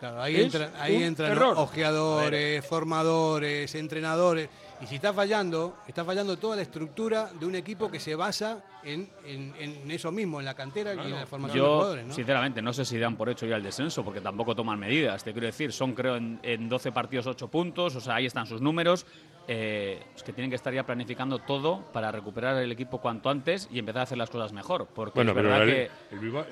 Claro, 0.00 0.22
ahí, 0.22 0.36
Es 0.36 0.42
entran, 0.46 0.72
ahí 0.80 1.02
entran 1.02 1.30
error. 1.32 1.54
ojeadores, 1.58 2.64
formadores, 2.66 3.74
entrenadores. 3.74 4.48
Y 4.80 4.86
si 4.86 4.94
está 4.94 5.12
fallando, 5.12 5.76
está 5.86 6.04
fallando 6.06 6.38
toda 6.38 6.56
la 6.56 6.62
estructura 6.62 7.30
de 7.38 7.44
un 7.44 7.54
equipo 7.54 7.90
que 7.90 8.00
se 8.00 8.14
basa 8.14 8.64
en, 8.82 9.10
en- 9.26 9.54
en 9.58 9.90
eso 9.90 10.10
mismo, 10.10 10.38
en 10.40 10.46
la 10.46 10.54
cantera 10.54 10.94
y 10.94 10.98
en 11.00 11.10
la 11.10 11.26
formación 11.26 11.62
de 11.62 11.70
jugadores. 11.70 12.06
¿no? 12.06 12.14
sinceramente, 12.14 12.62
no 12.62 12.72
sé 12.72 12.86
si 12.86 12.96
dan 12.98 13.14
por 13.14 13.28
hecho 13.28 13.44
ya 13.44 13.56
el 13.56 13.62
descenso, 13.62 14.02
porque 14.02 14.22
tampoco 14.22 14.56
toman 14.56 14.78
medidas. 14.78 15.22
Te 15.22 15.32
quiero 15.32 15.46
decir, 15.46 15.70
son 15.70 15.92
creo 15.94 16.16
en, 16.16 16.40
en 16.42 16.66
12 16.70 16.92
partidos 16.92 17.26
8 17.26 17.48
puntos, 17.48 17.94
o 17.96 18.00
sea, 18.00 18.14
ahí 18.14 18.24
están 18.26 18.46
sus 18.46 18.62
números. 18.62 19.04
Eh, 19.48 20.00
que 20.24 20.32
tienen 20.32 20.48
que 20.50 20.54
estar 20.56 20.72
ya 20.72 20.84
planificando 20.84 21.40
todo 21.40 21.80
para 21.92 22.12
recuperar 22.12 22.56
el 22.62 22.70
equipo 22.70 22.98
cuanto 23.00 23.30
antes 23.30 23.68
y 23.72 23.80
empezar 23.80 24.00
a 24.00 24.02
hacer 24.04 24.18
las 24.18 24.30
cosas 24.30 24.52
mejor. 24.52 24.86
Porque 24.94 25.18
Bueno, 25.18 25.32
es 25.32 25.34
pero 25.36 25.48
verdad 25.48 25.68
el, 25.68 25.74
que 25.74 25.90
el 26.12 26.18
Bilbao, 26.20 26.44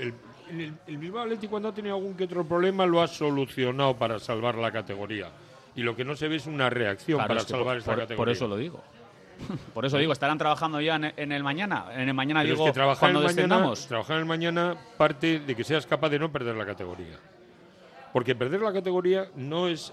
el, 0.89 0.97
Bilbao 0.99 1.22
Athletic 1.22 1.49
cuando 1.51 1.68
ha 1.68 1.72
tenido 1.74 1.95
algún 1.95 2.14
que 2.16 2.24
otro 2.24 2.45
problema 2.45 2.86
lo 2.86 3.01
ha 3.01 3.07
solucionado 3.07 3.97
para 3.97 4.18
salvar 4.18 4.57
la 4.57 4.72
categoría. 4.72 5.28
y 5.76 5.82
lo 5.82 5.95
que 5.95 6.05
no 6.05 6.16
se 6.16 6.26
ve 6.26 6.36
es 6.36 6.47
una 6.47 6.68
reacción 6.70 7.18
Claro, 7.18 7.28
para 7.28 7.41
es 7.41 7.47
que 7.47 7.51
salvar 7.53 7.66
por, 7.66 7.76
esta 7.78 7.91
por- 7.93 8.01
categoría. 8.01 8.16
por 8.16 8.28
eso 8.30 8.49
lo 8.49 8.57
digo. 8.57 8.82
Por 9.72 9.86
eso 9.86 9.97
digo, 9.99 10.12
estarán 10.12 10.36
trabajando 10.36 10.80
ya 10.80 10.97
en, 10.97 11.12
en 11.16 11.30
el 11.30 11.45
mañana. 11.45 11.84
En 11.95 12.09
el 12.09 12.14
mañana 12.14 12.41
Pero 12.41 12.55
digo, 12.55 12.64
es 12.66 12.70
que 12.72 12.74
trabajar 12.74 13.12
cuando 13.12 13.20
el, 13.28 13.36
mañana, 13.36 13.72
trabajar 13.86 14.18
el 14.18 14.24
mañana 14.24 14.76
parte 14.97 15.39
de 15.39 15.55
que 15.55 15.62
seas 15.62 15.86
capaz 15.86 16.09
de 16.09 16.18
no 16.18 16.32
perder 16.32 16.57
la 16.57 16.66
categoría. 16.66 17.16
Porque 18.12 18.34
perder 18.34 18.61
la 18.62 18.72
categoría 18.72 19.28
no 19.36 19.68
es 19.68 19.93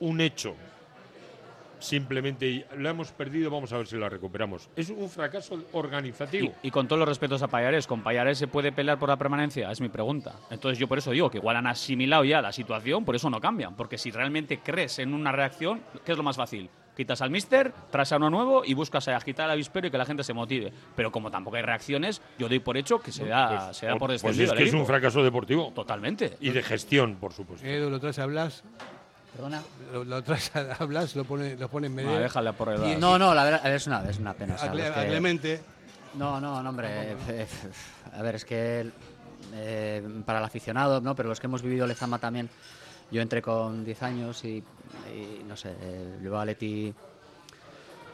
un 0.00 0.20
hecho. 0.20 0.54
Simplemente 1.82 2.66
la 2.78 2.90
hemos 2.90 3.12
perdido, 3.12 3.50
vamos 3.50 3.72
a 3.72 3.76
ver 3.78 3.86
si 3.86 3.96
la 3.96 4.08
recuperamos. 4.08 4.70
Es 4.76 4.88
un 4.90 5.08
fracaso 5.10 5.62
organizativo. 5.72 6.52
Y, 6.62 6.68
y 6.68 6.70
con 6.70 6.86
todos 6.88 6.98
los 7.00 7.08
respetos 7.08 7.42
a 7.42 7.48
Payares, 7.48 7.86
¿con 7.86 8.02
Payares 8.02 8.38
se 8.38 8.46
puede 8.46 8.72
pelear 8.72 8.98
por 8.98 9.08
la 9.08 9.16
permanencia? 9.16 9.70
Es 9.70 9.80
mi 9.80 9.88
pregunta. 9.88 10.34
Entonces 10.50 10.78
yo 10.78 10.88
por 10.88 10.98
eso 10.98 11.10
digo 11.10 11.30
que 11.30 11.38
igual 11.38 11.56
han 11.56 11.66
asimilado 11.66 12.24
ya 12.24 12.40
la 12.40 12.52
situación, 12.52 13.04
por 13.04 13.16
eso 13.16 13.28
no 13.28 13.40
cambian. 13.40 13.74
Porque 13.76 13.98
si 13.98 14.10
realmente 14.10 14.60
crees 14.60 14.98
en 15.00 15.12
una 15.12 15.32
reacción, 15.32 15.82
¿qué 16.04 16.12
es 16.12 16.18
lo 16.18 16.24
más 16.24 16.36
fácil? 16.36 16.70
Quitas 16.96 17.22
al 17.22 17.30
mister, 17.30 17.72
traes 17.90 18.12
a 18.12 18.16
uno 18.18 18.28
nuevo 18.28 18.64
y 18.64 18.74
buscas 18.74 19.08
a 19.08 19.16
agitar 19.16 19.46
al 19.46 19.52
avispero 19.52 19.86
y 19.86 19.90
que 19.90 19.96
la 19.98 20.04
gente 20.04 20.22
se 20.24 20.34
motive. 20.34 20.72
Pero 20.94 21.10
como 21.10 21.30
tampoco 21.30 21.56
hay 21.56 21.62
reacciones, 21.62 22.20
yo 22.38 22.48
doy 22.48 22.58
por 22.58 22.76
hecho 22.76 23.00
que 23.00 23.10
se 23.12 23.24
da, 23.26 23.64
Pues- 23.66 23.76
se 23.78 23.86
da 23.86 23.92
por 23.96 24.08
pues 24.10 24.22
descendido 24.22 24.44
es 24.44 24.50
el 24.52 24.58
que 24.58 24.64
es 24.64 24.74
un 24.74 24.86
fracaso 24.86 25.22
deportivo. 25.24 25.72
Totalmente. 25.74 26.36
Y 26.40 26.50
de 26.50 26.62
gestión, 26.62 27.16
por 27.16 27.32
supuesto. 27.32 27.66
Edu, 27.66 27.88
lo 27.90 27.98
traes 27.98 28.18
a 28.18 28.26
Blas. 28.26 28.62
¿Perdona? 29.34 29.62
Lo, 29.92 30.04
lo 30.04 30.22
traes 30.22 30.54
a 30.54 30.72
a 30.78 30.84
Blas, 30.84 31.16
lo 31.16 31.24
pone, 31.24 31.56
lo 31.56 31.68
pone 31.68 31.86
en 31.86 31.94
medio. 31.94 32.16
Ah, 32.16 32.20
déjala 32.20 32.52
por 32.52 32.68
el 32.68 33.00
No, 33.00 33.18
no, 33.18 33.34
la 33.34 33.44
verdad 33.44 33.74
es 33.74 33.86
una, 33.86 34.02
es 34.08 34.18
una 34.18 34.34
pena. 34.34 34.54
o 34.54 34.58
sea, 34.58 34.70
A, 34.70 34.74
Cle- 34.74 34.88
los 34.88 34.96
a 34.96 35.02
que- 35.02 35.08
Clemente. 35.08 35.60
No, 36.14 36.38
no, 36.40 36.62
no, 36.62 36.68
hombre. 36.68 36.88
eh, 37.28 37.46
A 38.14 38.20
ver, 38.22 38.34
es 38.34 38.44
que 38.44 38.90
eh, 39.54 40.22
para 40.26 40.38
el 40.40 40.44
aficionado, 40.44 41.00
¿no? 41.00 41.14
Pero 41.14 41.30
los 41.30 41.40
que 41.40 41.46
hemos 41.46 41.62
vivido 41.62 41.86
Lezama 41.86 42.18
también. 42.18 42.50
Yo 43.10 43.20
entré 43.20 43.40
con 43.42 43.84
10 43.84 44.02
años 44.02 44.42
y, 44.44 44.56
y, 45.12 45.42
no 45.46 45.56
sé, 45.56 45.74
eh, 45.80 46.16
luego 46.20 46.38
a 46.38 46.44
Leti. 46.44 46.92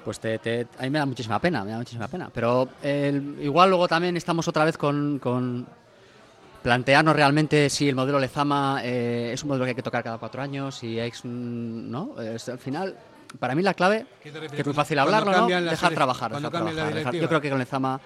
Pues 0.04 0.20
te, 0.20 0.38
te- 0.38 0.66
a 0.78 0.82
mí 0.82 0.90
me 0.90 0.98
da 1.00 1.06
muchísima 1.06 1.38
pena, 1.40 1.64
me 1.64 1.72
da 1.72 1.78
muchísima 1.78 2.08
pena. 2.08 2.30
Pero 2.32 2.68
eh, 2.82 3.20
igual 3.40 3.68
luego 3.70 3.86
también 3.88 4.16
estamos 4.16 4.46
otra 4.48 4.64
vez 4.64 4.78
con, 4.78 5.18
con 5.18 5.66
plantearnos 6.62 7.14
realmente 7.14 7.70
si 7.70 7.88
el 7.88 7.94
modelo 7.94 8.18
Lezama 8.18 8.80
eh, 8.82 9.30
es 9.32 9.42
un 9.42 9.48
modelo 9.48 9.64
que 9.64 9.70
hay 9.70 9.74
que 9.76 9.82
tocar 9.82 10.02
cada 10.04 10.18
cuatro 10.18 10.42
años, 10.42 10.82
y 10.82 10.98
es 10.98 11.24
un- 11.24 11.90
¿no? 11.90 12.20
Es, 12.20 12.48
al 12.48 12.58
final, 12.58 12.96
para 13.38 13.54
mí 13.54 13.62
la 13.62 13.74
clave, 13.74 14.06
que 14.22 14.28
es 14.60 14.66
muy 14.66 14.74
fácil 14.74 14.98
hablarlo, 14.98 15.30
¿no? 15.32 15.46
Dejar 15.70 15.94
trabajar. 15.94 16.30
dejar 16.48 16.50
trabajar, 16.64 16.94
dejar-. 16.94 17.14
Yo 17.22 17.28
creo 17.28 17.40
que 17.40 17.50
con 17.50 17.58
Lezama 17.58 18.00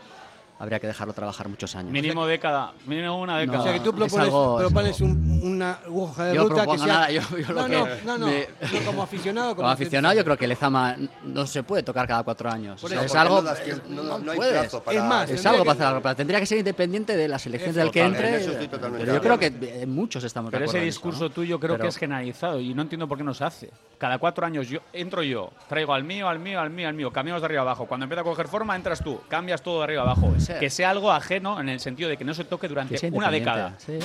habría 0.58 0.78
que 0.78 0.86
dejarlo 0.86 1.12
trabajar 1.12 1.48
muchos 1.48 1.74
años. 1.74 1.90
Mínimo 1.90 2.24
década, 2.26 2.72
mínimo 2.86 3.20
una 3.20 3.38
década. 3.38 3.60
o 3.60 3.62
sea 3.64 3.72
que 3.72 3.80
tú 3.80 3.90
es 3.90 3.96
propones, 3.96 4.26
algo- 4.28 4.60
es 4.60 4.66
propones 4.66 5.00
un- 5.00 5.40
una 5.42 5.78
hoja 5.92 6.24
de 6.26 6.34
Yo 6.36 6.48
ruta 6.48 6.66
que 6.66 6.78
sea. 6.78 6.86
nada, 6.86 7.10
yo- 7.10 7.20
yo 7.36 7.48
no, 7.48 7.54
lo 7.54 7.68
no, 7.68 7.84
que 7.84 7.90
no, 8.04 8.18
no, 8.18 8.26
me- 8.26 8.46
no 8.72 8.86
como 8.86 9.02
aficionado. 9.02 9.48
Como, 9.56 9.56
Como 9.62 9.68
aficionado, 9.70 10.14
yo 10.14 10.24
creo 10.24 10.36
que 10.36 10.46
Lezama 10.46 10.96
no 11.24 11.46
se 11.46 11.62
puede 11.64 11.82
tocar 11.82 12.06
cada 12.06 12.22
cuatro 12.22 12.48
años. 12.50 12.80
Por 12.80 12.90
O 12.90 12.94
sea, 12.94 13.04
eso, 13.04 13.06
es 13.06 13.14
algo. 13.20 13.42
no 13.42 13.52
no- 13.88 14.02
no 14.02 14.18
no 14.20 14.30
hay 14.32 14.36
puedes. 14.36 14.60
plazo 14.60 14.82
para- 14.82 14.98
Es 14.98 15.04
más, 15.04 15.30
Es 15.30 15.46
algo 15.46 15.62
que- 15.64 15.68
para 15.74 15.88
hacer, 15.90 16.02
pero 16.02 16.16
tendría 16.16 16.38
que 16.40 16.46
ser 16.46 16.58
independiente 16.58 17.16
de 17.16 17.26
la 17.28 17.38
selección 17.40 17.70
Eso, 17.70 17.80
del 17.80 17.90
que 17.90 18.00
entre. 18.02 18.28
en 18.28 18.34
eso 18.34 18.52
estoy 18.52 18.68
totalmente 18.68 19.04
Pero 19.04 19.16
yo 19.16 19.20
creo 19.22 19.38
que 19.38 19.82
eh, 19.82 19.86
muchos 19.86 20.22
estamos 20.22 20.52
de 20.52 20.58
Pero 20.58 20.66
ese 20.70 20.78
eso, 20.78 20.84
discurso 20.84 21.24
¿no? 21.24 21.30
tuyo 21.30 21.58
creo 21.58 21.74
Pero- 21.74 21.82
que 21.84 21.88
es 21.88 21.96
generalizado 21.96 22.60
y 22.60 22.72
no 22.74 22.82
entiendo 22.82 23.08
por 23.08 23.18
qué 23.18 23.24
no 23.24 23.34
se 23.34 23.42
hace. 23.44 23.70
Cada 23.98 24.18
cuatro 24.18 24.46
años 24.46 24.68
yo 24.68 24.80
entro 24.92 25.22
yo, 25.24 25.50
traigo 25.68 25.92
al 25.94 26.04
mío, 26.04 26.28
al 26.28 26.38
mío, 26.38 26.60
al 26.60 26.70
mío, 26.70 26.88
al 26.88 26.94
mío, 26.94 27.10
cambiamos 27.12 27.42
de 27.42 27.46
arriba 27.46 27.62
abajo. 27.62 27.86
Cuando 27.86 28.04
empieza 28.04 28.20
a 28.20 28.24
coger 28.24 28.46
forma, 28.48 28.76
entras 28.76 29.02
tú, 29.02 29.20
cambias 29.28 29.60
todo 29.62 29.78
de 29.78 29.84
arriba 29.84 30.02
abajo. 30.02 30.32
Ser. 30.52 30.60
Que 30.60 30.70
sea 30.70 30.90
algo 30.90 31.10
ajeno 31.12 31.60
en 31.60 31.68
el 31.68 31.80
sentido 31.80 32.08
de 32.08 32.16
que 32.16 32.24
no 32.24 32.34
se 32.34 32.44
toque 32.44 32.68
durante 32.68 32.98
una 33.10 33.30
década. 33.30 33.74
sí. 33.78 33.98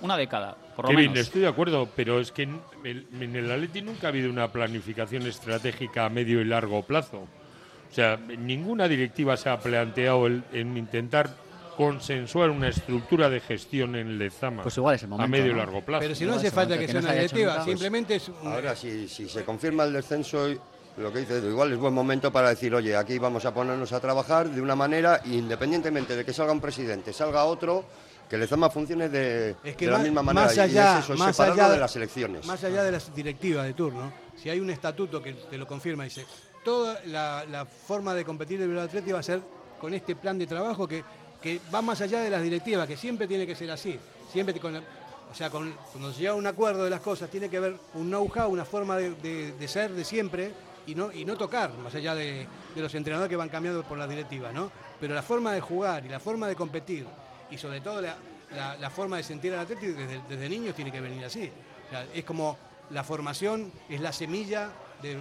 Una 0.00 0.16
década, 0.18 0.54
por 0.76 0.84
lo 0.86 0.90
Kevin, 0.90 1.12
menos. 1.12 1.26
estoy 1.26 1.40
de 1.42 1.48
acuerdo, 1.48 1.88
pero 1.96 2.20
es 2.20 2.30
que 2.30 2.42
en 2.42 2.60
el, 2.82 3.06
en 3.20 3.36
el 3.36 3.50
Atleti 3.50 3.80
nunca 3.80 4.08
ha 4.08 4.10
habido 4.10 4.28
una 4.28 4.48
planificación 4.52 5.26
estratégica 5.26 6.04
a 6.04 6.08
medio 6.10 6.42
y 6.42 6.44
largo 6.44 6.82
plazo. 6.82 7.20
O 7.90 7.94
sea, 7.94 8.16
ninguna 8.18 8.86
directiva 8.88 9.36
se 9.38 9.48
ha 9.48 9.58
planteado 9.60 10.26
el- 10.26 10.42
en 10.52 10.76
intentar 10.76 11.30
consensuar 11.76 12.50
una 12.50 12.68
estructura 12.68 13.30
de 13.30 13.40
gestión 13.40 13.96
en 13.96 14.18
Lezama 14.18 14.62
Pues 14.62 14.76
igual 14.76 14.96
es 14.96 15.02
el 15.02 15.06
a 15.06 15.10
momento, 15.10 15.30
medio 15.30 15.46
y 15.46 15.54
¿no? 15.54 15.58
largo 15.58 15.80
plazo. 15.80 16.00
Pero 16.02 16.14
si 16.14 16.24
no 16.24 16.32
No, 16.32 16.36
hace 16.36 16.50
falta 16.50 16.74
que 16.78 16.86
que 16.86 16.92
sea 16.92 17.00
una 17.00 17.12
directiva, 17.12 17.54
pues- 17.56 17.66
simplemente 17.66 18.14
es 18.16 18.28
un- 18.28 18.46
Ahora, 18.52 18.76
si, 18.76 19.08
si 19.08 19.28
se 19.28 19.44
confirma 19.44 19.84
el 19.84 19.92
descenso, 19.92 20.48
lo 20.96 21.12
que 21.12 21.20
dice 21.20 21.38
Edu, 21.38 21.48
igual 21.50 21.72
es 21.72 21.78
buen 21.78 21.92
momento 21.94 22.32
para 22.32 22.50
decir, 22.50 22.74
oye, 22.74 22.96
aquí 22.96 23.18
vamos 23.18 23.44
a 23.44 23.52
ponernos 23.52 23.92
a 23.92 24.00
trabajar 24.00 24.48
de 24.48 24.60
una 24.60 24.76
manera, 24.76 25.20
independientemente 25.24 26.14
de 26.16 26.24
que 26.24 26.32
salga 26.32 26.52
un 26.52 26.60
presidente, 26.60 27.12
salga 27.12 27.44
otro, 27.44 27.84
que 28.28 28.38
Lezama 28.38 28.70
funcione 28.70 29.08
de, 29.08 29.56
Es 29.64 29.76
que 29.76 29.86
de 29.86 29.90
la 29.90 29.98
más, 29.98 30.06
misma 30.06 30.22
manera. 30.22 30.46
más 30.46 30.54
y- 30.56 30.58
y 30.58 30.62
allá, 30.62 30.98
es 31.00 31.04
eso, 31.04 31.14
más 31.16 31.38
allá 31.40 31.68
de 31.68 31.78
las 31.78 31.96
elecciones. 31.96 32.46
Más 32.46 32.62
allá 32.64 32.82
de 32.84 32.92
las 32.92 33.14
directivas 33.14 33.66
de 33.66 33.74
turno, 33.74 34.12
si 34.40 34.48
hay 34.50 34.60
un 34.60 34.70
estatuto 34.70 35.22
que 35.22 35.32
te 35.34 35.58
lo 35.58 35.66
confirma, 35.66 36.04
dice, 36.04 36.24
toda 36.64 37.00
la, 37.06 37.44
la 37.50 37.66
forma 37.66 38.14
de 38.14 38.24
competir 38.24 38.58
del 38.60 38.78
Atleti 38.78 39.12
va 39.12 39.18
a 39.18 39.22
ser 39.22 39.40
con 39.80 39.92
este 39.92 40.16
plan 40.16 40.38
de 40.38 40.46
trabajo 40.46 40.88
que, 40.88 41.04
que 41.42 41.60
va 41.74 41.82
más 41.82 42.00
allá 42.00 42.20
de 42.20 42.30
las 42.30 42.42
directivas, 42.42 42.86
que 42.88 42.96
siempre 42.96 43.26
tiene 43.26 43.46
que 43.46 43.54
ser 43.54 43.70
así. 43.70 43.98
Siempre 44.32 44.58
con 44.58 44.72
la- 44.72 44.82
o 45.30 45.34
sea, 45.34 45.50
con, 45.50 45.74
cuando 45.92 46.12
se 46.12 46.20
llega 46.20 46.30
a 46.32 46.36
un 46.36 46.46
acuerdo 46.46 46.84
de 46.84 46.90
las 46.90 47.00
cosas, 47.00 47.28
tiene 47.28 47.50
que 47.50 47.56
haber 47.58 47.76
un 47.94 48.06
know-how, 48.08 48.48
una 48.48 48.64
forma 48.64 48.96
de, 48.96 49.10
de- 49.16 49.52
de 49.52 49.68
ser 49.68 49.92
de 49.92 50.04
siempre 50.04 50.52
y 50.86 50.94
no, 50.94 51.10
y 51.12 51.24
no 51.24 51.36
tocar, 51.36 51.72
más 51.74 51.94
allá 51.94 52.14
de, 52.14 52.46
de 52.74 52.80
los 52.82 52.94
entrenadores 52.94 53.30
que 53.30 53.36
van 53.36 53.48
cambiando 53.48 53.82
por 53.82 53.98
las 53.98 54.08
directivas, 54.08 54.52
¿no? 54.52 54.70
Pero 55.00 55.14
la 55.14 55.22
forma 55.22 55.52
de 55.52 55.60
jugar 55.60 56.04
y 56.04 56.08
la 56.08 56.20
forma 56.20 56.46
de 56.48 56.54
competir 56.56 57.06
y 57.50 57.58
sobre 57.58 57.80
todo 57.80 58.00
la, 58.00 58.16
la- 58.54 58.76
la 58.76 58.90
forma 58.90 59.16
de 59.16 59.22
sentir 59.22 59.52
al 59.54 59.60
Atlético 59.60 59.98
desde, 59.98 60.20
desde 60.28 60.48
niños 60.48 60.74
tiene 60.74 60.92
que 60.92 61.00
venir 61.00 61.24
así. 61.24 61.50
O 61.92 62.16
es 62.16 62.24
como 62.24 62.56
la 62.90 63.02
formación 63.04 63.72
es 63.88 64.00
la 64.00 64.12
semilla 64.12 64.70
de, 65.02 65.18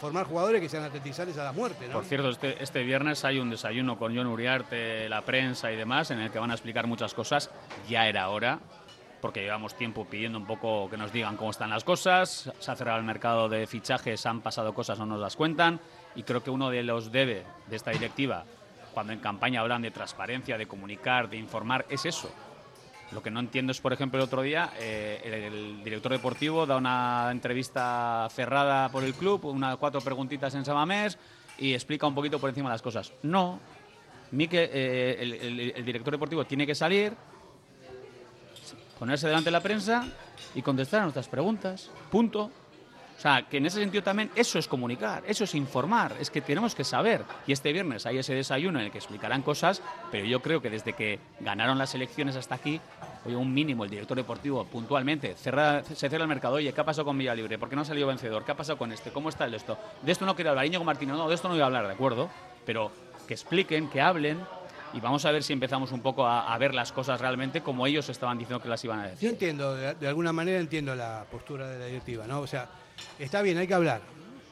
formar 0.00 0.24
jugadores 0.26 0.60
que 0.60 0.68
sean 0.68 0.84
atletizales 0.84 1.36
a 1.38 1.44
la 1.44 1.52
muerte. 1.52 1.88
Por 1.88 2.04
cierto, 2.04 2.28
este, 2.30 2.62
este 2.62 2.82
viernes 2.84 3.24
hay 3.24 3.38
un 3.40 3.50
desayuno 3.50 3.98
con 3.98 4.14
John 4.16 4.26
Uriarte, 4.28 5.08
la 5.08 5.22
prensa 5.22 5.72
y 5.72 5.76
demás, 5.76 6.10
en 6.12 6.20
el 6.20 6.30
que 6.30 6.38
van 6.38 6.50
a 6.50 6.54
explicar 6.54 6.86
muchas 6.86 7.12
cosas. 7.14 7.50
Ya 7.88 8.06
era 8.06 8.28
hora, 8.28 8.60
porque 9.20 9.42
llevamos 9.42 9.74
tiempo 9.76 10.04
pidiendo 10.04 10.38
un 10.38 10.46
poco 10.46 10.88
que 10.90 10.96
nos 10.96 11.12
digan 11.12 11.36
cómo 11.36 11.50
están 11.50 11.70
las 11.70 11.84
cosas. 11.84 12.52
Se 12.58 12.70
ha 12.70 12.76
cerrado 12.76 12.98
el 12.98 13.04
mercado 13.04 13.48
de 13.48 13.66
fichajes, 13.66 14.24
han 14.26 14.40
pasado 14.40 14.74
cosas, 14.74 14.98
no 14.98 15.06
nos 15.06 15.20
las 15.20 15.36
cuentan. 15.36 15.80
Y 16.14 16.22
creo 16.22 16.42
que 16.42 16.50
uno 16.50 16.70
de 16.70 16.82
los 16.82 17.10
debe 17.12 17.44
de 17.68 17.76
esta 17.76 17.90
directiva, 17.90 18.44
cuando 18.94 19.12
en 19.12 19.20
campaña 19.20 19.60
hablan 19.60 19.82
de 19.82 19.90
transparencia, 19.90 20.56
de 20.58 20.66
comunicar, 20.66 21.28
de 21.28 21.36
informar, 21.36 21.86
es 21.88 22.04
eso. 22.06 22.30
Lo 23.12 23.22
que 23.22 23.30
no 23.30 23.38
entiendo 23.40 23.70
es, 23.70 23.80
por 23.80 23.92
ejemplo, 23.92 24.18
el 24.18 24.24
otro 24.24 24.42
día 24.42 24.70
eh, 24.78 25.20
el, 25.24 25.32
el 25.34 25.84
director 25.84 26.10
deportivo 26.10 26.66
da 26.66 26.76
una 26.76 27.28
entrevista 27.30 28.26
cerrada 28.30 28.88
por 28.88 29.04
el 29.04 29.14
club, 29.14 29.44
una 29.44 29.76
cuatro 29.76 30.00
preguntitas 30.00 30.54
en 30.56 30.64
Samamés 30.64 31.16
y 31.58 31.72
explica 31.72 32.06
un 32.06 32.14
poquito 32.16 32.38
por 32.40 32.48
encima 32.50 32.68
las 32.68 32.82
cosas. 32.82 33.12
No, 33.22 33.60
Mique, 34.32 34.68
eh, 34.72 35.16
el, 35.20 35.32
el- 35.34 35.72
el 35.76 35.84
director 35.84 36.12
deportivo 36.12 36.44
tiene 36.46 36.66
que 36.66 36.74
salir, 36.74 37.12
ponerse 38.98 39.26
delante 39.26 39.46
de 39.46 39.52
la 39.52 39.60
prensa 39.60 40.04
y 40.54 40.62
contestar 40.62 41.00
a 41.00 41.02
nuestras 41.04 41.28
preguntas. 41.28 41.90
Punto. 42.10 42.50
O 43.16 43.18
sea, 43.18 43.46
que 43.48 43.56
en 43.56 43.64
ese 43.64 43.80
sentido 43.80 44.04
también 44.04 44.30
eso 44.36 44.58
es 44.58 44.68
comunicar, 44.68 45.22
eso 45.26 45.44
es 45.44 45.54
informar, 45.54 46.14
es 46.20 46.28
que 46.28 46.42
tenemos 46.42 46.74
que 46.74 46.84
saber. 46.84 47.22
Y 47.46 47.52
este 47.52 47.72
viernes 47.72 48.04
hay 48.04 48.18
ese 48.18 48.34
desayuno 48.34 48.78
en 48.78 48.84
el 48.84 48.92
que 48.92 48.98
explicarán 48.98 49.40
cosas, 49.40 49.80
pero 50.10 50.26
yo 50.26 50.42
creo 50.42 50.60
que 50.60 50.68
desde 50.68 50.92
que 50.92 51.18
ganaron 51.40 51.78
las 51.78 51.94
elecciones 51.94 52.36
hasta 52.36 52.56
aquí, 52.56 52.78
oye, 53.24 53.34
un 53.34 53.54
mínimo 53.54 53.84
el 53.84 53.90
director 53.90 54.18
deportivo 54.18 54.66
puntualmente, 54.66 55.34
cerra- 55.34 55.82
se 55.82 56.10
cierra 56.10 56.24
el 56.24 56.28
mercado, 56.28 56.56
oye, 56.56 56.74
¿qué 56.74 56.80
ha 56.82 56.84
pasado 56.84 57.06
con 57.06 57.16
Villalibre? 57.16 57.58
¿Por 57.58 57.70
qué 57.70 57.76
no 57.76 57.82
ha 57.82 57.86
salido 57.86 58.06
vencedor? 58.06 58.44
¿Qué 58.44 58.52
ha 58.52 58.56
pasado 58.56 58.76
con 58.76 58.92
este? 58.92 59.10
¿Cómo 59.10 59.30
está 59.30 59.46
el 59.46 59.52
de 59.52 59.56
esto? 59.56 59.78
De 60.02 60.12
esto 60.12 60.26
no 60.26 60.34
quiero 60.36 60.50
hablar, 60.50 60.66
Íñigo 60.66 60.84
Martínez, 60.84 61.16
no, 61.16 61.26
de 61.26 61.34
esto 61.36 61.48
no 61.48 61.54
voy 61.54 61.62
a 61.62 61.66
hablar, 61.66 61.86
¿de 61.86 61.94
acuerdo? 61.94 62.28
Pero 62.66 62.92
que 63.26 63.32
expliquen, 63.32 63.88
que 63.88 64.02
hablen. 64.02 64.40
Y 64.96 65.00
vamos 65.00 65.22
a 65.26 65.30
ver 65.30 65.42
si 65.42 65.52
empezamos 65.52 65.92
un 65.92 66.00
poco 66.00 66.24
a, 66.26 66.54
a 66.54 66.56
ver 66.56 66.74
las 66.74 66.90
cosas 66.90 67.20
realmente 67.20 67.60
como 67.60 67.86
ellos 67.86 68.08
estaban 68.08 68.38
diciendo 68.38 68.62
que 68.62 68.68
las 68.70 68.82
iban 68.82 69.00
a 69.00 69.08
decir. 69.08 69.28
Yo 69.28 69.28
entiendo, 69.28 69.74
de, 69.76 69.94
de 69.94 70.08
alguna 70.08 70.32
manera 70.32 70.58
entiendo 70.58 70.94
la 70.94 71.26
postura 71.30 71.68
de 71.68 71.78
la 71.78 71.84
directiva, 71.84 72.26
¿no? 72.26 72.40
O 72.40 72.46
sea, 72.46 72.66
está 73.18 73.42
bien, 73.42 73.58
hay 73.58 73.66
que 73.66 73.74
hablar. 73.74 74.00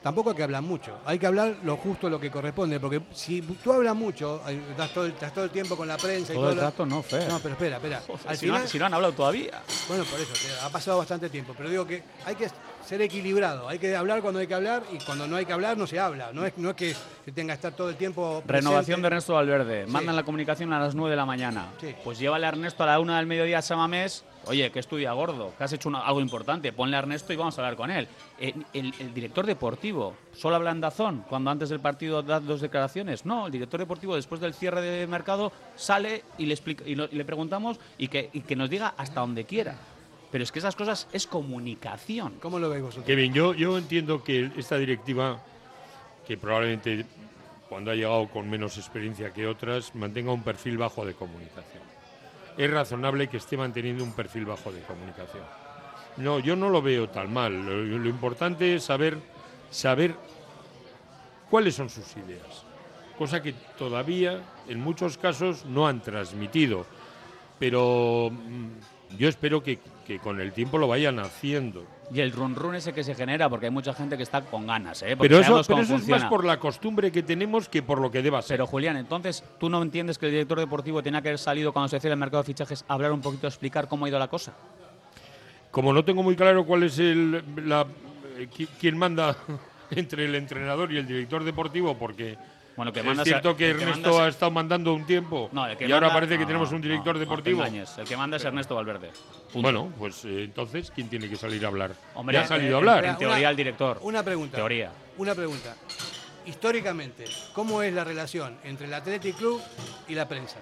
Tampoco 0.03 0.31
hay 0.31 0.37
que 0.37 0.43
hablar 0.43 0.61
mucho, 0.61 0.99
hay 1.07 1.19
que 1.19 1.27
hablar 1.27 1.57
lo 1.63 1.79
justo, 1.79 2.11
lo 2.11 2.21
que 2.21 2.31
corresponde, 2.31 2.79
porque 2.79 3.01
si 3.15 3.41
tú 3.41 3.73
hablas 3.73 3.97
mucho, 3.97 4.43
estás 4.47 4.91
todo, 4.93 5.07
el- 5.07 5.13
estás 5.13 5.33
todo 5.33 5.45
el 5.47 5.51
tiempo 5.51 5.79
con 5.79 5.89
la 5.89 5.97
prensa 5.97 6.35
y 6.35 6.37
Todo 6.37 6.51
el 6.51 6.57
lo- 6.57 6.63
rato 6.63 6.85
no, 6.85 7.03
Fer. 7.03 7.27
No, 7.27 7.39
pero 7.39 7.55
espera, 7.55 7.77
espera. 7.77 8.03
Al 8.27 8.37
si, 8.37 8.45
no, 8.47 8.67
si 8.67 8.79
no 8.79 8.85
han 8.85 8.93
hablado 8.93 9.15
todavía. 9.15 9.63
Bueno, 9.89 10.05
por 10.05 10.21
eso, 10.21 10.31
ha 10.63 10.69
pasado 10.69 10.99
bastante 10.99 11.31
tiempo, 11.31 11.55
pero 11.57 11.71
digo 11.71 11.87
que 11.87 12.03
hay 12.27 12.35
que 12.35 12.51
ser 12.87 13.01
equilibrado, 13.03 13.69
hay 13.69 13.79
que 13.79 13.95
hablar 13.97 14.21
cuando 14.23 14.41
hay 14.41 14.47
que 14.47 14.55
hablar 14.55 14.83
y 14.93 14.99
cuando 15.05 15.27
no 15.27 15.37
hay 15.37 15.47
que 15.47 15.53
hablar 15.53 15.77
no 15.77 15.87
se 15.87 15.99
habla, 15.99 16.31
no 16.33 16.45
es, 16.45 16.57
no 16.59 16.71
es 16.71 16.77
que 16.77 16.95
se 17.25 17.33
tenga 17.33 17.53
que 17.55 17.57
estar 17.57 17.73
todo 17.73 17.89
el 17.89 17.97
tiempo... 17.97 18.43
Renovación 18.47 19.01
de. 19.03 19.07
Ernesto 19.09 19.35
Valverde. 19.35 19.87
Sí. 19.87 19.91
Mandan 19.91 20.17
la 20.17 20.23
comunicación 20.23 20.73
a 20.73 20.79
las 20.81 20.95
9 20.95 21.11
de 21.11 21.17
la 21.17 21.27
mañana. 21.27 21.69
Sí. 21.81 21.95
Pues 22.05 22.19
llévale 22.19 22.47
a 22.47 22.51
Ernesto 22.51 22.83
a 22.83 22.87
la 22.87 23.01
1 23.01 23.17
del 23.17 23.27
mediodía 23.27 23.59
a 23.59 23.63
Samamés. 23.63 24.25
Oye, 24.47 24.71
que 24.71 24.79
estudia 24.79 25.11
gordo, 25.15 25.55
que 25.57 25.65
has 25.65 25.73
hecho 25.73 25.89
una- 25.89 26.01
algo 26.01 26.21
importante. 26.21 26.71
Ponle 26.73 26.97
a 26.97 26.99
Ernesto 26.99 27.33
y 27.33 27.37
vamos 27.37 27.57
a 27.59 27.63
hablar 27.63 27.77
con 27.77 27.91
él. 27.91 28.07
El, 28.39 28.55
el 28.75 29.15
director 29.15 29.47
deportivo, 29.47 30.15
¿solo 30.35 30.57
habla 30.57 30.71
en 30.71 30.83
Dazón 30.83 31.25
cuando 31.31 31.51
antes 31.51 31.71
del 31.71 31.81
partido 31.81 32.23
da 32.23 32.41
dos 32.41 32.61
declaraciones? 32.61 33.25
No, 33.25 33.47
el 33.47 33.53
director 33.53 33.81
deportivo 33.81 34.17
después 34.17 34.43
del 34.43 34.53
cierre 34.53 34.83
de 34.83 35.07
mercado 35.07 35.51
sale 35.77 36.25
y 36.37 36.45
le, 36.45 36.53
explica, 36.53 36.85
y 36.87 36.95
lo- 36.95 37.07
y 37.11 37.15
le 37.17 37.25
preguntamos 37.25 37.79
y 37.97 38.09
que, 38.09 38.29
y 38.35 38.41
que 38.43 38.55
nos 38.55 38.69
diga 38.69 38.93
hasta 38.99 39.21
donde 39.21 39.45
quiera. 39.45 39.77
Pero 40.35 40.43
es 40.43 40.51
que 40.51 40.59
esas 40.59 40.75
cosas 40.75 41.07
es 41.13 41.29
comunicación. 41.29 42.41
¿Cómo 42.41 42.59
lo 42.59 42.69
veis 42.69 42.83
vosotros? 42.83 43.07
Kevin, 43.07 43.33
yo, 43.33 43.55
yo 43.55 43.79
entiendo 43.79 44.25
que 44.25 44.51
esta 44.57 44.77
directiva, 44.77 45.41
que 46.27 46.37
probablemente 46.37 47.07
cuando 47.69 47.93
ha 47.93 47.95
llegado 47.95 48.27
con 48.27 48.51
menos 48.51 48.77
experiencia 48.77 49.33
que 49.33 49.47
otras, 49.47 49.95
mantenga 49.95 50.33
un 50.33 50.43
perfil 50.43 50.77
bajo 50.77 51.07
de 51.07 51.15
comunicación. 51.15 51.85
Es 52.59 52.69
razonable 52.69 53.29
que 53.29 53.37
esté 53.37 53.57
manteniendo 53.57 54.03
un 54.03 54.13
perfil 54.13 54.47
bajo 54.47 54.73
de 54.73 54.81
comunicación. 54.81 55.45
No, 56.17 56.41
yo 56.41 56.57
no 56.57 56.69
lo 56.69 56.83
veo 56.83 57.09
tan 57.09 57.33
mal. 57.33 57.65
Lo, 57.65 57.85
lo 57.85 58.09
importante 58.09 58.75
es 58.75 58.83
saber, 58.83 59.17
saber 59.71 60.17
cuáles 61.49 61.77
son 61.77 61.89
sus 61.89 62.13
ideas, 62.17 62.65
cosa 63.17 63.41
que 63.41 63.53
todavía 63.79 64.43
en 64.67 64.81
muchos 64.81 65.17
casos 65.17 65.65
no 65.65 65.87
han 65.87 66.03
transmitido. 66.03 66.87
Pero 67.61 68.33
mm, 68.33 68.94
yo 69.19 69.29
espero 69.29 69.63
que, 69.63 69.79
que 70.07 70.19
con 70.19 70.41
el 70.41 70.53
tiempo 70.53 70.79
lo 70.79 70.89
vayan 70.89 71.19
haciendo. 71.19 71.85
Y 72.13 72.21
el 72.21 72.33
run 72.33 72.55
run 72.55 72.75
ese 72.75 72.93
que 72.93 73.03
se 73.03 73.15
genera, 73.15 73.49
porque 73.49 73.67
hay 73.67 73.73
mucha 73.73 73.95
gente 73.95 74.17
que 74.17 74.23
está 74.25 74.43
con 74.43 74.67
ganas, 74.67 75.03
¿eh? 75.03 75.17
Porque 75.17 75.29
Pero 75.31 75.41
eso, 75.41 75.63
pero 75.67 75.81
eso 75.81 75.97
es 75.97 76.07
más 76.09 76.25
por 76.27 76.45
la 76.45 76.59
costumbre 76.61 77.11
que 77.11 77.23
tenemos 77.23 77.69
que 77.69 77.83
por 77.83 77.99
lo 78.01 78.11
que 78.11 78.21
deba 78.23 78.43
ser. 78.43 78.55
Pero 78.57 78.67
Julián, 78.67 78.97
entonces, 78.99 79.43
¿tú 79.59 79.71
no 79.71 79.81
entiendes 79.83 80.19
que 80.19 80.27
el 80.27 80.33
director 80.33 80.59
deportivo 80.61 81.03
tenía 81.03 81.23
que 81.23 81.29
haber 81.29 81.39
salido 81.39 81.73
cuando 81.73 81.89
se 81.89 82.01
cierra 82.01 82.13
el 82.15 82.21
mercado 82.21 82.43
de 82.43 82.47
fichajes 82.49 82.85
a 82.89 82.93
hablar 82.95 83.13
un 83.13 83.23
poquito, 83.23 83.47
a 83.47 83.51
explicar 83.51 83.89
cómo 83.89 84.05
ha 84.05 84.09
ido 84.09 84.19
la 84.19 84.29
cosa? 84.29 84.53
Como 85.71 85.93
no 85.93 86.05
tengo 86.05 86.23
muy 86.23 86.37
claro 86.37 86.65
cuál 86.67 86.83
es 86.85 86.99
el, 86.99 87.43
la, 87.69 87.87
eh, 88.39 88.49
qui- 88.55 88.69
quién 88.79 88.99
manda 88.99 89.37
entre 89.91 90.27
el 90.27 90.35
entrenador 90.35 90.93
y 90.93 90.99
el 90.99 91.07
director 91.07 91.43
deportivo, 91.43 91.97
porque 91.97 92.37
Bueno, 92.77 92.93
que 92.93 93.01
es 93.01 93.07
manda 93.07 93.23
cierto 93.25 93.51
es- 93.51 93.57
que 93.57 93.71
el 93.71 93.77
que 93.77 93.83
Ernesto 93.85 94.09
manda 94.09 94.21
es- 94.23 94.27
ha 94.27 94.29
estado 94.29 94.51
mandando 94.51 94.95
un 94.95 95.07
tiempo 95.07 95.49
No, 95.53 95.67
el 95.67 95.77
que 95.77 95.87
y 95.87 95.93
ahora 95.93 96.09
manda- 96.09 96.15
parece 96.15 96.35
que 96.35 96.41
no, 96.41 96.47
tenemos 96.49 96.73
un 96.73 96.81
director 96.81 97.15
no, 97.15 97.21
deportivo. 97.21 97.61
engañes. 97.61 97.97
El 97.99 98.05
que 98.07 98.17
manda 98.17 98.37
es 98.37 98.45
Ernesto 98.45 98.75
Valverde. 98.75 99.11
Punto. 99.53 99.63
Bueno, 99.63 99.93
pues 99.99 100.25
eh, 100.25 100.45
entonces, 100.45 100.91
¿quién 100.93 101.09
tiene 101.09 101.29
que 101.29 101.37
salir 101.37 101.65
a 101.65 101.69
hablar? 101.69 101.93
Hombre, 102.15 102.35
ya 102.35 102.43
ha 102.43 102.47
salido 102.47 102.73
eh, 102.73 102.75
a 102.75 102.79
hablar. 102.79 103.05
En 103.05 103.17
teoría, 103.17 103.51
el 103.51 103.57
director. 103.57 103.99
Una 104.03 104.23
pregunta. 104.23 104.57
Teoría. 104.57 104.91
Una 105.19 105.35
pregunta. 105.35 105.77
Históricamente, 106.47 107.25
¿cómo 107.55 107.83
es 107.83 107.93
la 107.95 108.05
relación 108.05 108.59
entre 108.65 108.87
el 108.87 108.95
Athletic 108.95 109.37
Club 109.37 109.63
y 110.09 110.15
la 110.15 110.29
prensa? 110.29 110.57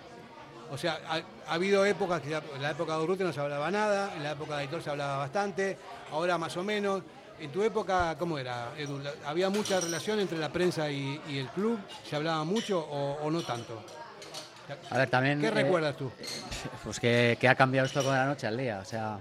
O 0.71 0.79
sea, 0.79 1.01
ha, 1.09 1.17
ha 1.51 1.55
habido 1.55 1.85
épocas 1.85 2.23
que 2.23 2.33
en 2.35 2.63
la 2.63 2.71
época 2.71 2.97
de 2.97 3.03
Urrutia 3.03 3.27
no 3.27 3.33
se 3.33 3.41
hablaba 3.41 3.71
nada, 3.71 4.15
en 4.17 4.23
la 4.23 4.33
época 4.33 4.57
de 4.57 4.63
Aitor 4.63 4.83
se 4.83 4.91
hablaba 4.91 5.17
bastante, 5.19 5.77
ahora 6.13 6.39
más 6.39 6.57
o 6.57 6.63
menos. 6.63 7.03
En 7.41 7.51
tu 7.51 7.63
época, 7.63 8.15
¿cómo 8.19 8.39
era, 8.39 8.73
Edu? 8.79 9.01
¿Había 9.27 9.51
mucha 9.51 9.81
relación 9.81 10.21
entre 10.21 10.39
la 10.39 10.51
prensa 10.51 10.91
y, 10.91 11.21
y 11.29 11.39
el 11.39 11.49
club? 11.49 11.79
¿Se 12.09 12.15
hablaba 12.15 12.45
mucho 12.45 12.79
o, 12.79 13.19
o 13.23 13.31
no 13.31 13.43
tanto? 13.43 13.83
A 14.91 14.99
ver, 14.99 15.11
también. 15.11 15.41
¿Qué 15.41 15.49
eh, 15.49 15.51
recuerdas 15.51 15.97
tú? 15.97 16.11
Pues 16.85 17.01
que, 17.01 17.37
que 17.41 17.49
ha 17.49 17.55
cambiado 17.55 17.87
esto 17.87 18.03
con 18.03 18.13
la 18.15 18.27
noche 18.27 18.47
al 18.47 18.57
día. 18.57 18.79
O 18.81 18.85
sea, 18.85 19.19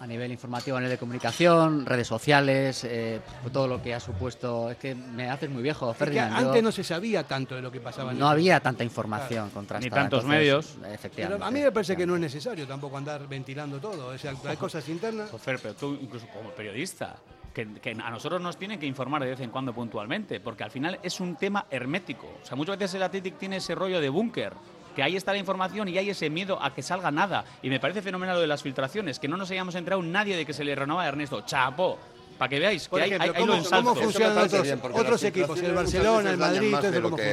a 0.00 0.06
nivel 0.06 0.30
informativo, 0.32 0.76
a 0.76 0.80
nivel 0.80 0.92
de 0.94 0.98
comunicación, 0.98 1.84
redes 1.84 2.06
sociales, 2.06 2.84
eh, 2.84 3.20
todo 3.52 3.66
lo 3.66 3.82
que 3.82 3.94
ha 3.94 4.00
supuesto. 4.00 4.70
Es 4.70 4.76
que 4.76 4.94
me 4.94 5.28
haces 5.28 5.50
muy 5.50 5.62
viejo, 5.62 5.90
Es 5.90 5.96
que 5.96 6.04
Ferdinand. 6.04 6.40
yo- 6.40 6.46
antes 6.48 6.62
no 6.62 6.72
se 6.72 6.84
sabía 6.84 7.24
tanto 7.24 7.54
de 7.56 7.62
lo 7.62 7.70
que 7.72 7.80
pasaba. 7.80 8.12
en 8.12 8.18
no 8.18 8.26
el 8.26 8.32
había 8.32 8.60
tanta 8.60 8.84
información 8.84 9.50
contrastada. 9.50 9.80
Ni 9.84 9.90
tantos 9.90 10.22
entonces, 10.24 10.38
medios. 10.38 10.76
Efectivamente. 10.94 11.38
Pero 11.38 11.44
a 11.44 11.50
mí 11.50 11.60
me 11.60 11.72
parece 11.72 11.96
que 11.96 12.06
no 12.06 12.14
es 12.14 12.20
necesario 12.20 12.66
tampoco 12.66 12.96
andar 12.96 13.26
ventilando 13.28 13.78
todo. 13.80 14.08
O 14.08 14.18
sea, 14.18 14.32
hay 14.46 14.56
cosas 14.56 14.88
internas. 14.88 15.30
Joder, 15.30 15.58
pero 15.62 15.74
tú, 15.74 15.98
incluso 16.00 16.26
como 16.28 16.50
periodista, 16.50 17.16
que, 17.52 17.66
que 17.80 17.90
a 17.90 18.10
nosotros 18.10 18.40
nos 18.40 18.56
tienen 18.56 18.78
que 18.78 18.86
informar 18.86 19.22
de 19.24 19.30
vez 19.30 19.40
en 19.40 19.50
cuando 19.50 19.72
puntualmente, 19.74 20.38
porque 20.38 20.62
al 20.64 20.70
final 20.70 20.98
es 21.02 21.18
un 21.18 21.34
tema 21.36 21.66
hermético. 21.70 22.28
O 22.42 22.46
sea, 22.46 22.56
muchas 22.56 22.78
veces 22.78 22.94
el 22.94 23.02
Athletic 23.02 23.36
tiene 23.38 23.56
ese 23.56 23.74
rollo 23.74 24.00
de 24.00 24.08
búnker, 24.08 24.52
que 24.98 25.02
ahí 25.04 25.14
está 25.14 25.30
la 25.30 25.38
información 25.38 25.86
y 25.86 25.96
hay 25.96 26.10
ese 26.10 26.28
miedo 26.28 26.60
a 26.60 26.74
que 26.74 26.82
salga 26.82 27.12
nada. 27.12 27.44
Y 27.62 27.70
me 27.70 27.78
parece 27.78 28.02
fenomenal 28.02 28.34
lo 28.34 28.40
de 28.40 28.48
las 28.48 28.64
filtraciones, 28.64 29.20
que 29.20 29.28
no 29.28 29.36
nos 29.36 29.48
hayamos 29.48 29.76
enterado 29.76 30.02
nadie 30.02 30.36
de 30.36 30.44
que 30.44 30.52
se 30.52 30.64
le 30.64 30.74
renovaba 30.74 31.04
a 31.04 31.08
Ernesto. 31.10 31.42
¡Chapo! 31.42 31.96
Para 32.36 32.48
que 32.48 32.58
veáis 32.58 32.88
Por 32.88 33.00
hay, 33.00 33.10
ejemplo, 33.12 33.32
hay- 33.32 33.40
¿cómo- 33.46 33.62
cómo 33.70 33.94
funcionan 33.94 34.38
otros- 34.38 35.22
equipos, 35.22 35.60
el 35.60 35.72
Barcelona, 35.72 36.30
el 36.32 36.36
Madrid, 36.36 36.74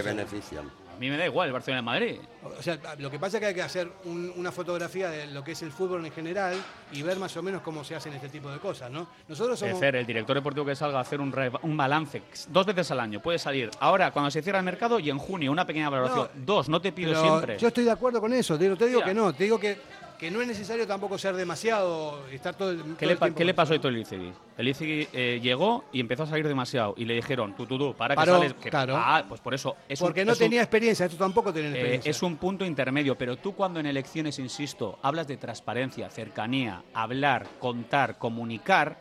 benefician. 0.03 0.84
A 0.95 0.99
mí 0.99 1.09
me 1.09 1.17
da 1.17 1.25
igual 1.25 1.47
el 1.47 1.53
Barcelona 1.53 1.79
el 1.79 1.85
Madrid. 1.85 2.15
O 2.57 2.61
sea, 2.61 2.77
lo 2.99 3.11
que 3.11 3.19
pasa 3.19 3.37
es 3.37 3.41
que 3.41 3.47
hay 3.47 3.53
que 3.53 3.61
hacer 3.61 3.89
un- 4.05 4.31
una 4.37 4.51
fotografía 4.51 5.09
de 5.09 5.27
lo 5.27 5.43
que 5.43 5.51
es 5.51 5.61
el 5.61 5.71
fútbol 5.71 6.05
en 6.05 6.11
general 6.11 6.55
y 6.91 7.01
ver 7.01 7.17
más 7.17 7.35
o 7.37 7.43
menos 7.43 7.61
cómo 7.61 7.83
se 7.83 7.95
hacen 7.95 8.13
este 8.13 8.29
tipo 8.29 8.49
de 8.49 8.59
cosas, 8.59 8.89
¿no? 8.89 9.07
Nosotros 9.27 9.59
somos... 9.59 9.81
El 9.81 10.05
director 10.05 10.35
deportivo 10.35 10.65
que 10.65 10.75
salga 10.75 10.99
a 10.99 11.01
hacer 11.01 11.19
un, 11.19 11.31
re- 11.31 11.51
un 11.63 11.75
balance 11.75 12.21
dos 12.49 12.65
veces 12.65 12.89
al 12.91 12.99
año. 13.01 13.21
Puede 13.21 13.39
salir 13.39 13.69
ahora 13.79 14.11
cuando 14.11 14.31
se 14.31 14.41
cierra 14.41 14.59
el 14.59 14.65
mercado 14.65 14.99
y 14.99 15.09
en 15.09 15.17
junio 15.17 15.51
una 15.51 15.65
pequeña 15.65 15.89
valoración. 15.89 16.29
dos, 16.45 16.69
no 16.69 16.79
te 16.81 16.91
pido 16.91 17.19
siempre. 17.21 17.57
Yo 17.57 17.67
estoy 17.67 17.83
de 17.83 17.91
acuerdo 17.91 18.21
con 18.21 18.31
eso, 18.33 18.57
te 18.57 18.63
digo, 18.65 18.75
te 18.77 18.85
digo 18.87 18.99
Mira. 18.99 19.07
que 19.07 19.13
no, 19.13 19.33
te 19.33 19.43
digo 19.43 19.59
que, 19.59 19.77
que 20.17 20.31
no 20.31 20.41
es 20.41 20.47
necesario 20.47 20.87
tampoco 20.87 21.17
ser 21.17 21.35
demasiado, 21.35 22.25
estar 22.29 22.55
todo 22.55 22.71
el, 22.71 22.79
todo 22.81 22.97
¿Qué 22.97 23.05
le, 23.05 23.11
el 23.13 23.17
pa- 23.17 23.25
tiempo 23.27 23.37
qué 23.37 23.45
le 23.45 23.53
pasó 23.53 23.73
a 23.73 23.75
Ito 23.75 23.87
Elizegui? 23.89 24.31
Elizegui 24.57 25.07
eh, 25.13 25.39
llegó 25.41 25.85
y 25.91 25.99
empezó 25.99 26.23
a 26.23 26.27
salir 26.27 26.47
demasiado 26.47 26.93
y 26.97 27.05
le 27.05 27.15
dijeron, 27.15 27.55
tú, 27.55 27.65
tú, 27.65 27.77
tú, 27.77 27.93
para 27.95 28.15
Paró, 28.15 28.33
que 28.33 28.47
sales. 28.47 28.53
que- 28.61 28.69
claro. 28.69 28.95
Ah, 28.97 29.25
pues 29.27 29.41
por 29.41 29.53
eso. 29.53 29.75
Es 29.89 29.99
un- 30.01 30.07
Porque 30.07 30.23
no 30.25 30.31
es 30.33 30.39
un- 30.39 30.45
tenía 30.45 30.61
experiencia, 30.61 31.05
esto 31.05 31.17
tampoco 31.17 31.51
tiene 31.51 31.69
eh, 31.69 31.71
experiencia. 31.73 32.09
es 32.11 32.23
un 32.23 32.37
punto 32.37 32.63
intermedio, 32.65 33.17
pero 33.17 33.37
tú 33.37 33.53
cuando 33.53 33.79
en 33.79 33.85
elecciones, 33.85 34.39
insisto, 34.39 34.99
hablas 35.01 35.27
de 35.27 35.37
transparencia, 35.37 36.09
cercanía, 36.09 36.83
hablar, 36.93 37.47
contar, 37.59 38.17
comunicar, 38.17 38.97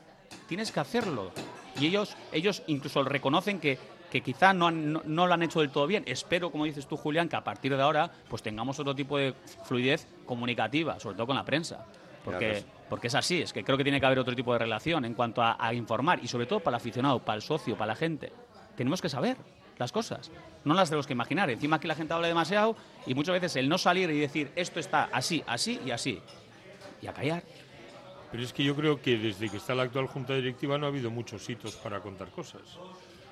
tienes 0.48 0.72
que 0.72 0.80
hacerlo. 0.80 1.30
Y 1.80 1.86
ellos, 1.86 2.16
ellos 2.32 2.62
incluso 2.68 3.02
reconocen 3.02 3.58
que, 3.60 3.78
que 4.14 4.20
quizá 4.20 4.52
no, 4.52 4.68
han- 4.68 4.92
no, 4.92 5.02
no 5.04 5.26
lo 5.26 5.34
han 5.34 5.42
hecho 5.42 5.58
del 5.58 5.70
todo 5.70 5.88
bien. 5.88 6.04
Espero, 6.06 6.52
como 6.52 6.66
dices 6.66 6.86
tú, 6.86 6.96
Julián, 6.96 7.28
que 7.28 7.34
a 7.34 7.42
partir 7.42 7.74
de 7.76 7.82
ahora 7.82 8.08
pues 8.28 8.42
tengamos 8.44 8.78
otro 8.78 8.94
tipo 8.94 9.18
de 9.18 9.34
fluidez 9.64 10.06
comunicativa, 10.24 11.00
sobre 11.00 11.16
todo 11.16 11.26
con 11.26 11.34
la 11.34 11.44
prensa. 11.44 11.84
Porque, 12.24 12.52
porque 12.88 13.08
es 13.08 13.14
así, 13.16 13.42
es 13.42 13.52
que 13.52 13.64
creo 13.64 13.76
que 13.76 13.82
tiene 13.82 13.98
que 13.98 14.06
haber 14.06 14.20
otro 14.20 14.36
tipo 14.36 14.52
de 14.52 14.60
relación 14.60 15.04
en 15.04 15.14
cuanto 15.14 15.42
a, 15.42 15.56
a 15.58 15.74
informar 15.74 16.20
y 16.22 16.28
sobre 16.28 16.46
todo 16.46 16.60
para 16.60 16.76
el 16.76 16.80
aficionado, 16.80 17.18
para 17.18 17.34
el 17.34 17.42
socio, 17.42 17.76
para 17.76 17.88
la 17.88 17.96
gente. 17.96 18.32
Tenemos 18.76 19.02
que 19.02 19.08
saber 19.08 19.36
las 19.78 19.90
cosas, 19.90 20.30
no 20.64 20.74
las 20.74 20.90
tenemos 20.90 21.08
que 21.08 21.12
imaginar. 21.12 21.50
Encima 21.50 21.80
que 21.80 21.88
la 21.88 21.96
gente 21.96 22.14
habla 22.14 22.28
demasiado 22.28 22.76
y 23.08 23.14
muchas 23.16 23.32
veces 23.32 23.56
el 23.56 23.68
no 23.68 23.78
salir 23.78 24.08
y 24.10 24.20
decir 24.20 24.52
esto 24.54 24.78
está 24.78 25.08
así, 25.12 25.42
así 25.48 25.80
y 25.84 25.90
así. 25.90 26.20
Y 27.02 27.08
a 27.08 27.12
callar. 27.12 27.42
Pero 28.30 28.44
es 28.44 28.52
que 28.52 28.62
yo 28.62 28.76
creo 28.76 29.02
que 29.02 29.18
desde 29.18 29.50
que 29.50 29.56
está 29.56 29.74
la 29.74 29.82
actual 29.82 30.06
Junta 30.06 30.34
Directiva 30.34 30.78
no 30.78 30.86
ha 30.86 30.90
habido 30.90 31.10
muchos 31.10 31.50
hitos 31.50 31.74
para 31.74 31.98
contar 31.98 32.28
cosas. 32.30 32.62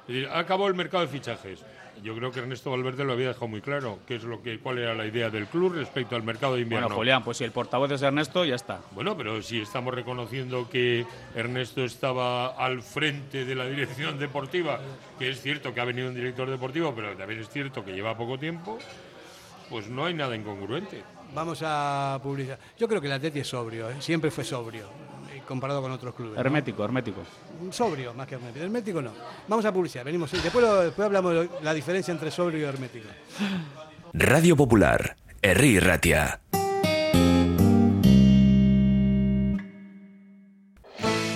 Es 0.02 0.08
decir, 0.08 0.28
acabó 0.32 0.68
el 0.68 0.74
mercado 0.74 1.04
de 1.04 1.08
fichajes. 1.08 1.64
Yo 2.02 2.16
creo 2.16 2.32
que 2.32 2.40
Ernesto 2.40 2.70
Valverde 2.70 3.04
lo 3.04 3.12
había 3.12 3.28
dejado 3.28 3.46
muy 3.46 3.60
claro, 3.60 4.00
qué 4.06 4.16
es 4.16 4.24
lo 4.24 4.42
que, 4.42 4.58
cuál 4.58 4.78
era 4.78 4.94
la 4.94 5.06
idea 5.06 5.30
del 5.30 5.46
club 5.46 5.74
respecto 5.74 6.16
al 6.16 6.24
mercado 6.24 6.54
de 6.54 6.62
invierno. 6.62 6.88
Bueno, 6.88 6.98
Julián, 6.98 7.22
pues 7.22 7.36
si 7.36 7.44
el 7.44 7.52
portavoz 7.52 7.90
es 7.92 8.02
Ernesto, 8.02 8.44
ya 8.44 8.56
está. 8.56 8.80
Bueno, 8.92 9.16
pero 9.16 9.40
si 9.42 9.60
estamos 9.60 9.94
reconociendo 9.94 10.68
que 10.68 11.06
Ernesto 11.36 11.84
estaba 11.84 12.48
al 12.56 12.82
frente 12.82 13.44
de 13.44 13.54
la 13.54 13.66
dirección 13.66 14.18
deportiva, 14.18 14.80
que 15.18 15.30
es 15.30 15.40
cierto 15.40 15.72
que 15.72 15.80
ha 15.80 15.84
venido 15.84 16.08
un 16.08 16.14
director 16.14 16.50
deportivo, 16.50 16.92
pero 16.94 17.14
también 17.16 17.40
es 17.40 17.48
cierto 17.50 17.84
que 17.84 17.92
lleva 17.92 18.16
poco 18.16 18.36
tiempo, 18.36 18.78
pues 19.70 19.88
no 19.88 20.04
hay 20.04 20.14
nada 20.14 20.34
incongruente. 20.34 21.02
Vamos 21.34 21.60
a 21.64 22.18
publicar. 22.22 22.58
Yo 22.78 22.88
creo 22.88 23.00
que 23.00 23.06
el 23.06 23.12
Atleti 23.12 23.40
es 23.40 23.48
sobrio, 23.48 23.90
¿eh? 23.90 23.96
siempre 24.00 24.30
fue 24.30 24.44
sobrio, 24.44 24.88
comparado 25.52 25.80
con 25.82 25.92
otros 25.92 26.14
clubes. 26.14 26.34
¿no? 26.34 26.40
Hermético, 26.40 26.84
hermético. 26.84 27.20
Sobrio, 27.70 28.12
más 28.14 28.26
que 28.26 28.34
hermético. 28.36 28.64
Hermético 28.64 29.02
no. 29.02 29.12
Vamos 29.48 29.64
a 29.64 29.72
publicidad, 29.72 30.04
venimos. 30.04 30.30
Después, 30.32 30.64
lo- 30.64 30.80
después 30.82 31.06
hablamos 31.06 31.32
de 31.34 31.48
la 31.62 31.72
diferencia 31.74 32.10
entre 32.12 32.30
sobrio 32.30 32.60
y 32.60 32.64
hermético. 32.64 33.08
Radio 34.14 34.56
Popular, 34.56 35.16
Herri 35.40 35.78
Ratia. 35.80 36.40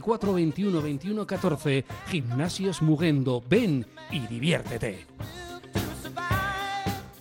944 0.00 0.32
21 0.34 0.82
21 0.82 1.26
14. 1.26 1.84
Gimnasios 2.08 2.82
Mugendo. 2.82 3.42
Ven 3.48 3.86
y 4.10 4.26
diviértete. 4.26 5.06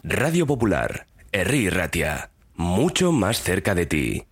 Radio 0.03 0.47
Popular, 0.47 1.05
Herri 1.31 1.69
Ratia, 1.69 2.31
mucho 2.55 3.11
más 3.11 3.41
cerca 3.41 3.75
de 3.75 3.85
ti. 3.85 4.23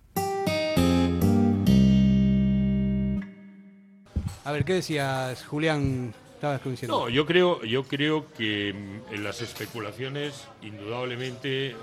A 4.44 4.52
ver, 4.52 4.64
¿qué 4.64 4.74
decías, 4.74 5.44
Julián? 5.44 6.14
Estabas 6.34 6.62
diciendo. 6.64 7.00
No, 7.00 7.08
yo 7.08 7.26
creo, 7.26 7.62
yo 7.64 7.82
creo 7.82 8.32
que 8.32 8.72
mm, 8.72 9.14
en 9.14 9.24
las 9.24 9.42
especulaciones 9.42 10.46
indudablemente 10.62 11.70
eh, 11.70 11.74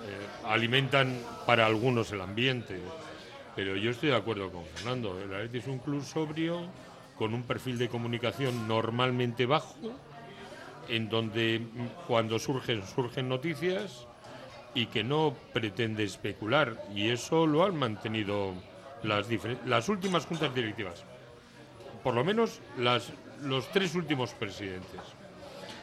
alimentan 0.45 1.17
para 1.45 1.65
algunos 1.65 2.11
el 2.11 2.21
ambiente. 2.21 2.79
Pero 3.55 3.75
yo 3.75 3.91
estoy 3.91 4.09
de 4.09 4.15
acuerdo 4.15 4.51
con 4.51 4.63
Fernando. 4.65 5.19
El 5.21 5.33
Atleti 5.33 5.59
es 5.59 5.67
un 5.67 5.79
club 5.79 6.03
sobrio, 6.03 6.61
con 7.17 7.33
un 7.33 7.43
perfil 7.43 7.77
de 7.77 7.87
comunicación 7.89 8.67
normalmente 8.67 9.45
bajo, 9.45 9.75
en 10.89 11.07
donde 11.09 11.61
cuando 12.07 12.39
surgen, 12.39 12.83
surgen 12.87 13.29
noticias 13.29 14.07
y 14.73 14.87
que 14.87 15.03
no 15.03 15.35
pretende 15.53 16.03
especular. 16.03 16.83
Y 16.95 17.09
eso 17.09 17.45
lo 17.45 17.63
han 17.63 17.75
mantenido 17.77 18.53
las, 19.03 19.27
las 19.65 19.87
últimas 19.89 20.25
juntas 20.25 20.53
directivas. 20.55 21.03
Por 22.03 22.15
lo 22.15 22.23
menos 22.23 22.59
las, 22.79 23.13
los 23.43 23.69
tres 23.71 23.93
últimos 23.95 24.31
presidentes. 24.33 24.99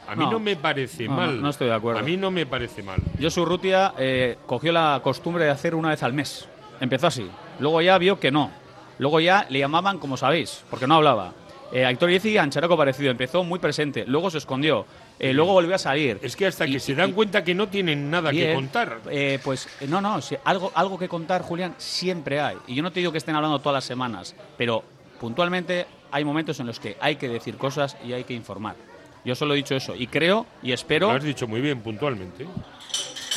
A 0.07 0.15
mí 0.15 0.25
no, 0.25 0.31
No. 0.33 0.39
me 0.39 0.55
parece 0.57 1.05
No, 1.05 1.11
no, 1.11 1.17
mal. 1.17 1.41
no 1.41 1.49
estoy 1.49 1.67
de 1.67 1.73
acuerdo. 1.75 1.99
A 1.99 2.03
mí 2.03 2.17
no 2.17 2.31
me 2.31 2.45
parece 2.45 2.83
mal. 2.83 2.99
Josu 3.19 3.45
Rutia 3.45 3.93
eh, 3.97 4.37
cogió 4.45 4.73
la 4.73 4.99
costumbre 5.01 5.45
de 5.45 5.51
hacer 5.51 5.73
una 5.73 5.89
vez 5.89 6.03
al 6.03 6.11
mes. 6.13 6.47
Empezó 6.81 7.07
así. 7.07 7.29
Luego 7.59 7.81
ya 7.81 7.97
vio 7.97 8.19
que 8.19 8.31
no. 8.31 8.51
Luego 8.97 9.21
ya 9.21 9.45
le 9.49 9.59
llamaban, 9.59 9.99
como 9.99 10.17
sabéis, 10.17 10.63
porque 10.69 10.87
no 10.87 10.95
hablaba. 10.95 11.33
Eh, 11.71 11.85
a 11.85 11.89
Héctor 11.91 12.09
Yezi, 12.09 12.37
Ancharaco 12.37 12.75
parecido. 12.75 13.11
Empezó 13.11 13.43
muy 13.45 13.59
presente. 13.59 14.03
Luego 14.05 14.29
se 14.29 14.39
escondió. 14.39 14.85
Eh, 15.19 15.33
luego 15.33 15.53
volvió 15.53 15.75
a 15.75 15.77
salir. 15.77 16.17
Es 16.23 16.35
que 16.35 16.47
hasta 16.47 16.65
que 16.65 16.79
se 16.79 16.95
dan 16.95 17.13
cuenta 17.13 17.43
que 17.43 17.53
no 17.53 17.67
tienen 17.67 18.09
nada 18.09 18.31
que 18.31 18.53
contar. 18.53 19.01
Eh, 19.09 19.39
pues 19.43 19.69
eh, 19.79 19.85
no, 19.87 20.01
no, 20.01 20.19
si 20.19 20.35
algo, 20.43 20.71
algo 20.73 20.97
que 20.97 21.07
contar, 21.07 21.43
Julián, 21.43 21.75
siempre 21.77 22.41
hay. 22.41 22.57
Y 22.65 22.73
yo 22.73 22.81
no 22.81 22.91
te 22.91 22.99
digo 22.99 23.11
que 23.11 23.19
estén 23.19 23.35
hablando 23.35 23.59
todas 23.59 23.75
las 23.75 23.85
semanas, 23.85 24.35
pero 24.57 24.83
puntualmente 25.19 25.85
hay 26.11 26.25
momentos 26.25 26.59
en 26.59 26.65
los 26.65 26.79
que 26.79 26.97
hay 26.99 27.17
que 27.17 27.29
decir 27.29 27.55
cosas 27.57 27.95
y 28.03 28.13
hay 28.13 28.23
que 28.23 28.33
informar. 28.33 28.75
Yo 29.23 29.35
solo 29.35 29.53
he 29.53 29.57
dicho 29.57 29.75
eso 29.75 29.95
y 29.95 30.07
creo 30.07 30.47
y 30.63 30.71
espero. 30.71 31.11
Lo 31.11 31.17
has 31.17 31.23
dicho 31.23 31.47
muy 31.47 31.61
bien, 31.61 31.81
puntualmente. 31.81 32.47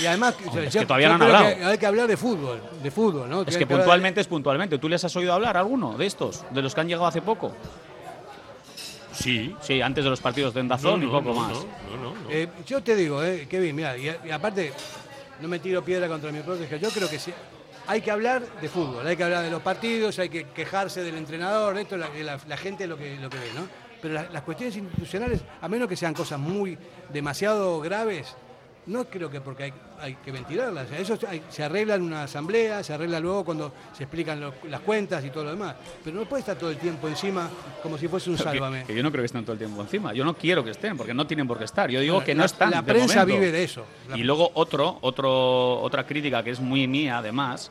Y 0.01 0.07
además, 0.07 0.35
Hombre, 0.47 0.67
es 0.67 0.75
yo- 0.75 0.81
que 0.81 0.87
todavía 0.87 1.09
yo 1.09 1.19
no 1.19 1.25
han 1.25 1.31
creo 1.31 1.37
hablado. 1.39 1.57
que 1.57 1.65
hay 1.65 1.79
que 1.79 1.87
hablar 1.87 2.07
de 2.09 2.17
fútbol, 2.17 2.61
de 2.83 2.91
fútbol, 2.91 3.29
¿no? 3.31 3.43
Es 3.43 3.49
Hay 3.49 3.55
que 3.55 3.63
hablar 3.65 3.69
de- 3.69 3.75
puntualmente 3.77 4.21
es 4.21 4.27
puntualmente. 4.27 4.79
¿Tú 4.79 4.89
les 4.89 5.05
has 5.05 5.15
oído 5.17 5.33
hablar 5.33 5.57
a 5.57 5.61
alguno 5.61 5.97
de 5.97 6.07
estos? 6.07 6.45
¿De 6.51 6.63
los 6.63 6.75
que 6.75 6.81
han 6.81 6.89
llegado 6.89 7.07
hace 7.07 7.23
poco? 7.23 7.53
Sí. 9.13 9.55
Sí, 9.61 9.81
antes 9.81 10.03
de 10.05 10.11
los 10.11 10.21
partidos 10.21 10.53
de 10.55 10.61
Endazón 10.61 11.01
No, 11.01 11.07
y 11.07 11.11
poco 11.11 11.29
no, 11.29 11.35
más. 11.35 11.53
no, 11.53 11.97
no, 11.97 12.15
no. 12.25 12.31
Eh, 12.31 12.49
yo 12.67 12.83
te 12.83 12.97
digo, 12.97 13.23
eh, 13.23 13.47
Kevin, 13.49 13.77
mira, 13.77 13.97
y, 13.97 14.11
y 14.25 14.31
aparte, 14.31 14.73
no 15.41 15.47
me 15.49 15.61
tiro 15.61 15.85
piedra 15.85 16.09
contra 16.09 16.33
mi 16.33 16.41
propio 16.41 16.67
yo 16.77 16.89
creo 16.91 17.09
que 17.09 17.19
sí, 17.21 17.33
hay 17.87 18.01
que 18.01 18.11
hablar 18.11 18.43
de 18.61 18.69
fútbol, 18.69 19.07
hay 19.07 19.17
que 19.17 19.23
hablar 19.23 19.45
de 19.45 19.51
los 19.51 19.63
partidos, 19.63 20.19
hay 20.19 20.29
que 20.29 20.49
quejarse 20.49 21.03
del 21.05 21.17
entrenador, 21.17 21.79
esto 21.79 21.97
la, 21.97 22.09
la, 22.09 22.39
la 22.49 22.57
gente 22.57 22.87
lo 22.89 22.97
que, 22.97 23.17
lo 23.17 23.31
que 23.31 23.39
ve, 23.39 23.51
¿no? 23.55 23.69
Pero 24.03 24.15
la- 24.15 24.29
las 24.33 24.43
cuestiones 24.43 24.77
institucionales, 24.77 25.41
a 25.63 25.69
menos 25.69 25.89
que 25.89 25.97
sean 25.97 26.13
cosas 26.13 26.39
muy 26.41 26.77
demasiado 27.13 27.81
graves, 27.81 28.35
no 28.87 29.05
creo 29.07 29.31
que 29.31 29.41
porque 29.41 29.65
hay, 29.65 29.73
hay 30.01 30.15
que 30.17 30.31
ventilarlas. 30.31 30.91
Eso 30.93 31.19
hay- 31.29 31.43
se 31.49 31.63
arregla 31.65 31.95
en 31.95 32.03
una 32.03 32.25
asamblea, 32.25 32.83
se 32.83 32.93
arregla 32.93 33.19
luego 33.21 33.45
cuando 33.45 33.73
se 33.97 34.03
explican 34.05 34.41
lo- 34.41 34.53
las 34.69 34.81
cuentas 34.81 35.25
y 35.25 35.31
todo 35.31 35.45
lo 35.45 35.51
demás. 35.51 35.75
Pero 36.05 36.17
no 36.19 36.27
puede 36.27 36.41
estar 36.41 36.57
todo 36.57 36.71
el 36.71 36.77
tiempo 36.77 37.09
encima 37.09 37.49
como 37.83 37.97
si 37.97 38.09
fuese 38.09 38.29
un 38.31 38.37
Pero 38.37 38.51
sálvame. 38.51 38.85
Que, 38.85 38.95
yo 38.95 39.03
no 39.03 39.11
creo 39.11 39.23
que 39.23 39.27
estén 39.27 39.43
todo 39.45 39.53
el 39.53 39.59
tiempo 39.59 39.81
encima. 39.81 40.13
Yo 40.13 40.25
no 40.25 40.35
quiero 40.35 40.63
que 40.63 40.71
estén, 40.71 40.97
porque 40.97 41.15
no 41.15 41.27
tienen 41.27 41.49
por 41.49 41.59
qué 41.59 41.65
estar. 41.65 41.91
Yo 41.91 42.01
digo 42.01 42.23
que 42.23 42.35
no 42.35 42.41
la- 42.41 42.47
están. 42.47 42.71
la 42.71 42.83
de 42.83 42.93
prensa 42.93 43.21
momento. 43.21 43.41
vive 43.41 43.53
de 43.53 43.65
eso. 43.65 43.85
La- 44.09 44.19
Y 44.19 44.23
luego 44.23 44.51
otro, 44.55 44.99
otro, 45.01 45.81
otra 45.81 46.05
crítica 46.07 46.43
que 46.43 46.51
es 46.51 46.61
muy 46.61 46.87
mía, 46.87 47.19
además. 47.19 47.71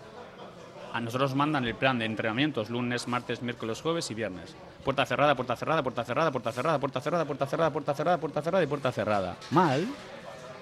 A 0.93 1.01
nosotros 1.01 1.33
mandan 1.33 1.65
el 1.65 1.73
plan 1.73 1.97
de 1.97 2.05
entrenamientos 2.05 2.69
lunes, 2.69 3.07
martes, 3.07 3.41
miércoles, 3.41 3.81
jueves 3.81 4.11
y 4.11 4.13
viernes. 4.13 4.55
Puerta 4.83 5.03
cerrada, 5.07 5.33
puerta 5.33 5.55
cerrada, 5.55 5.81
puerta 5.81 6.03
cerrada, 6.03 6.29
puerta 6.31 6.51
cerrada, 6.51 6.79
puerta 6.79 7.01
cerrada, 7.01 7.25
puerta 7.25 7.47
cerrada, 7.47 7.71
puerta 7.71 7.93
cerrada, 7.95 8.17
puerta 8.19 8.41
cerrada 8.43 8.63
y 8.63 8.67
puerta 8.67 8.91
cerrada. 8.91 9.35
Mal. 9.49 9.87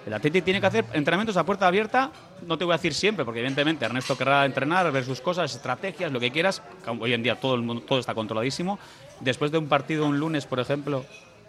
El 0.05 0.13
Atleti 0.13 0.41
tiene 0.41 0.59
que 0.59 0.65
hacer 0.67 0.85
entrenamientos 0.93 1.37
a 1.37 1.43
puerta 1.45 1.67
abierta, 1.67 2.11
no 2.47 2.57
te 2.57 2.65
voy 2.65 2.73
a 2.73 2.77
decir 2.77 2.93
siempre, 2.93 3.23
porque 3.23 3.39
evidentemente 3.39 3.85
Ernesto 3.85 4.17
querrá 4.17 4.45
entrenar, 4.45 4.91
ver 4.91 5.05
sus 5.05 5.21
cosas, 5.21 5.53
estrategias, 5.55 6.11
lo 6.11 6.19
que 6.19 6.31
quieras. 6.31 6.61
Hoy 6.99 7.13
en 7.13 7.21
día 7.21 7.35
todo 7.39 7.53
el 7.55 7.61
mundo, 7.61 7.83
todo 7.87 7.99
está 7.99 8.15
controladísimo. 8.15 8.79
Después 9.19 9.51
de 9.51 9.59
un 9.59 9.67
partido 9.67 10.05
un 10.07 10.17
lunes, 10.17 10.47
por 10.47 10.59
ejemplo, 10.59 11.05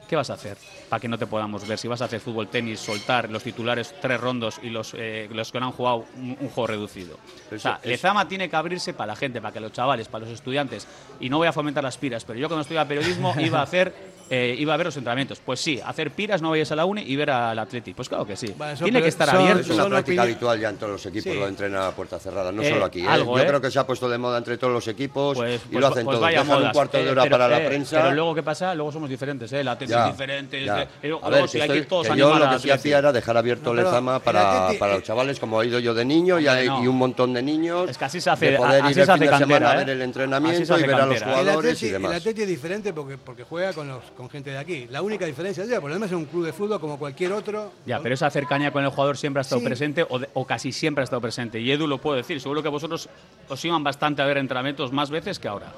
¿qué 0.07 0.17
vas 0.17 0.29
a 0.29 0.35
hacer 0.35 0.59
para 0.91 1.01
que 1.01 1.09
no 1.09 1.17
te 1.17 1.27
podamos 1.27 1.67
ver? 1.67 1.79
Si 1.79 1.89
vas 1.89 2.03
a 2.03 2.05
hacer 2.05 2.21
fútbol, 2.21 2.49
tenis, 2.49 2.79
soltar 2.79 3.31
los 3.31 3.43
titulares 3.43 3.95
tres 4.03 4.21
rondos 4.21 4.61
y 4.63 4.69
los, 4.69 4.93
eh, 4.99 5.31
los 5.33 5.51
que 5.51 5.59
no 5.59 5.67
han 5.67 5.73
jugado 5.73 6.05
un, 6.19 6.37
un 6.39 6.49
juego 6.51 6.67
reducido. 6.67 7.17
o 7.51 7.59
sea, 7.59 7.79
Eso- 7.81 7.89
Lezama 7.89 8.29
tiene 8.29 8.51
que 8.51 8.57
abrirse 8.57 8.93
para 8.93 9.07
la 9.09 9.17
gente, 9.17 9.41
para 9.41 9.55
que 9.55 9.61
los 9.61 9.73
chavales, 9.73 10.09
para 10.09 10.27
los 10.27 10.35
estudiantes. 10.35 10.87
Y 11.21 11.31
no 11.31 11.39
voy 11.39 11.47
a 11.49 11.53
fomentar 11.55 11.83
las 11.83 11.97
piras, 11.97 12.27
pero 12.27 12.39
yo 12.39 12.49
cuando 12.49 12.61
estudiaba 12.61 12.87
periodismo 12.87 13.35
iba 13.41 13.61
a 13.61 13.63
hacer 13.63 14.12
eh, 14.35 14.57
iba 14.59 14.72
a 14.72 14.76
ver 14.78 14.87
los 14.87 14.97
entrenamientos. 14.97 15.41
Pues 15.45 15.61
sí, 15.61 15.78
hacer 15.85 16.11
piras, 16.11 16.41
no 16.41 16.49
vayas 16.51 16.72
a 16.72 16.76
la 16.76 16.87
uni 16.87 17.03
y 17.03 17.16
ver 17.16 17.28
al 17.30 17.59
Atleti. 17.59 17.93
Pues 17.93 18.09
claro 18.09 18.24
que 18.24 18.35
sí. 18.35 18.55
Tiene 18.83 19.03
que 19.03 19.09
estar 19.09 19.28
son- 19.28 19.37
abierto. 19.41 19.61
Es 19.61 19.78
una 19.78 19.89
práctica 19.89 20.22
habitual 20.22 20.59
ya 20.59 20.70
en 20.70 20.76
todos 20.76 20.93
los 20.93 21.05
equipos, 21.07 21.33
Sí. 21.33 21.39
lo 21.39 21.45
de 21.45 21.51
entrenar 21.51 21.83
a 21.83 21.91
puerta 21.91 22.18
cerrada, 22.18 22.51
no 22.51 22.62
Eh, 22.62 22.70
solo 22.70 22.87
aquí. 22.87 23.01
¿eh? 23.03 23.09
algo, 23.09 23.37
Yo 23.37 23.43
¿eh? 23.43 23.47
creo 23.47 23.61
que 23.61 23.70
se 23.70 23.78
ha 23.78 23.87
puesto 23.87 24.09
de 24.09 24.16
moda 24.16 24.39
entre 24.39 24.57
todos 24.57 24.72
los 24.72 24.89
equipos 24.89 25.37
Pues, 25.37 25.61
y 25.66 25.68
pues- 25.68 25.80
lo 25.80 25.87
hacen 25.89 26.05
pues 26.07 26.14
todos. 26.14 26.20
vaya 26.22 26.43
Dejan 26.45 26.62
un 26.62 26.70
cuarto 26.70 26.97
de 26.97 27.05
Eh, 27.05 27.11
hora 27.11 27.22
pero- 27.24 27.33
para 27.39 27.49
la 27.49 27.66
prensa. 27.66 28.01
Pero 28.03 28.14
luego, 28.14 28.35
¿qué 28.35 28.43
pasa? 28.43 28.74
Luego 28.74 28.91
somos 28.91 29.11
diferentes, 29.11 29.53
¿eh? 29.53 29.61
El 29.61 29.68
Atleti 29.68 29.93
es 29.93 30.07
diferente. 30.07 30.64
ya. 30.64 30.83
es 30.83 30.89
de- 31.03 31.09
luego, 31.09 31.26
A 31.26 31.28
ver, 31.30 31.49
si 31.49 31.59
hay 31.59 31.62
que 31.62 31.64
estoy- 31.66 31.78
ir 31.78 31.87
todos 31.89 32.09
que 32.09 32.16
yo 32.16 32.39
lo 32.39 32.51
que 32.51 32.59
sí 32.59 32.70
hacía 32.70 32.99
era 32.99 33.12
dejar 33.12 33.37
abierto 33.37 33.74
Lezama 33.74 34.16
el 34.16 34.22
para, 34.22 34.68
Atleti- 34.70 34.78
para 34.78 34.95
los 34.95 35.03
chavales, 35.03 35.39
como 35.39 35.61
he 35.62 35.66
ido 35.66 35.78
yo 35.78 35.93
de 35.93 36.05
niño 36.05 36.39
y, 36.41 36.47
hay- 36.49 36.66
no. 36.68 36.83
y 36.83 36.87
un 36.87 36.97
montón 36.97 37.35
de 37.35 37.43
niños. 37.43 37.91
Es 37.91 37.99
que 37.99 38.05
así 38.07 38.20
se 38.20 38.30
hace- 38.30 38.53
de 38.53 38.57
poder 38.57 38.80
así 38.83 38.89
ir 38.91 38.95
se 38.95 39.03
el 39.03 39.11
hace 39.11 39.18
fin 39.20 39.30
de 39.30 39.39
semana 39.39 39.70
a 39.72 39.76
ver 39.76 39.91
el 39.91 40.03
entrenamiento 40.03 40.78
y 40.78 40.83
ver 40.83 40.95
a 40.95 41.07
los. 41.07 41.16
El 41.16 41.22
jugadores 41.24 41.57
Atleti, 41.72 41.85
y 41.85 41.89
el 41.89 41.93
demás. 41.95 42.16
Atleti 42.16 42.43
es 42.43 42.49
diferente 42.49 42.93
porque, 42.93 43.18
porque 43.18 43.43
juega 43.45 43.73
con, 43.73 43.89
los, 43.89 44.02
con 44.23 44.31
gente 44.31 44.51
de 44.51 44.59
aquí. 44.59 44.86
La 44.90 45.03
única 45.03 45.27
diferencia 45.27 45.65
es 45.65 45.69
ella, 45.70 45.81
por 45.81 45.90
lo 45.90 45.94
demás 45.97 46.11
es 46.11 46.16
un 46.16 46.24
club 46.27 46.44
de 46.47 46.53
fútbol 46.53 46.81
como 46.81 46.99
cualquier 46.99 47.32
otro. 47.32 47.73
Ya, 47.86 47.99
pero 48.01 48.15
esa 48.15 48.31
cercanía 48.31 48.73
con 48.73 48.85
el 48.85 48.90
jugador 48.90 49.16
siempre 49.16 49.40
ha 49.40 49.43
estado 49.43 49.61
Sí. 49.61 49.66
presente 49.66 50.07
o, 50.09 50.19
de- 50.19 50.28
o 50.35 50.47
casi 50.47 50.70
siempre 50.73 51.03
ha 51.03 51.05
estado 51.05 51.20
presente. 51.20 51.61
Y 51.61 51.70
Edu 51.70 51.86
lo 51.86 51.99
puedo 51.99 52.16
decir, 52.16 52.40
seguro 52.40 52.62
que 52.62 52.69
vosotros 52.69 53.09
os 53.49 53.65
iban 53.65 53.82
bastante 53.82 54.23
a 54.23 54.27
ver 54.27 54.39
entrenamientos 54.39 54.93
más 54.93 55.11
veces 55.11 55.39
que 55.39 55.49
ahora. 55.49 55.73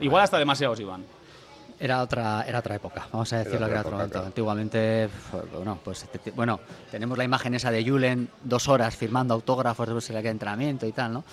Igual 0.00 0.22
hasta 0.24 0.38
demasiados 0.38 0.80
iban. 0.80 1.04
Era 1.78 2.00
otra, 2.02 2.44
era 2.46 2.60
otra 2.60 2.76
época, 2.76 3.08
vamos 3.12 3.32
a 3.32 3.38
decirlo 3.38 3.66
que 3.66 3.72
era 3.72 3.80
otro 3.80 3.92
momento. 3.92 4.12
claro. 4.12 4.26
Antiguamente, 4.28 5.08
bueno, 5.52 5.78
pues 5.82 6.06
bueno, 6.36 6.60
tenemos 6.90 7.18
la 7.18 7.24
imagen 7.24 7.54
esa 7.54 7.70
de 7.72 7.84
Julen 7.84 8.28
dos 8.44 8.68
horas 8.68 8.94
firmando 8.96 9.34
autógrafos 9.34 9.86
después 9.88 10.06
de 10.22 10.28
entrenamiento 10.30 10.86
y 10.86 10.92
tal, 10.92 11.12
¿no? 11.12 11.24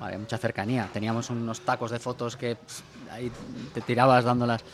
Vale, 0.00 0.18
mucha 0.18 0.38
cercanía. 0.38 0.88
Teníamos 0.92 1.30
unos 1.30 1.60
tacos 1.60 1.90
de 1.92 2.00
fotos 2.00 2.36
que 2.36 2.56
pss, 2.56 2.82
ahí 3.12 3.30
te 3.74 3.80
tirabas 3.82 4.24
dándolas. 4.24 4.64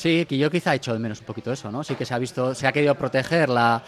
Sí, 0.00 0.24
que 0.24 0.38
yo 0.38 0.50
quizá 0.50 0.72
he 0.72 0.76
hecho 0.76 0.94
de 0.94 0.98
menos 0.98 1.20
un 1.20 1.26
poquito 1.26 1.52
eso, 1.52 1.70
¿no? 1.70 1.84
Sí 1.84 1.94
que 1.94 2.06
se 2.06 2.14
ha 2.14 2.18
visto, 2.18 2.54
se 2.54 2.66
ha 2.66 2.72
querido 2.72 2.94
proteger 2.94 3.50
la, 3.50 3.82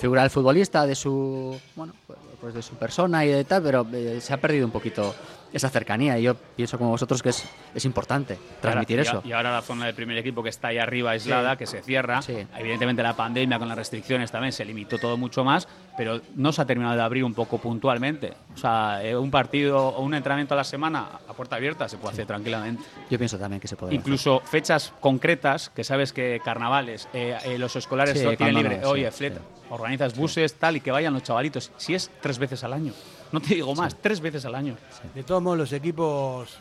figura 0.00 0.22
del 0.22 0.30
futbolista, 0.30 0.86
de 0.86 0.94
su, 0.94 1.60
bueno, 1.76 1.92
pues- 2.06 2.18
pues 2.40 2.54
de 2.54 2.62
su 2.62 2.74
persona 2.76 3.26
y 3.26 3.28
de 3.28 3.44
tal, 3.44 3.62
pero 3.64 3.86
eh, 3.92 4.18
se 4.22 4.32
ha 4.32 4.38
perdido 4.38 4.64
un 4.64 4.72
poquito 4.72 5.14
esa 5.52 5.68
cercanía. 5.70 6.18
Y 6.18 6.22
yo 6.24 6.34
pienso 6.34 6.78
como 6.78 6.90
vosotros 6.90 7.22
que 7.22 7.30
es, 7.30 7.44
es 7.74 7.84
importante 7.84 8.38
transmitir 8.60 8.98
ahora- 8.98 9.10
eso. 9.10 9.22
Y, 9.24 9.32
ahora 9.32 9.52
la 9.52 9.62
zona 9.62 9.86
del 9.86 9.94
primer 9.94 10.16
equipo 10.18 10.42
que 10.42 10.48
está 10.50 10.68
ahí 10.68 10.78
arriba 10.78 11.12
aislada, 11.12 11.56
que 11.56 11.66
se 11.66 11.82
cierra. 11.82 12.20
Evidentemente 12.56 13.02
la 13.02 13.14
pandemia 13.16 13.58
con 13.58 13.68
las 13.68 13.76
restricciones 13.76 14.30
también 14.30 14.52
se 14.52 14.64
limitó 14.64 14.98
todo 14.98 15.16
mucho 15.16 15.44
más, 15.44 15.68
pero 15.96 16.20
no 16.36 16.52
se 16.52 16.62
ha 16.62 16.64
terminado 16.66 16.96
de 16.96 17.02
abrir 17.02 17.24
un 17.24 17.34
poco 17.34 17.58
puntualmente. 17.58 18.34
O 18.54 18.56
sea, 18.58 19.02
eh, 19.02 19.16
un 19.16 19.30
partido 19.30 19.88
o 19.88 20.02
un 20.02 20.14
entrenamiento 20.14 20.54
a 20.54 20.56
la 20.56 20.64
semana 20.64 21.08
a 21.28 21.32
puerta 21.32 21.56
abierta 21.56 21.88
se 21.88 21.96
puede 21.98 22.12
hacer 22.14 22.26
tranquilamente. 22.26 22.82
Yo 23.10 23.18
pienso 23.18 23.38
también 23.38 23.60
que 23.60 23.68
se 23.68 23.76
puede. 23.76 23.94
Incluso 23.94 24.40
fechas 24.40 24.92
concretas, 25.00 25.70
que 25.70 25.84
sabes 25.84 26.12
que 26.12 26.40
carnavales, 26.44 27.08
eh, 27.12 27.36
eh, 27.44 27.58
los 27.58 27.74
escolares 27.76 28.18
Sí, 28.18 28.24
lo 28.24 28.36
tienen 28.36 28.54
libre. 28.56 28.76
no, 28.78 28.82
sí, 28.84 28.88
Oye, 28.90 29.10
Flet, 29.10 29.40
organizas 29.70 30.16
buses, 30.16 30.54
tal, 30.54 30.76
y 30.76 30.80
que 30.80 30.90
vayan 30.90 31.12
los 31.14 31.22
chavalitos. 31.22 31.70
Si 31.76 31.94
es 31.94 32.10
tres 32.20 32.38
veces 32.38 32.64
al 32.64 32.72
año. 32.72 32.92
No 33.32 33.40
te 33.40 33.54
digo 33.54 33.74
más, 33.74 33.94
tres 34.00 34.20
veces 34.20 34.44
al 34.44 34.54
año. 34.54 34.76
De 35.14 35.22
todos 35.22 35.42
modos, 35.42 35.58
los 35.58 35.72
equipos 35.72 36.58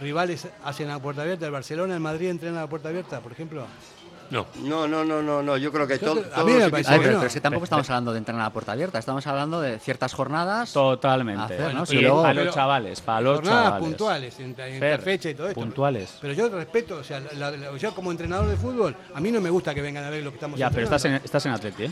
rivales 0.00 0.48
hacen 0.64 0.90
a 0.90 0.98
puerta 0.98 1.22
abierta. 1.22 1.46
El 1.46 1.52
Barcelona, 1.52 1.94
el 1.94 2.00
Madrid 2.00 2.28
entrenan 2.30 2.58
a 2.62 2.66
puerta 2.68 2.88
abierta, 2.88 3.20
por 3.20 3.32
ejemplo. 3.32 3.64
No. 4.30 4.46
No, 4.62 4.88
no, 4.88 5.04
no, 5.04 5.22
no, 5.22 5.42
no. 5.42 5.56
Yo 5.58 5.70
creo 5.70 5.86
que 5.86 5.98
todo, 5.98 6.24
a 6.34 6.42
mí 6.44 6.52
me 6.54 6.70
parece 6.70 6.90
Ay, 6.94 6.98
pero, 7.00 7.12
pero 7.18 7.26
es 7.26 7.34
que 7.34 7.40
tampoco 7.42 7.64
estamos 7.64 7.88
hablando 7.90 8.12
de 8.12 8.18
entrenar 8.18 8.46
a 8.46 8.50
puerta 8.50 8.72
abierta, 8.72 8.98
estamos 8.98 9.24
hablando 9.26 9.60
de 9.60 9.78
ciertas 9.78 10.14
jornadas. 10.14 10.72
Totalmente. 10.72 11.42
hacer, 11.44 11.74
¿no? 11.74 11.82
Y 11.82 11.86
Si 11.86 11.96
luego- 12.00 12.22
para 12.22 12.34
los 12.34 12.42
pero- 12.44 12.54
chavales, 12.54 13.00
para 13.02 13.20
los 13.20 13.36
jornadas 13.36 13.64
chavales. 13.64 13.86
puntuales, 13.88 14.40
entre, 14.40 14.98
fecha 14.98 15.28
y 15.30 15.34
todo 15.34 15.48
esto. 15.48 15.60
puntuales. 15.60 16.16
Pero 16.22 16.32
yo 16.32 16.48
respeto, 16.48 16.96
o 16.96 17.04
sea, 17.04 17.20
la- 17.20 17.50
la- 17.50 17.76
yo 17.76 17.94
como 17.94 18.10
entrenador 18.10 18.48
de 18.48 18.56
fútbol, 18.56 18.96
a 19.14 19.20
mí 19.20 19.30
no 19.30 19.40
me 19.42 19.50
gusta 19.50 19.74
que 19.74 19.82
vengan 19.82 20.04
a 20.04 20.10
ver 20.10 20.24
lo 20.24 20.30
que 20.30 20.36
estamos 20.36 20.58
Ya, 20.58 20.70
pero 20.70 20.84
estás 20.84 21.04
en, 21.04 21.14
estás 21.16 21.44
en 21.44 21.52
Atleti, 21.52 21.84
¿eh? 21.84 21.90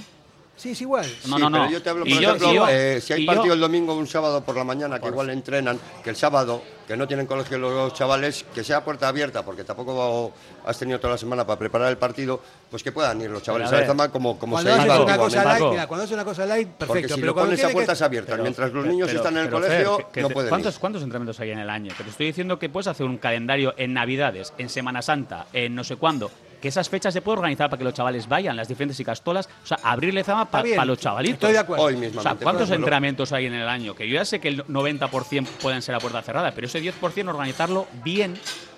Sí, 0.54 0.70
es 0.72 0.80
igual. 0.82 1.06
No, 1.26 1.36
Sí, 1.36 1.42
no, 1.42 1.50
no. 1.50 1.58
pero 1.62 1.72
yo 1.72 1.82
te 1.82 1.90
hablo, 1.90 2.04
por 2.04 2.12
ejemplo, 2.12 2.52
yo- 2.52 2.68
eh, 2.68 3.00
si 3.00 3.12
hay 3.14 3.24
yo- 3.26 3.32
partido 3.32 3.54
el 3.54 3.60
domingo 3.60 3.94
o 3.94 3.96
un 3.96 4.06
sábado 4.06 4.42
por 4.44 4.54
la 4.56 4.62
mañana, 4.62 5.00
que 5.00 5.08
igual 5.08 5.30
entrenan, 5.30 5.80
que 6.04 6.10
el 6.10 6.14
sábado, 6.16 6.62
que 6.86 6.96
no 6.96 7.08
tienen 7.08 7.26
colegio 7.26 7.58
los 7.58 7.94
chavales, 7.94 8.44
que 8.54 8.62
sea 8.62 8.84
puerta 8.84 9.08
abierta, 9.08 9.42
porque 9.44 9.64
tampoco 9.64 10.30
has 10.64 10.78
tenido 10.78 11.00
toda 11.00 11.14
la 11.14 11.18
semana 11.18 11.44
para 11.46 11.58
preparar 11.58 11.88
el 11.88 11.96
partido, 11.96 12.40
pues 12.70 12.82
que 12.82 12.92
puedan 12.92 13.20
ir 13.22 13.30
los 13.30 13.42
chavales 13.42 13.70
Pero 13.70 13.78
a 13.78 13.80
la 13.80 13.86
zama 13.88 14.08
como, 14.10 14.38
como 14.38 14.52
Cuando 14.56 14.70
se 14.70 14.76
haces 14.76 14.86
iba 14.86 15.00
una 15.04 15.16
cosa 15.16 15.44
light, 15.44 15.64
mira, 15.70 15.86
cuando 15.88 16.04
haces 16.04 16.14
una 16.14 16.24
cosa 16.24 16.46
light, 16.46 16.68
perfecto. 16.68 16.86
Porque 16.86 17.08
si 17.08 17.14
pero 17.14 17.26
lo 17.26 17.34
cuando 17.34 17.46
pones 17.48 17.58
a 17.58 17.62
tiene 17.62 17.68
que- 17.70 17.74
puertas 17.74 18.02
abiertas, 18.02 18.30
Pero- 18.32 18.42
mientras 18.44 18.72
los 18.72 18.82
pero- 18.82 18.92
niños 18.92 19.06
pero- 19.08 19.18
están 19.18 19.32
en 19.34 19.38
el 19.40 19.46
pero, 19.48 19.56
colegio, 19.60 19.96
Fer, 19.96 20.06
que- 20.06 20.12
que 20.12 20.20
no 20.22 20.28
pueden 20.30 20.48
¿cuántos, 20.50 20.74
ir. 20.74 20.80
¿Cuántos 20.80 21.02
entrenamientos 21.02 21.40
hay 21.40 21.50
en 21.50 21.58
el 21.58 21.70
año? 21.70 21.92
Te 21.96 22.04
lo 22.04 22.10
estoy 22.10 22.26
diciendo 22.26 22.58
que 22.58 22.68
puedes 22.68 22.86
hacer 22.86 23.06
un 23.06 23.16
calendario 23.18 23.74
en 23.78 23.94
Navidades, 23.94 24.52
en 24.58 24.68
Semana 24.68 25.02
Santa, 25.02 25.46
en 25.52 25.74
no 25.74 25.82
sé 25.82 25.96
cuándo. 25.96 26.30
Que 26.62 26.68
esas 26.68 26.88
fechas 26.88 27.12
se 27.12 27.20
puede 27.20 27.38
organizar 27.38 27.68
para 27.68 27.78
que 27.78 27.84
los 27.84 27.92
chavales 27.92 28.28
vayan, 28.28 28.56
las 28.56 28.68
diferentes 28.68 28.98
icastolas. 29.00 29.48
O 29.64 29.66
sea, 29.66 29.78
abrirle 29.82 30.22
zama 30.22 30.48
para 30.48 30.84
los 30.84 30.96
chavalitos. 30.98 31.34
estoy 31.34 31.52
de 31.52 31.58
acuerdo. 31.58 31.84
Hoy 31.84 32.12
O 32.16 32.22
sea. 32.22 32.36
¿cuántos 32.36 32.70
entrenamientos 32.70 33.32
hay 33.32 33.46
en 33.46 33.54
el 33.54 33.68
año? 33.68 33.96
Que 33.96 34.08
yo 34.08 34.14
ya 34.14 34.24
sé 34.24 34.40
que 34.40 34.46
el 34.46 34.64
90% 34.66 35.44
pueden 35.60 35.82
ser 35.82 35.96
a 35.96 35.98
puerta 35.98 36.22
cerrada, 36.22 36.52
pero 36.52 36.68
ese 36.68 36.80
10% 36.80 37.28
organizarlo 37.28 37.88
bien. 38.04 38.34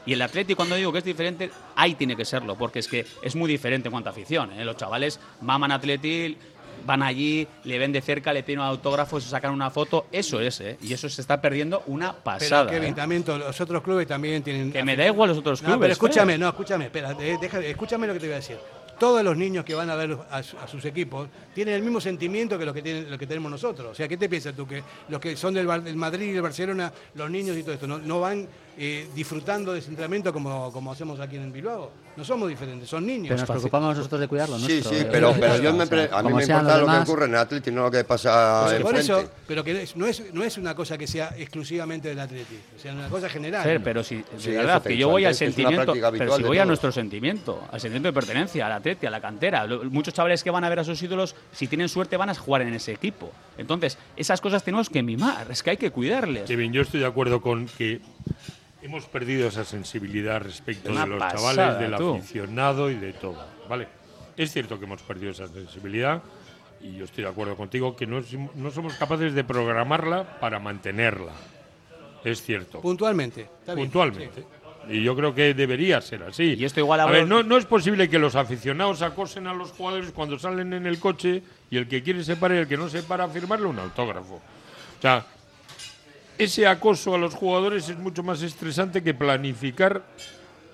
Y 0.06 0.15
el 0.15 0.23
Atleti, 0.23 0.55
cuando 0.55 0.77
digo 0.77 0.93
que 0.93 0.98
es 0.98 1.05
diferente, 1.05 1.51
ahí 1.77 1.94
tiene 1.94 2.16
que 2.16 2.24
serlo, 2.24 2.56
porque 2.56 2.78
es 2.78 2.89
que 2.89 3.06
es 3.23 3.36
muy 3.36 3.51
diferente 3.51 3.89
en 3.89 3.93
cuanto 3.93 4.09
a 4.09 4.12
afición. 4.12 4.52
¿eh? 4.52 4.65
Los 4.65 4.77
chavales 4.77 5.20
maman 5.43 5.73
Atleti, 5.73 6.36
van 6.85 7.02
allí, 7.02 7.47
le 7.65 7.78
ven 7.78 7.93
de 7.93 8.01
cerca, 8.01 8.32
le 8.32 8.43
piden 8.43 8.61
un 8.61 8.66
autógrafo, 8.66 9.20
se 9.20 9.28
sacan 9.28 9.52
una 9.52 9.70
foto. 9.70 10.06
Eso 10.12 10.40
es, 10.40 10.61
¿eh? 10.61 10.77
Y 10.82 10.93
eso 10.93 11.09
se 11.09 11.20
está 11.20 11.40
perdiendo 11.40 11.82
una 11.86 12.12
Pero 12.12 12.23
pasada. 12.24 12.70
Kevin, 12.70 12.90
¿eh? 12.90 12.94
también 12.94 13.24
los 13.27 13.61
otros 13.61 13.82
clubes 13.82 14.06
también 14.06 14.43
tienen. 14.43 14.73
Que 14.73 14.85
me 14.85 14.97
da 14.97 15.06
igual 15.06 15.28
los 15.31 15.39
otros 15.39 15.62
No, 15.62 15.66
clubes. 15.69 15.81
pero 15.81 15.93
escúchame, 15.93 16.32
Fer. 16.35 16.40
no, 16.40 16.48
escúchame, 16.48 16.85
espera, 16.86 17.15
de- 17.15 17.39
deja- 17.39 17.61
escúchame 17.61 18.06
lo 18.06 18.12
que 18.12 18.20
te 18.20 18.27
voy 18.27 18.32
a 18.35 18.36
decir. 18.36 18.56
Todos 18.98 19.24
los 19.24 19.36
niños 19.36 19.65
que 19.65 19.74
van 19.74 19.90
a 19.90 19.97
ver 19.97 20.16
a, 20.31 20.40
su- 20.43 20.56
a 20.56 20.69
sus 20.69 20.85
equipos 20.85 21.28
tienen 21.52 21.74
el 21.74 21.82
mismo 21.82 22.01
sentimiento 22.01 22.56
que 22.56 22.65
los 22.65 22.73
que 22.73 22.81
tienen, 22.81 23.11
lo 23.11 23.19
que 23.19 23.27
tenemos 23.27 23.51
nosotros. 23.51 23.89
O 23.90 23.94
sea, 23.94 24.06
¿qué 24.06 24.16
te 24.16 24.28
piensas 24.28 24.55
tú? 24.55 24.69
Que 24.69 24.85
los 25.09 25.20
que 25.20 25.36
son 25.36 25.52
del 25.55 25.66
Madrid 25.66 26.28
y 26.28 26.32
del 26.32 26.43
Barcelona, 26.43 26.93
los 27.16 27.28
niños 27.28 27.56
y 27.56 27.62
todo 27.65 27.73
esto, 27.74 27.89
no, 27.89 27.98
no 27.98 28.20
van 28.20 28.47
eh, 28.76 29.09
disfrutando 29.14 29.72
de 29.72 29.78
ese 29.78 29.88
entrenamiento 29.90 30.32
como, 30.32 30.72
como 30.72 30.90
hacemos 30.92 31.20
aquí 31.20 31.36
en 31.36 31.52
Bilbao. 31.52 31.90
No 32.16 32.24
somos 32.24 32.48
diferentes, 32.48 32.88
son 32.88 33.05
niños. 33.05 33.28
Pero 33.28 33.40
nos 33.40 33.48
preocupamos 33.51 33.96
nosotros 33.96 34.20
de 34.20 34.28
cuidarlo. 34.28 34.56
Sí, 34.59 34.66
nuestro, 34.74 34.90
sí, 34.92 34.96
de- 34.98 35.05
pero, 35.06 35.34
pero 35.38 35.59
yo 35.60 35.72
me 35.72 35.84
pre- 35.86 36.09
a 36.12 36.22
mí 36.22 36.32
me 36.32 36.42
importa 36.44 36.78
lo 36.78 36.86
que 36.86 36.96
ocurre 36.98 37.24
en 37.26 37.34
Atleti, 37.34 37.70
no 37.72 37.82
lo 37.82 37.90
que 37.90 38.05
pasa 38.05 38.66
Pues 38.66 38.80
por 38.82 38.94
eso, 38.96 39.28
pero 39.48 39.64
que 39.64 39.88
no 39.96 40.06
es, 40.06 40.32
no 40.32 40.44
es 40.44 40.56
una 40.56 40.74
cosa 40.76 40.96
que 40.96 41.09
sea 41.09 41.34
exclusivamente 41.36 42.09
del 42.09 42.20
Atleti, 42.20 42.56
o 42.76 42.78
sea, 42.78 42.92
una 42.92 43.09
cosa 43.09 43.28
general. 43.28 43.64
Fer, 43.64 43.82
pero 43.82 44.05
si, 44.05 44.16
de 44.16 44.24
Sí, 44.38 44.51
verdad, 44.52 44.80
que 44.82 44.96
yo 44.96 45.09
voy 45.09 45.24
al 45.24 45.34
sentimiento, 45.34 45.92
pero 46.12 46.36
si 46.36 46.42
voy 46.44 46.59
a 46.59 46.64
nuestro 46.64 46.92
sentimiento, 46.92 47.60
al 47.72 47.80
sentimiento 47.80 48.09
de 48.09 48.12
pertenencia, 48.12 48.66
al 48.66 48.72
Atleti, 48.72 49.06
a 49.06 49.10
la 49.10 49.20
cantera. 49.20 49.66
Muchos 49.90 50.14
chavales 50.14 50.44
que 50.44 50.51
van 50.51 50.62
a 50.62 50.68
ver 50.68 50.78
a 50.80 50.84
sus 50.84 51.02
ídolos, 51.02 51.34
si 51.52 51.66
tienen 51.66 51.88
suerte, 51.88 52.16
van 52.16 52.30
a 52.30 52.34
jugar 52.34 52.62
en 52.62 52.74
ese 52.74 52.92
equipo. 52.92 53.32
Entonces, 53.59 53.98
esas 54.16 54.40
cosas 54.40 54.62
tenemos 54.62 54.88
que 54.88 55.02
mimar, 55.02 55.51
es 55.51 55.62
que 55.64 55.70
hay 55.70 55.76
que 55.76 55.90
cuidarles. 55.90 56.44
Kevin, 56.44 56.72
yo 56.72 56.82
estoy 56.82 57.01
de 57.01 57.06
acuerdo 57.06 57.40
con 57.40 57.66
que 57.66 58.01
hemos 58.85 59.06
perdido 59.06 59.48
esa 59.48 59.65
sensibilidad 59.65 60.40
respecto 60.43 60.90
Una 60.93 61.01
de 61.02 61.06
los 61.09 61.19
pasada, 61.19 61.55
chavales, 61.56 61.81
del 61.90 61.98
tú. 61.98 62.15
aficionado 62.16 62.90
y 62.90 62.94
de 62.97 63.12
todo. 63.15 63.44
¿vale? 63.69 63.89
Es 64.36 64.52
cierto 64.52 64.78
que 64.78 64.85
hemos 64.85 65.02
perdido 65.02 65.32
esa 65.32 65.48
sensibilidad 65.48 66.23
y 66.81 66.97
yo 66.97 67.05
estoy 67.06 67.24
de 67.24 67.31
acuerdo 67.31 67.56
contigo 67.56 67.97
que 67.97 68.06
no, 68.06 68.23
no 68.55 68.70
somos 68.70 68.94
capaces 68.94 69.32
de 69.35 69.43
programarla 69.43 70.39
para 70.39 70.59
mantenerla. 70.59 71.32
Es 72.24 72.43
cierto. 72.43 72.81
Puntualmente. 72.81 73.43
está 73.61 73.74
bien, 73.74 73.86
Puntualmente. 73.86 74.44
Y 74.90 75.02
yo 75.02 75.16
creo 75.16 75.35
que 75.35 75.55
debería 75.55 76.02
ser 76.02 76.23
así. 76.24 76.55
Y 76.59 76.65
esto 76.66 76.81
igual 76.81 77.01
a 77.01 77.05
hablo- 77.05 77.15
ver, 77.15 77.27
no, 77.27 77.43
no 77.43 77.56
es 77.56 77.65
posible 77.65 78.11
que 78.11 78.19
los 78.19 78.35
aficionados 78.35 79.01
acosen 79.01 79.47
a 79.47 79.55
los 79.55 79.70
jugadores 79.73 80.11
cuando 80.12 80.39
salen 80.39 80.74
en 80.74 80.85
el 80.86 80.98
coche 80.98 81.43
y 81.70 81.78
el 81.78 81.89
que 81.89 82.02
quiere 82.02 82.23
se 82.23 82.36
para 82.36 82.55
y 82.55 82.59
el 82.59 82.69
que 82.69 82.77
no 82.77 82.90
se 82.90 83.02
para 83.02 83.24
a 83.24 83.28
firmarle 83.28 83.66
un 83.66 83.78
autógrafo. 83.78 84.35
O 84.35 85.01
sea, 85.01 85.24
ese 86.39 86.66
acoso 86.66 87.15
a 87.15 87.19
los 87.19 87.35
jugadores 87.35 87.89
es 87.89 87.98
mucho 87.98 88.23
más 88.23 88.43
estresante 88.43 89.02
que 89.02 89.15
planificar 89.15 90.02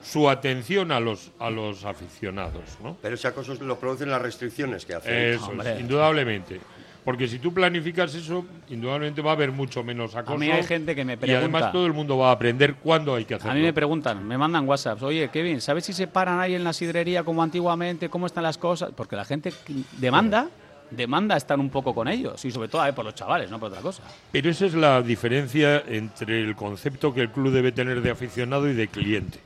su 0.02 0.30
atención 0.30 0.92
a 0.92 1.00
los, 1.00 1.30
a 1.38 1.50
los 1.50 1.84
aficionados, 1.84 2.62
¿no? 2.82 2.96
Pero 3.02 3.14
ese 3.14 3.28
acoso 3.28 3.54
lo 3.54 3.78
producen 3.78 4.10
las 4.10 4.22
restricciones 4.22 4.86
que 4.86 4.94
hacen. 4.94 5.14
Eso 5.14 5.52
es, 5.62 5.80
indudablemente. 5.80 6.60
Porque 7.04 7.26
si 7.28 7.38
tú 7.38 7.52
planificas 7.52 8.14
eso, 8.14 8.44
indudablemente 8.68 9.22
va 9.22 9.30
a 9.30 9.34
haber 9.34 9.52
mucho 9.52 9.82
menos 9.82 10.14
acoso. 10.14 10.34
A 10.34 10.38
mí 10.38 10.50
hay 10.50 10.62
gente 10.62 10.94
que 10.94 11.04
me 11.04 11.14
Y 11.14 11.16
pregunta. 11.16 11.38
además 11.40 11.72
todo 11.72 11.86
el 11.86 11.92
mundo 11.94 12.18
va 12.18 12.28
a 12.28 12.32
aprender 12.32 12.74
cuándo 12.74 13.14
hay 13.14 13.24
que 13.24 13.34
hacerlo. 13.34 13.52
A 13.52 13.54
mí 13.54 13.62
me 13.62 13.72
preguntan, 13.72 14.26
me 14.26 14.36
mandan 14.36 14.68
WhatsApps, 14.68 15.02
oye, 15.02 15.28
Kevin, 15.30 15.60
¿sabes 15.62 15.84
si 15.86 15.92
se 15.94 16.06
paran 16.06 16.40
ahí 16.40 16.54
en 16.54 16.62
la 16.64 16.72
sidrería 16.74 17.22
como 17.24 17.42
antiguamente? 17.42 18.08
¿Cómo 18.10 18.26
están 18.26 18.42
las 18.44 18.58
cosas? 18.58 18.90
Porque 18.94 19.16
la 19.16 19.24
gente 19.24 19.52
demanda, 19.98 20.48
demanda 20.90 21.36
estar 21.36 21.58
un 21.58 21.70
poco 21.70 21.94
con 21.94 22.08
ellos, 22.08 22.44
y 22.44 22.50
sobre 22.50 22.68
todo 22.68 22.86
eh, 22.86 22.92
por 22.92 23.04
los 23.04 23.14
chavales, 23.14 23.50
no 23.50 23.58
por 23.58 23.68
otra 23.68 23.80
cosa. 23.80 24.02
Pero 24.32 24.50
esa 24.50 24.66
es 24.66 24.74
la 24.74 25.02
diferencia 25.02 25.82
entre 25.86 26.42
el 26.42 26.54
concepto 26.56 27.14
que 27.14 27.22
el 27.22 27.30
club 27.30 27.52
debe 27.52 27.72
tener 27.72 28.00
de 28.00 28.10
aficionado 28.10 28.68
y 28.68 28.74
de 28.74 28.88
cliente. 28.88 29.38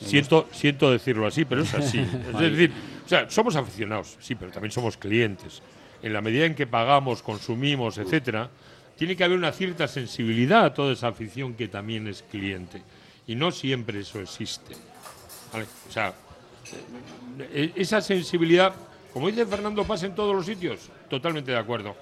Siento, 0.00 0.48
siento 0.52 0.90
decirlo 0.90 1.26
así, 1.26 1.44
pero 1.44 1.62
es 1.62 1.72
así. 1.74 1.98
Es 2.34 2.38
decir, 2.38 2.72
o 3.04 3.08
sea, 3.08 3.30
somos 3.30 3.56
aficionados, 3.56 4.16
sí, 4.20 4.34
pero 4.34 4.50
también 4.50 4.72
somos 4.72 4.96
clientes. 4.96 5.62
En 6.02 6.12
la 6.12 6.20
medida 6.20 6.44
en 6.44 6.54
que 6.54 6.66
pagamos, 6.66 7.22
consumimos, 7.22 7.98
etcétera, 7.98 8.50
tiene 8.96 9.16
que 9.16 9.24
haber 9.24 9.38
una 9.38 9.52
cierta 9.52 9.88
sensibilidad 9.88 10.64
a 10.64 10.74
toda 10.74 10.92
esa 10.92 11.08
afición 11.08 11.54
que 11.54 11.68
también 11.68 12.06
es 12.06 12.22
cliente. 12.22 12.82
Y 13.26 13.34
no 13.34 13.50
siempre 13.50 14.00
eso 14.00 14.20
existe. 14.20 14.74
¿vale? 15.52 15.66
O 15.88 15.92
sea, 15.92 16.12
eh, 17.38 17.72
esa 17.74 18.00
sensibilidad, 18.00 18.74
como 19.14 19.28
dice 19.28 19.46
Fernando, 19.46 19.84
pasa 19.84 20.04
en 20.06 20.14
todos 20.14 20.36
los 20.36 20.44
sitios. 20.44 20.90
Totalmente 21.08 21.52
de 21.52 21.56
acuerdo. 21.56 21.94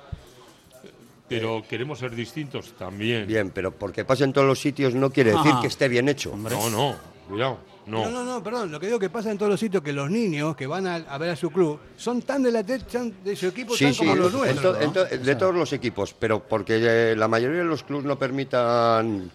Pero 1.29 1.63
queremos 1.69 1.99
ser 1.99 2.15
distintos 2.15 2.73
también. 2.77 3.27
Bien, 3.27 3.51
pero 3.51 3.71
porque 3.71 4.05
pasa 4.05 4.25
en 4.25 4.33
todos 4.33 4.47
los 4.47 4.59
sitios 4.59 4.95
no 4.95 5.11
quiere 5.11 5.31
decir 5.31 5.53
Ajá. 5.53 5.61
que 5.61 5.69
esté 5.69 5.89
bien 5.89 6.09
hecho. 6.09 6.37
No, 6.37 6.69
no, 6.69 6.97
cuidado. 7.29 7.59
No. 7.87 8.05
No, 8.05 8.11
no, 8.11 8.25
no, 8.25 8.43
perdón. 8.43 8.71
Lo 8.71 8.79
que 8.79 8.87
digo 8.87 8.99
que 8.99 9.09
pasa 9.11 9.31
en 9.31 9.39
todos 9.39 9.51
los 9.51 9.59
sitios 9.59 9.83
que 9.83 9.93
los 9.93 10.11
niños 10.11 10.55
que 10.55 10.67
van 10.67 10.87
a, 10.87 10.97
a 10.97 11.19
ver 11.19 11.31
a 11.31 11.37
su 11.37 11.51
club 11.51 11.81
son 11.97 12.23
tan 12.23 12.43
de, 12.43 12.53
la, 12.53 12.63
tan 12.65 13.13
de 13.25 13.35
su 13.35 13.47
equipo 13.47 13.75
Sí, 13.75 13.85
tan 13.85 13.95
sí, 13.95 13.99
como 14.01 14.15
los 14.15 14.33
nuestros. 14.33 14.63
to- 14.63 14.73
¿no? 14.79 14.81
en 14.85 14.93
to- 14.93 15.05
de 15.07 15.35
todos 15.37 15.55
los 15.55 15.73
equipos, 15.73 16.15
pero 16.19 16.41
porque 16.47 16.79
eh, 16.81 17.17
la 17.17 17.29
mayoría 17.29 17.59
de 17.59 17.65
los 17.65 17.83
clubes 17.83 18.05
no 18.05 18.17
permitan 18.19 19.31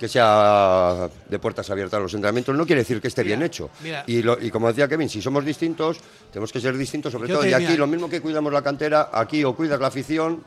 que 0.00 0.08
sea 0.08 1.10
de 1.28 1.38
puertas 1.38 1.68
abiertas 1.68 2.00
los 2.00 2.14
entrenamientos, 2.14 2.56
no 2.56 2.64
quiere 2.64 2.80
decir 2.80 3.02
que 3.02 3.08
esté 3.08 3.22
bien 3.22 3.42
hecho. 3.42 3.68
mira. 3.82 4.02
Y, 4.06 4.22
lo- 4.22 4.40
y 4.40 4.50
como 4.50 4.66
decía 4.68 4.88
Kevin, 4.88 5.10
si 5.10 5.20
somos 5.20 5.44
distintos, 5.44 5.98
tenemos 6.32 6.50
que 6.50 6.58
ser 6.58 6.74
distintos 6.78 7.12
sobre 7.12 7.28
Yo 7.28 7.34
todo. 7.34 7.42
te- 7.44 7.50
y 7.50 7.52
aquí 7.52 7.64
mira. 7.66 7.76
lo 7.80 7.86
mismo 7.86 8.08
que 8.08 8.22
cuidamos 8.22 8.50
la 8.50 8.62
cantera, 8.62 9.10
aquí 9.12 9.44
o 9.44 9.54
cuidas 9.54 9.78
la 9.78 9.88
afición. 9.88 10.42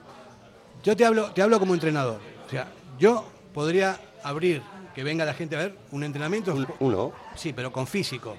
Yo 0.84 0.98
te 0.98 1.06
hablo, 1.06 1.32
te 1.34 1.44
hablo 1.44 1.60
como 1.60 1.76
entrenador. 1.76 2.20
O 2.48 2.50
sea, 2.50 2.68
yo 2.98 3.26
podría 3.54 4.00
abrir 4.24 4.64
que 4.96 5.04
venga 5.04 5.24
la 5.24 5.36
gente 5.36 5.56
a 5.56 5.60
ver 5.60 5.76
un 5.92 6.04
entrenamiento. 6.04 6.56
Uno. 6.80 7.14
Sí, 7.36 7.54
pero 7.54 7.72
con 7.72 7.86
físico. 7.86 8.36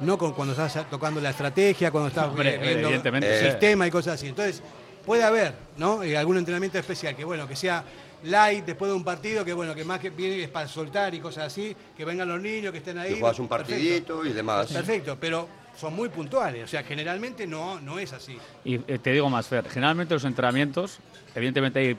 No 0.00 0.18
con 0.18 0.34
cuando 0.34 0.52
estás 0.52 0.86
tocando 0.90 1.18
la 1.20 1.30
estrategia, 1.30 1.90
cuando 1.90 2.08
estás 2.08 2.26
Hombre, 2.28 2.58
viendo 2.58 2.88
evidentemente, 2.88 3.38
el 3.40 3.50
sistema 3.52 3.86
y 3.86 3.90
cosas 3.90 4.14
así. 4.14 4.28
Entonces, 4.28 4.62
puede 5.06 5.24
haber, 5.24 5.54
¿no? 5.78 6.02
Eh, 6.02 6.14
algún 6.16 6.36
entrenamiento 6.36 6.78
especial 6.78 7.16
que 7.16 7.24
bueno, 7.24 7.48
que 7.48 7.56
sea 7.56 7.82
light 8.24 8.64
después 8.64 8.90
de 8.90 8.96
un 8.96 9.04
partido, 9.04 9.44
que 9.44 9.52
bueno, 9.52 9.74
que 9.74 9.84
más 9.84 10.00
que 10.00 10.10
viene 10.10 10.42
es 10.42 10.48
para 10.48 10.66
soltar 10.68 11.14
y 11.14 11.20
cosas 11.20 11.44
así, 11.46 11.74
que 11.96 12.04
vengan 12.04 12.28
los 12.28 12.40
niños, 12.40 12.72
que 12.72 12.78
estén 12.78 12.98
ahí. 12.98 13.14
Y 13.14 13.20
juegas 13.20 13.38
un 13.38 13.48
Perfecto. 13.48 13.72
partidito 13.74 14.24
y 14.26 14.32
demás. 14.32 14.72
Perfecto, 14.72 15.16
pero 15.20 15.48
son 15.76 15.94
muy 15.94 16.08
puntuales. 16.08 16.64
O 16.64 16.68
sea, 16.68 16.82
generalmente 16.82 17.46
no, 17.46 17.80
no 17.80 17.98
es 17.98 18.12
así. 18.12 18.36
Y 18.64 18.74
eh, 18.92 18.98
te 18.98 19.12
digo 19.12 19.30
más, 19.30 19.46
Fer, 19.46 19.68
generalmente 19.68 20.14
los 20.14 20.24
entrenamientos, 20.24 20.98
evidentemente 21.34 21.78
hay 21.80 21.96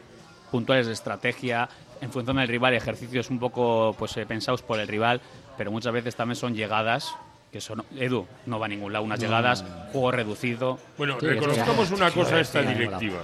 puntuales 0.51 0.87
de 0.87 0.93
estrategia, 0.93 1.69
en 2.01 2.11
función 2.11 2.37
del 2.37 2.47
rival, 2.47 2.73
ejercicios 2.73 3.29
un 3.29 3.39
poco 3.39 3.95
pues 3.97 4.15
eh, 4.17 4.25
pensados 4.25 4.61
por 4.61 4.79
el 4.79 4.87
rival, 4.87 5.21
pero 5.57 5.69
muchas 5.71 5.93
veces 5.93 6.15
también 6.15 6.35
son 6.35 6.53
llegadas 6.55 7.13
que 7.51 7.59
son 7.61 7.83
Edu 7.97 8.27
no 8.45 8.59
va 8.59 8.67
a 8.67 8.69
ningún 8.69 8.93
lado 8.93 9.03
unas 9.03 9.19
No. 9.19 9.25
llegadas 9.25 9.65
juego 9.91 10.11
reducido 10.11 10.77
Bueno, 10.99 11.17
Sí, 11.19 11.25
reconozcamos 11.25 11.89
una 11.89 12.11
cosa 12.11 12.35
a 12.35 12.41
esta 12.41 12.61
directiva. 12.61 13.23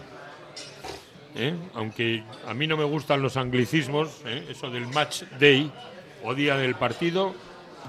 ¿Eh? 1.36 1.54
Aunque 1.74 2.24
a 2.48 2.54
mí 2.54 2.68
no 2.68 2.78
me 2.78 2.84
gustan 2.84 3.22
los 3.22 3.38
anglicismos, 3.38 4.22
¿eh? 4.26 4.48
eso 4.50 4.70
del 4.70 4.88
match 4.88 5.24
day 5.40 5.72
o 6.24 6.34
día 6.34 6.56
del 6.58 6.76
partido, 6.76 7.36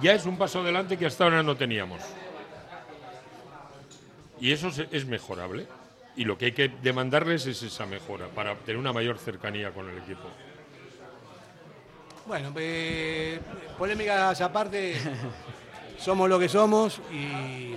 ya 0.03 0.13
es 0.13 0.27
un 0.27 0.37
paso 0.37 0.61
adelante 0.61 0.99
que 0.99 1.07
hasta 1.07 1.25
ahora 1.25 1.43
no 1.43 1.57
teníamos. 1.57 2.03
Y 4.41 4.53
eso 4.53 4.71
es 4.91 5.07
mejorable. 5.07 5.67
Y 6.17 6.25
lo 6.25 6.39
que 6.39 6.47
hay 6.47 6.53
que 6.53 6.69
demandarles 6.83 7.47
es 7.47 7.63
esa 7.63 7.87
mejora 7.87 8.27
para 8.29 8.55
tener 8.57 8.79
una 8.79 8.93
mayor 8.93 9.19
cercanía 9.19 9.71
con 9.71 9.89
el 9.89 9.99
equipo. 9.99 10.29
Bueno, 12.27 12.53
eh, 12.57 13.39
polémicas 13.79 14.41
aparte, 14.41 14.97
somos 15.99 16.29
lo 16.29 16.39
que 16.39 16.49
somos 16.49 17.01
y 17.13 17.77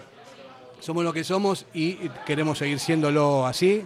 somos 0.79 1.03
lo 1.03 1.13
que 1.13 1.23
somos 1.23 1.65
y 1.73 1.95
queremos 2.25 2.57
seguir 2.57 2.79
siéndolo 2.79 3.45
así. 3.45 3.85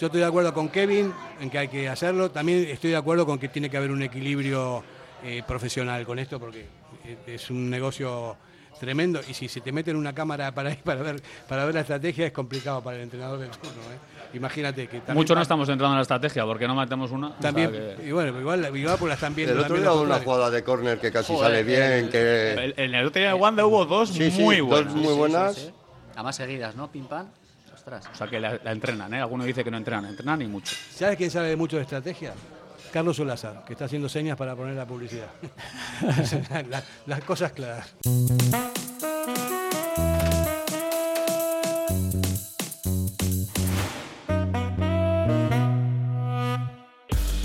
Yo 0.00 0.06
estoy 0.06 0.20
de 0.20 0.26
acuerdo 0.26 0.52
con 0.52 0.68
Kevin 0.68 1.12
en 1.40 1.50
que 1.50 1.58
hay 1.58 1.68
que 1.68 1.88
hacerlo. 1.88 2.30
También 2.30 2.66
estoy 2.68 2.90
de 2.90 2.96
acuerdo 2.96 3.24
con 3.26 3.38
que 3.38 3.48
tiene 3.48 3.70
que 3.70 3.76
haber 3.76 3.90
un 3.90 4.02
equilibrio 4.02 4.82
eh, 5.22 5.42
profesional 5.46 6.04
con 6.04 6.18
esto 6.18 6.38
porque 6.40 6.66
eh, 7.04 7.16
es 7.26 7.48
un 7.50 7.70
negocio 7.70 8.36
tremendo 8.80 9.20
y 9.28 9.32
si 9.34 9.48
se 9.48 9.60
te 9.60 9.70
meten 9.70 9.94
una 9.94 10.12
cámara 10.12 10.52
para 10.52 10.70
ahí 10.70 10.76
para 10.82 11.00
ver 11.00 11.22
para 11.48 11.64
ver 11.64 11.74
la 11.74 11.82
estrategia 11.82 12.26
es 12.26 12.32
complicado 12.32 12.82
para 12.82 12.96
el 12.96 13.04
entrenador 13.04 13.38
del 13.38 13.48
turno. 13.50 13.70
¿eh? 13.82 14.36
Imagínate 14.36 14.88
que 14.88 14.98
también 14.98 15.14
mucho 15.14 15.34
no 15.36 15.40
estamos 15.42 15.68
entrando 15.68 15.94
en 15.94 15.98
la 15.98 16.02
estrategia 16.02 16.44
porque 16.44 16.66
no 16.66 16.74
matemos 16.74 17.12
una 17.12 17.28
O 17.28 17.30
sea 17.30 17.40
también 17.40 17.70
que- 17.70 18.08
y 18.08 18.10
bueno 18.10 18.38
igual 18.38 18.76
igual 18.76 18.96
pues 18.98 19.08
la 19.08 19.14
están 19.14 19.34
viendo 19.34 19.54
El 19.54 19.60
otro 19.60 19.76
día 19.80 19.92
una 19.92 20.18
jugada 20.18 20.50
de 20.50 20.64
córner 20.64 20.98
que 20.98 21.12
casi 21.12 21.32
Joder, 21.32 21.50
sale 21.50 21.62
bien, 21.62 21.82
el- 21.82 22.10
que... 22.10 22.52
el- 22.52 22.74
en 22.76 22.94
el 22.96 23.06
otro 23.06 23.20
día 23.20 23.28
de 23.28 23.34
Wanda 23.34 23.64
hubo 23.64 23.84
dos 23.86 24.08
Sí, 24.10 24.30
sí, 24.32 24.42
muy 24.42 24.56
dos 24.58 24.66
buenas 24.68 24.92
muy 24.92 25.02
Sí, 25.04 25.08
sí, 25.12 25.16
buenas. 25.18 25.54
sí, 25.54 25.60
sí. 25.68 25.70
Además 26.14 26.36
seguidas, 26.36 26.74
¿no? 26.74 26.90
Pim 26.90 27.06
pam. 27.06 27.28
O 28.12 28.14
sea 28.16 28.26
que 28.26 28.40
la, 28.40 28.54
entrenan 28.64 29.12
¿eh? 29.14 29.20
alguno 29.20 29.44
dice 29.44 29.62
que 29.62 29.70
no 29.70 29.76
entrenan 29.76 30.06
entrenan 30.06 30.40
y 30.42 30.46
mucho 30.46 30.74
¿Sabes 30.94 31.16
quién 31.16 31.30
sabe 31.30 31.54
mucho 31.56 31.76
de 31.76 31.82
estrategia? 31.82 32.32
Carlos 32.92 33.16
Solazar, 33.16 33.64
que 33.66 33.72
está 33.72 33.86
haciendo 33.86 34.08
señas 34.08 34.36
para 34.36 34.54
poner 34.54 34.74
la 34.74 34.86
publicidad. 34.86 35.26
La- 36.70 36.82
las 37.06 37.20
cosas 37.24 37.50
claras. 37.52 37.94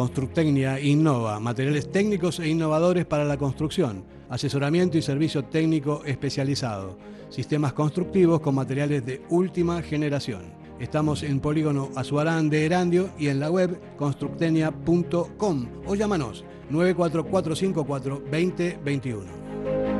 Constructecnia 0.00 0.80
innova, 0.80 1.38
materiales 1.40 1.92
técnicos 1.92 2.40
e 2.40 2.48
innovadores 2.48 3.04
para 3.04 3.26
la 3.26 3.36
construcción, 3.36 4.02
asesoramiento 4.30 4.96
y 4.96 5.02
servicio 5.02 5.44
técnico 5.44 6.00
especializado, 6.06 6.96
sistemas 7.28 7.74
constructivos 7.74 8.40
con 8.40 8.54
materiales 8.54 9.04
de 9.04 9.20
última 9.28 9.82
generación. 9.82 10.54
Estamos 10.78 11.22
en 11.22 11.38
Polígono 11.38 11.90
Azuarán 11.96 12.48
de 12.48 12.64
Erandio 12.64 13.10
y 13.18 13.28
en 13.28 13.40
la 13.40 13.50
web 13.50 13.78
constructenia.com 13.98 15.66
o 15.84 15.94
llámanos 15.94 16.46
94454 16.70 18.22
2021. 18.30 19.99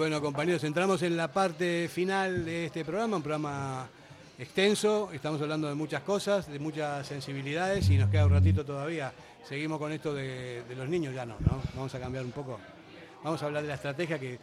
Bueno, 0.00 0.22
compañeros, 0.22 0.64
entramos 0.64 1.02
en 1.02 1.14
la 1.14 1.30
parte 1.30 1.86
final 1.86 2.42
de 2.46 2.64
este 2.64 2.86
programa, 2.86 3.18
un 3.18 3.22
programa 3.22 3.86
extenso, 4.38 5.10
estamos 5.12 5.42
hablando 5.42 5.68
de 5.68 5.74
muchas 5.74 6.00
cosas, 6.04 6.50
de 6.50 6.58
muchas 6.58 7.06
sensibilidades 7.06 7.90
y 7.90 7.98
nos 7.98 8.08
queda 8.08 8.24
un 8.24 8.32
ratito 8.32 8.64
todavía. 8.64 9.12
Seguimos 9.46 9.78
con 9.78 9.92
esto 9.92 10.14
de, 10.14 10.64
los 10.74 10.88
niños, 10.88 11.14
ya 11.14 11.26
no, 11.26 11.36
¿no? 11.40 11.60
Vamos 11.74 11.94
a 11.94 12.00
cambiar 12.00 12.24
un 12.24 12.30
poco. 12.30 12.58
Vamos 13.22 13.42
a 13.42 13.44
hablar 13.44 13.60
de 13.60 13.68
la 13.68 13.74
estrategia 13.74 14.18
que 14.18 14.38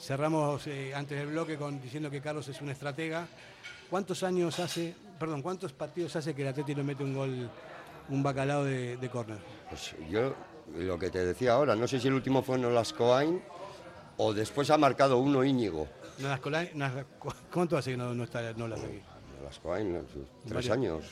cerramos 0.00 0.66
eh, 0.66 0.94
antes 0.94 1.18
del 1.18 1.26
bloque 1.26 1.58
con, 1.58 1.78
diciendo 1.78 2.10
que 2.10 2.22
Carlos 2.22 2.48
es 2.48 2.62
un 2.62 2.70
estratega. 2.70 3.28
¿Cuántos 3.90 4.22
años 4.22 4.58
hace, 4.60 4.94
perdón, 5.20 5.42
cuántos 5.42 5.74
partidos 5.74 6.16
hace 6.16 6.34
que 6.34 6.40
el 6.40 6.48
Atleti 6.48 6.74
le 6.74 6.84
mete 6.84 7.04
un 7.04 7.14
gol, 7.14 7.50
un 8.08 8.22
bacalao 8.22 8.64
de, 8.64 8.96
de 8.96 9.10
córner? 9.10 9.40
Pues 9.68 9.94
yo, 10.08 10.34
lo 10.74 10.98
que 10.98 11.10
te 11.10 11.22
decía 11.22 11.52
ahora, 11.52 11.76
no 11.76 11.86
sé 11.86 12.00
si 12.00 12.08
el 12.08 12.14
último 12.14 12.42
fue 12.42 12.56
Nolascoain 12.56 13.42
o 14.16 14.32
después 14.32 14.70
ha 14.70 14.78
marcado 14.78 15.18
uno 15.18 15.44
Íñigo. 15.44 15.86
¿Cuánto 17.52 17.76
hace 17.76 17.92
que 17.92 17.96
no, 17.96 18.14
no 18.14 18.24
está 18.24 18.40
no 18.68 18.76
sé, 18.76 20.18
tres 20.44 20.54
Varios. 20.54 20.70
años. 20.70 21.04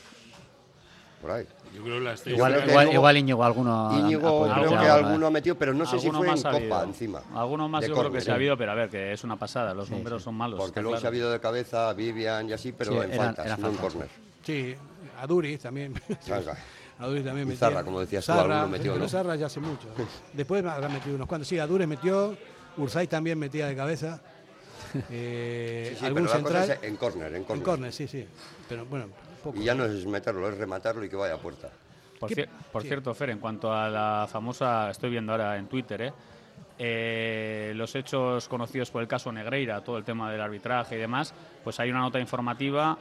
Por 1.21 1.29
ahí. 1.31 1.45
Yo 1.75 1.83
creo 1.83 1.99
que 1.99 2.03
la 2.03 2.13
Igual, 2.25 2.63
que 2.87 2.93
igual, 2.95 3.17
Íñigo 3.17 3.43
alguno. 3.43 3.89
ha- 3.89 3.99
Íñigo 3.99 4.45
ha 4.49 4.53
creo 4.55 4.69
que 4.69 4.75
alguna. 4.75 4.93
alguno 4.95 5.27
ha 5.27 5.29
metido, 5.29 5.55
pero 5.55 5.71
no 5.73 5.85
sé 5.85 5.99
si 5.99 6.07
Alguno 6.07 6.17
fue 6.19 6.27
en 6.27 6.31
más 6.33 6.45
ha 6.45 6.49
Copa 6.51 6.57
habido. 6.63 6.83
encima. 6.83 7.21
Alguno 7.35 7.69
más 7.69 7.81
de 7.81 7.87
yo 7.89 7.93
creo 7.93 8.03
que 8.05 8.07
córner. 8.09 8.23
se 8.23 8.31
ha 8.31 8.35
habido, 8.35 8.57
pero 8.57 8.71
a 8.71 8.75
ver, 8.75 8.89
que 8.89 9.13
es 9.13 9.23
una 9.23 9.35
pasada. 9.37 9.73
Los 9.75 9.87
Sí, 9.87 9.93
números 9.93 10.21
sí. 10.21 10.25
son 10.25 10.35
malos. 10.35 10.57
Porque 10.57 10.69
está 10.71 10.81
luego 10.81 10.95
se 10.97 10.99
ha 10.99 11.01
claro. 11.01 11.13
habido 11.13 11.31
de 11.31 11.39
cabeza 11.39 11.93
Vivian 11.93 12.49
y 12.49 12.53
así, 12.53 12.71
pero 12.71 12.91
Sí, 12.93 12.97
en 12.97 13.03
eran- 13.13 13.25
faltas, 13.27 13.45
eran 13.45 13.61
no 13.61 13.67
en 13.67 13.73
faltas. 13.75 13.93
córner. 13.93 14.09
Sí, 14.43 14.75
a 15.19 15.27
Duris 15.27 15.59
también. 15.59 15.93
Salga. 16.21 16.57
A 16.97 17.05
también 17.25 17.47
Y 17.47 17.51
metía. 17.51 17.57
Zarra, 17.69 17.83
como 17.83 17.99
decías 17.99 18.25
tú, 18.25 18.31
alguno 18.31 18.67
metió, 18.67 18.93
pero 18.93 19.03
¿no? 19.05 19.09
Zarra 19.09 19.35
ya 19.35 19.45
hace 19.47 19.59
mucho. 19.59 19.87
Después 20.33 20.63
habrá 20.65 20.87
metido 20.89 21.15
unos 21.15 21.27
cuantos. 21.27 21.47
Sí, 21.47 21.57
a 21.59 21.67
Dures 21.67 21.87
metió, 21.87 22.35
Ursay 22.77 23.07
también 23.07 23.37
metía 23.39 23.67
de 23.67 23.75
cabeza. 23.75 24.21
Eh, 25.09 25.87
Sí, 25.91 25.99
sí, 25.99 26.05
algún 26.05 26.23
pero 26.25 26.33
la 26.37 26.41
cosa 26.43 26.59
central. 26.65 26.77
es 26.81 26.89
en 26.89 26.95
córner, 26.97 27.27
en 27.29 27.35
En 27.37 27.43
córner. 27.45 27.63
córner, 27.63 27.93
sí, 27.93 28.07
sí. 28.07 28.27
Pero 28.67 28.85
bueno, 28.85 29.05
poco. 29.41 29.57
Y 29.57 29.63
ya 29.63 29.73
no 29.73 29.85
es 29.85 30.05
meterlo, 30.05 30.49
es 30.49 30.57
rematarlo 30.57 31.05
y 31.05 31.09
que 31.09 31.15
vaya 31.15 31.35
a 31.35 31.37
puerta. 31.37 31.69
Por, 32.19 32.27
¿Qué- 32.29 32.35
cier- 32.35 32.49
por 32.73 32.81
sí. 32.81 32.89
cierto, 32.89 33.13
Fer, 33.13 33.29
en 33.29 33.39
cuanto 33.39 33.71
a 33.73 33.89
la 33.89 34.27
famosa, 34.29 34.89
estoy 34.91 35.09
viendo 35.11 35.31
ahora 35.31 35.57
en 35.57 35.67
Twitter, 35.67 36.01
¿eh? 36.01 36.13
eh, 36.77 37.71
los 37.75 37.95
hechos 37.95 38.47
conocidos 38.49 38.91
por 38.91 39.01
el 39.01 39.07
caso 39.07 39.31
Negreira, 39.31 39.81
todo 39.81 39.97
el 39.97 40.03
tema 40.03 40.31
del 40.31 40.41
arbitraje 40.41 40.95
y 40.95 40.99
demás, 40.99 41.33
pues 41.63 41.79
hay 41.79 41.89
una 41.89 41.99
nota 41.99 42.19
informativa 42.19 42.97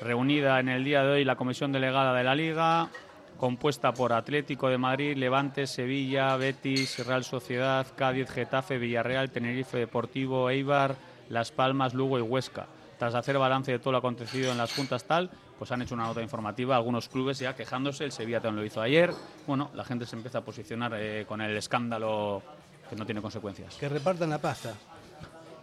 reunida 0.00 0.60
en 0.60 0.68
el 0.68 0.82
día 0.84 1.02
de 1.02 1.08
hoy 1.10 1.24
la 1.24 1.36
comisión 1.36 1.72
delegada 1.72 2.14
de 2.14 2.24
la 2.24 2.34
Liga, 2.34 2.88
compuesta 3.36 3.92
por 3.92 4.12
Atlético 4.12 4.68
de 4.68 4.78
Madrid, 4.78 5.16
Levante, 5.16 5.66
Sevilla, 5.66 6.36
Betis, 6.36 7.04
Real 7.06 7.24
Sociedad, 7.24 7.86
Cádiz, 7.96 8.30
Getafe, 8.30 8.78
Villarreal, 8.78 9.30
Tenerife 9.30 9.78
Deportivo, 9.78 10.50
Eibar, 10.50 10.96
Las 11.28 11.50
Palmas, 11.52 11.94
Lugo 11.94 12.18
y 12.18 12.22
Huesca. 12.22 12.66
Tras 12.98 13.14
hacer 13.14 13.38
balance 13.38 13.72
de 13.72 13.78
todo 13.78 13.92
lo 13.92 13.98
acontecido 13.98 14.52
en 14.52 14.58
las 14.58 14.72
juntas 14.72 15.04
tal, 15.04 15.30
pues 15.58 15.70
han 15.72 15.82
hecho 15.82 15.94
una 15.94 16.04
nota 16.04 16.22
informativa, 16.22 16.76
algunos 16.76 17.08
clubes 17.08 17.38
ya 17.38 17.54
quejándose, 17.54 18.04
el 18.04 18.12
Sevilla 18.12 18.40
también 18.40 18.62
lo 18.62 18.66
hizo 18.66 18.80
ayer. 18.80 19.12
Bueno, 19.46 19.70
la 19.74 19.84
gente 19.84 20.06
se 20.06 20.16
empieza 20.16 20.38
a 20.38 20.44
posicionar 20.44 20.92
eh, 20.96 21.24
con 21.26 21.40
el 21.40 21.56
escándalo 21.56 22.42
que 22.88 22.96
no 22.96 23.04
tiene 23.04 23.20
consecuencias. 23.20 23.74
Que 23.76 23.88
repartan 23.88 24.30
la 24.30 24.38
pasta. 24.38 24.74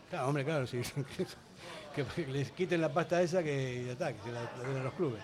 Claro, 0.10 0.28
hombre, 0.28 0.44
claro, 0.44 0.68
sí. 0.68 0.82
que, 1.96 2.06
les 2.28 2.52
quiten 2.52 2.82
la 2.82 2.90
pasta 2.90 3.22
esa 3.22 3.44
que 3.44 3.86
ya 3.86 3.92
está, 3.94 4.14
que 4.14 4.22
se 4.22 4.32
la 4.32 4.42
den 4.68 4.78
a 4.78 4.84
los 4.84 4.94
clubes. 4.94 5.22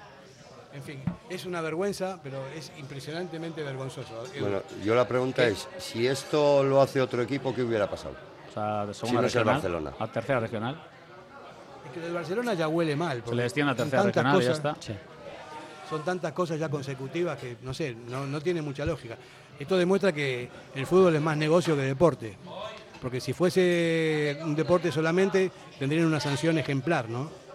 En 0.77 0.83
fin, 0.83 0.99
es 1.27 1.43
una 1.45 1.59
vergüenza, 1.59 2.19
pero 2.21 2.37
es 2.55 2.71
impresionantemente 2.77 3.63
vergonzoso. 3.63 4.25
Bueno, 4.39 4.61
yo 4.85 4.93
la 4.93 5.07
pregunta 5.07 5.47
es, 5.47 5.67
si 5.79 6.05
esto 6.05 6.63
lo 6.63 6.79
hace 6.79 7.01
otro 7.01 7.23
equipo, 7.23 7.51
¿qué 7.53 7.63
hubiera 7.63 7.89
pasado? 7.89 8.13
O 8.47 8.53
sea, 8.53 8.85
de 8.85 8.93
Si 8.93 9.01
no 9.05 9.07
es 9.07 9.15
el 9.15 9.23
regional 9.23 9.55
Barcelona. 9.55 9.93
a 9.97 10.07
tercera 10.07 10.39
regional. 10.39 10.79
Es 11.83 11.91
que 11.99 12.05
el 12.05 12.13
Barcelona 12.13 12.53
ya 12.53 12.67
huele 12.67 12.95
mal. 12.95 13.23
Se 13.27 13.33
le 13.33 13.41
desciende 13.41 13.71
a 13.71 13.75
tercera 13.75 14.03
regional 14.03 14.39
y 14.39 14.45
ya 14.45 14.51
está. 14.51 14.77
Son 15.89 16.03
tantas 16.05 16.31
cosas 16.33 16.59
ya 16.59 16.69
consecutivas 16.69 17.39
que, 17.39 17.57
no 17.63 17.73
sé, 17.73 17.95
no, 17.95 18.27
no 18.27 18.39
tiene 18.39 18.61
mucha 18.61 18.85
lógica. 18.85 19.17
Esto 19.57 19.77
demuestra 19.77 20.13
que 20.13 20.47
el 20.75 20.85
fútbol 20.85 21.15
es 21.15 21.21
más 21.23 21.37
negocio 21.37 21.75
que 21.75 21.81
deporte. 21.81 22.37
Porque 23.01 23.19
si 23.19 23.33
fuese 23.33 24.37
un 24.43 24.55
deporte 24.55 24.91
solamente, 24.91 25.51
tendrían 25.79 26.05
una 26.05 26.19
sanción 26.19 26.59
ejemplar, 26.59 27.09
¿no? 27.09 27.46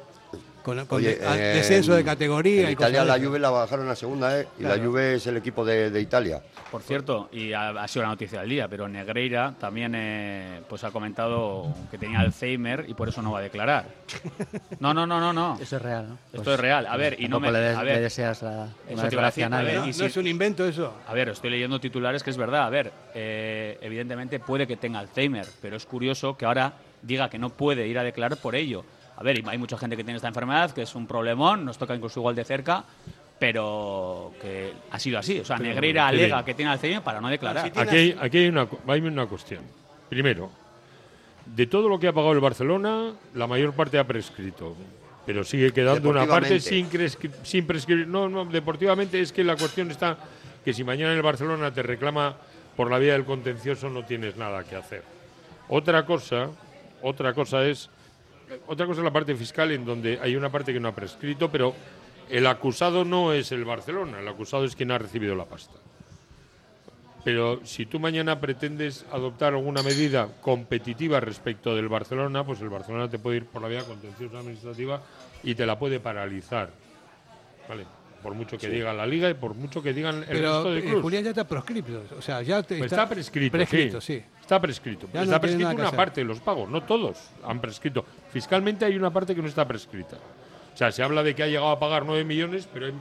Con, 0.63 0.87
con 0.87 0.99
Oye, 0.99 1.17
de- 1.17 1.27
a- 1.27 1.35
en- 1.51 1.57
descenso 1.57 1.95
de 1.95 2.05
categoría 2.05 2.63
En 2.65 2.69
y 2.71 2.73
Italia 2.73 3.05
la. 3.05 3.19
Juve 3.19 3.39
la 3.39 3.51
bajaron 3.51 3.89
a 3.89 3.97
segunda, 3.97 4.41
¿eh? 4.41 4.47
Y 4.59 4.63
la. 4.63 4.79
Juve 4.79 5.15
es 5.17 5.27
el 5.27 5.37
equipo 5.37 5.65
de, 5.65 5.91
de 5.91 6.01
Italia. 6.01 6.41
Por 6.71 6.83
cierto, 6.83 7.29
y 7.33 7.53
ha, 7.53 7.71
ha 7.71 7.89
sido 7.89 8.03
la 8.05 8.09
noticia 8.11 8.41
del 8.41 8.49
día, 8.49 8.69
pero 8.69 8.89
Negreira 8.89 9.55
también 9.61 9.93
eh, 9.95 10.61
pues 10.69 10.85
ha 10.85 10.91
comentado 10.91 11.67
que 11.91 11.99
tenía 11.99 12.21
Alzheimer 12.21 12.85
y 12.89 12.95
por 12.95 13.09
eso 13.09 13.21
no 13.23 13.33
va 13.33 13.41
a 13.41 13.43
declarar. 13.43 13.87
No, 14.81 14.95
no, 14.95 15.07
no, 15.07 15.21
no, 15.21 15.33
no. 15.33 15.59
Eso 15.61 15.77
es 15.77 15.83
real, 15.83 16.09
¿no? 16.09 16.15
Esto 16.33 16.43
Pues, 16.45 16.55
es 16.55 16.61
real. 16.61 16.87
A 16.87 16.97
ver, 16.97 17.17
y 17.21 17.29
no 17.29 17.41
me 17.41 17.49
tampoco 17.49 17.53
le 17.53 17.69
des- 17.69 17.77
a 17.79 17.83
ver, 17.83 17.95
le 17.97 18.01
deseas 18.03 18.43
la- 18.43 18.69
una 18.89 19.09
iba 19.13 19.27
a 19.27 19.63
ver, 19.63 19.77
¿no? 19.79 19.85
y 19.85 19.89
¿No 19.89 19.93
si- 19.93 20.05
es 20.05 20.17
un 20.17 20.27
invento 20.27 20.65
eso? 20.67 20.95
A 21.07 21.13
ver, 21.15 21.29
estoy 21.29 21.51
leyendo 21.51 21.79
titulares 21.81 22.23
que 22.23 22.31
es 22.31 22.37
verdad. 22.37 22.65
A 22.67 22.71
ver, 22.71 22.93
eh, 23.15 23.79
evidentemente 23.83 24.39
puede 24.41 24.67
que 24.67 24.77
tenga 24.77 24.99
Alzheimer, 25.01 25.47
pero 25.61 25.77
es 25.77 25.85
curioso 25.87 26.37
que 26.37 26.45
ahora 26.47 26.73
diga 27.03 27.29
que 27.29 27.39
no 27.39 27.51
puede 27.51 27.87
ir 27.89 27.99
a 27.99 28.05
declarar 28.05 28.39
por 28.39 28.55
ello. 28.55 28.85
A 29.23 29.25
ver, 29.25 29.41
hay 29.47 29.57
mucha 29.57 29.79
gente 29.79 29.97
que 29.97 30.03
tiene 30.03 30.17
esta 30.17 30.27
enfermedad, 30.27 30.73
que 30.73 30.83
es 30.83 30.97
un 30.97 31.07
problemón, 31.07 31.65
nos 31.65 31.79
toca 31.79 31.95
incluso 31.95 32.19
igual 32.19 32.35
de 32.35 32.45
cerca, 32.45 32.83
pero 33.39 34.33
que 34.43 34.73
ha 34.91 34.99
sido 34.99 35.17
así. 35.17 35.39
O 35.39 35.45
sea, 35.45 35.59
Pero, 35.59 35.69
Negreira 35.69 36.09
alega 36.09 36.39
bien. 36.39 36.45
que 36.45 36.55
tiene 36.55 36.73
Alzheimer 36.73 37.03
para 37.03 37.21
no 37.21 37.29
declarar. 37.29 37.71
Aquí 37.77 37.97
hay, 37.97 38.17
aquí 38.21 38.39
hay 38.39 38.49
una, 38.49 38.67
hay 38.89 39.01
una 39.01 39.27
cuestión. 39.27 39.63
Primero, 40.09 40.51
de 41.47 41.69
todo 41.69 41.89
lo 41.89 42.01
que 42.01 42.09
ha 42.09 42.13
pagado 42.13 42.33
el 42.33 42.41
Barcelona, 42.41 43.13
la 43.35 43.47
mayor 43.47 43.75
parte 43.75 43.97
ha 43.97 44.05
prescrito. 44.05 44.75
Pero 45.25 45.45
sigue 45.45 45.71
quedando 45.73 46.11
una 46.11 46.27
parte 46.27 46.59
sin 46.59 46.89
prescribir. 47.65 48.09
No, 48.09 48.29
no, 48.29 48.45
deportivamente 48.45 49.21
es 49.21 49.31
que 49.31 49.45
la 49.45 49.55
cuestión 49.55 49.93
está 49.93 50.19
que 50.65 50.75
si 50.75 50.83
mañana 50.83 51.13
el 51.13 51.23
Barcelona 51.23 51.73
te 51.73 51.85
reclama 51.85 52.35
por 52.77 52.91
la 52.91 52.99
vía 52.99 53.13
del 53.13 53.25
contencioso 53.25 53.89
no 53.89 54.05
tienes 54.05 54.37
nada 54.37 54.65
que 54.65 54.75
hacer. 54.75 55.05
Otra 55.69 56.05
cosa, 56.05 56.49
otra 57.03 57.35
cosa 57.35 57.65
es 57.65 57.89
otra 58.67 58.87
cosa 58.87 59.01
es 59.01 59.05
la 59.05 59.13
parte 59.13 59.35
fiscal 59.35 59.71
en 59.71 59.85
donde 59.85 60.19
hay 60.21 60.37
una 60.37 60.51
parte 60.51 60.73
que 60.73 60.81
no 60.81 60.89
ha 60.89 60.95
prescrito, 60.95 61.51
pero 61.51 61.75
el 62.31 62.47
acusado 62.47 63.05
no 63.05 63.33
es 63.33 63.53
el 63.53 63.65
Barcelona, 63.65 64.21
el 64.21 64.29
acusado 64.29 64.65
es 64.65 64.77
quien 64.77 64.91
ha 64.91 64.99
recibido 64.99 65.35
la 65.35 65.45
pasta. 65.45 65.75
Pero 67.25 67.65
si 67.65 67.87
tú 67.87 68.01
mañana 68.01 68.41
pretendes 68.41 69.07
adoptar 69.13 69.55
alguna 69.55 69.83
medida 69.83 70.29
competitiva 70.41 71.21
respecto 71.21 71.77
del 71.77 71.89
Barcelona, 71.89 72.45
pues 72.45 72.61
el 72.61 72.69
Barcelona 72.69 73.09
te 73.09 73.19
puede 73.19 73.39
ir 73.39 73.47
por 73.47 73.63
la 73.63 73.69
vía 73.69 73.85
contenciosa 73.85 74.41
administrativa 74.41 75.01
y 75.45 75.55
te 75.55 75.67
la 75.67 75.79
puede 75.79 76.01
paralizar. 76.01 76.71
¿Vale? 77.69 78.02
Por 78.23 78.35
mucho 78.35 78.57
que 78.57 78.67
Sí. 78.69 78.73
diga 78.73 78.93
la 78.93 79.05
liga 79.07 79.29
y 79.29 79.35
por 79.35 79.55
mucho 79.55 79.83
que 79.83 79.93
digan 79.93 80.19
el 80.19 80.25
Pero 80.27 80.53
resto 80.53 80.71
de 80.73 80.79
eh, 80.79 80.83
clubes. 80.83 81.03
Julián 81.03 81.25
ya 81.25 81.31
está 81.31 81.47
proscripto. 81.49 82.03
O 82.17 82.23
sea, 82.23 82.41
ya 82.43 82.63
te- 82.63 82.79
Pues 82.79 82.93
está, 82.93 83.09
prescrito, 83.09 83.53
prescrito, 83.53 84.01
sí. 84.01 84.19
sí. 84.19 84.25
Está 84.41 84.61
prescrito. 84.61 85.09
Ya 85.13 85.23
está 85.23 85.41
prescrito 85.41 85.71
una 85.71 85.85
hacer. 85.87 85.97
parte 85.97 86.21
de 86.21 86.25
los 86.27 86.41
pagos, 86.41 86.69
no 86.71 86.83
todos 86.85 87.19
han 87.45 87.61
prescrito. 87.61 88.05
Fiscalmente 88.33 88.85
hay 88.85 88.97
una 88.97 89.11
parte 89.13 89.35
que 89.35 89.43
no 89.43 89.49
está 89.49 89.67
prescrita. 89.67 90.17
O 90.73 90.77
sea, 90.77 90.93
se 90.93 91.03
habla 91.03 91.23
de 91.23 91.35
que 91.35 91.43
ha 91.43 91.47
llegado 91.47 91.71
a 91.71 91.79
pagar 91.81 92.05
9 92.07 92.25
millones, 92.25 92.69
pero 92.73 92.87
hay 92.87 92.93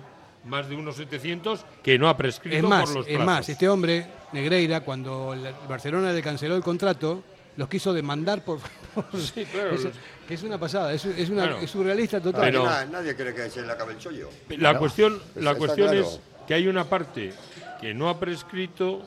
más 0.46 0.68
de 0.68 0.76
unos 0.76 0.96
700 0.96 1.64
que 1.84 2.00
no 2.00 2.10
ha 2.10 2.18
prescrito 2.18 2.58
Es 2.58 2.64
más, 2.64 2.86
por 2.86 2.96
los 2.98 3.08
es 3.08 3.12
plazos. 3.16 3.26
más, 3.26 3.50
este 3.50 3.70
hombre, 3.70 4.08
Negreira, 4.34 4.82
cuando 4.82 5.34
el 5.34 5.48
Barcelona 5.70 6.12
le 6.12 6.22
canceló 6.22 6.56
el 6.56 6.64
contrato, 6.64 7.24
los 7.58 7.70
quiso 7.70 7.94
demandar 7.94 8.44
por... 8.44 8.58
por- 8.94 9.06
Sí, 9.20 9.46
claro, 9.46 9.72
es, 9.72 9.84
los- 9.86 9.94
que 10.28 10.34
es 10.34 10.44
una 10.44 10.58
pasada, 10.58 10.94
es, 10.94 11.06
es 11.06 11.30
una, 11.30 11.44
Claro. 11.48 11.60
es 11.60 11.70
surrealista 11.72 12.20
total. 12.22 12.42
Pero, 12.42 12.66
nadie 12.92 13.16
quiere 13.16 13.34
que 13.34 13.50
se 13.50 13.62
le 13.62 13.72
acabe 13.72 13.94
el 13.94 14.00
chollo. 14.00 14.30
La 14.58 14.78
cuestión, 14.78 15.20
Pues 15.34 15.44
la 15.46 15.56
cuestión 15.56 15.90
claro. 15.90 16.08
es 16.08 16.20
que 16.48 16.54
hay 16.54 16.68
una 16.68 16.86
parte 16.86 17.34
que 17.80 17.94
no 17.94 18.10
ha 18.10 18.20
prescrito 18.20 19.04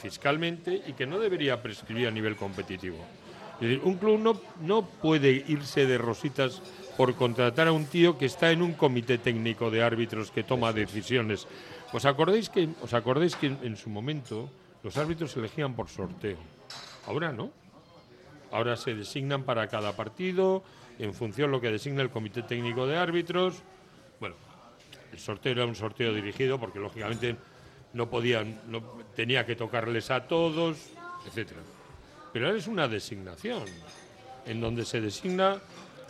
fiscalmente 0.00 0.82
y 0.86 0.92
que 0.92 1.06
no 1.06 1.18
debería 1.18 1.62
prescribir 1.62 2.08
a 2.08 2.10
nivel 2.10 2.36
competitivo. 2.36 2.98
Es 3.54 3.60
decir, 3.68 3.80
un 3.84 3.96
club 3.96 4.18
no, 4.18 4.40
no 4.60 4.84
puede 4.84 5.30
irse 5.46 5.86
de 5.86 5.96
rositas 5.98 6.60
por 6.96 7.14
contratar 7.14 7.68
a 7.68 7.72
un 7.72 7.86
tío 7.86 8.18
que 8.18 8.26
está 8.26 8.50
en 8.50 8.62
un 8.62 8.72
comité 8.74 9.18
técnico 9.18 9.70
de 9.70 9.82
árbitros 9.82 10.30
que 10.30 10.42
toma 10.42 10.72
decisiones. 10.72 11.46
¿Os 11.92 12.04
acordáis 12.04 12.48
que, 12.50 12.68
os 12.82 12.92
acordáis 12.94 13.36
que 13.36 13.46
en, 13.46 13.58
en 13.62 13.76
su 13.76 13.88
momento 13.90 14.50
los 14.82 14.96
árbitros 14.96 15.30
se 15.32 15.38
elegían 15.38 15.74
por 15.74 15.88
sorteo? 15.88 16.36
Ahora 17.06 17.32
no. 17.32 17.50
Ahora 18.54 18.76
se 18.76 18.94
designan 18.94 19.42
para 19.42 19.66
cada 19.66 19.96
partido 19.96 20.62
en 21.00 21.12
función 21.12 21.50
de 21.50 21.56
lo 21.56 21.60
que 21.60 21.72
designa 21.72 22.02
el 22.02 22.10
comité 22.10 22.44
técnico 22.44 22.86
de 22.86 22.96
árbitros. 22.96 23.56
Bueno, 24.20 24.36
el 25.10 25.18
sorteo 25.18 25.50
era 25.50 25.66
un 25.66 25.74
sorteo 25.74 26.14
dirigido 26.14 26.60
porque 26.60 26.78
lógicamente 26.78 27.34
no 27.94 28.08
podían, 28.08 28.60
no, 28.68 28.80
tenía 29.16 29.44
que 29.44 29.56
tocarles 29.56 30.12
a 30.12 30.28
todos, 30.28 30.76
etcétera. 31.26 31.62
Pero 32.32 32.46
ahora 32.46 32.56
es 32.56 32.68
una 32.68 32.86
designación 32.86 33.64
en 34.46 34.60
donde 34.60 34.84
se 34.84 35.00
designa 35.00 35.58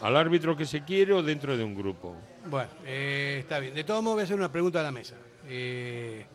al 0.03 0.15
árbitro 0.15 0.55
que 0.55 0.67
se 0.67 0.85
quiere 0.85 1.15
o 1.15 1.23
dentro 1.23 1.57
de 1.57 1.65
un 1.65 1.75
grupo. 1.75 2.15
Bueno, 2.45 2.69
eh, 2.85 3.39
está 3.41 3.59
bien. 3.59 3.73
De 3.73 3.85
todos 3.85 4.03
modos, 4.03 4.17
voy 4.17 4.21
a 4.21 4.25
hacer 4.25 4.37
una 4.37 4.53
pregunta 4.53 4.81
a 4.81 4.83
la 4.83 4.93
mesa. 4.93 5.15
Eh, 5.49 6.27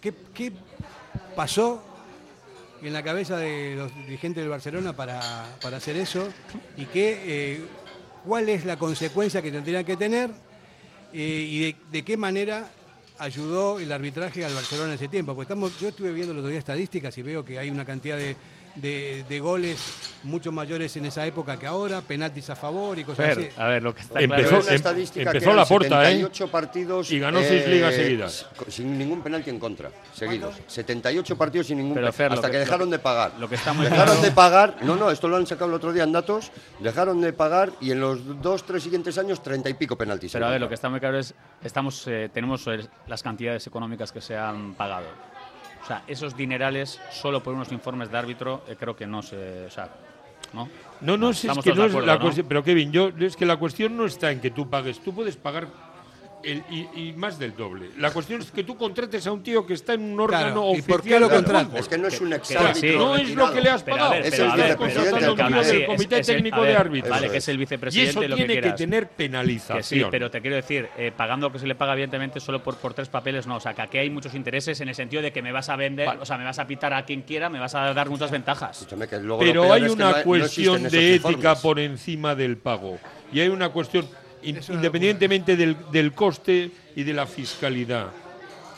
¿qué, 0.00 0.14
qué 0.32 0.50
pasó 1.36 1.93
en 2.84 2.92
la 2.92 3.02
cabeza 3.02 3.38
de 3.38 3.74
los 3.76 3.94
dirigentes 3.94 4.42
del 4.42 4.50
Barcelona 4.50 4.94
para, 4.94 5.56
para 5.62 5.78
hacer 5.78 5.96
eso? 5.96 6.28
¿Y 6.76 6.84
qué, 6.86 7.22
eh, 7.24 7.60
cuál 8.24 8.48
es 8.48 8.64
la 8.64 8.76
consecuencia 8.76 9.40
que 9.40 9.50
tendrían 9.50 9.84
que 9.84 9.96
tener? 9.96 10.30
Eh, 11.12 11.46
¿Y 11.48 11.76
de, 11.90 12.04
qué 12.04 12.16
manera 12.16 12.70
ayudó 13.18 13.78
el 13.78 13.90
arbitraje 13.90 14.44
al 14.44 14.52
Barcelona 14.52 14.90
en 14.90 14.94
ese 14.96 15.08
tiempo? 15.08 15.34
Porque 15.34 15.44
estamos, 15.44 15.80
yo 15.80 15.88
estuve 15.88 16.12
viendo 16.12 16.32
el 16.32 16.38
otro 16.38 16.50
día 16.50 16.58
estadísticas 16.58 17.16
y 17.16 17.22
veo 17.22 17.44
que 17.44 17.58
hay 17.58 17.70
una 17.70 17.86
cantidad 17.86 18.18
de, 18.18 18.36
de- 18.76 19.24
de 19.28 19.40
goles 19.40 19.78
mucho 20.24 20.50
mayores 20.52 20.96
en 20.96 21.06
esa 21.06 21.24
época 21.26 21.58
que 21.58 21.66
ahora, 21.66 22.00
penaltis 22.00 22.48
a 22.50 22.56
favor 22.56 22.98
y 22.98 23.04
cosas 23.04 23.26
Fer, 23.34 23.38
así. 23.38 23.60
a 23.60 23.66
ver, 23.68 23.82
lo 23.82 23.94
que 23.94 24.00
está 24.02 24.20
Empezó- 24.20 24.48
claro 24.60 24.68
estadística 24.70 25.20
empezó 25.30 25.38
que 25.38 25.44
eran 25.44 25.56
la 25.56 25.64
Porta, 25.66 26.02
¿eh? 26.02 26.12
78 26.16 26.48
partidos 26.50 27.10
Y 27.12 27.18
ganó 27.18 27.40
seis 27.40 27.66
ligas 27.68 27.94
eh, 27.94 27.96
seguidas. 28.04 28.46
Sin 28.68 28.98
ningún 28.98 29.22
penalti 29.22 29.50
en 29.50 29.58
contra, 29.58 29.90
seguidos. 30.14 30.54
78 30.66 31.36
partidos 31.36 31.66
sin 31.68 31.78
ningún 31.78 31.94
Pero, 31.94 32.06
penalti. 32.12 32.16
Fer, 32.16 32.32
Hasta 32.32 32.50
que- 32.50 32.58
dejaron 32.58 32.90
de 32.90 32.98
pagar. 32.98 33.32
lo 33.38 33.48
que 33.48 33.54
está 33.54 33.72
muy 33.72 33.84
dejaron 33.84 34.06
claro- 34.06 34.22
de 34.22 34.30
pagar, 34.32 34.76
no, 34.82 34.96
no, 34.96 35.10
esto 35.10 35.28
lo 35.28 35.36
han 35.36 35.46
sacado 35.46 35.68
el 35.70 35.74
otro 35.74 35.92
día 35.92 36.04
en 36.04 36.12
datos, 36.12 36.50
dejaron 36.80 37.20
de 37.20 37.32
pagar 37.32 37.70
y 37.80 37.90
en 37.90 38.00
los 38.00 38.40
dos, 38.42 38.64
tres 38.64 38.82
siguientes 38.82 39.18
años, 39.18 39.42
30 39.42 39.68
y 39.68 39.74
pico 39.74 39.96
penaltis. 39.96 40.32
Pero 40.32 40.46
a 40.46 40.50
ver, 40.50 40.60
lo 40.60 40.68
que 40.68 40.74
está 40.74 40.88
muy 40.88 41.00
claro 41.00 41.18
es, 41.18 41.34
estamos, 41.62 42.06
eh, 42.08 42.30
tenemos 42.32 42.66
eh, 42.66 42.78
las 43.06 43.22
cantidades 43.22 43.66
económicas 43.66 44.10
que 44.10 44.20
se 44.20 44.36
han 44.36 44.74
pagado. 44.74 45.06
O 45.84 45.86
sea, 45.86 46.02
esos 46.06 46.34
dinerales 46.34 46.98
solo 47.12 47.42
por 47.42 47.52
unos 47.52 47.70
informes 47.70 48.10
de 48.10 48.16
árbitro 48.16 48.64
eh, 48.66 48.74
creo 48.78 48.96
que 48.96 49.06
no 49.06 49.20
se... 49.20 49.66
O 49.66 49.70
sea, 49.70 49.90
¿no? 50.54 50.66
No, 51.02 51.18
no, 51.18 51.34
si 51.34 51.46
es 51.46 51.58
que 51.58 51.74
no 51.74 51.84
es 51.84 51.92
la 51.92 52.14
¿no? 52.14 52.20
cuestión. 52.20 52.46
Pero 52.48 52.64
Kevin, 52.64 52.90
yo 52.90 53.10
es 53.20 53.36
que 53.36 53.44
la 53.44 53.58
cuestión 53.58 53.94
no 53.94 54.06
está 54.06 54.30
en 54.30 54.40
que 54.40 54.50
tú 54.50 54.70
pagues. 54.70 54.98
Tú 55.00 55.14
puedes 55.14 55.36
pagar 55.36 55.68
el- 56.44 56.62
y, 56.70 57.08
y 57.08 57.12
más 57.14 57.38
del 57.38 57.54
doble. 57.56 57.90
La 57.98 58.10
cuestión 58.12 58.40
es 58.40 58.50
que 58.50 58.64
tú 58.64 58.76
contrates 58.76 59.26
a 59.26 59.32
un 59.32 59.42
tío 59.42 59.66
que 59.66 59.74
está 59.74 59.94
en 59.94 60.02
un 60.02 60.20
órgano 60.20 60.72
¿y 60.74 60.82
por 60.82 61.02
qué 61.02 61.14
oficial 61.16 61.20
lo 61.22 61.30
contratas? 61.30 61.80
Es 61.80 61.88
que 61.88 61.98
no 61.98 62.08
es 62.08 62.20
un 62.20 62.32
exárbitro 62.32 62.74
sí. 62.80 62.96
No 62.96 63.16
es 63.16 63.30
lo 63.34 63.52
que 63.52 63.60
le 63.60 63.70
has 63.70 63.82
pagado. 63.82 64.10
ver, 64.10 64.26
Es 64.26 64.38
el 64.38 64.50
vicepresidente 64.52 65.20
del 65.20 65.36
comité. 65.36 65.64
Sí, 65.64 65.84
comité 65.86 66.14
es- 66.16 66.20
es 66.20 66.28
el- 66.28 66.34
técnico 66.36 66.62
de 66.62 66.76
árbitros. 66.76 67.10
Vale, 67.10 67.30
que 67.30 67.36
es 67.38 67.48
el 67.48 67.54
Y 67.56 67.58
vicepresidente, 67.58 68.10
eso 68.10 68.22
lo 68.22 68.36
que 68.36 68.44
tiene 68.44 68.60
que, 68.60 68.72
tener 68.72 69.08
Que 69.08 69.14
penalización. 69.16 69.82
sí, 69.82 70.02
pero 70.10 70.30
te 70.30 70.40
quiero 70.40 70.56
decir, 70.56 70.88
eh, 70.96 71.12
pagando 71.16 71.48
lo 71.48 71.52
que 71.52 71.58
se 71.58 71.66
le 71.66 71.74
paga, 71.74 71.92
evidentemente, 71.94 72.40
solo 72.40 72.62
por, 72.62 72.76
por 72.76 72.94
tres 72.94 73.08
papeles, 73.08 73.46
no. 73.46 73.56
O 73.56 73.60
sea, 73.60 73.74
que 73.74 73.82
aquí 73.82 73.98
hay 73.98 74.10
muchos 74.10 74.34
intereses 74.34 74.80
en 74.80 74.88
el 74.88 74.94
sentido 74.94 75.22
de 75.22 75.32
que 75.32 75.42
me 75.42 75.52
vas 75.52 75.68
a 75.68 75.76
vender, 75.76 76.08
o 76.20 76.24
sea, 76.24 76.38
me 76.38 76.44
vas 76.44 76.58
a 76.58 76.66
pitar 76.66 76.92
a 76.92 77.04
quien 77.04 77.22
quiera, 77.22 77.48
me 77.48 77.58
vas 77.58 77.74
a 77.74 77.92
dar 77.94 78.08
muchas 78.08 78.30
ventajas. 78.30 78.86
Pero 79.38 79.72
hay 79.72 79.82
es 79.82 79.88
que 79.88 79.92
una 79.94 80.22
cuestión 80.22 80.82
de 80.84 81.14
ética 81.16 81.54
por 81.56 81.78
encima 81.78 82.34
del 82.34 82.56
pago. 82.56 82.98
Y 83.32 83.40
hay 83.40 83.48
una 83.48 83.68
cuestión, 83.70 84.06
independientemente 84.44 85.56
del, 85.56 85.76
del 85.90 86.12
coste 86.12 86.70
y 86.96 87.02
de 87.02 87.12
la 87.12 87.26
fiscalidad, 87.26 88.08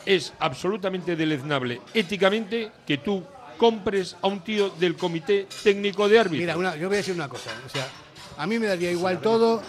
es 0.05 0.33
absolutamente 0.39 1.15
deleznable 1.15 1.81
éticamente 1.93 2.71
que 2.85 2.97
tú 2.99 3.23
compres 3.57 4.15
a 4.21 4.27
un 4.27 4.39
tío 4.41 4.69
del 4.69 4.95
comité 4.95 5.47
técnico 5.63 6.07
de 6.07 6.19
árbitros. 6.19 6.39
Mira, 6.39 6.57
una- 6.57 6.75
yo 6.75 6.87
voy 6.87 6.95
a 6.95 6.97
decir 6.97 7.13
una 7.15 7.27
cosa. 7.27 7.49
O 7.65 7.69
sea, 7.69 7.87
a 8.37 8.47
mí 8.47 8.59
me 8.59 8.67
daría 8.67 8.91
igual 8.91 9.19
todo 9.19 9.61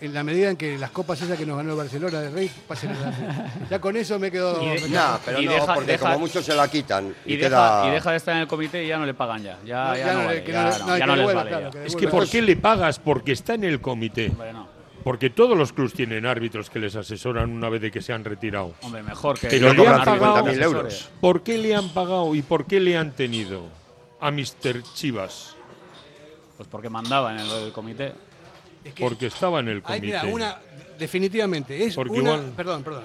en 0.00 0.14
la 0.14 0.24
medida 0.24 0.50
en 0.50 0.56
que 0.56 0.76
las 0.78 0.90
copas 0.90 1.20
esas 1.22 1.38
que 1.38 1.44
nos 1.46 1.56
ganó 1.58 1.70
el 1.72 1.76
Barcelona 1.76 2.20
de 2.22 2.30
Rey 2.30 2.50
pasen 2.66 2.90
a 2.90 2.94
la 2.94 3.52
Ya 3.70 3.78
con 3.80 3.96
eso 3.96 4.18
me 4.18 4.30
quedo. 4.30 4.60
Y 4.62 4.80
de- 4.80 4.88
Nah, 4.88 5.18
pero 5.24 5.40
Y 5.40 5.44
no, 5.46 5.52
deja- 5.52 5.74
porque 5.74 5.92
deja- 5.92 6.06
como 6.06 6.18
muchos 6.18 6.44
se 6.44 6.54
la 6.54 6.68
quitan 6.68 7.14
y, 7.24 7.34
Y 7.34 7.38
queda... 7.38 7.76
deja, 7.82 7.88
y 7.88 7.90
deja 7.92 8.10
de 8.10 8.16
estar 8.16 8.34
en 8.34 8.40
el 8.42 8.48
comité 8.48 8.84
y 8.84 8.88
ya 8.88 8.98
no 8.98 9.06
le 9.06 9.14
pagan 9.14 9.42
ya. 9.42 9.58
Ya, 9.64 9.84
No, 9.94 9.94
les 9.94 10.06
vale. 10.26 10.42
claro, 10.44 11.60
ya. 11.66 11.70
que 11.70 11.86
Es 11.86 11.94
que 11.96 12.08
¿por 12.08 12.28
qué 12.28 12.42
le 12.42 12.56
pagas? 12.56 12.98
Porque 12.98 13.32
está 13.32 13.54
en 13.54 13.64
el 13.64 13.80
comité. 13.80 14.28
Hombre, 14.30 14.52
no. 14.52 14.79
Porque 15.04 15.30
todos 15.30 15.56
los 15.56 15.72
clubs 15.72 15.94
tienen 15.94 16.26
árbitros 16.26 16.68
que 16.68 16.78
les 16.78 16.94
asesoran 16.94 17.50
una 17.50 17.68
vez 17.68 17.80
de 17.80 17.90
que 17.90 18.02
se 18.02 18.12
han 18.12 18.24
retirado. 18.24 18.74
Hombre, 18.82 19.02
mejor 19.02 19.38
que. 19.38 19.48
Pero 19.48 19.72
le 19.72 19.86
han 19.88 20.04
pagado 20.04 20.44
50.000 20.46 20.62
euros. 20.62 21.10
¿Por 21.20 21.42
qué 21.42 21.58
le 21.58 21.74
han 21.74 21.88
pagado 21.90 22.34
y 22.34 22.42
por 22.42 22.66
qué 22.66 22.80
le 22.80 22.96
han 22.96 23.12
tenido 23.12 23.64
a 24.20 24.30
Mr. 24.30 24.82
Chivas? 24.94 25.56
Pues 26.56 26.68
porque 26.68 26.90
mandaba 26.90 27.32
en 27.32 27.40
el, 27.40 27.50
el 27.50 27.72
comité. 27.72 28.12
Es 28.84 28.94
que 28.94 29.02
Porque 29.02 29.26
estaba 29.26 29.60
en 29.60 29.68
el 29.68 29.76
hay, 29.76 29.82
comité. 30.00 30.06
mira, 30.06 30.24
una, 30.24 30.56
definitivamente, 30.98 31.84
es 31.84 31.94
Porque 31.94 32.12
una. 32.12 32.34
igual- 32.36 32.52
Perdón, 32.56 32.82
perdón. 32.82 33.02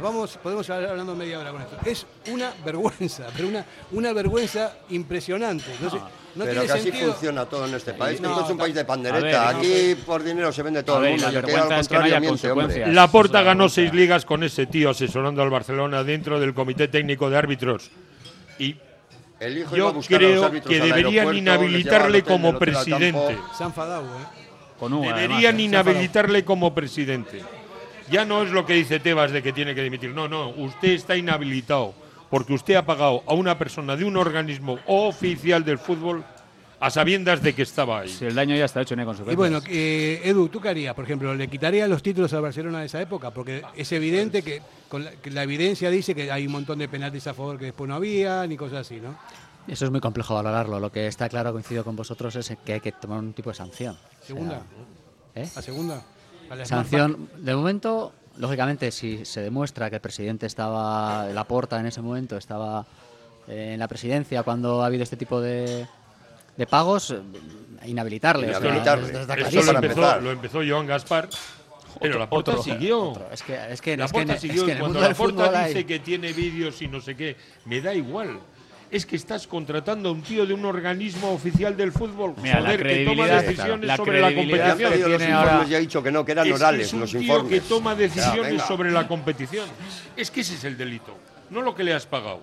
Vamos, 0.00 0.38
podemos 0.42 0.68
hablar 0.70 0.90
hablando 0.90 1.14
media 1.16 1.40
hora 1.40 1.50
con 1.50 1.62
esto. 1.62 1.76
Es 1.84 2.06
una 2.30 2.52
vergüenza, 2.64 3.26
pero 3.36 3.48
una, 3.48 3.64
una 3.92 4.12
vergüenza 4.12 4.76
impresionante. 4.90 5.66
No, 5.80 5.90
sé, 5.90 5.96
no 5.96 6.44
pero 6.44 6.50
tiene 6.52 6.66
que 6.66 6.72
así 6.72 6.82
sentido. 6.84 7.12
funciona 7.12 7.46
todo 7.46 7.66
en 7.66 7.74
este 7.74 7.94
país. 7.94 8.20
No, 8.20 8.28
esto 8.30 8.44
es 8.44 8.50
un 8.50 8.56
no. 8.58 8.62
país 8.62 8.74
de 8.76 8.84
pandereta. 8.84 9.24
ver, 9.46 9.54
no, 9.54 9.58
Aquí 9.58 9.94
por 10.06 10.22
dinero 10.22 10.52
se 10.52 10.62
vende 10.62 10.82
todo 10.84 11.00
ver, 11.00 11.14
el 11.14 11.20
mundo. 11.20 11.32
la 11.32 11.80
es 11.80 11.88
que 11.88 11.98
no 11.98 12.20
miente. 12.20 12.86
La 12.92 13.10
Porta 13.10 13.42
ganó 13.42 13.68
seis 13.68 13.92
ligas 13.92 14.24
con 14.24 14.44
ese 14.44 14.66
tío 14.66 14.90
asesorando 14.90 15.42
al 15.42 15.50
Barcelona 15.50 16.04
dentro 16.04 16.38
del 16.38 16.54
comité 16.54 16.86
técnico 16.86 17.28
de 17.28 17.36
árbitros. 17.36 17.90
Y 18.60 18.76
El 19.40 19.58
hijo 19.58 19.76
iba 19.76 19.86
a 19.86 19.90
yo 19.90 19.94
buscar 19.94 20.20
a 20.22 20.28
los 20.28 20.48
creo 20.50 20.62
que 20.62 20.80
deberían 20.80 21.34
inhabilitarle 21.36 22.18
hotel, 22.18 22.24
como 22.32 22.56
presidente. 22.58 23.36
Se 23.56 23.64
han 23.64 23.70
enfadado, 23.70 24.04
¿eh? 24.06 24.37
Con 24.78 25.00
Deberían 25.02 25.58
¿eh? 25.58 25.64
Inhabilitarle 25.64 26.44
como 26.44 26.74
presidente. 26.74 27.42
Ya 28.10 28.24
no 28.24 28.42
es 28.42 28.50
lo 28.50 28.64
que 28.64 28.74
dice 28.74 29.00
Tebas 29.00 29.32
de 29.32 29.42
que 29.42 29.52
tiene 29.52 29.74
que 29.74 29.82
dimitir. 29.82 30.10
No, 30.10 30.28
no, 30.28 30.50
usted 30.50 30.90
está 30.90 31.16
inhabilitado 31.16 31.94
porque 32.30 32.52
usted 32.52 32.74
ha 32.74 32.84
pagado 32.84 33.22
a 33.26 33.34
una 33.34 33.58
persona 33.58 33.96
de 33.96 34.04
un 34.04 34.16
organismo 34.16 34.78
oficial 34.86 35.64
del 35.64 35.78
fútbol 35.78 36.24
a 36.80 36.90
sabiendas 36.90 37.42
de 37.42 37.54
que 37.54 37.62
estaba 37.62 38.00
ahí. 38.00 38.08
Si 38.08 38.24
el 38.24 38.34
daño 38.34 38.54
ya 38.54 38.64
está 38.64 38.80
hecho, 38.80 38.94
no 38.94 39.02
hay 39.02 39.06
consecuencias. 39.06 39.34
Y 39.34 39.36
bueno, 39.36 39.60
eh, 39.68 40.20
Edu, 40.24 40.48
¿tú 40.48 40.60
qué 40.60 40.68
harías? 40.68 40.94
Por 40.94 41.04
ejemplo, 41.04 41.34
¿le 41.34 41.48
quitaría 41.48 41.88
los 41.88 42.02
títulos 42.02 42.32
al 42.32 42.42
Barcelona 42.42 42.80
de 42.80 42.86
esa 42.86 43.00
época? 43.00 43.32
Porque 43.32 43.62
es 43.74 43.90
evidente 43.92 44.42
que, 44.42 44.62
con 44.88 45.04
la, 45.04 45.10
que 45.12 45.30
la 45.30 45.42
evidencia 45.42 45.90
dice 45.90 46.14
que 46.14 46.30
hay 46.30 46.46
un 46.46 46.52
montón 46.52 46.78
de 46.78 46.88
penaltis 46.88 47.26
a 47.26 47.34
favor 47.34 47.58
que 47.58 47.66
después 47.66 47.88
no 47.88 47.96
había, 47.96 48.46
ni 48.46 48.56
cosas 48.56 48.80
así, 48.80 49.00
¿no? 49.00 49.18
Eso 49.66 49.84
es 49.84 49.90
muy 49.90 50.00
complejo 50.00 50.34
valorarlo. 50.34 50.78
Lo 50.78 50.92
que 50.92 51.06
está 51.08 51.28
claro, 51.28 51.52
coincido 51.52 51.84
con 51.84 51.96
vosotros, 51.96 52.36
es 52.36 52.56
que 52.64 52.74
hay 52.74 52.80
que 52.80 52.92
tomar 52.92 53.18
un 53.18 53.32
tipo 53.32 53.50
de 53.50 53.56
sanción. 53.56 53.96
Segunda. 54.28 54.62
¿Eh? 55.34 55.48
¿A 55.56 55.62
segunda? 55.62 56.02
A 56.50 56.54
la 56.54 56.64
Sanción, 56.66 57.28
de 57.38 57.54
momento, 57.56 58.12
lógicamente, 58.36 58.90
si 58.90 59.24
se 59.24 59.40
demuestra 59.40 59.88
que 59.90 59.96
el 59.96 60.02
presidente 60.02 60.46
estaba, 60.46 61.26
la 61.26 61.44
porta 61.44 61.80
en 61.80 61.86
ese 61.86 62.00
momento 62.02 62.36
estaba 62.36 62.86
eh, 63.48 63.70
en 63.74 63.78
la 63.80 63.88
presidencia 63.88 64.42
cuando 64.42 64.82
ha 64.82 64.86
habido 64.86 65.02
este 65.02 65.16
tipo 65.16 65.40
de, 65.40 65.86
de 66.56 66.66
pagos, 66.66 67.10
eh, 67.10 67.20
inhabilitarle. 67.86 68.46
o 68.48 68.50
sea, 68.50 68.58
Inhabilitarle. 68.60 69.20
está 69.20 69.34
Eso 69.34 69.72
lo 69.72 69.78
empezó, 69.78 70.20
lo 70.20 70.30
empezó 70.30 70.60
Joan 70.68 70.86
Gaspar, 70.86 71.28
pero 72.00 72.18
la 72.18 72.28
Porta 72.28 72.50
otro, 72.52 72.62
siguió. 72.62 73.10
otro. 73.10 73.28
Es 73.32 73.42
que, 73.42 73.54
es 73.72 73.80
que, 73.80 73.96
La 73.96 74.04
es 74.04 74.12
que 74.12 74.18
Porta 74.18 74.34
es 74.34 74.40
siguió 74.40 74.66
que 74.66 74.72
el 74.72 74.78
cuando 74.78 75.00
la 75.00 75.14
Porta 75.14 75.60
hay- 75.60 75.68
dice 75.74 75.86
que 75.86 75.98
tiene 76.00 76.32
vídeos 76.34 76.80
y 76.82 76.88
no 76.88 77.00
sé 77.00 77.16
qué, 77.16 77.36
me 77.64 77.80
da 77.80 77.94
igual. 77.94 78.40
Es 78.90 79.04
que 79.04 79.16
estás 79.16 79.46
contratando 79.46 80.08
a 80.08 80.12
un 80.12 80.22
tío 80.22 80.46
de 80.46 80.54
un 80.54 80.64
organismo 80.64 81.32
oficial 81.32 81.76
del 81.76 81.92
fútbol, 81.92 82.34
Mira, 82.42 82.60
joder, 82.60 82.82
que 82.82 83.04
toma 83.04 83.26
decisiones 83.26 83.86
la 83.86 83.96
sobre 83.96 84.20
la 84.20 84.30
Ya 84.30 84.36
competición. 84.36 84.90
pedido 84.92 85.08
los 85.08 85.18
tiene 85.18 85.32
informes 85.34 85.52
ahora- 85.52 85.68
y 85.68 85.74
ha 85.74 85.78
dicho 85.78 86.02
que 86.02 86.10
no, 86.10 86.24
que 86.24 86.32
eran 86.32 86.46
Es 86.46 86.54
orales 86.54 86.86
es 86.86 86.92
un 86.94 87.00
los 87.00 87.10
tío 87.10 87.20
informes. 87.20 87.52
que 87.52 87.60
toma 87.68 87.94
decisiones 87.94 88.62
sobre 88.62 88.90
la 88.90 89.06
competición. 89.06 89.68
Es 90.16 90.30
que 90.30 90.40
ese 90.40 90.54
es 90.54 90.64
el 90.64 90.78
delito, 90.78 91.14
no 91.50 91.60
lo 91.60 91.74
que 91.74 91.84
le 91.84 91.92
has 91.92 92.06
pagado. 92.06 92.40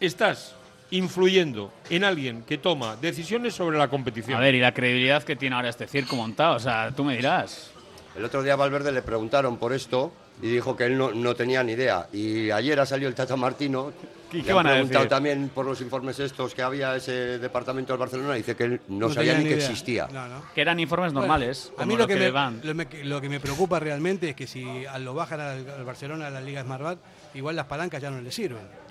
Estás 0.00 0.54
influyendo 0.90 1.72
en 1.90 2.02
alguien 2.02 2.42
que 2.42 2.58
toma 2.58 2.96
decisiones 2.96 3.54
sobre 3.54 3.78
la 3.78 3.86
competición. 3.88 4.36
A 4.36 4.40
ver, 4.40 4.54
y 4.56 4.60
la 4.60 4.72
credibilidad 4.74 5.22
que 5.22 5.36
tiene 5.36 5.54
ahora 5.54 5.68
este 5.68 5.86
circo 5.86 6.16
montado, 6.16 6.56
o 6.56 6.60
sea, 6.60 6.90
tú 6.96 7.04
me 7.04 7.14
dirás. 7.16 7.70
El 8.18 8.24
otro 8.24 8.42
día 8.42 8.54
a 8.54 8.56
Valverde 8.56 8.90
le 8.90 9.00
preguntaron 9.02 9.58
por 9.58 9.72
esto 9.72 10.12
y 10.42 10.48
dijo 10.48 10.76
que 10.76 10.84
él 10.86 10.98
no, 10.98 11.12
no 11.12 11.34
tenía 11.36 11.62
ni 11.62 11.72
idea. 11.72 12.08
Y 12.12 12.50
ayer 12.50 12.78
ha 12.80 12.84
salido 12.86 13.08
el 13.08 13.14
Tata 13.14 13.36
Martino. 13.36 13.92
¿Qué- 14.30 14.38
le 14.38 14.42
qué 14.44 14.50
han 14.50 14.56
van 14.56 14.66
a 14.66 14.70
preguntado 14.72 15.00
decir? 15.04 15.08
también 15.08 15.50
por 15.54 15.64
los 15.64 15.80
informes 15.80 16.18
estos 16.18 16.54
que 16.54 16.60
había 16.62 16.94
ese 16.96 17.38
departamento 17.38 17.92
del 17.92 18.00
Barcelona. 18.00 18.34
Dice 18.34 18.56
que 18.56 18.64
él 18.64 18.80
no, 18.88 19.08
No 19.08 19.14
sabía 19.14 19.34
ni 19.34 19.44
ni 19.44 19.50
que 19.50 19.54
idea. 19.56 19.64
existía. 19.66 20.08
No, 20.12 20.26
no. 20.28 20.42
Que 20.54 20.60
eran 20.60 20.78
informes 20.80 21.12
Bueno, 21.12 21.20
normales, 21.28 21.72
a 21.78 21.86
mí 21.86 21.94
lo 21.94 22.00
lo 22.00 22.06
que, 22.08 22.14
que 22.14 22.20
me, 22.20 22.30
van. 22.32 22.60
lo, 22.64 22.74
me- 22.74 22.88
lo 23.04 23.20
que 23.20 23.28
me 23.28 23.38
preocupa 23.40 23.78
realmente 23.80 24.30
es 24.30 24.36
que 24.36 24.46
si 24.46 24.66
lo 25.00 25.14
bajan 25.14 25.40
al, 25.40 25.70
al 25.70 25.84
Barcelona 25.84 26.26
a 26.26 26.30
la 26.30 26.40
Liga 26.40 26.62
Smartbat, 26.62 26.98
igual 27.34 27.54
las 27.56 27.66
palancas 27.66 28.02
ya 28.02 28.10
no 28.10 28.20
le 28.20 28.30
sirven. 28.32 28.87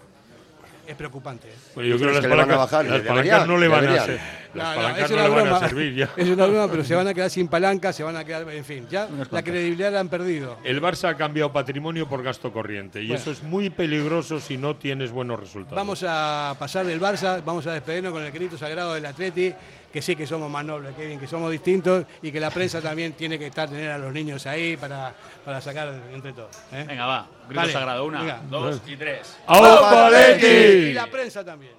Es 0.88 0.96
preocupante. 0.96 1.50
¿eh? 1.50 1.54
Bueno, 1.76 1.90
yo 1.90 1.96
¿Tú 1.98 2.02
creo 2.04 2.14
que 2.14 2.22
las 2.22 2.30
palancas, 2.30 2.58
bajar? 2.58 2.86
las 2.86 3.04
Deberían, 3.04 3.16
palancas 3.18 3.48
no 3.48 3.58
le 3.58 3.68
van 3.68 3.78
a 3.80 3.82
deberían. 3.82 4.06
ser. 4.06 4.20
Las 4.54 4.70
No, 4.70 4.76
palancas 4.82 5.04
es 5.04 5.10
no 5.12 5.16
una 5.18 5.28
le 5.28 5.30
van 5.52 5.54
a 5.54 5.60
servir 5.68 5.96
ya. 5.96 6.10
Es 6.16 6.30
una 6.30 6.46
broma, 6.46 6.72
pero 6.72 6.84
se 6.86 6.96
van 6.96 7.08
a 7.08 7.14
quedar 7.14 7.30
sin 7.30 7.48
palanca, 7.50 7.92
se 7.94 8.04
van 8.04 8.16
a 8.16 8.24
quedar, 8.24 8.50
en 8.50 8.64
fin, 8.66 8.88
ya 8.90 9.08
la 9.32 9.44
credibilidad 9.44 9.92
la 9.92 10.00
han 10.00 10.08
perdido. 10.10 10.58
El 10.64 10.82
Barça 10.82 11.10
ha 11.10 11.16
cambiado 11.18 11.52
patrimonio 11.52 12.08
por 12.08 12.24
gasto 12.24 12.52
corriente 12.54 13.02
y 13.02 13.08
Bueno. 13.08 13.22
eso 13.22 13.32
es 13.32 13.44
muy 13.44 13.70
peligroso 13.70 14.40
si 14.40 14.58
no 14.58 14.78
tienes 14.78 15.12
buenos 15.12 15.40
resultados. 15.40 15.76
Vamos 15.76 16.04
a 16.08 16.56
pasar 16.58 16.86
del 16.86 17.02
Barça, 17.02 17.44
vamos 17.44 17.68
a 17.68 17.74
despedirnos 17.74 18.14
con 18.14 18.24
el 18.24 18.32
grito 18.32 18.58
sagrado 18.58 18.94
del 18.94 19.06
Atleti, 19.06 19.54
que 19.98 20.02
sí 20.04 20.16
que 20.16 20.28
somos 20.28 20.48
más 20.48 20.64
nobles, 20.64 20.94
Kevin, 20.96 21.20
que 21.20 21.26
somos 21.26 21.50
distintos 21.50 22.06
y 22.22 22.32
que 22.32 22.40
la 22.40 22.52
prensa 22.52 22.80
también 22.80 23.14
tiene 23.14 23.40
que 23.40 23.48
estar, 23.48 23.68
tener 23.68 23.90
a 23.90 23.98
los 23.98 24.14
niños 24.14 24.46
ahí 24.46 24.78
para, 24.78 25.12
para 25.44 25.60
sacar 25.60 25.92
entre 26.14 26.34
todos. 26.34 26.56
¿eh? 26.72 26.86
Venga, 26.88 27.08
va. 27.08 27.28
Grito 27.48 27.62
Vale, 27.62 27.74
sagrado. 27.74 28.06
Una, 28.06 28.20
venga. 28.20 28.42
dos 28.48 28.80
y 28.86 28.96
tres. 28.96 29.36
Y 29.50 30.94
la 30.94 31.08
prensa 31.08 31.44
también. 31.44 31.72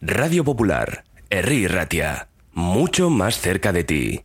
Radio 0.00 0.42
Popular, 0.42 1.04
Herri 1.30 1.68
Ratia, 1.68 2.26
mucho 2.52 3.10
más 3.10 3.38
cerca 3.38 3.70
de 3.70 3.84
ti. 3.84 4.24